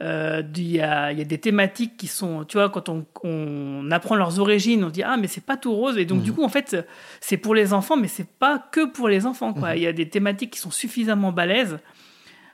Il 0.00 0.70
y, 0.70 0.80
a, 0.80 1.12
y, 1.12 1.20
a, 1.20 1.24
des 1.24 1.38
thématiques 1.38 1.96
qui 1.96 2.06
sont, 2.06 2.44
tu 2.44 2.58
vois, 2.58 2.68
quand 2.68 2.88
on, 2.88 3.06
on 3.22 3.90
apprend 3.90 4.16
leurs 4.16 4.40
origines, 4.40 4.84
on 4.84 4.90
dit 4.90 5.02
ah 5.02 5.16
mais 5.16 5.26
c'est 5.26 5.44
pas 5.44 5.56
tout 5.56 5.72
rose 5.72 5.96
et 5.96 6.04
donc 6.04 6.22
du 6.22 6.34
coup 6.34 6.44
en 6.44 6.50
fait 6.50 6.76
c'est 7.18 7.38
pour 7.38 7.54
les 7.54 7.72
enfants 7.72 7.96
mais 7.96 8.06
c'est 8.06 8.28
pas 8.28 8.58
que 8.58 8.84
pour 8.84 9.08
les 9.08 9.24
enfants 9.24 9.54
quoi. 9.54 9.74
Il 9.74 9.82
y 9.82 9.86
a 9.86 9.94
des 9.94 10.06
thématiques 10.06 10.50
qui 10.50 10.58
sont 10.58 10.70
suffisamment 10.70 11.32
balèzes 11.32 11.78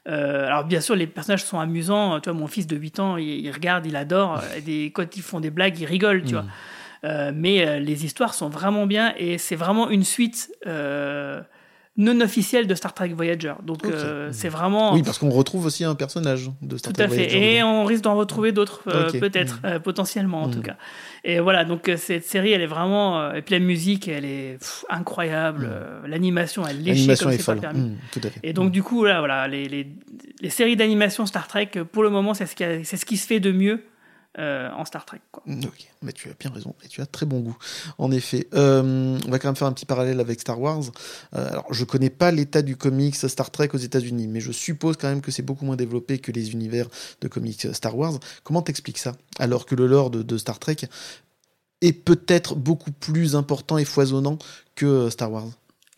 euh, 0.08 0.46
alors 0.46 0.64
bien 0.64 0.80
sûr, 0.80 0.96
les 0.96 1.06
personnages 1.06 1.44
sont 1.44 1.60
amusants. 1.60 2.20
Tu 2.20 2.30
vois, 2.30 2.38
mon 2.38 2.46
fils 2.46 2.66
de 2.66 2.76
8 2.76 3.00
ans, 3.00 3.16
il, 3.16 3.50
regarde, 3.50 3.86
il 3.86 3.96
adore. 3.96 4.40
Euh, 4.52 4.60
des, 4.60 4.90
quand 4.92 5.16
ils 5.16 5.22
font 5.22 5.40
des 5.40 5.50
blagues, 5.50 5.78
il 5.78 5.86
rigole, 5.86 6.24
tu 6.24 6.34
mm. 6.34 6.38
vois. 6.38 6.44
Euh, 7.04 7.32
mais 7.34 7.80
les 7.80 8.04
histoires 8.04 8.32
sont 8.34 8.48
vraiment 8.48 8.86
bien 8.86 9.12
et 9.16 9.36
c'est 9.38 9.56
vraiment 9.56 9.90
une 9.90 10.04
suite 10.04 10.52
non 11.96 12.20
officielle 12.20 12.66
de 12.66 12.74
Star 12.74 12.94
Trek 12.94 13.10
Voyager. 13.10 13.54
Donc 13.64 13.82
c'est 14.32 14.48
vraiment. 14.48 14.94
Oui, 14.94 15.02
parce 15.02 15.18
qu'on 15.18 15.30
retrouve 15.30 15.66
aussi 15.66 15.84
un 15.84 15.94
personnage 15.94 16.50
de 16.62 16.76
Star 16.76 16.92
Trek 16.92 17.06
Voyager. 17.06 17.28
Tout 17.28 17.36
à 17.36 17.38
fait. 17.38 17.56
Et 17.56 17.62
on 17.62 17.84
risque 17.84 18.04
d'en 18.04 18.16
retrouver 18.16 18.52
d'autres, 18.52 18.82
peut-être, 19.18 19.60
mm. 19.62 19.80
potentiellement 19.80 20.42
en 20.42 20.50
tout 20.50 20.60
mm. 20.60 20.62
cas. 20.62 20.76
Et 21.24 21.38
voilà, 21.38 21.64
donc 21.64 21.88
euh, 21.88 21.96
cette 21.96 22.24
série, 22.24 22.52
elle 22.52 22.62
est 22.62 22.66
vraiment. 22.66 23.20
Euh, 23.20 23.34
et 23.34 23.42
puis 23.42 23.54
la 23.54 23.60
musique, 23.60 24.08
elle 24.08 24.24
est 24.24 24.58
incroyable. 24.90 25.66
Mm. 25.66 25.70
Euh, 25.72 26.06
l'animation, 26.08 26.66
elle 26.66 26.82
léchée 26.82 27.14
comme 27.16 27.32
c'est 27.32 27.46
pas 27.46 27.54
permis. 27.54 27.90
Mm, 27.90 27.96
tout 28.12 28.20
à 28.24 28.30
fait. 28.30 28.40
Et 28.42 28.52
donc, 28.52 28.72
du 28.72 28.82
coup, 28.82 29.04
là, 29.04 29.20
voilà, 29.20 29.46
les, 29.46 29.68
les, 29.68 29.86
les 30.40 30.50
séries 30.50 30.74
d'animation 30.74 31.24
Star 31.26 31.46
Trek, 31.46 31.70
pour 31.92 32.02
le 32.02 32.10
moment, 32.10 32.34
c'est 32.34 32.46
ce, 32.46 32.56
qui 32.56 32.64
c'est 32.84 32.96
ce 32.96 33.06
qui 33.06 33.16
se 33.16 33.26
fait 33.26 33.38
de 33.38 33.52
mieux 33.52 33.84
euh, 34.38 34.70
en 34.70 34.84
Star 34.86 35.04
Trek. 35.04 35.20
Mais 35.46 36.12
tu 36.12 36.30
as 36.30 36.34
bien 36.38 36.50
raison, 36.50 36.74
et 36.84 36.88
tu 36.88 37.02
as 37.02 37.06
très 37.06 37.26
bon 37.26 37.40
goût. 37.40 37.56
En 37.98 38.10
effet, 38.10 38.48
euh, 38.54 39.18
on 39.26 39.30
va 39.30 39.38
quand 39.38 39.48
même 39.48 39.56
faire 39.56 39.68
un 39.68 39.72
petit 39.72 39.84
parallèle 39.84 40.20
avec 40.20 40.40
Star 40.40 40.58
Wars. 40.58 40.84
Euh, 41.34 41.50
alors, 41.50 41.66
je 41.70 41.84
connais 41.84 42.08
pas 42.08 42.30
l'état 42.30 42.62
du 42.62 42.76
comics 42.76 43.14
Star 43.14 43.50
Trek 43.50 43.68
aux 43.74 43.78
États-Unis, 43.78 44.28
mais 44.28 44.40
je 44.40 44.50
suppose 44.52 44.96
quand 44.96 45.08
même 45.08 45.20
que 45.20 45.30
c'est 45.30 45.42
beaucoup 45.42 45.66
moins 45.66 45.76
développé 45.76 46.18
que 46.18 46.32
les 46.32 46.52
univers 46.52 46.88
de 47.20 47.28
comics 47.28 47.74
Star 47.74 47.96
Wars. 47.96 48.18
Comment 48.42 48.62
t'expliques 48.62 48.98
ça 48.98 49.12
Alors 49.38 49.66
que 49.66 49.74
le 49.74 49.86
lore 49.86 50.10
de 50.10 50.38
Star 50.38 50.58
Trek 50.58 50.76
est 51.82 51.92
peut-être 51.92 52.54
beaucoup 52.54 52.92
plus 52.92 53.36
important 53.36 53.76
et 53.76 53.84
foisonnant 53.84 54.38
que 54.74 55.10
Star 55.10 55.30
Wars? 55.30 55.48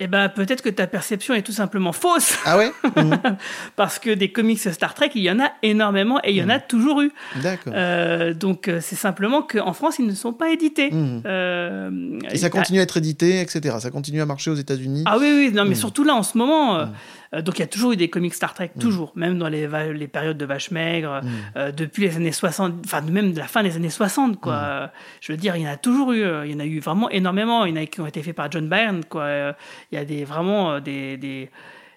Eh 0.05 0.07
ben, 0.07 0.29
peut-être 0.29 0.61
que 0.61 0.69
ta 0.69 0.87
perception 0.87 1.33
est 1.33 1.41
tout 1.41 1.53
simplement 1.53 1.93
fausse. 1.93 2.37
Ah 2.45 2.59
ouais? 2.59 2.71
Mmh. 2.95 3.15
Parce 3.77 3.99
que 3.99 4.11
des 4.11 4.31
comics 4.31 4.59
Star 4.59 4.93
Trek, 4.93 5.11
il 5.15 5.23
y 5.23 5.31
en 5.31 5.41
a 5.41 5.51
énormément 5.63 6.21
et 6.23 6.33
il 6.33 6.37
y 6.37 6.43
en 6.43 6.51
a 6.51 6.59
mmh. 6.59 6.65
toujours 6.69 7.01
eu. 7.01 7.11
D'accord. 7.43 7.73
Euh, 7.75 8.35
donc, 8.35 8.69
euh, 8.69 8.81
c'est 8.83 8.97
simplement 8.97 9.41
qu'en 9.41 9.73
France, 9.73 9.99
ils 9.99 10.07
ne 10.07 10.13
sont 10.13 10.35
pas 10.35 10.51
édités. 10.51 10.91
Mmh. 10.91 11.23
Euh, 11.25 12.19
et 12.31 12.37
ça 12.37 12.51
continue 12.51 12.81
à 12.81 12.83
être 12.83 12.99
édité, 12.99 13.41
etc. 13.41 13.77
Ça 13.81 13.91
continue 13.91 14.21
à 14.21 14.27
marcher 14.27 14.51
aux 14.51 14.57
États-unis. 14.57 15.05
Ah 15.07 15.17
oui, 15.19 15.33
oui, 15.35 15.53
non, 15.55 15.65
mais 15.65 15.75
surtout 15.75 16.05
là, 16.05 16.15
en 16.15 16.23
ce 16.23 16.37
moment, 16.37 16.87
euh, 17.35 17.43
donc 17.43 17.59
il 17.59 17.61
y 17.61 17.65
a 17.65 17.67
toujours 17.67 17.93
eu 17.93 17.97
des 17.97 18.09
comics 18.09 18.35
Star 18.35 18.55
Trek, 18.55 18.71
mm. 18.75 18.81
toujours, 18.81 19.13
même 19.15 19.39
dans 19.39 19.49
les, 19.49 19.69
les, 19.93 20.09
périodes 20.09 20.39
de 20.39 20.45
vaches 20.45 20.71
maigres, 20.71 21.21
mm. 21.23 21.29
euh, 21.57 21.73
depuis 21.73 22.03
les 22.03 22.17
années 22.17 22.33
60, 22.33 22.75
enfin 22.85 23.01
même 23.03 23.33
de 23.33 23.39
la 23.39 23.47
fin 23.47 23.63
des 23.63 23.77
années 23.77 23.91
60, 23.91 24.41
quoi. 24.41 24.87
Mm. 24.87 24.91
Je 25.21 25.33
veux 25.33 25.39
dire, 25.39 25.57
il 25.57 25.63
y 25.63 25.69
en 25.69 25.73
a 25.73 25.77
toujours 25.77 26.13
eu, 26.13 26.23
euh, 26.23 26.47
il 26.47 26.53
y 26.53 26.55
en 26.55 26.61
a 26.61 26.65
eu 26.65 26.81
vraiment 26.81 27.11
énormément. 27.11 27.65
Il 27.65 27.75
y 27.75 27.79
en 27.79 27.83
a 27.83 27.87
qui 27.87 28.01
ont 28.01 28.07
été 28.07 28.23
faits 28.23 28.37
par 28.37 28.51
John 28.51 28.69
Byrne, 28.69 29.05
quoi. 29.05 29.55
Il 29.93 29.97
y 29.97 29.99
a 29.99 30.05
des, 30.05 30.25
vraiment 30.25 30.81
des, 30.81 31.17
des, 31.17 31.51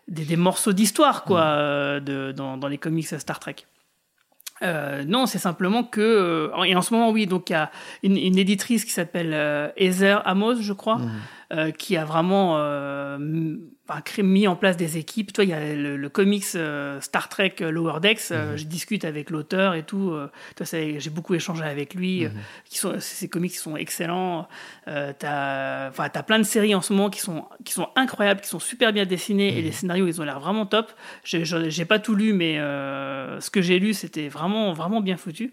des, 0.08 0.36
morceaux 0.36 0.74
d'histoire, 0.74 1.24
quoi, 1.24 2.00
de, 2.00 2.32
dans, 2.36 2.58
dans, 2.58 2.68
les 2.68 2.78
comics 2.78 3.08
Star 3.08 3.40
Trek. 3.40 3.56
non, 4.62 5.26
c'est 5.26 5.40
simplement 5.40 5.84
que 5.84 6.52
et 6.66 6.76
en 6.76 6.82
ce 6.82 6.94
moment 6.94 7.12
oui 7.12 7.28
donc 7.28 7.50
il 7.50 7.54
y 7.54 7.56
a 7.56 7.70
une, 8.04 8.38
éditrice 8.38 8.86
qui 8.86 8.92
s'appelle 8.92 9.34
Heather 9.78 10.22
Amos 10.26 10.62
je 10.62 10.74
crois 10.74 11.00
qui 11.78 11.98
a 11.98 12.06
vraiment 12.06 12.58
mis 14.24 14.48
en 14.48 14.56
place 14.56 14.78
des 14.78 14.98
équipes. 14.98 15.34
Toi, 15.34 15.43
il 15.43 15.50
y 15.50 15.54
a 15.54 15.76
le, 15.76 16.10
comics 16.10 16.43
euh, 16.56 17.00
Star 17.02 17.30
Trek 17.30 17.56
euh, 17.62 17.72
Lower 17.72 18.00
Decks. 18.00 18.32
Euh, 18.32 18.52
mhm. 18.52 18.58
Je 18.58 18.66
discute 18.66 19.06
avec 19.06 19.30
l'auteur 19.30 19.74
et 19.74 19.84
tout. 19.84 20.16
toi, 20.56 20.66
j'ai 20.72 21.10
beaucoup 21.10 21.34
échangé 21.36 21.64
avec 21.64 21.93
lui. 21.93 22.26
Mhm. 22.26 22.32
qui 22.66 22.78
sont, 22.78 22.95
ces 23.00 23.30
comics 23.30 23.52
qui 23.52 23.58
sont 23.58 23.78
excellents. 23.78 24.48
t'as, 24.86 25.89
enfin, 25.89 26.10
as 26.14 26.24
plein 26.24 26.39
de 26.39 26.43
séries 26.43 26.76
en 26.76 26.82
ce 26.82 26.93
moment 26.93 27.10
qui 27.10 27.20
sont, 27.20 27.45
qui 27.64 27.74
sont 27.74 27.89
incroyables, 27.95 28.41
qui 28.41 28.50
sont 28.50 28.60
super 28.60 28.93
bien 28.93 29.06
dessinées 29.06 29.58
et 29.58 29.62
les 29.62 29.68
mhm. 29.68 29.74
scénarios, 29.74 30.08
ils 30.08 30.22
ont 30.22 30.24
l'air 30.24 30.39
vraiment 30.39 30.66
top. 30.66 30.91
J'ai 31.24 31.86
pas 31.86 32.00
tout 32.00 32.16
lu, 32.16 32.34
mais 32.34 32.56
ce 32.58 33.50
que 33.50 33.62
j'ai 33.62 33.80
lu, 33.80 33.93
c'était 33.93 34.28
vraiment, 34.28 34.74
vraiment 34.74 35.02
bien 35.02 35.18
foutu. 35.18 35.52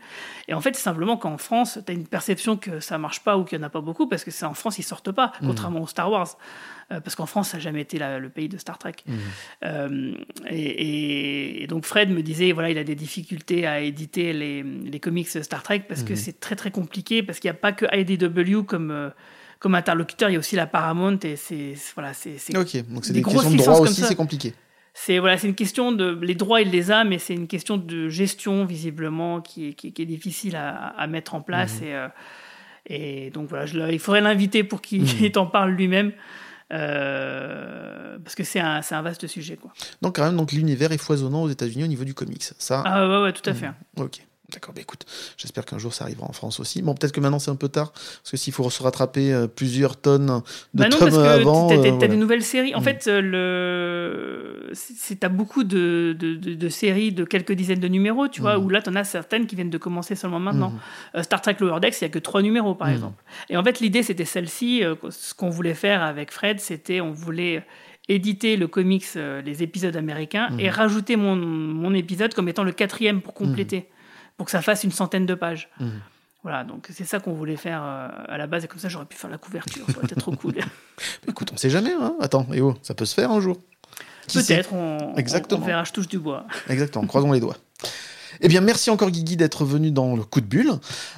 Et 0.49 0.55
en 0.55 0.61
fait, 0.61 0.75
c'est 0.75 0.83
simplement 0.83 1.17
qu'en 1.17 1.39
France, 1.39 1.79
tu 1.85 1.93
as 1.93 1.95
une 1.95 2.07
perception 2.07 2.57
que 2.57 2.81
ça 2.81 2.99
marche 2.99 3.21
pas 3.21 3.37
ou 3.39 3.45
qu'il 3.45 3.59
n'y 3.59 3.65
en 3.65 3.67
a 3.67 3.71
pas 3.71 3.81
beaucoup 3.81 4.07
parce 4.07 4.25
que 4.25 4.31
c'est 4.31 4.47
en 4.47 4.55
France, 4.55 4.79
ils 4.79 4.83
sortent 4.83 5.13
pas, 5.13 5.33
contrairement 5.41 5.81
Star 5.87 6.11
Wars. 6.11 6.37
Euh, 6.93 7.01
parce 7.01 7.15
qu'en 7.15 7.27
France, 7.27 7.51
ça 7.51 7.57
n'a 7.57 7.63
jamais 7.63 7.81
été 7.81 7.99
le 7.99 8.29
pays 8.29 8.49
de 8.49 8.59
Star 8.59 8.79
Trek. 8.79 8.97
Mmh. 9.07 9.13
Euh, 9.65 10.13
et, 10.51 11.67
donc 11.69 11.87
Fred 11.87 12.11
me 12.11 12.23
disait, 12.23 12.53
voilà, 12.53 12.71
il 12.71 12.79
a 12.79 12.85
des 12.85 12.95
difficultés 12.95 13.67
à 13.67 13.81
éditer 13.81 14.33
les, 14.33 14.63
les 14.63 15.01
comics 15.01 15.29
Star 15.29 15.63
Trek 15.63 15.85
parce 15.89 16.03
que 16.03 16.13
mmh. 16.13 16.17
c'est 16.17 16.41
très 16.41 16.57
très 16.57 16.71
compliqué, 16.71 17.23
parce 17.23 17.41
qu'il 17.41 17.51
n'y 17.51 17.57
a 17.57 17.61
pas 17.61 17.73
que 17.73 17.87
IDW 17.95 18.65
comme 18.65 18.91
euh, 18.91 19.11
comme 19.61 19.75
interlocuteur, 19.75 20.29
il 20.29 20.35
y 20.35 20.37
a 20.37 20.39
aussi 20.39 20.57
la 20.57 20.67
Paramount 20.67 21.19
et 21.23 21.37
c'est 21.37 21.75
voilà, 21.95 22.13
c'est 22.13 22.37
ok. 22.55 22.87
Donc 22.89 23.07
c'est 23.07 23.15
des, 23.15 23.23
questions 23.23 23.51
de 23.51 23.57
droit 23.57 23.81
aussi, 23.81 24.03
c'est 24.03 24.15
compliqué. 24.15 24.53
C'est 24.93 25.19
voilà, 25.19 25.39
c'est 25.39 25.49
une 25.49 25.55
question 25.55 25.91
de 25.91 26.19
les 26.21 26.35
droits 26.35 26.61
il 26.61 26.71
les 26.71 26.91
a, 26.91 27.03
mais 27.05 27.19
c'est 27.19 27.35
une 27.35 27.49
question 27.49 27.79
de 27.79 28.11
gestion 28.11 28.67
visiblement 28.67 29.41
qui 29.41 29.69
est, 29.69 29.73
qui, 29.73 29.87
est 29.87 30.07
difficile 30.07 30.55
à, 30.55 30.89
à, 30.89 31.07
mettre 31.07 31.35
en 31.35 31.41
place 31.41 31.81
mmh. 31.81 31.85
et 31.85 32.09
et 32.87 33.31
donc 33.31 33.49
voilà, 33.49 33.67
je, 33.67 33.79
il 33.91 33.99
faudrait 33.99 34.21
l'inviter 34.21 34.65
pour 34.65 34.83
qu'il 34.83 35.33
t'en 35.33 35.47
parle 35.47 35.71
lui-même. 35.71 36.13
Euh, 36.73 38.19
parce 38.25 38.35
que 38.35 38.43
c'est 38.43 38.59
un, 38.61 38.81
un, 38.89 39.03
vaste 39.03 39.27
sujet. 39.27 39.57
Quoi. 39.57 39.73
Donc, 40.03 40.17
quand 40.17 40.25
même, 40.25 40.37
donc, 40.37 40.53
l'univers 40.53 40.93
est 40.93 40.99
foisonnant 40.99 41.43
aux 41.43 41.49
États-Unis 41.49 41.85
au 41.85 41.89
niveau 41.89 42.05
du 42.05 42.15
comics. 42.15 42.43
Ça... 42.59 42.83
Ah, 42.87 43.07
ouais, 43.07 43.23
ouais, 43.25 43.33
tout 43.33 43.49
à 43.49 43.55
fait. 43.55 43.71
Ok. 43.99 44.25
D'accord, 44.55 44.73
bah 44.73 44.81
écoute, 44.81 45.05
j'espère 45.37 45.65
qu'un 45.65 45.79
jour 45.79 45.93
ça 45.93 46.05
arrivera 46.05 46.29
en 46.29 46.33
France 46.33 46.61
aussi. 46.61 46.81
Bon, 46.81 46.95
peut-être 46.95 47.11
que 47.11 47.19
maintenant 47.19 47.41
c'est 47.41 47.51
un 47.51 47.57
peu 47.57 47.69
tard, 47.69 47.91
parce 47.91 48.31
que 48.31 48.37
s'il 48.37 48.53
faut 48.53 48.71
se 48.71 48.83
rattraper 48.85 49.33
euh, 49.33 49.49
plusieurs 49.49 49.97
tonnes 49.97 50.43
de 50.75 50.83
bah 50.83 50.89
non, 50.89 50.97
parce 50.97 51.17
que 51.17 51.21
avant. 51.21 51.69
T'as, 51.69 51.77
euh, 51.77 51.97
des 51.99 52.17
nouvelles 52.17 52.45
séries. 52.45 52.73
En 52.75 52.81
mm. 52.81 52.85
fait, 52.85 53.07
euh, 53.09 53.21
le... 53.21 54.71
c'est, 54.73 55.19
t'as 55.19 55.29
beaucoup 55.29 55.65
de, 55.65 56.15
de, 56.17 56.35
de, 56.37 56.69
séries 56.69 57.11
de 57.11 57.25
quelques 57.25 57.53
dizaines 57.53 57.81
de 57.81 57.89
numéros, 57.89 58.29
tu 58.29 58.43
vois, 58.43 58.57
mm. 58.57 58.65
où 58.65 58.69
là 58.69 58.81
t'en 58.81 58.95
as 58.95 59.03
certaines 59.03 59.47
qui 59.49 59.57
viennent 59.57 59.71
de 59.71 59.79
commencer 59.79 60.15
seulement 60.15 60.39
maintenant. 60.39 60.73
Mm. 61.15 61.23
Star 61.25 61.41
Trek 61.41 61.57
Lower 61.59 61.81
Decks, 61.81 62.01
il 62.01 62.05
n'y 62.05 62.11
a 62.11 62.11
que 62.11 62.21
trois 62.21 62.43
numéros 62.43 62.77
par 62.77 62.91
exemple. 62.91 63.21
Et 63.51 63.57
en 63.57 63.65
fait, 63.65 63.81
l'idée 63.81 64.05
c'était 64.05 64.25
celle-ci. 64.25 64.85
ce 65.11 65.35
qu'on 65.35 65.51
voulait 65.51 65.75
faire 65.75 66.05
avec 66.05 66.31
Fred, 66.31 66.61
c'était 66.61 67.01
on 67.01 67.11
voulait 67.11 67.67
éditer 68.09 68.57
le 68.57 68.69
comics, 68.69 69.15
les 69.15 69.63
épisodes 69.65 69.97
américains, 69.97 70.51
et 70.61 70.71
rajouter 70.71 71.17
mon, 71.17 71.35
mon 71.35 71.93
épisode 71.93 72.35
comme 72.35 72.49
étant 72.49 72.63
le 72.63 72.73
quatrième 72.73 73.21
pour 73.21 73.35
compléter 73.35 73.89
pour 74.37 74.47
que 74.47 74.53
ça 74.53 74.63
fasse 74.63 74.85
une 74.85 74.93
centaine 74.93 75.27
de 75.27 75.35
pages. 75.35 75.69
Mmh. 75.81 75.89
Voilà, 76.43 76.63
donc 76.63 76.89
c'est 76.93 77.05
ça 77.05 77.21
qu'on 77.21 77.33
voulait 77.33 77.57
faire 77.57 77.83
euh, 77.83 78.09
à 78.29 78.37
la 78.37 78.47
base, 78.47 78.65
et 78.65 78.69
comme 78.69 78.79
ça 78.79 78.91
j'aurais 78.91 79.07
pu 79.07 79.17
faire 79.17 79.31
la 79.31 79.39
couverture, 79.39 79.87
ça 79.87 79.97
aurait 79.97 80.05
été 80.05 80.15
trop 80.15 80.33
cool. 80.37 80.57
Écoute, 81.27 81.51
on 81.55 81.57
sait 81.57 81.71
jamais, 81.71 81.93
hein 81.93 82.15
Attends, 82.21 82.47
et 82.53 82.61
oh, 82.61 82.77
ça 82.83 82.95
peut 82.95 83.07
se 83.07 83.15
faire 83.15 83.31
un 83.31 83.41
jour. 83.41 83.59
Peut-être, 84.33 84.73
on, 84.73 85.15
Exactement. 85.17 85.63
on, 85.63 85.67
verra, 85.67 85.85
je 85.85 85.93
touche 85.93 86.09
du 86.09 86.19
bois. 86.19 86.47
Exactement, 86.69 87.07
croisons 87.07 87.33
les 87.33 87.41
doigts. 87.41 87.57
Eh 88.41 88.49
bien, 88.49 88.61
merci 88.61 88.91
encore 88.91 89.11
Guigui 89.11 89.37
d'être 89.37 89.65
venu 89.65 89.91
dans 89.91 90.17
le 90.17 90.23
coup 90.23 90.41
de 90.41 90.47
bulle. 90.47 90.73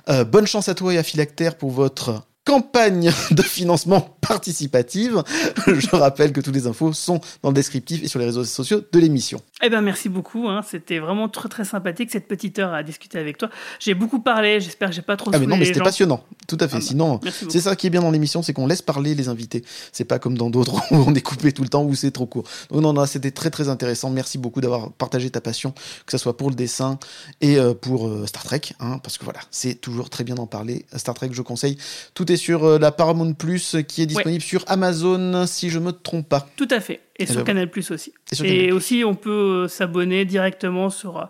Euh, 0.08 0.24
bonne 0.24 0.46
chance 0.46 0.68
à 0.68 0.74
toi 0.74 0.94
et 0.94 0.98
à 0.98 1.02
Philactère 1.02 1.56
pour 1.56 1.70
votre 1.70 2.22
campagne 2.46 3.12
de 3.32 3.42
financement 3.42 4.16
participative. 4.26 5.22
Je 5.66 5.94
rappelle 5.94 6.32
que 6.32 6.40
toutes 6.40 6.54
les 6.54 6.66
infos 6.66 6.92
sont 6.92 7.20
dans 7.42 7.50
le 7.50 7.54
descriptif 7.54 8.02
et 8.02 8.08
sur 8.08 8.18
les 8.18 8.24
réseaux 8.24 8.44
sociaux 8.44 8.82
de 8.90 8.98
l'émission. 8.98 9.40
Eh 9.62 9.68
bien, 9.68 9.80
merci 9.82 10.08
beaucoup. 10.08 10.48
Hein. 10.48 10.62
C'était 10.66 10.98
vraiment 10.98 11.28
très 11.28 11.48
très 11.48 11.64
sympathique 11.64 12.10
cette 12.10 12.28
petite 12.28 12.58
heure 12.58 12.72
à 12.72 12.82
discuter 12.82 13.18
avec 13.18 13.36
toi. 13.36 13.50
J'ai 13.80 13.94
beaucoup 13.94 14.20
parlé. 14.20 14.60
J'espère 14.60 14.90
que 14.90 14.94
j'ai 14.94 15.02
pas 15.02 15.16
trop. 15.16 15.30
Ah 15.34 15.38
mais 15.38 15.46
non, 15.46 15.56
mais 15.56 15.64
c'était 15.64 15.80
passionnant. 15.80 16.22
Tout 16.46 16.56
à 16.60 16.68
fait. 16.68 16.76
Ah 16.76 16.78
bah, 16.78 16.84
Sinon, 16.86 17.20
c'est 17.48 17.60
ça 17.60 17.74
qui 17.74 17.88
est 17.88 17.90
bien 17.90 18.00
dans 18.00 18.10
l'émission, 18.12 18.42
c'est 18.42 18.52
qu'on 18.52 18.68
laisse 18.68 18.82
parler 18.82 19.14
les 19.14 19.28
invités. 19.28 19.64
C'est 19.92 20.04
pas 20.04 20.18
comme 20.18 20.38
dans 20.38 20.50
d'autres 20.50 20.74
où 20.92 20.96
on 20.96 21.14
est 21.14 21.20
coupé 21.22 21.52
tout 21.52 21.62
le 21.62 21.68
temps 21.68 21.82
où 21.82 21.94
c'est 21.94 22.12
trop 22.12 22.26
court. 22.26 22.44
Donc 22.70 22.80
non, 22.80 22.92
non, 22.92 23.06
c'était 23.06 23.32
très 23.32 23.50
très 23.50 23.68
intéressant. 23.68 24.10
Merci 24.10 24.38
beaucoup 24.38 24.60
d'avoir 24.60 24.92
partagé 24.92 25.30
ta 25.30 25.40
passion, 25.40 25.72
que 25.72 26.12
ce 26.12 26.18
soit 26.18 26.36
pour 26.36 26.50
le 26.50 26.54
dessin 26.54 26.98
et 27.40 27.58
euh, 27.58 27.74
pour 27.74 28.06
euh, 28.06 28.26
Star 28.26 28.44
Trek, 28.44 28.60
hein, 28.78 28.98
parce 29.02 29.18
que 29.18 29.24
voilà, 29.24 29.40
c'est 29.50 29.74
toujours 29.74 30.10
très 30.10 30.22
bien 30.22 30.36
d'en 30.36 30.46
parler. 30.46 30.86
Star 30.94 31.14
Trek, 31.14 31.30
je 31.32 31.42
conseille. 31.42 31.76
Tout 32.14 32.30
est 32.30 32.35
sur 32.36 32.64
euh, 32.64 32.78
la 32.78 32.92
Paramount 32.92 33.32
Plus 33.34 33.76
qui 33.88 34.02
est 34.02 34.06
disponible 34.06 34.42
sur 34.42 34.64
Amazon, 34.66 35.46
si 35.46 35.70
je 35.70 35.78
me 35.78 35.92
trompe 35.92 36.28
pas. 36.28 36.46
Tout 36.56 36.68
à 36.70 36.80
fait. 36.80 37.00
Et, 37.18 37.22
eh 37.22 37.26
sur 37.26 37.36
ben 37.36 37.44
Canal 37.44 37.70
Plus 37.70 37.90
aussi. 37.90 38.12
Et, 38.42 38.72
aussi, 38.72 39.04
on 39.04 39.14
peut 39.14 39.64
euh, 39.64 39.68
s'abonner 39.68 40.24
directement 40.24 40.90
sur 40.90 41.18
euh, 41.18 41.24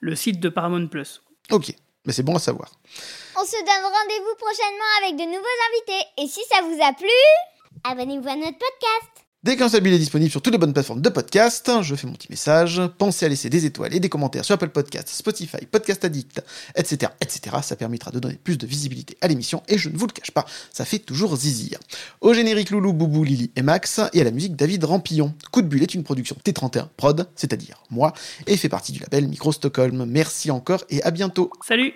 le 0.00 0.14
site 0.14 0.40
de 0.40 0.48
Paramount 0.48 0.86
Plus. 0.86 1.22
Ok, 1.50 1.74
mais 2.04 2.12
c'est 2.12 2.22
bon 2.22 2.36
à 2.36 2.38
savoir. 2.38 2.70
On 3.36 3.44
se 3.44 3.56
donne 3.56 3.82
rendez-vous 3.82 4.36
prochainement 4.38 4.90
avec 5.02 5.16
de 5.16 5.24
nouveaux 5.24 5.58
invités. 5.70 6.08
Et 6.18 6.26
si 6.26 6.40
ça 6.50 6.62
vous 6.62 6.78
a 6.82 6.92
plu, 6.92 7.08
abonnez-vous 7.84 8.28
à 8.28 8.36
notre 8.36 8.58
podcast. 8.58 9.21
Dès 9.44 9.56
qu'un 9.56 9.66
est 9.66 9.98
disponible 9.98 10.30
sur 10.30 10.40
toutes 10.40 10.52
les 10.52 10.58
bonnes 10.58 10.72
plateformes 10.72 11.00
de 11.00 11.08
podcast, 11.08 11.68
je 11.82 11.96
fais 11.96 12.06
mon 12.06 12.12
petit 12.12 12.28
message. 12.30 12.80
Pensez 12.96 13.26
à 13.26 13.28
laisser 13.28 13.50
des 13.50 13.66
étoiles 13.66 13.92
et 13.92 13.98
des 13.98 14.08
commentaires 14.08 14.44
sur 14.44 14.54
Apple 14.54 14.68
Podcasts, 14.68 15.08
Spotify, 15.08 15.66
Podcast 15.68 16.04
Addict, 16.04 16.40
etc., 16.76 17.10
etc. 17.20 17.56
Ça 17.60 17.74
permettra 17.74 18.12
de 18.12 18.20
donner 18.20 18.36
plus 18.36 18.56
de 18.56 18.68
visibilité 18.68 19.18
à 19.20 19.26
l'émission 19.26 19.64
et 19.66 19.78
je 19.78 19.88
ne 19.88 19.96
vous 19.96 20.06
le 20.06 20.12
cache 20.12 20.30
pas, 20.30 20.46
ça 20.72 20.84
fait 20.84 21.00
toujours 21.00 21.34
zizir. 21.34 21.80
Au 22.20 22.32
générique 22.34 22.70
Loulou, 22.70 22.92
Boubou, 22.92 23.24
Lily 23.24 23.50
et 23.56 23.62
Max 23.62 24.00
et 24.12 24.20
à 24.20 24.24
la 24.24 24.30
musique 24.30 24.54
David 24.54 24.84
Rampillon. 24.84 25.34
Coup 25.50 25.62
de 25.62 25.66
bulle 25.66 25.82
est 25.82 25.94
une 25.94 26.04
production 26.04 26.36
T31 26.44 26.86
Prod, 26.96 27.28
c'est-à-dire 27.34 27.82
moi, 27.90 28.12
et 28.46 28.56
fait 28.56 28.68
partie 28.68 28.92
du 28.92 29.00
label 29.00 29.26
Micro 29.26 29.50
Stockholm. 29.50 30.04
Merci 30.04 30.52
encore 30.52 30.84
et 30.88 31.02
à 31.02 31.10
bientôt. 31.10 31.50
Salut 31.66 31.92